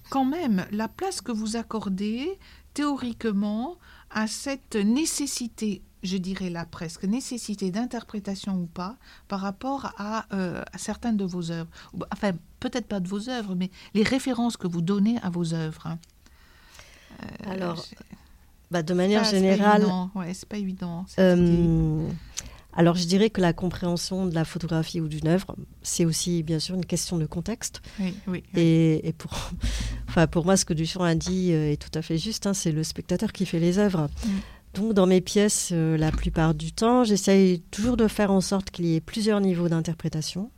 quand 0.09 0.25
même 0.25 0.65
la 0.71 0.87
place 0.87 1.21
que 1.21 1.31
vous 1.31 1.55
accordez 1.55 2.37
théoriquement 2.73 3.77
à 4.09 4.27
cette 4.27 4.75
nécessité 4.75 5.81
je 6.03 6.17
dirais 6.17 6.49
là 6.49 6.65
presque, 6.65 7.05
nécessité 7.05 7.71
d'interprétation 7.71 8.57
ou 8.57 8.65
pas 8.65 8.97
par 9.29 9.39
rapport 9.39 9.93
à, 9.97 10.25
à, 10.29 10.77
certaines 10.77 11.15
de 11.15 11.23
vos 11.23 11.49
œuvres. 11.49 11.69
Enfin, 12.11 12.33
peut-être 12.59 12.87
pas 12.87 12.99
de 12.99 13.07
vos 13.07 13.29
œuvres, 13.29 13.55
mais 13.55 13.71
les 13.93 14.03
références 14.03 14.57
que 14.57 14.67
vous 14.67 14.81
donnez 14.81 15.17
à 15.19 15.29
vos 15.29 15.53
œuvres. 15.53 15.97
Euh, 17.23 17.51
alors, 17.51 17.85
bah, 18.71 18.83
de 18.83 18.93
manière 18.93 19.23
générale. 19.23 19.85
c'est 20.33 20.47
pas 20.47 20.57
évident. 20.57 21.05
Euh, 21.19 22.07
alors, 22.75 22.95
je 22.95 23.05
dirais 23.05 23.29
que 23.29 23.41
la 23.41 23.53
compréhension 23.53 24.25
de 24.25 24.33
la 24.33 24.45
photographie 24.45 24.99
ou 24.99 25.07
d'une 25.07 25.27
œuvre, 25.27 25.55
c'est 25.83 26.05
aussi 26.05 26.43
bien 26.43 26.59
sûr 26.59 26.75
une 26.75 26.85
question 26.85 27.17
de 27.17 27.25
contexte. 27.25 27.81
Oui, 27.99 28.15
oui, 28.27 28.43
Et, 28.55 29.13
pour, 29.17 29.31
enfin, 30.09 30.27
pour 30.27 30.45
moi, 30.45 30.57
ce 30.57 30.65
que 30.65 30.73
Duchamp 30.73 31.03
a 31.03 31.15
dit 31.15 31.51
euh, 31.51 31.71
est 31.71 31.77
tout 31.77 31.97
à 31.97 32.01
fait 32.01 32.17
juste. 32.17 32.47
Hein, 32.47 32.53
c'est 32.53 32.71
le 32.71 32.83
spectateur 32.83 33.31
qui 33.31 33.45
fait 33.45 33.59
les 33.59 33.77
œuvres. 33.77 34.09
Mm. 34.25 34.29
Donc, 34.73 34.93
dans 34.93 35.05
mes 35.05 35.21
pièces, 35.21 35.71
la 35.71 36.11
plupart 36.11 36.55
du 36.55 36.71
temps, 36.71 37.03
j'essaye 37.03 37.61
toujours 37.69 37.95
de 37.95 38.07
faire 38.07 38.31
en 38.31 38.41
sorte 38.41 38.71
qu'il 38.71 38.85
y 38.85 38.95
ait 38.95 39.01
plusieurs 39.01 39.39
niveaux 39.39 39.69
d'interprétation 39.69 40.49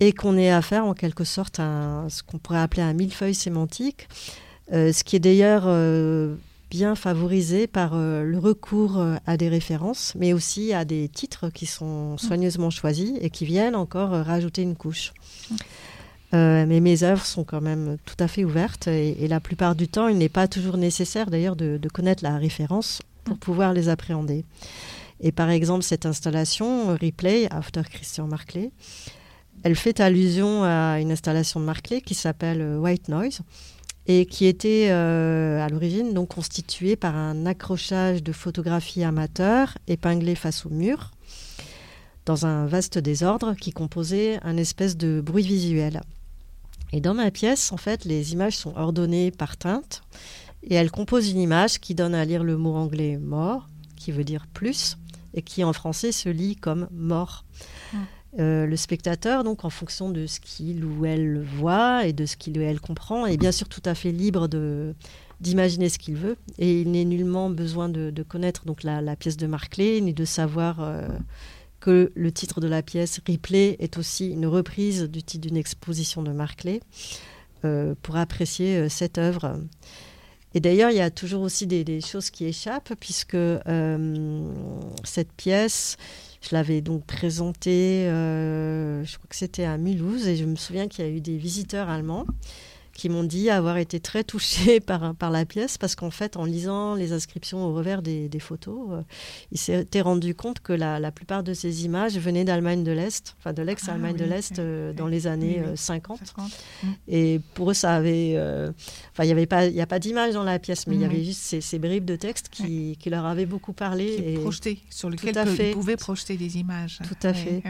et 0.00 0.12
qu'on 0.12 0.36
ait 0.36 0.50
affaire 0.50 0.84
en 0.84 0.94
quelque 0.94 1.22
sorte 1.22 1.60
à 1.60 2.06
ce 2.08 2.22
qu'on 2.22 2.38
pourrait 2.38 2.58
appeler 2.58 2.82
un 2.82 2.92
millefeuille 2.92 3.34
sémantique. 3.34 4.08
Euh, 4.72 4.92
ce 4.92 5.04
qui 5.04 5.16
est 5.16 5.20
d'ailleurs 5.20 5.64
euh, 5.66 6.34
bien 6.70 6.96
favorisé 6.96 7.66
par 7.66 7.92
euh, 7.94 8.24
le 8.24 8.38
recours 8.38 9.02
à 9.26 9.36
des 9.36 9.48
références, 9.48 10.12
mais 10.18 10.32
aussi 10.32 10.72
à 10.72 10.84
des 10.84 11.08
titres 11.08 11.50
qui 11.50 11.66
sont 11.66 12.14
mm. 12.14 12.18
soigneusement 12.18 12.70
choisis 12.70 13.12
et 13.20 13.30
qui 13.30 13.44
viennent 13.44 13.76
encore 13.76 14.10
rajouter 14.10 14.62
une 14.62 14.76
couche. 14.76 15.12
Mm. 15.50 15.56
mais 16.66 16.80
mes 16.80 17.02
œuvres 17.04 17.24
sont 17.24 17.44
quand 17.44 17.60
même 17.60 17.96
tout 18.04 18.16
à 18.18 18.28
fait 18.28 18.44
ouvertes 18.44 18.88
et, 18.88 19.28
la 19.28 19.40
plupart 19.40 19.76
du 19.76 19.88
temps, 19.88 20.08
il 20.08 20.18
n'est 20.18 20.28
pas 20.28 20.48
toujours 20.48 20.76
nécessaire 20.76 21.30
d'ailleurs 21.30 21.56
de, 21.56 21.78
connaître 21.92 22.24
la 22.24 22.36
référence 22.36 23.00
pour 23.24 23.36
mm. 23.36 23.40
pouvoir 23.40 23.72
les 23.72 23.88
appréhender. 23.88 24.44
Et 25.20 25.32
par 25.32 25.48
exemple, 25.48 25.82
cette 25.82 26.04
installation, 26.04 26.88
Replay, 26.88 27.46
After 27.50 27.82
Christian 27.88 28.26
Marclay, 28.26 28.70
elle 29.62 29.76
fait 29.76 30.00
allusion 30.00 30.64
à 30.64 31.00
une 31.00 31.10
installation 31.10 31.60
de 31.60 31.64
Marclay 31.64 32.02
qui 32.02 32.14
s'appelle 32.14 32.60
White 32.78 33.08
Noise, 33.08 33.40
et 34.06 34.26
qui 34.26 34.46
était 34.46 34.88
euh, 34.90 35.64
à 35.64 35.68
l'origine 35.68 36.14
donc 36.14 36.34
constitué 36.34 36.96
par 36.96 37.16
un 37.16 37.46
accrochage 37.46 38.22
de 38.22 38.32
photographies 38.32 39.04
amateurs 39.04 39.76
épinglées 39.88 40.34
face 40.34 40.64
au 40.64 40.70
mur 40.70 41.10
dans 42.24 42.46
un 42.46 42.66
vaste 42.66 42.98
désordre 42.98 43.54
qui 43.54 43.72
composait 43.72 44.38
un 44.42 44.56
espèce 44.56 44.96
de 44.96 45.20
bruit 45.20 45.46
visuel. 45.46 46.02
Et 46.92 47.00
dans 47.00 47.14
ma 47.14 47.30
pièce, 47.30 47.72
en 47.72 47.76
fait, 47.76 48.04
les 48.04 48.32
images 48.32 48.56
sont 48.56 48.74
ordonnées 48.76 49.30
par 49.30 49.56
teinte 49.56 50.02
et 50.62 50.74
elles 50.74 50.90
composent 50.90 51.30
une 51.30 51.40
image 51.40 51.78
qui 51.78 51.94
donne 51.94 52.14
à 52.14 52.24
lire 52.24 52.42
le 52.42 52.56
mot 52.56 52.74
anglais 52.74 53.16
mort, 53.16 53.68
qui 53.96 54.10
veut 54.10 54.24
dire 54.24 54.46
plus, 54.52 54.98
et 55.34 55.42
qui 55.42 55.62
en 55.62 55.72
français 55.72 56.12
se 56.12 56.28
lit 56.28 56.56
comme 56.56 56.88
mort. 56.90 57.44
Mmh. 57.92 57.98
Euh, 58.38 58.66
le 58.66 58.76
spectateur, 58.76 59.44
donc 59.44 59.64
en 59.64 59.70
fonction 59.70 60.10
de 60.10 60.26
ce 60.26 60.40
qu'il 60.40 60.84
ou 60.84 61.06
elle 61.06 61.42
voit 61.42 62.06
et 62.06 62.12
de 62.12 62.26
ce 62.26 62.36
qu'il 62.36 62.58
ou 62.58 62.60
elle 62.60 62.80
comprend, 62.80 63.24
est 63.24 63.38
bien 63.38 63.52
sûr 63.52 63.66
tout 63.66 63.82
à 63.84 63.94
fait 63.94 64.12
libre 64.12 64.46
de 64.48 64.94
d'imaginer 65.40 65.90
ce 65.90 65.98
qu'il 65.98 66.14
veut 66.14 66.36
et 66.58 66.80
il 66.80 66.90
n'est 66.92 67.04
nullement 67.04 67.50
besoin 67.50 67.90
de, 67.90 68.10
connaître 68.22 68.64
donc 68.64 68.82
la, 68.82 69.16
pièce 69.16 69.36
de 69.36 69.46
Marclay 69.46 70.00
ni 70.00 70.14
de 70.14 70.24
savoir 70.24 70.80
euh, 70.80 71.06
que 71.78 72.10
le 72.14 72.32
titre 72.32 72.62
de 72.62 72.66
la 72.66 72.82
pièce 72.82 73.20
Replay 73.28 73.76
est 73.78 73.98
aussi 73.98 74.30
une 74.30 74.46
reprise 74.46 75.02
du 75.02 75.22
titre 75.22 75.46
d'une 75.46 75.58
exposition 75.58 76.22
de 76.22 76.32
Marclay 76.32 76.80
euh, 77.66 77.94
pour 78.00 78.16
apprécier 78.16 78.88
cette 78.88 79.18
œuvre. 79.18 79.60
Et 80.54 80.60
d'ailleurs, 80.60 80.90
il 80.90 80.96
y 80.96 81.02
a 81.02 81.10
toujours 81.10 81.42
aussi 81.42 81.66
des 81.66 82.00
choses 82.00 82.30
qui 82.30 82.46
échappent 82.46 82.94
puisque 82.98 83.36
cette 85.04 85.32
pièce 85.32 85.98
Je 86.48 86.54
l'avais 86.54 86.80
donc 86.80 87.04
présenté, 87.04 88.04
je 88.06 89.16
crois 89.16 89.26
que 89.28 89.34
c'était 89.34 89.64
à 89.64 89.78
Mulhouse, 89.78 90.28
et 90.28 90.36
je 90.36 90.44
me 90.44 90.54
souviens 90.54 90.86
qu'il 90.86 91.04
y 91.04 91.08
a 91.08 91.10
eu 91.10 91.20
des 91.20 91.36
visiteurs 91.36 91.88
allemands 91.88 92.24
qui 92.96 93.10
m'ont 93.10 93.24
dit 93.24 93.50
avoir 93.50 93.76
été 93.76 94.00
très 94.00 94.24
touchés 94.24 94.80
par, 94.86 95.14
par 95.14 95.30
la 95.30 95.44
pièce 95.44 95.78
parce 95.78 95.94
qu'en 95.94 96.10
fait, 96.10 96.36
en 96.36 96.44
lisant 96.44 96.94
les 96.94 97.12
inscriptions 97.12 97.64
au 97.64 97.74
revers 97.74 98.02
des, 98.02 98.28
des 98.28 98.40
photos, 98.40 98.88
euh, 98.90 99.02
il 99.52 99.58
s'était 99.58 100.00
rendu 100.00 100.34
compte 100.34 100.60
que 100.60 100.72
la, 100.72 100.98
la, 100.98 101.12
plupart 101.12 101.42
de 101.42 101.52
ces 101.52 101.84
images 101.84 102.18
venaient 102.18 102.44
d'Allemagne 102.44 102.82
de 102.82 102.92
l'Est, 102.92 103.36
enfin 103.38 103.52
de 103.52 103.62
l'ex-Allemagne 103.62 104.16
ah 104.18 104.22
de 104.22 104.28
l'Est 104.28 104.58
euh, 104.58 104.92
dans 104.94 105.06
les 105.06 105.26
années 105.26 105.62
50. 105.74 106.20
Euh, 106.20 106.42
mm. 106.82 106.88
Et 107.08 107.40
pour 107.54 107.70
eux, 107.70 107.74
ça 107.74 107.94
avait. 107.94 108.34
Enfin, 109.12 109.24
il 109.24 109.26
n'y 109.26 109.32
avait 109.32 109.46
pas, 109.46 109.64
a 109.64 109.86
pas 109.86 109.98
d'image 109.98 110.32
dans 110.32 110.42
la 110.42 110.58
pièce, 110.58 110.86
mais 110.86 110.94
il 110.94 111.02
y 111.02 111.04
avait 111.04 111.22
juste 111.22 111.40
ces, 111.40 111.60
ces, 111.60 111.78
bribes 111.78 112.04
de 112.04 112.16
texte 112.16 112.48
qui, 112.48 112.96
qui, 112.98 113.10
leur 113.10 113.26
avaient 113.26 113.46
beaucoup 113.46 113.74
parlé. 113.74 114.06
et 114.24 114.38
projeté, 114.38 114.80
sur 114.88 115.10
lesquelles 115.10 115.36
ils 115.60 115.72
pouvaient 115.72 115.96
projeter 115.96 116.36
des 116.36 116.56
images. 116.56 116.98
Tout 117.06 117.26
à 117.26 117.34
fait. 117.34 117.62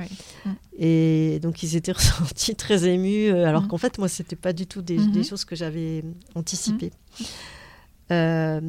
Mm. 0.44 0.50
Et 0.78 1.38
donc, 1.40 1.62
ils 1.62 1.74
étaient 1.74 1.92
ressentis 2.00 2.54
très 2.54 2.86
émus, 2.86 3.30
alors 3.30 3.62
mm. 3.62 3.68
qu'en 3.68 3.78
fait, 3.78 3.98
moi, 3.98 4.08
c'était 4.08 4.36
pas 4.36 4.52
du 4.52 4.66
tout 4.66 4.82
des, 4.82 4.98
des 5.16 5.24
choses 5.24 5.44
que 5.44 5.56
j'avais 5.56 6.04
anticipées. 6.34 6.92
Mmh. 7.20 7.24
Euh, 8.12 8.60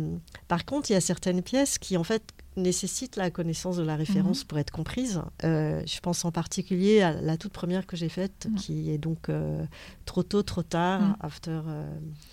par 0.48 0.65
contre, 0.65 0.90
il 0.90 0.94
y 0.94 0.95
a 0.95 1.02
certaines 1.02 1.41
pièces 1.44 1.78
qui, 1.78 1.95
en 1.98 2.03
fait, 2.03 2.24
nécessitent 2.56 3.18
la 3.18 3.30
connaissance 3.30 3.78
de 3.78 3.84
la 3.84 3.95
référence 3.95 4.44
mmh. 4.44 4.48
pour 4.48 4.57
être 4.57 4.72
comprises. 4.72 5.22
Euh, 5.44 5.84
je 5.86 5.99
pense 5.99 6.26
en 6.26 6.32
particulier 6.32 7.02
à 7.02 7.14
la 7.22 7.38
toute 7.38 7.53
première 7.53 7.86
que 7.86 7.95
j'ai 7.95 8.10
faite, 8.10 8.48
mmh. 8.49 8.56
qui 8.56 8.90
est 8.90 8.98
donc 8.98 9.30
euh, 9.30 9.64
Trop 10.06 10.24
tôt, 10.24 10.41
trop 10.41 10.64
tard, 10.64 11.18
After 11.19 11.60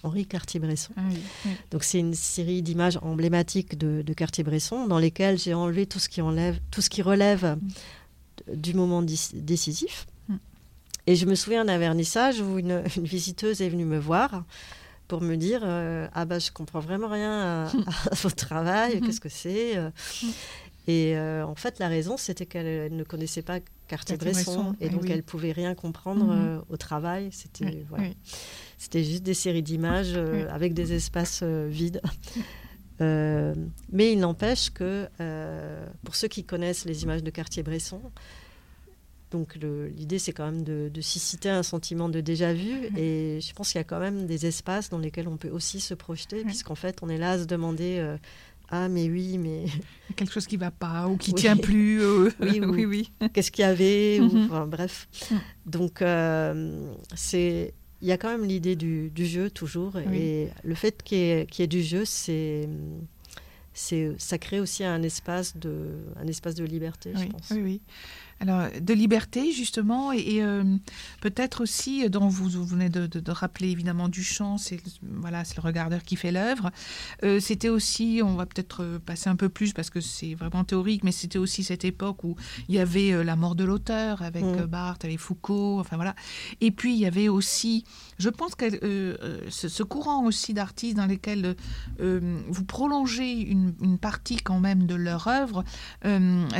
Henri 0.02 0.26
Cartier-Bresson. 0.26 0.94
Ah 0.96 1.02
donc 1.70 1.84
c'est 1.84 1.98
une 1.98 2.14
série 2.14 2.62
d'images 2.62 2.98
emblématiques 3.02 3.76
de, 3.76 4.00
de 4.00 4.12
Cartier-Bresson 4.14 4.86
dans 4.86 4.98
lesquelles 4.98 5.38
j'ai 5.38 5.52
enlevé 5.52 5.86
tout 5.86 5.98
ce 5.98 6.08
qui 6.08 6.22
enlève, 6.22 6.58
tout 6.70 6.80
ce 6.80 6.88
qui 6.88 7.02
relève 7.02 7.58
du 8.52 8.74
moment 8.74 9.02
décisif. 9.02 10.06
Et 11.06 11.16
je 11.16 11.26
me 11.26 11.34
souviens 11.34 11.64
d'un 11.64 11.78
vernissage 11.78 12.40
où 12.40 12.58
une, 12.58 12.82
visiteuse 12.96 13.60
est 13.60 13.68
venue 13.68 13.84
me 13.84 13.98
voir 13.98 14.44
pour 15.08 15.20
me 15.20 15.36
dire 15.36 15.60
euh, 15.64 16.08
ah 16.14 16.24
bah 16.24 16.38
je 16.38 16.50
comprends 16.50 16.80
vraiment 16.80 17.08
rien 17.08 17.66
à, 17.66 17.72
votre 18.22 18.36
travail, 18.36 19.00
qu'est-ce 19.00 19.20
que 19.20 19.28
c'est 19.28 19.76
euh. 19.76 19.90
Et 20.86 21.16
euh, 21.16 21.46
en 21.46 21.54
fait, 21.54 21.78
la 21.78 21.88
raison, 21.88 22.18
c'était 22.18 22.44
qu'elle 22.44 22.94
ne 22.94 23.04
connaissait 23.04 23.40
pas 23.40 23.58
Cartier-Bresson 23.88 24.76
et 24.82 24.90
donc 24.90 25.08
elle 25.08 25.22
pouvait 25.22 25.52
rien 25.52 25.74
comprendre 25.74 26.26
mhm. 26.26 26.62
au 26.68 26.76
travail. 26.76 27.30
C'était 27.32 27.86
voilà. 27.88 28.08
c'était 28.76 29.02
juste 29.02 29.22
des 29.22 29.32
séries 29.32 29.62
d'images 29.62 30.14
avec 30.50 30.74
des 30.74 30.92
espaces 30.92 31.42
vides. 31.42 32.02
mais 33.00 34.12
il 34.12 34.18
n'empêche 34.18 34.70
que 34.70 35.08
pour 36.02 36.16
ceux 36.16 36.28
qui 36.28 36.44
connaissent 36.44 36.84
les 36.84 37.02
images 37.02 37.22
de 37.22 37.30
Cartier-Bresson, 37.30 38.02
donc 39.34 39.56
l'idée, 39.96 40.20
c'est 40.20 40.32
quand 40.32 40.44
même 40.44 40.62
de, 40.62 41.00
susciter 41.00 41.50
un 41.50 41.64
sentiment 41.64 42.08
de 42.08 42.20
déjà-vu. 42.20 42.88
Et 42.96 43.40
je 43.40 43.52
pense 43.52 43.72
qu'il 43.72 43.80
y 43.80 43.80
a 43.80 43.84
quand 43.84 43.98
même 43.98 44.26
des 44.26 44.46
espaces 44.46 44.90
dans 44.90 44.98
lesquels 44.98 45.26
on 45.26 45.36
peut 45.36 45.50
aussi 45.50 45.80
se 45.80 45.92
projeter, 45.92 46.44
puisqu'en 46.44 46.76
fait, 46.76 47.00
on 47.02 47.08
est 47.08 47.18
là 47.18 47.32
à 47.32 47.38
se 47.40 47.44
demander... 47.44 47.96
Euh, 47.98 48.16
ah 48.70 48.88
mais 48.88 49.10
oui, 49.10 49.36
mais 49.36 49.66
quelque 50.16 50.32
chose 50.32 50.46
qui 50.46 50.56
va 50.56 50.70
pas 50.70 51.08
ou 51.08 51.16
qui 51.16 51.32
ne 51.32 51.36
tient 51.36 51.56
plus. 51.56 52.00
Euh, 52.00 52.30
oui, 52.40 52.60
oui, 52.66 52.86
oui. 52.86 53.12
Qu'est-ce 53.32 53.50
qu'il 53.50 53.62
y 53.62 53.68
avait 53.68 54.20
mhm. 54.20 54.46
enfin, 54.46 54.66
Bref. 54.66 55.06
Donc 55.66 56.00
euh, 56.00 56.94
c'est 57.14 57.74
il 58.00 58.08
y 58.08 58.12
a 58.12 58.16
quand 58.16 58.30
même 58.30 58.44
l'idée 58.44 58.74
du, 58.74 59.10
jeu 59.16 59.50
toujours 59.50 59.98
et 59.98 60.48
le 60.62 60.74
fait 60.74 61.02
qu'il 61.02 61.18
y, 61.18 61.62
ait 61.62 61.66
du 61.66 61.82
jeu, 61.82 62.04
c'est 62.04 62.68
c'est 63.74 64.12
ça 64.18 64.38
crée 64.38 64.60
aussi 64.60 64.82
un 64.82 65.02
espace 65.02 65.56
de 65.56 65.90
un 66.16 66.26
espace 66.26 66.54
de 66.54 66.64
liberté, 66.64 67.12
je 67.14 67.26
pense. 67.26 67.50
Oui, 67.50 67.60
oui. 67.62 67.80
Alors, 68.40 68.68
de 68.80 68.94
liberté, 68.94 69.52
justement, 69.52 70.12
et, 70.12 70.42
euh, 70.42 70.64
peut-être 71.20 71.62
aussi, 71.62 72.08
dont 72.10 72.28
vous, 72.28 72.48
venez 72.64 72.88
de, 72.88 73.30
rappeler 73.30 73.70
évidemment 73.70 74.08
Duchamp, 74.08 74.58
c'est 74.58 74.80
voilà, 75.02 75.44
c'est 75.44 75.56
le 75.56 75.62
regardeur 75.62 76.02
qui 76.02 76.16
fait 76.16 76.32
l'œuvre. 76.32 76.70
Euh, 77.22 77.40
c'était 77.40 77.68
aussi, 77.68 78.20
on 78.22 78.34
va 78.34 78.46
peut-être 78.46 78.98
passer 79.06 79.28
un 79.28 79.36
peu 79.36 79.48
plus 79.48 79.72
parce 79.72 79.90
que 79.90 80.00
c'est 80.00 80.34
vraiment 80.34 80.64
théorique, 80.64 81.04
mais 81.04 81.12
c'était 81.12 81.38
aussi 81.38 81.64
cette 81.64 81.84
époque 81.84 82.24
où 82.24 82.36
il 82.68 82.74
y 82.74 82.78
avait 82.78 83.12
euh, 83.12 83.24
la 83.24 83.36
mort 83.36 83.54
de 83.54 83.64
l'auteur 83.64 84.22
avec 84.22 84.44
mmh. 84.44 84.66
Barthes, 84.66 85.04
avec 85.04 85.18
Foucault, 85.18 85.80
enfin 85.80 85.96
voilà. 85.96 86.14
Et 86.60 86.70
puis 86.70 86.94
il 86.94 87.00
y 87.00 87.06
avait 87.06 87.28
aussi, 87.28 87.84
je 88.18 88.28
pense 88.28 88.54
que 88.54 89.16
ce, 89.48 89.82
courant 89.82 90.24
aussi 90.24 90.54
d'artistes 90.54 90.96
dans 90.96 91.06
lesquels 91.06 91.56
vous 91.98 92.64
prolongez 92.64 93.32
une, 93.32 93.74
une, 93.80 93.98
partie 93.98 94.36
quand 94.36 94.60
même 94.60 94.86
de 94.86 94.94
leur 94.94 95.28
œuvre, 95.28 95.64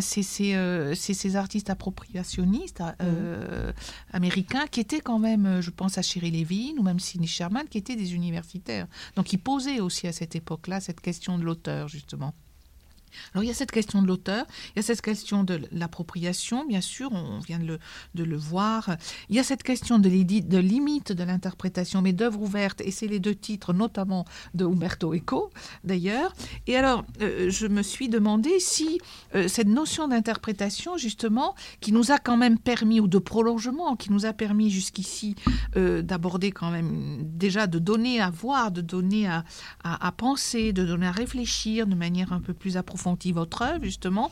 c'est 0.01 0.23
ces 1.15 1.37
artistes 1.37 1.71
appropriationniste 1.71 2.83
euh, 3.01 3.73
américain 4.13 4.67
qui 4.71 4.81
était 4.81 5.01
quand 5.01 5.19
même, 5.19 5.61
je 5.61 5.71
pense 5.71 5.99
à 5.99 6.03
Shirley 6.03 6.31
Levin 6.31 6.79
ou 6.79 6.83
même 6.83 6.99
Sidney 6.99 7.27
Sherman, 7.27 7.67
qui 7.69 7.79
étaient 7.79 7.97
des 7.97 8.15
universitaires. 8.15 8.87
Donc 9.17 9.33
ils 9.33 9.39
posaient 9.39 9.81
aussi 9.81 10.07
à 10.07 10.13
cette 10.13 10.37
époque-là 10.37 10.81
cette 10.81 11.01
question 11.01 11.39
de 11.39 11.45
l'auteur, 11.45 11.89
justement. 11.89 12.35
Alors 13.33 13.45
il 13.45 13.49
y 13.49 13.51
a 13.51 13.55
cette 13.55 13.71
question 13.71 14.03
de 14.03 14.07
l'auteur, 14.07 14.47
il 14.75 14.79
y 14.79 14.81
a 14.81 14.83
cette 14.83 15.03
question 15.03 15.45
de 15.45 15.61
l'appropriation, 15.73 16.67
bien 16.67 16.81
sûr, 16.81 17.13
on 17.13 17.39
vient 17.41 17.59
de 17.59 18.25
le, 18.25 18.37
voir. 18.37 18.97
Il 19.29 19.37
y 19.37 19.39
a 19.39 19.45
cette 19.45 19.63
question 19.63 19.99
de, 19.99 20.09
limite 20.09 21.13
de 21.13 21.25
l'interprétation, 21.25 22.03
mais 22.03 22.13
d'œuvre 22.13 22.41
ouverte, 22.41 22.81
et 22.81 22.91
c'est 22.91 23.07
les 23.07 23.21
deux 23.21 23.35
titres, 23.35 23.73
notamment 23.73 24.25
de 24.55 24.65
Umberto 24.65 25.15
Eco, 25.15 25.51
d'ailleurs. 25.85 26.35
Et 26.67 26.77
alors, 26.77 27.05
euh, 27.23 27.51
je 27.51 27.67
me 27.67 27.83
suis 27.83 28.09
demandé 28.09 28.59
si 28.59 29.01
euh, 29.35 29.49
cette 29.49 29.69
notion 29.69 30.09
d'interprétation, 30.09 30.97
justement, 30.97 31.55
qui 31.81 31.93
nous 31.93 32.11
a 32.11 32.19
quand 32.19 32.37
même 32.37 32.59
permis, 32.59 33.01
ou 33.01 33.09
de 33.09 33.19
prolongement, 33.19 33.97
qui 33.97 34.13
nous 34.13 34.27
a 34.27 34.33
permis 34.33 34.71
jusqu'ici 34.71 35.35
euh, 35.77 36.03
d'aborder 36.03 36.53
quand 36.53 36.71
même, 36.71 37.21
déjà 37.23 37.67
de 37.67 37.79
donner 37.79 38.21
à 38.21 38.31
voir, 38.31 38.71
de 38.71 38.81
donner 38.81 39.29
à 39.29 40.13
penser, 40.17 40.73
de 40.73 40.85
donner 40.85 41.07
à 41.07 41.13
réfléchir 41.13 41.87
de 41.87 41.95
manière 41.95 42.33
un 42.33 42.41
peu 42.41 42.55
plus 42.55 42.77
approfondie, 42.77 43.04
votre 43.33 43.63
œuvre, 43.63 43.85
justement, 43.85 44.31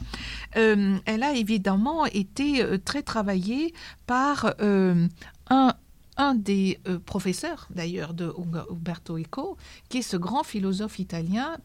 euh, 0.57 0.99
elle 1.05 1.23
a 1.23 1.35
évidemment 1.35 2.07
été 2.07 2.62
euh, 2.62 2.78
très 2.78 3.03
travaillée 3.03 3.74
par 4.07 4.55
euh, 4.61 5.07
un, 5.51 5.74
un 6.16 6.35
des 6.35 6.78
professeurs 7.07 7.69
d'ailleurs 7.70 8.12
de 8.12 8.32
Umberto 8.70 9.19
Eco, 9.19 9.57
qui 9.89 9.99
est 9.99 10.03
ce 10.03 10.16
grand 10.16 10.44
philosophe 10.44 10.99
italien 10.99 11.57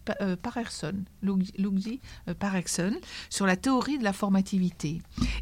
Parerson, 0.42 0.94
Luigi 1.22 2.00
Parerson, 2.40 2.94
sur 3.30 3.46
la 3.46 3.58
théorie 3.58 3.98
de 3.98 4.06
la 4.06 4.14
formativité. 4.14 5.02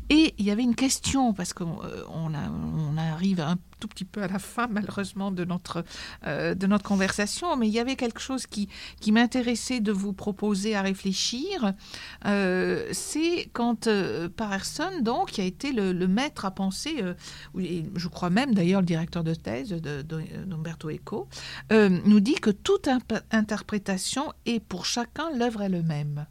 Et 0.10 0.34
il 0.40 0.46
y 0.46 0.52
avait 0.52 0.64
une 0.64 0.76
question, 0.76 1.34
parce 1.34 1.54
qu'on 1.54 1.78
on, 2.10 2.34
on 2.34 2.98
arrive 2.98 3.42
un 3.42 3.58
tout 3.80 3.88
petit 3.88 4.06
peu 4.06 4.24
à 4.24 4.28
la 4.28 4.40
fin, 4.40 4.68
malheureusement, 4.68 5.32
de 5.32 5.46
notre, 5.46 5.84
euh, 6.26 6.56
de 6.56 6.68
notre 6.68 6.84
conversation, 6.84 7.56
mais 7.58 7.68
il 7.68 7.74
y 7.74 7.80
avait 7.80 7.96
quelque 7.96 8.20
chose 8.20 8.48
qui, 8.48 8.70
qui 9.00 9.12
m'intéressait 9.12 9.80
de 9.80 9.92
vous 9.92 10.14
proposer 10.14 10.76
à 10.76 10.82
réfléchir. 10.82 11.74
Euh, 12.26 12.88
c'est 12.92 13.50
quand 13.54 13.88
euh, 13.88 14.30
Parerson, 14.30 15.02
donc, 15.02 15.32
qui 15.32 15.42
a 15.42 15.46
été 15.46 15.72
le, 15.72 16.06
maître 16.08 16.46
à 16.46 16.52
penser, 16.52 17.04
je 17.56 18.08
crois 18.08 18.30
même 18.30 18.54
d'ailleurs 18.54 18.82
le 18.82 18.86
directeur 18.86 19.24
de 19.24 19.34
thèse 19.34 19.70
d'Umberto 19.70 20.90
Eco, 20.90 21.28
nous 21.72 22.20
dit 22.20 22.36
que 22.36 22.52
toute 22.52 22.88
interprétation 23.32 24.32
est 24.46 24.60
pour 24.60 24.86
chacun 24.86 25.36
l'œuvre 25.36 25.64
elle-même. 25.64 26.28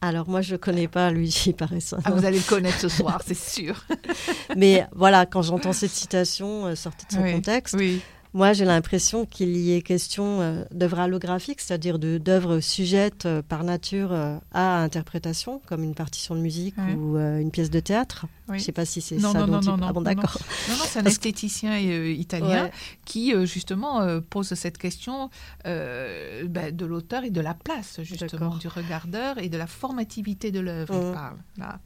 Alors 0.00 0.28
moi, 0.28 0.42
je 0.42 0.52
ne 0.52 0.58
connais 0.58 0.86
pas 0.86 1.10
Luigi 1.10 1.52
Paresso. 1.58 1.96
Ah, 2.04 2.12
vous 2.12 2.24
allez 2.24 2.38
le 2.38 2.48
connaître 2.48 2.78
ce 2.78 2.88
soir, 2.88 3.20
c'est 3.26 3.36
sûr. 3.36 3.84
Mais 4.56 4.86
voilà, 4.94 5.26
quand 5.26 5.42
j'entends 5.42 5.72
cette 5.72 5.90
citation 5.90 6.66
euh, 6.66 6.74
sortie 6.76 7.06
de 7.06 7.12
son 7.12 7.22
contexte, 7.22 7.74
oui. 7.76 8.00
Moi, 8.34 8.52
j'ai 8.52 8.64
l'impression 8.64 9.24
qu'il 9.24 9.56
y 9.56 9.72
ait 9.72 9.82
question 9.82 10.40
euh, 10.40 10.64
d'œuvres 10.70 11.00
allographiques, 11.00 11.60
c'est-à-dire 11.60 11.98
d'œuvres 11.98 12.60
sujettes 12.60 13.26
euh, 13.26 13.42
par 13.42 13.64
nature 13.64 14.12
euh, 14.12 14.36
à 14.52 14.82
interprétation, 14.82 15.62
comme 15.66 15.82
une 15.82 15.94
partition 15.94 16.34
de 16.34 16.40
musique 16.40 16.76
ou 16.96 17.16
une 17.16 17.50
pièce 17.50 17.70
de 17.70 17.80
théâtre. 17.80 18.26
Je 18.48 18.54
ne 18.54 18.58
sais 18.58 18.72
pas 18.72 18.84
si 18.84 19.00
c'est 19.00 19.18
ça 19.18 19.32
non, 19.32 19.46
dont 19.46 19.60
non, 19.60 19.76
non, 19.76 19.86
ah 19.86 19.92
bon, 19.92 20.00
d'accord. 20.00 20.38
Non, 20.68 20.74
non, 20.76 20.84
c'est 20.86 21.00
un 21.00 21.04
esthéticien 21.06 21.78
italien 21.78 22.70
qui, 23.04 23.34
justement, 23.46 24.20
pose 24.30 24.54
cette 24.54 24.78
question 24.78 25.30
bah, 25.64 26.70
de 26.70 26.86
l'auteur 26.86 27.24
et 27.24 27.30
de 27.30 27.40
la 27.40 27.54
place, 27.54 28.00
justement, 28.02 28.56
du 28.56 28.68
regardeur 28.68 29.38
et 29.38 29.48
de 29.48 29.58
la 29.58 29.66
formativie 29.66 30.36
de 30.36 30.60
l'œuvre. 30.60 30.94
Il 30.94 31.10
mmh. 31.10 31.12
parle, 31.12 31.36
là 31.56 31.80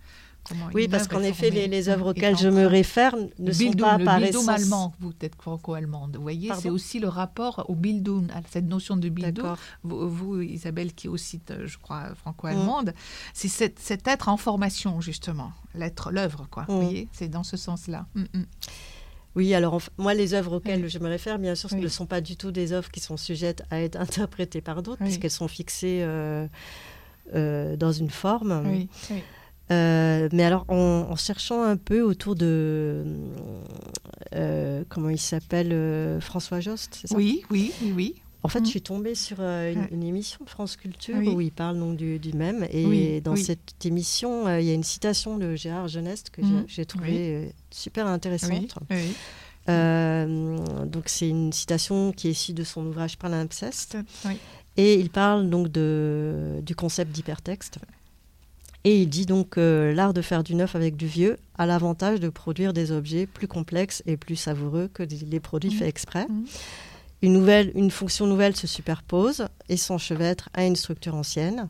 oui, 0.74 0.89
parce 0.89 1.06
qu'en 1.06 1.23
effet, 1.23 1.51
les, 1.51 1.69
les, 1.69 1.89
œuvres 1.89 2.10
auxquelles 2.10 2.36
je 2.36 2.48
me 2.48 2.66
réfère 2.66 3.14
ne 3.39 3.52
sont 3.52 3.73
pas 3.73 3.98
le 3.98 4.05
par 4.05 4.19
Bildung 4.19 4.48
allemand, 4.48 4.94
vous 5.01 5.12
êtes 5.20 5.36
franco-allemande. 5.36 6.16
Vous 6.16 6.23
voyez, 6.23 6.51
c'est 6.60 6.70
aussi 6.70 6.98
le 6.98 7.09
rapport 7.09 7.64
au 7.69 7.74
Bildung, 7.74 8.28
à 8.32 8.40
cette 8.51 8.66
notion 8.66 8.97
de 8.97 9.09
Bildung. 9.09 9.56
Vous, 9.82 10.40
Isabelle, 10.40 10.93
qui 10.93 11.06
est 11.06 11.10
aussi, 11.10 11.40
euh, 11.51 11.66
je 11.66 11.78
crois, 11.78 12.14
franco-allemande, 12.14 12.90
mm. 12.90 12.94
c'est 13.35 13.48
cet, 13.48 14.06
être 14.09 14.28
en 14.28 14.36
formation, 14.36 15.01
justement, 15.01 15.52
l'être, 15.74 16.10
l'œuvre, 16.10 16.47
quoi. 16.51 16.64
Vous 16.69 16.77
mm. 16.77 16.82
voyez, 16.82 17.09
c'est 17.12 17.28
dans 17.28 17.44
ce 17.44 17.56
sens-là. 17.56 18.06
Mm, 18.14 18.24
oui, 19.35 19.55
alors 19.55 19.81
moi, 19.97 20.12
les 20.12 20.35
œuvres 20.35 20.56
auxquelles 20.56 20.89
je 20.89 20.98
me 20.98 21.09
réfère, 21.09 21.39
bien 21.39 21.55
sûr, 21.55 21.70
ce 21.70 21.77
ne 21.77 21.89
sont 21.89 22.06
pas 22.06 22.20
du 22.20 22.36
tout 22.36 22.51
des 22.51 22.73
œuvres 22.73 22.90
qui 22.90 23.01
sont 23.01 23.16
sujettes 23.16 23.62
à 23.70 23.81
être 23.81 23.97
interprétées 24.01 24.60
par 24.60 24.82
d'autres, 24.82 25.02
puisqu'elles 25.02 25.31
sont 25.31 25.48
fixées. 25.48 26.05
Euh, 27.35 27.77
dans 27.77 27.93
une 27.93 28.10
forme. 28.10 28.64
Oui, 28.66 28.89
oui. 29.71 30.29
mais 30.33 30.45
alors, 30.45 30.65
en, 30.69 31.15
cherchant 31.17 31.63
un 31.63 31.77
peu 31.77 32.03
autour 32.03 32.35
de. 32.37 33.05
comment 34.89 35.09
il 35.11 35.19
s'appelle 35.21 36.19
François 36.21 36.61
Jost, 36.61 36.99
c'est 37.01 37.07
ça? 37.09 37.17
Oui, 37.17 37.43
oui, 37.51 37.73
oui. 37.95 38.15
En 38.45 38.49
fait, 38.49 38.59
Mm. 38.61 38.65
je 38.65 38.71
suis 38.71 38.83
tombée 38.83 39.15
sur 39.15 39.37
euh, 39.39 39.73
une, 39.73 39.87
une 39.93 40.03
émission 40.03 40.45
de 40.45 40.51
France 40.51 40.75
Culture 40.75 41.15
Oui. 41.17 41.29
où 41.29 41.41
il 41.41 41.53
parle 41.53 41.79
donc 41.79 41.97
du, 41.97 42.19
du 42.19 42.33
même. 42.33 42.67
Et 42.73 42.85
Oui, 42.87 43.21
dans 43.21 43.35
oui. 43.35 43.45
cette 43.45 43.87
émission, 43.87 44.49
euh, 44.49 44.61
il 44.61 44.67
y 44.67 44.71
a 44.71 44.75
une 44.75 44.83
citation 44.83 45.39
de 45.39 45.55
Gérard 45.55 45.87
Geneste 45.87 46.31
que 46.31 46.41
Mm. 46.43 46.65
j'ai- 46.67 46.75
j'ai 46.75 46.85
trouvée 46.85 47.35
euh, 47.37 47.49
super 47.71 48.09
intéressante. 48.09 48.75
Euh, 49.69 50.59
donc, 50.87 51.05
c'est 51.07 51.29
une 51.29 51.53
citation 51.53 52.11
qui 52.13 52.27
est 52.29 52.31
issue 52.33 52.53
de 52.53 52.65
son 52.65 52.85
ouvrage 52.87 53.17
Palimpseste. 53.17 53.97
Et 54.77 54.95
il 54.99 55.11
parle 55.11 55.49
donc 55.49 55.69
de, 55.69 56.61
du 56.63 56.75
concept 56.75 57.13
d'hypertexte. 57.13 57.79
Et 58.85 59.03
il 59.03 59.09
dit 59.09 59.27
donc 59.27 59.51
que 59.51 59.93
l'art 59.95 60.13
de 60.13 60.23
faire 60.23 60.43
du 60.43 60.55
neuf 60.57 60.75
avec 60.75 60.97
du 60.97 61.07
vieux 61.07 61.37
a 61.57 61.67
l'avantage 61.67 62.19
de 62.19 62.29
produire 62.29 62.73
des 62.73 62.91
objets 62.91 63.27
plus 63.27 63.47
complexes 63.47 64.03
et 64.07 64.17
plus 64.17 64.35
savoureux 64.37 64.89
que 64.93 65.05
les 65.05 65.39
produits 65.41 65.71
Mhm. 65.71 65.77
faits 65.77 65.89
exprès. 65.89 66.27
Mhm. 66.29 66.45
Une, 67.23 67.33
nouvelle, 67.35 67.71
une 67.77 67.93
fonction 67.93 68.27
nouvelle 68.27 68.57
se 68.57 68.67
superpose 68.67 69.47
et 69.69 69.77
s'enchevêtre 69.77 70.49
à 70.55 70.65
une 70.67 70.75
structure 70.75 71.15
ancienne. 71.15 71.69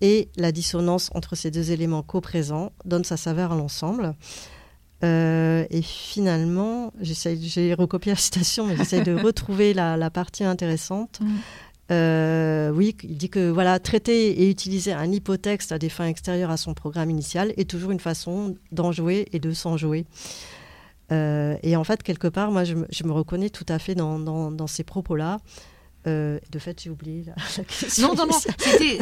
Et 0.00 0.28
la 0.36 0.52
dissonance 0.52 1.10
entre 1.14 1.34
ces 1.34 1.50
deux 1.50 1.72
éléments 1.72 2.02
coprésents 2.04 2.70
donne 2.84 3.04
sa 3.04 3.16
saveur 3.16 3.50
à 3.52 3.56
l'ensemble. 3.56 4.14
Euh, 5.02 5.64
et 5.70 5.82
finalement, 5.82 6.92
j'ai 7.00 7.74
recopié 7.74 8.12
la 8.12 8.16
citation, 8.18 8.66
mais 8.66 8.76
j'essaie 8.76 9.02
de 9.02 9.14
retrouver 9.20 9.74
la, 9.74 9.96
la 9.96 10.10
partie 10.10 10.44
intéressante. 10.44 11.20
Mhm. 11.20 11.38
Euh, 11.90 12.70
oui, 12.70 12.96
il 13.02 13.16
dit 13.16 13.30
que 13.30 13.50
voilà, 13.50 13.78
traiter 13.80 14.42
et 14.42 14.50
utiliser 14.50 14.92
un 14.92 15.10
hypotexte 15.10 15.72
à 15.72 15.78
des 15.78 15.88
fins 15.88 16.06
extérieures 16.06 16.50
à 16.50 16.56
son 16.56 16.72
programme 16.74 17.10
initial 17.10 17.52
est 17.56 17.68
toujours 17.68 17.90
une 17.90 17.98
façon 18.00 18.54
d'en 18.70 18.92
jouer 18.92 19.26
et 19.32 19.40
de 19.40 19.52
s'en 19.52 19.76
jouer. 19.76 20.06
Euh, 21.10 21.56
et 21.64 21.74
en 21.74 21.82
fait, 21.82 22.02
quelque 22.04 22.28
part, 22.28 22.52
moi, 22.52 22.62
je 22.64 22.74
me, 22.74 22.86
je 22.90 23.02
me 23.04 23.10
reconnais 23.12 23.50
tout 23.50 23.66
à 23.68 23.78
fait 23.80 23.96
dans, 23.96 24.18
dans- 24.20 24.52
dans 24.52 24.66
ces 24.68 24.84
propos-là. 24.84 25.38
Euh, 26.06 26.38
de 26.50 26.58
fait, 26.58 26.80
j'ai 26.80 26.88
oublié 26.88 27.24
la, 27.26 27.34
la 27.58 27.64
question. 27.64 28.08
Non, 28.08 28.14
non, 28.14 28.26
non. 28.28 28.38
C'était 28.58 28.98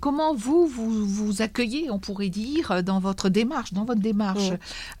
comment 0.00 0.34
vous, 0.34 0.66
vous 0.66 1.06
vous 1.06 1.40
accueillez, 1.40 1.90
on 1.90 1.98
pourrait 1.98 2.28
dire, 2.28 2.82
dans 2.82 2.98
votre 2.98 3.28
démarche, 3.28 3.72
dans 3.72 3.84
votre 3.84 4.00
démarche, 4.02 4.50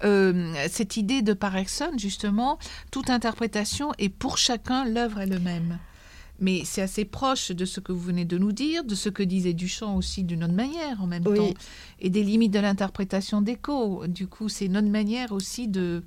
Mm. 0.02 0.54
Cette 0.70 0.96
idée 0.96 1.22
de 1.22 1.32
Parexon, 1.32 1.90
justement, 1.98 2.58
toute 2.90 3.10
interprétation 3.10 3.92
et 3.98 4.08
pour 4.08 4.38
chacun 4.38 4.84
l'œuvre 4.84 5.20
est 5.20 5.26
le 5.26 5.38
même. 5.40 5.78
Mais 6.42 6.62
c'est 6.64 6.82
assez 6.82 7.04
proche 7.04 7.52
de 7.52 7.64
ce 7.64 7.78
que 7.80 7.92
vous 7.92 8.00
venez 8.00 8.24
de 8.26 8.36
nous 8.36 8.52
dire, 8.52 8.82
de 8.84 8.94
ce 8.96 9.08
que 9.08 9.22
disait 9.22 9.52
Duchamp 9.54 9.96
aussi 9.96 10.24
d'une 10.24 10.42
autre 10.44 10.52
manière 10.52 11.00
en 11.00 11.06
même 11.06 11.22
Oui. 11.26 11.36
temps, 11.38 11.54
et 12.00 12.10
des 12.10 12.22
limites 12.24 12.52
de 12.52 12.58
l'interprétation 12.58 13.40
d'écho. 13.40 14.06
Du 14.08 14.26
coup, 14.26 14.48
c'est 14.50 14.66
une 14.66 14.76
autre 14.76 14.88
manière 14.90 15.30
aussi 15.32 15.68
de, 15.68 16.02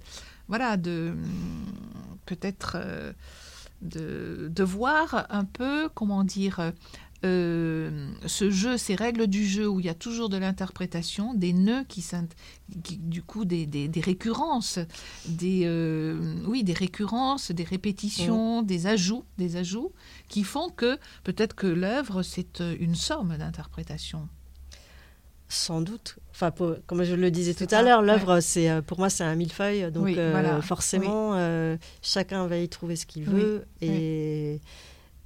voilà, 0.49 0.75
de 0.75 1.13
peut-être 2.25 2.73
euh, 2.75 3.13
de, 3.81 4.51
de 4.53 4.63
voir 4.63 5.25
un 5.29 5.45
peu, 5.45 5.89
comment 5.93 6.23
dire, 6.23 6.71
euh, 7.25 8.07
ce 8.25 8.49
jeu, 8.49 8.77
ces 8.77 8.95
règles 8.95 9.27
du 9.27 9.45
jeu 9.45 9.67
où 9.67 9.79
il 9.79 9.85
y 9.85 9.89
a 9.89 9.93
toujours 9.93 10.29
de 10.29 10.37
l'interprétation, 10.37 11.33
des 11.33 11.51
nœuds 11.53 11.83
qui, 11.89 12.05
qui- 12.83 12.97
du 12.97 13.21
coup, 13.23 13.43
des, 13.45 13.65
des- 13.65 13.87
des 13.87 13.99
récurrences, 14.01 14.79
des, 15.27 15.63
euh, 15.65 16.35
oui, 16.47 16.63
des 16.63 16.73
récurrences, 16.73 17.51
des 17.51 17.63
répétitions, 17.63 18.61
des 18.61 18.87
ajouts, 18.87 19.25
des 19.37 19.55
ajouts, 19.57 19.91
qui 20.29 20.43
font 20.43 20.69
que 20.69 20.97
peut-être 21.23 21.55
que 21.55 21.67
l'œuvre 21.67 22.21
c'est 22.23 22.61
euh, 22.61 22.75
une 22.79 22.95
somme 22.95 23.35
d'interprétation. 23.37 24.27
Sans 25.47 25.79
doute. 25.81 26.17
Enfin, 26.31 26.49
pour- 26.51 26.75
comme 26.87 27.03
je 27.03 27.13
le 27.13 27.29
disais 27.29 27.53
tout 27.53 27.67
à 27.69 27.81
l'heure, 27.83 28.01
l'œuvre, 28.01 28.39
c'est 28.39 28.81
pour 28.81 28.97
moi, 28.97 29.09
c'est 29.11 29.23
un 29.23 29.35
millefeuille. 29.35 29.91
Donc, 29.91 30.05
Oui, 30.05 30.15
euh, 30.17 30.31
voilà, 30.31 30.59
forcément, 30.61 31.35
chacun 32.01 32.47
va 32.47 32.57
y 32.57 32.67
trouver 32.67 32.95
ce 32.95 33.05
qu'il 33.05 33.29
Oui, 33.29 33.35
veut. 33.41 33.65
Et, 33.81 34.59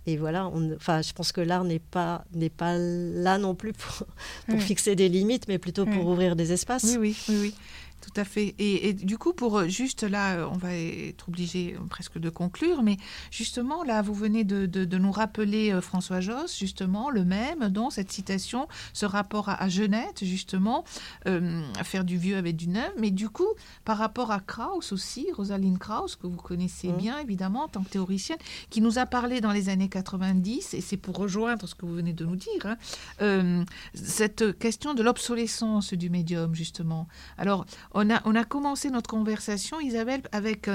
et 0.05 0.17
voilà, 0.17 0.47
on- 0.47 0.73
enfin, 0.75 1.01
je 1.01 1.13
pense 1.13 1.31
que 1.31 1.41
l'art 1.41 1.63
n'est 1.63 1.79
pas, 1.79 2.23
n'est 2.33 2.49
pas 2.49 2.75
là 2.77 3.37
non 3.37 3.53
plus 3.55 3.73
pour, 3.73 4.07
pour 4.47 4.55
Oui. 4.55 4.61
fixer 4.61 4.95
des 4.95 5.09
limites, 5.09 5.47
mais 5.47 5.57
plutôt 5.59 5.85
pour 5.85 6.07
ouvrir 6.07 6.35
des 6.35 6.51
espaces. 6.51 6.83
Oui, 6.83 6.97
oui, 6.97 7.17
oui, 7.29 7.35
oui, 7.41 7.53
tout 8.01 8.11
à 8.19 8.23
fait. 8.23 8.55
Et, 8.59 8.89
et 8.89 8.93
du 8.93 9.17
coup, 9.17 9.33
pour 9.33 9.57
euh, 9.59 9.67
juste 9.67 10.03
là, 10.03 10.35
euh, 10.37 10.49
on 10.51 10.57
va 10.57 10.73
être 10.73 11.27
obligé 11.27 11.75
euh, 11.75 11.85
presque 11.89 12.17
de 12.17 12.29
conclure, 12.29 12.81
mais 12.83 12.97
justement, 13.31 13.83
là, 13.83 14.01
vous 14.01 14.13
venez 14.13 14.43
de, 14.43 14.65
de- 14.65 14.85
de 14.85 14.97
nous 14.97 15.11
rappeler 15.11 15.71
euh, 15.73 15.81
François 15.81 16.21
Josse, 16.21 16.57
justement, 16.57 17.09
le 17.09 17.25
même, 17.25 17.69
dans 17.69 17.89
cette 17.89 18.11
citation, 18.11 18.67
ce 18.93 19.05
rapport 19.05 19.49
à, 19.49 19.61
à 19.61 19.69
Genette, 19.69 20.23
justement, 20.23 20.83
euh, 21.27 21.61
à 21.77 21.83
faire 21.83 22.03
du 22.03 22.17
vieux 22.17 22.37
avec 22.37 22.55
du 22.55 22.67
neuf, 22.69 22.91
mais 22.97 23.11
du 23.11 23.29
coup, 23.29 23.47
par 23.85 23.97
rapport 23.97 24.31
à 24.31 24.39
Krauss 24.39 24.91
aussi, 24.91 25.27
Rosalind 25.33 25.77
Krauss, 25.77 26.15
que 26.15 26.27
vous 26.27 26.37
connaissez 26.37 26.89
Mm. 26.89 26.97
bien, 26.97 27.19
évidemment, 27.19 27.63
en 27.63 27.67
tant 27.67 27.83
que 27.83 27.89
théoricienne, 27.89 28.37
qui 28.69 28.81
nous 28.81 28.97
a 28.99 29.05
parlé 29.05 29.41
dans 29.41 29.51
les 29.51 29.69
années 29.69 29.89
90, 29.89 30.73
et 30.73 30.81
c'est 30.81 30.97
pour 30.97 31.17
rejoindre 31.17 31.67
ce 31.67 31.75
que 31.75 31.85
vous 31.85 31.93
venez 31.95 32.13
de 32.13 32.25
nous 32.25 32.35
dire, 32.37 32.65
hein, 32.65 32.77
euh, 33.21 33.63
cette 33.93 34.57
question 34.57 34.93
de 34.93 35.03
l'obsolescence 35.03 35.93
du 35.93 36.09
médium, 36.09 36.55
justement. 36.55 37.07
Alors, 37.37 37.65
on 37.91 38.09
a, 38.09 38.21
on 38.25 38.35
a 38.35 38.43
commencé 38.43 38.89
notre 38.89 39.09
conversation, 39.09 39.79
Isabelle, 39.79 40.21
avec 40.31 40.69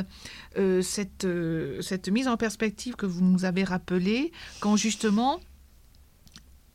euh, 0.58 0.82
cette, 0.82 1.24
euh, 1.24 1.80
cette 1.80 2.08
mise 2.08 2.28
en 2.28 2.36
perspective 2.36 2.96
que 2.96 3.06
vous 3.06 3.22
nous 3.22 3.44
avez 3.44 3.64
rappelée, 3.64 4.32
quand 4.60 4.76
justement, 4.76 5.40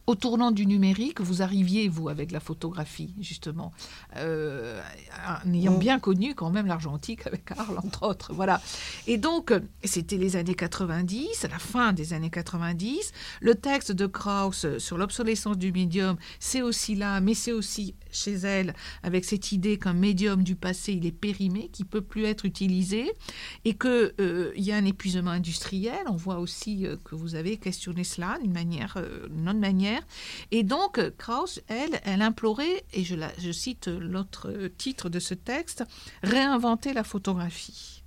au 0.08 0.16
tournant 0.16 0.50
du 0.50 0.66
numérique, 0.66 1.22
vous 1.22 1.44
arriviez, 1.44 1.88
vous, 1.88 2.10
avec 2.10 2.32
la 2.32 2.40
photographie, 2.40 3.14
justement, 3.20 3.72
euh, 4.16 4.82
en 5.46 5.54
ayant 5.54 5.76
Mm. 5.76 5.80
bien 5.80 6.00
connu 6.00 6.34
quand 6.34 6.50
même 6.50 6.66
l'argentique 6.66 7.28
avec 7.28 7.52
Arles, 7.52 7.78
entre 7.78 8.08
autres. 8.08 8.34
Voilà. 8.34 8.60
Et 9.06 9.20
donc, 9.20 9.52
euh, 9.52 9.60
c'était 9.84 10.18
les 10.18 10.36
années 10.36 10.56
90, 10.56 11.46
à 11.46 11.48
la 11.50 11.60
fin 11.60 11.94
des 11.94 12.14
années 12.14 12.32
90. 12.32 13.12
Le 13.42 13.54
texte 13.54 13.92
de 13.92 14.08
Krauss 14.08 14.66
sur 14.80 14.98
l'obsolescence 14.98 15.60
du 15.60 15.72
médium, 15.72 16.18
c'est 16.40 16.64
aussi 16.64 16.96
là, 16.96 17.22
mais 17.22 17.36
c'est 17.36 17.52
aussi 17.52 17.94
chez 18.12 18.34
elle, 18.34 18.74
avec 19.04 19.26
cette 19.26 19.52
idée 19.52 19.78
qu'un 19.78 19.94
médium 19.94 20.44
du 20.44 20.56
passé, 20.56 20.94
il 20.94 21.06
est 21.06 21.12
périmé, 21.12 21.70
qui 21.72 21.84
peut 21.84 22.02
plus 22.02 22.26
être 22.26 22.46
utilisé, 22.46 23.12
et 23.66 23.76
qu'il 23.78 24.14
il 24.56 24.64
y 24.64 24.72
a 24.72 24.78
un 24.78 24.86
épuisement 24.86 25.32
industriel. 25.32 26.00
On 26.08 26.16
voit 26.16 26.40
aussi 26.40 26.86
euh, 26.86 26.98
que 27.04 27.16
vous 27.16 27.36
avez 27.36 27.58
questionné 27.58 28.04
cela 28.04 28.38
d'une 28.42 28.54
manière, 28.54 28.96
euh, 28.98 29.28
d'une 29.30 29.48
autre 29.50 29.60
manière. 29.60 30.02
Et 30.52 30.64
donc, 30.64 30.98
euh, 30.98 31.12
Krauss, 31.18 31.62
elle, 31.68 32.00
elle 32.04 32.22
implorait, 32.22 32.84
et 32.94 33.04
je, 33.04 33.16
la- 33.16 33.32
je 33.40 33.52
cite 33.52 33.88
l'autre 33.88 34.50
euh, 34.50 34.70
titre 34.78 35.10
de 35.10 35.20
ce 35.20 35.34
texte, 35.34 35.84
réinventer 36.24 36.94
la 36.94 37.04
photographie. 37.04 38.04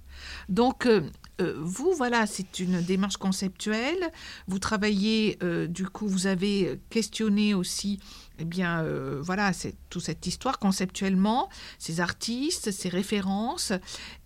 Donc, 0.49 0.87
euh, 0.87 1.03
euh, 1.41 1.57
vous, 1.59 1.93
voilà, 1.97 2.27
c'est 2.27 2.59
une 2.61 2.81
démarche 2.81 3.17
conceptuelle. 3.17 4.13
Vous 4.47 4.59
travaillez, 4.59 5.39
euh, 5.43 5.67
du 5.67 5.87
coup, 5.87 6.07
vous 6.07 6.27
avez 6.27 6.79
questionné 6.91 7.55
aussi, 7.55 7.99
eh 8.43 8.45
bien, 8.45 8.81
euh, 8.83 9.21
voilà, 9.23 9.53
c'est 9.53 9.77
toute 9.89 10.03
cette 10.03 10.27
histoire 10.27 10.59
conceptuellement, 10.59 11.49
ces 11.79 12.01
artistes, 12.01 12.73
ces 12.73 12.89
références. 12.89 13.73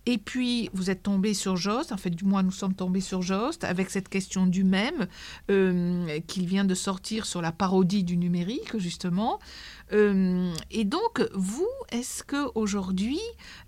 Et 0.07 0.17
puis, 0.17 0.69
vous 0.73 0.89
êtes 0.89 1.03
tombé 1.03 1.33
sur 1.35 1.55
Jost, 1.55 1.91
en 1.91 1.97
fait, 1.97 2.09
du 2.09 2.23
moins, 2.25 2.41
nous 2.41 2.51
sommes 2.51 2.73
tombés 2.73 3.01
sur 3.01 3.21
Jost, 3.21 3.63
avec 3.63 3.89
cette 3.91 4.09
question 4.09 4.47
du 4.47 4.63
même, 4.63 5.05
euh, 5.51 6.19
qu'il 6.27 6.47
vient 6.47 6.65
de 6.65 6.73
sortir 6.75 7.25
sur 7.25 7.41
la 7.41 7.51
parodie 7.51 8.03
du 8.03 8.17
numérique, 8.17 8.77
justement. 8.77 9.39
Euh, 9.93 10.51
et 10.71 10.83
donc, 10.85 11.21
vous, 11.33 11.67
est-ce 11.91 12.23
que 12.23 12.47
aujourd'hui 12.55 13.19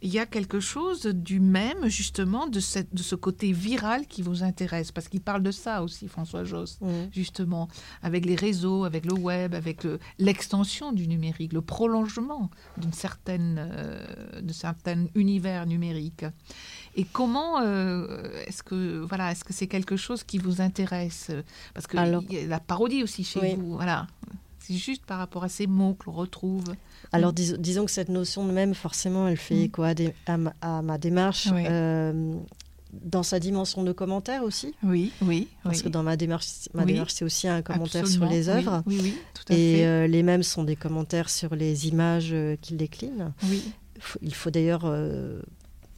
il 0.01 0.09
y 0.09 0.19
a 0.19 0.25
quelque 0.25 0.59
chose 0.59 1.03
du 1.05 1.39
même, 1.39 1.87
justement, 1.87 2.47
de, 2.47 2.59
cette, 2.59 2.93
de 2.93 3.03
ce 3.03 3.15
côté 3.15 3.51
viral 3.51 4.07
qui 4.07 4.21
vous 4.21 4.41
intéresse? 4.43 4.91
Parce 4.91 5.07
qu'il 5.09 5.21
parle 5.21 5.43
de 5.43 5.51
ça 5.51 5.83
aussi, 5.83 6.07
François 6.07 6.43
Jost, 6.45 6.79
justement, 7.11 7.67
avec 8.01 8.25
les 8.25 8.35
réseaux, 8.35 8.85
avec 8.85 9.05
le 9.05 9.13
web, 9.13 9.53
avec 9.53 9.83
le- 9.83 9.99
l'extension 10.39 10.93
du 10.93 11.05
numérique, 11.07 11.51
le 11.51 11.59
prolongement 11.61 12.49
d'une 12.77 12.93
certaine, 12.93 13.57
euh, 13.59 14.41
de 14.41 14.53
certains 14.53 15.05
univers 15.13 15.65
numériques. 15.65 16.25
Et 16.95 17.03
comment 17.03 17.59
euh, 17.61 18.31
est-ce 18.47 18.63
que 18.63 18.99
voilà, 18.99 19.31
est-ce 19.33 19.43
que 19.43 19.51
c'est 19.51 19.67
quelque 19.67 19.97
chose 19.97 20.23
qui 20.23 20.37
vous 20.37 20.61
intéresse? 20.61 21.29
Parce 21.73 21.87
que 21.87 21.97
Alors- 21.97 22.23
il 22.29 22.35
y 22.35 22.39
a 22.39 22.47
la 22.47 22.61
parodie 22.61 23.03
aussi 23.03 23.25
chez 23.25 23.41
Oui. 23.41 23.55
vous, 23.57 23.73
voilà. 23.73 24.07
C'est 24.59 24.75
juste 24.75 25.05
par 25.05 25.17
rapport 25.17 25.43
à 25.43 25.49
ces 25.49 25.67
mots 25.67 25.95
que 25.95 26.05
l'on 26.05 26.13
retrouve. 26.13 26.63
Alors 27.11 27.33
dis- 27.33 27.57
disons 27.59 27.83
que 27.85 27.91
cette 27.91 28.09
notion 28.09 28.45
de 28.47 28.51
même, 28.53 28.73
forcément, 28.75 29.27
elle 29.27 29.35
fait 29.37 29.55
Mm. 29.55 29.69
écho 29.69 29.83
à 30.61 30.81
ma 30.81 30.97
démarche. 30.97 31.49
Oui. 31.53 31.63
euh, 31.67 32.33
dans 32.91 33.23
sa 33.23 33.39
dimension 33.39 33.83
de 33.83 33.91
commentaire 33.91 34.43
aussi, 34.43 34.73
Oui, 34.83 35.11
oui, 35.21 35.47
parce 35.63 35.81
que 35.83 35.89
dans 35.89 36.03
ma 36.03 36.17
démarche, 36.17 36.47
ma 36.73 36.83
Oui. 36.83 36.93
démarche 36.93 37.13
c'est 37.13 37.25
aussi 37.25 37.47
un 37.47 37.61
commentaire 37.61 38.07
sur 38.07 38.25
les 38.25 38.49
œuvres. 38.49 38.81
Oui, 38.87 38.99
oui, 39.01 39.13
tout 39.33 39.53
à 39.53 39.55
Et 39.55 39.75
fait. 39.77 39.85
euh, 39.85 40.07
les 40.07 40.23
mêmes 40.23 40.43
sont 40.43 40.63
des 40.63 40.75
commentaires 40.75 41.29
sur 41.29 41.55
les 41.55 41.87
images 41.87 42.29
euh, 42.33 42.55
qu'il 42.61 42.77
décline. 42.77 43.31
oui, 43.43 43.61
Faut- 43.99 44.19
Il 44.21 44.33
faut 44.33 44.49
d'ailleurs 44.49 44.83
euh, 44.85 45.41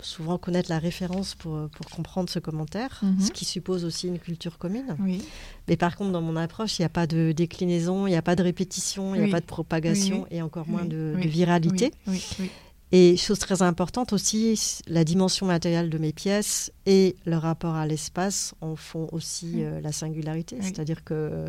souvent 0.01 0.37
connaître 0.39 0.69
la 0.71 0.79
référence 0.79 1.35
pour, 1.35 1.69
pour 1.69 1.85
comprendre 1.91 2.27
ce 2.29 2.39
commentaire, 2.39 2.99
Mhm. 3.03 3.19
ce 3.21 3.31
qui 3.31 3.45
suppose 3.45 3.85
aussi 3.85 4.07
une 4.07 4.17
culture 4.19 4.57
commune. 4.57 4.97
Oui, 4.99 5.21
Mais 5.67 5.77
par 5.77 5.95
contre, 5.95 6.11
dans 6.11 6.21
mon 6.21 6.35
approche, 6.35 6.79
il 6.79 6.81
n'y 6.81 6.87
a 6.87 6.89
pas 6.89 7.05
de 7.07 7.31
déclinaison, 7.31 8.07
il 8.07 8.09
n'y 8.09 8.15
a 8.17 8.21
pas 8.23 8.35
de 8.35 8.41
répétition, 8.43 9.13
il 9.15 9.21
n'y 9.21 9.27
a 9.27 9.31
pas 9.31 9.39
de 9.39 9.45
propagation 9.45 10.25
et 10.31 10.41
encore 10.41 10.67
moins 10.67 10.85
de, 10.85 11.15
de 11.21 11.27
viralité. 11.27 11.91
oui, 12.07 12.21
oui. 12.39 12.49
Et 12.93 13.15
chose 13.15 13.39
très 13.39 13.61
importante 13.61 14.11
aussi, 14.11 14.59
la 14.87 15.03
dimension 15.05 15.45
matérielle 15.45 15.89
de 15.89 15.97
mes 15.97 16.11
pièces 16.11 16.71
et 16.85 17.15
le 17.25 17.37
rapport 17.37 17.75
à 17.75 17.87
l'espace 17.87 18.53
en 18.59 18.75
font 18.75 19.07
aussi 19.13 19.51
Oui. 19.55 19.63
euh, 19.63 19.79
la 19.81 19.91
singularité. 19.93 20.57
Oui. 20.59 20.63
C'est-à-dire 20.65 21.03
que 21.05 21.45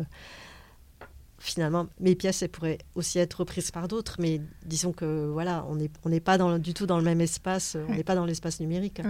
finalement, 1.39 1.87
mes 1.99 2.15
pièces 2.15 2.41
elles 2.43 2.49
pourraient 2.49 2.77
aussi 2.95 3.19
être 3.19 3.33
reprises 3.41 3.71
par 3.71 3.89
d'autres, 3.89 4.15
mais 4.19 4.39
disons 4.65 4.93
que 4.93 5.29
voilà, 5.33 5.65
on 5.67 5.75
n'est 5.75 5.89
on 6.05 6.09
n'est 6.09 6.21
pas 6.21 6.37
dans, 6.37 6.57
du 6.59 6.73
tout 6.73 6.85
dans 6.85 6.97
le 6.97 7.03
même 7.03 7.19
espace, 7.19 7.75
on 7.75 7.91
Oui. 7.91 7.97
n'est 7.97 8.03
pas 8.05 8.15
dans 8.15 8.25
l'espace 8.25 8.61
numérique. 8.61 9.01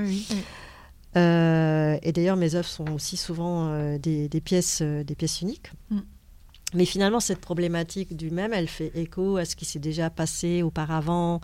Euh, 1.15 1.97
et 2.01 2.11
d'ailleurs, 2.11 2.37
mes 2.37 2.55
œuvres 2.55 2.67
sont 2.67 2.91
aussi 2.91 3.17
souvent 3.17 3.67
euh, 3.67 3.99
des, 3.99 4.27
des 4.27 4.41
pièces, 4.41 4.79
euh, 4.81 5.03
des 5.03 5.13
pièces 5.13 5.41
uniques. 5.41 5.71
Mm. 5.91 5.99
Mais 6.73 6.85
finalement, 6.85 7.19
cette 7.19 7.39
problématique 7.39 8.15
du 8.15 8.31
même, 8.31 8.53
elle 8.53 8.67
fait 8.67 8.91
écho 8.95 9.37
à 9.37 9.45
ce 9.45 9.55
qui 9.55 9.65
s'est 9.65 9.79
déjà 9.79 10.09
passé 10.09 10.63
auparavant, 10.63 11.39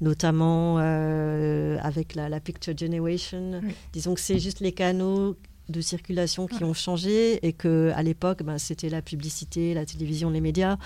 notamment 0.00 0.76
euh, 0.78 1.78
avec 1.82 2.14
la, 2.14 2.28
la 2.28 2.40
Picture 2.40 2.76
Generation. 2.76 3.60
Oui. 3.62 3.72
Disons 3.92 4.14
que 4.14 4.20
c'est 4.20 4.38
juste 4.38 4.60
les 4.60 4.72
canaux 4.72 5.36
de 5.68 5.80
circulation 5.82 6.46
qui 6.46 6.62
Ouais. 6.64 6.70
ont 6.70 6.74
changé 6.74 7.46
et 7.46 7.52
que 7.52 7.92
à 7.94 8.02
l'époque, 8.02 8.42
ben, 8.42 8.56
c'était 8.58 8.88
la 8.88 9.02
publicité, 9.02 9.74
la 9.74 9.84
télévision, 9.84 10.30
les 10.30 10.40
médias, 10.40 10.78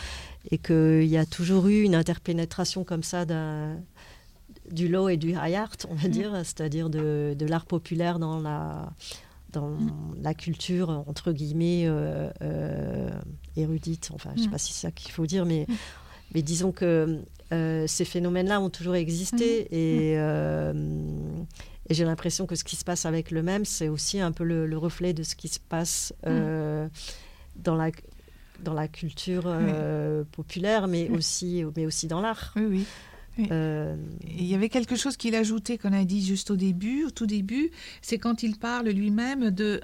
et 0.51 0.59
qu'il 0.59 1.05
y 1.05 1.17
a 1.17 1.25
toujours 1.25 1.69
eu 1.69 1.83
une 1.83 1.95
interpénétration 1.95 2.83
comme 2.83 3.03
ça 3.05 3.25
du 4.71 4.89
low 4.89 5.09
et 5.09 5.17
du 5.17 5.31
high 5.33 5.55
art, 5.55 5.77
on 5.89 5.95
va 5.95 6.09
Mm. 6.09 6.11
dire, 6.13 6.33
c'est-à-dire 6.45 6.89
de, 6.91 7.35
de 7.39 7.47
l'art 7.47 7.67
populaire 7.67 8.19
dans 8.19 8.41
la, 8.41 8.93
dans 9.53 9.71
Mm. 9.71 10.15
la 10.23 10.35
culture, 10.35 10.89
entre 11.07 11.33
guillemets, 11.33 11.85
euh, 11.87 12.31
euh, 12.43 13.11
érudite. 13.57 14.11
Enfin, 14.15 14.31
je 14.35 14.39
ne 14.39 14.43
sais 14.45 14.49
Mm. 14.49 14.53
pas 14.53 14.59
si 14.59 14.73
c'est 14.73 14.87
ça 14.87 14.91
qu'il 14.91 15.13
faut 15.13 15.27
dire, 15.27 15.45
mais, 15.45 15.67
Mm. 15.69 15.75
mais 16.35 16.43
disons 16.43 16.73
que 16.73 17.21
euh, 17.53 17.87
ces 17.87 18.05
phénomènes-là 18.05 18.61
ont 18.61 18.71
toujours 18.71 18.95
existé 18.95 19.69
et, 19.71 20.15
et 21.89 21.95
j'ai 21.95 22.05
l'impression 22.05 22.47
que 22.47 22.55
ce 22.55 22.65
qui 22.65 22.77
se 22.77 22.85
passe 22.85 23.05
avec 23.07 23.31
le 23.31 23.43
même, 23.43 23.65
c'est 23.65 23.89
aussi 23.89 24.21
un 24.21 24.33
peu 24.33 24.45
le, 24.45 24.67
le 24.67 24.79
reflet 24.79 25.13
de 25.13 25.23
ce 25.23 25.35
qui 25.37 25.49
se 25.49 25.61
passe 25.61 26.13
dans 26.25 27.77
la 27.77 27.91
dans 28.61 28.75
la 28.75 28.87
culture 28.87 29.53
populaire, 30.31 30.87
mais 30.87 31.11
aussi, 31.11 31.65
mais 31.77 31.85
aussi 31.85 32.07
dans 32.07 32.21
l'art. 32.21 32.53
oui, 32.57 32.65
oui. 32.71 32.87
Euh, 33.39 33.97
Il 34.27 34.45
y 34.45 34.55
avait 34.55 34.69
quelque 34.69 34.97
chose 34.97 35.17
qu'il 35.17 35.35
ajoutait 35.35 35.79
qu'on 35.79 35.93
a 35.93 36.05
dit 36.05 36.25
juste 36.25 36.51
au 36.51 36.57
début, 36.57 37.05
au 37.05 37.11
tout 37.11 37.27
début, 37.27 37.71
c'est 38.03 38.19
quand 38.19 38.43
il 38.43 38.57
parle 38.57 38.89
lui-même 38.89 39.51
de 39.51 39.81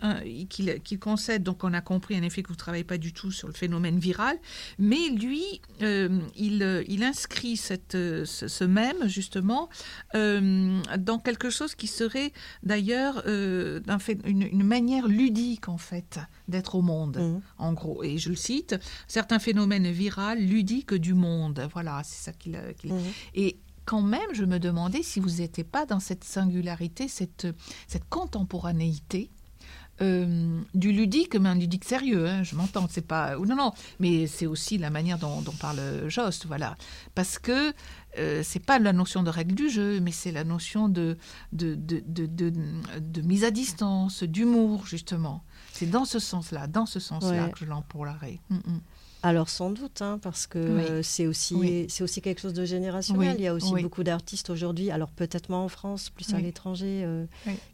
qu'il 0.49 0.99
concède. 0.99 1.43
Donc 1.43 1.65
on 1.65 1.73
a 1.73 1.81
compris 1.81 2.17
en 2.17 2.23
effet 2.23 2.43
que 2.43 2.49
vous 2.49 2.57
travaillez 2.57 2.85
pas 2.85 2.99
du 2.99 3.13
tout 3.13 3.31
sur 3.31 3.49
le 3.49 3.55
phénomène 3.55 3.99
viral, 3.99 4.37
mais 4.79 5.09
lui, 5.11 5.43
euh, 5.83 6.21
il, 6.37 6.85
il 6.89 7.03
inscrit 7.03 7.57
cette, 7.57 7.93
ce, 7.93 8.25
ce 8.25 8.65
même 8.65 9.09
justement 9.09 9.69
euh, 10.15 10.81
dans 10.99 11.19
quelque 11.19 11.51
chose 11.51 11.75
qui 11.75 11.87
serait 11.87 12.33
d'ailleurs 12.63 13.27
une, 13.27 13.83
une 14.25 14.63
manière 14.65 15.09
ludique 15.09 15.69
en 15.69 15.79
fait 15.79 16.19
d'être 16.49 16.75
au 16.75 16.83
monde 16.83 17.19
mhm. 17.19 17.41
en 17.59 17.73
gros. 17.73 18.03
Et 18.03 18.19
je 18.19 18.29
le 18.29 18.37
cite, 18.37 18.77
certains 19.07 19.39
phénomènes 19.39 19.91
viraux 19.91 20.35
ludiques 20.37 20.95
du 20.95 21.15
monde. 21.15 21.69
Voilà, 21.73 22.03
c'est 22.05 22.25
ça 22.25 22.33
qu'il. 22.33 22.59
Et 23.35 23.38
quand 23.91 24.03
même, 24.03 24.31
je 24.35 24.45
me 24.45 24.59
demandais 24.59 25.03
si 25.03 25.19
vous 25.19 25.31
n'étiez 25.41 25.65
pas 25.65 25.87
dans 25.87 26.01
cette 26.01 26.25
singularité, 26.25 27.09
cette, 27.09 27.47
cette 27.87 28.07
contemporanéité. 28.09 29.31
euh, 30.01 30.61
du 30.75 30.93
ludique, 30.93 31.35
mais 31.35 31.49
un 31.49 31.57
ludique 31.57 31.85
sérieux, 31.85 32.29
hein, 32.29 32.45
je 32.45 32.55
m'entends, 32.55 32.87
c'est 32.89 33.07
pas... 33.15 33.37
ou 33.39 33.47
Non, 33.47 33.57
non, 33.57 33.73
mais 33.99 34.29
c'est 34.29 34.47
aussi 34.47 34.79
la 34.79 34.91
manière 34.91 35.19
dont, 35.19 35.41
dont 35.43 35.57
parle 35.59 35.81
Jost, 36.09 36.47
voilà. 36.47 36.77
Parce 37.17 37.37
que 37.41 37.73
euh, 38.19 38.43
c'est 38.45 38.65
pas 38.65 38.79
la 38.79 38.93
notion 38.93 39.25
de 39.25 39.31
règle 39.31 39.55
du 39.57 39.69
jeu, 39.69 39.99
mais 40.01 40.13
c'est 40.13 40.31
la 40.33 40.45
notion 40.45 40.89
de, 40.89 41.17
de, 41.53 41.75
de, 41.75 42.01
de, 42.07 42.27
de- 42.27 42.53
de 43.01 43.21
mise 43.23 43.43
à 43.43 43.51
distance, 43.51 44.23
d'humour, 44.23 44.87
justement. 44.87 45.43
C'est 45.73 45.91
dans 45.91 46.05
ce 46.05 46.21
sens-là, 46.21 46.69
dans 46.69 46.87
ce 46.87 47.01
sens-là 47.01 47.47
Ouais. 47.47 47.51
que 47.51 47.59
je 47.59 47.65
l'emploierai. 47.65 48.41
Mm, 48.51 48.57
mm. 48.57 48.81
Alors 49.23 49.49
sans 49.49 49.71
doute, 49.71 50.01
hein, 50.01 50.19
parce 50.23 50.47
que 50.47 50.59
Oui. 50.59 50.83
euh, 50.85 51.03
c'est 51.03 51.27
aussi, 51.27 51.55
Oui. 51.55 51.87
c'est 51.89 52.05
aussi 52.05 52.21
quelque 52.23 52.41
chose 52.41 52.55
de 52.55 52.65
générationnel. 52.65 53.31
Oui, 53.31 53.35
Il 53.39 53.43
y 53.43 53.49
a 53.49 53.55
aussi 53.55 53.75
beaucoup 53.83 54.05
d'artistes 54.05 54.49
aujourd'hui, 54.51 54.91
alors 54.91 55.11
peut-être 55.11 55.49
moins 55.49 55.61
en 55.63 55.69
France, 55.69 56.11
plus 56.11 56.33
à 56.35 56.41
l'étranger, 56.41 57.03
euh, 57.05 57.25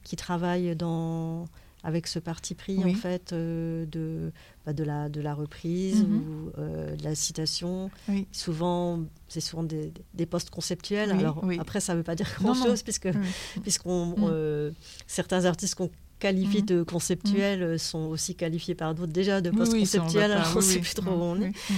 qui 0.04 0.16
travaillent 0.16 0.74
dans, 0.74 1.44
avec 1.82 2.06
ce 2.06 2.18
parti 2.18 2.54
pris 2.54 2.82
en 2.82 2.94
fait 2.94 3.34
euh, 3.34 3.84
de, 3.86 4.32
bah, 4.64 4.72
de, 4.72 4.84
la, 4.84 5.10
de 5.10 5.20
la 5.20 5.34
reprise 5.34 6.02
Mhm. 6.04 6.16
ou 6.16 6.50
euh, 6.58 6.96
de 6.96 7.04
la 7.04 7.14
citation. 7.14 7.90
Souvent, 8.32 9.00
c'est 9.28 9.40
souvent 9.42 9.64
des, 9.64 9.92
des 10.14 10.24
postes 10.26 10.48
conceptuels. 10.48 11.10
Alors 11.12 11.44
après, 11.58 11.80
ça 11.80 11.92
ne 11.92 11.98
veut 11.98 12.04
pas 12.04 12.14
dire 12.14 12.30
grand-chose 12.40 12.82
puisque 12.82 13.08
puisqu'on 13.62 14.16
Mm. 14.16 14.72
certains 15.06 15.44
artistes 15.44 15.74
qu'on 15.74 15.90
qualifie 16.18 16.62
Mm. 16.62 16.66
de 16.66 16.82
conceptuels 16.82 17.62
euh, 17.62 17.78
sont 17.78 18.06
aussi 18.06 18.34
qualifiés 18.34 18.74
par 18.74 18.94
d'autres 18.94 19.12
déjà 19.12 19.40
de 19.40 19.50
Oui, 19.50 19.56
postes 19.56 19.72
oui, 19.72 19.78
on 20.00 20.04
ne 20.04 20.08
sait 20.62 20.74
oui. 20.76 20.80
plus 20.80 20.94
trop 20.94 21.10
où 21.10 21.22
on 21.22 21.36
est. 21.40 21.46
oui, 21.48 21.50
mm. 21.70 21.74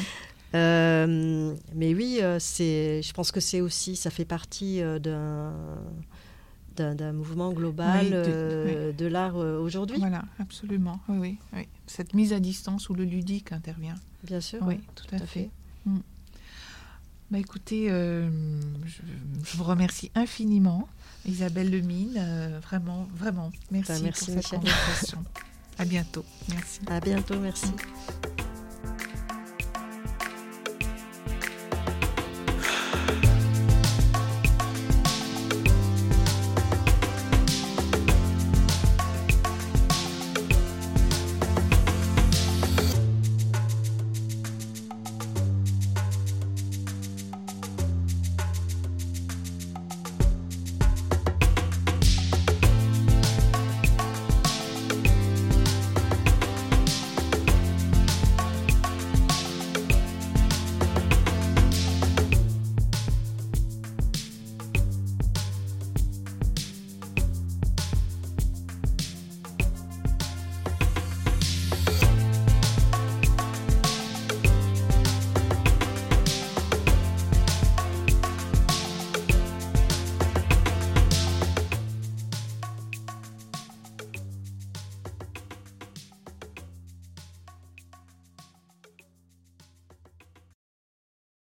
Euh, 0.54 1.54
mais 1.74 1.94
oui, 1.94 2.18
euh, 2.22 2.38
c'est, 2.38 3.02
je 3.02 3.12
pense 3.12 3.32
que 3.32 3.40
c'est 3.40 3.60
aussi, 3.60 3.96
ça 3.96 4.10
fait 4.10 4.24
partie 4.24 4.80
d'un, 5.00 5.52
d'un, 6.76 6.94
d'un 6.94 7.12
mouvement 7.12 7.52
global 7.52 8.10
de- 8.10 8.94
de 8.96 9.06
l'art 9.06 9.36
aujourd'hui, 9.36 9.98
Voilà, 9.98 10.24
absolument. 10.38 11.00
Oui, 11.08 11.36
oui. 11.52 11.66
Cette 11.86 12.14
mise 12.14 12.32
à 12.32 12.40
distance 12.40 12.88
où 12.88 12.94
le 12.94 13.04
ludique 13.04 13.52
intervient. 13.52 13.96
bien 14.22 14.40
sûr. 14.40 14.60
Oui, 14.62 14.78
tout 14.94 15.04
à, 15.14 15.18
tout 15.18 15.26
fait. 15.26 15.40
fait. 15.40 15.50
Mm. 15.86 15.98
Bah, 17.32 17.38
écoutez, 17.40 17.90
euh, 17.90 18.30
je, 18.86 19.00
je 19.44 19.56
vous 19.56 19.64
remercie 19.64 20.10
infiniment, 20.14 20.88
Isabelle 21.26 21.70
Lemine. 21.70 22.14
euh, 22.18 22.58
vraiment, 22.62 23.06
vraiment, 23.14 23.50
merci, 23.70 23.92
Bah, 23.92 23.98
merci, 24.02 24.24
pour 24.32 24.34
cette 24.34 24.36
Michel. 24.36 24.60
conversation. 24.60 25.24
à 25.78 25.84
bientôt. 25.84 26.24
Merci. 26.48 26.80
À 26.88 27.00
bientôt, 27.00 27.38
merci. 27.38 27.66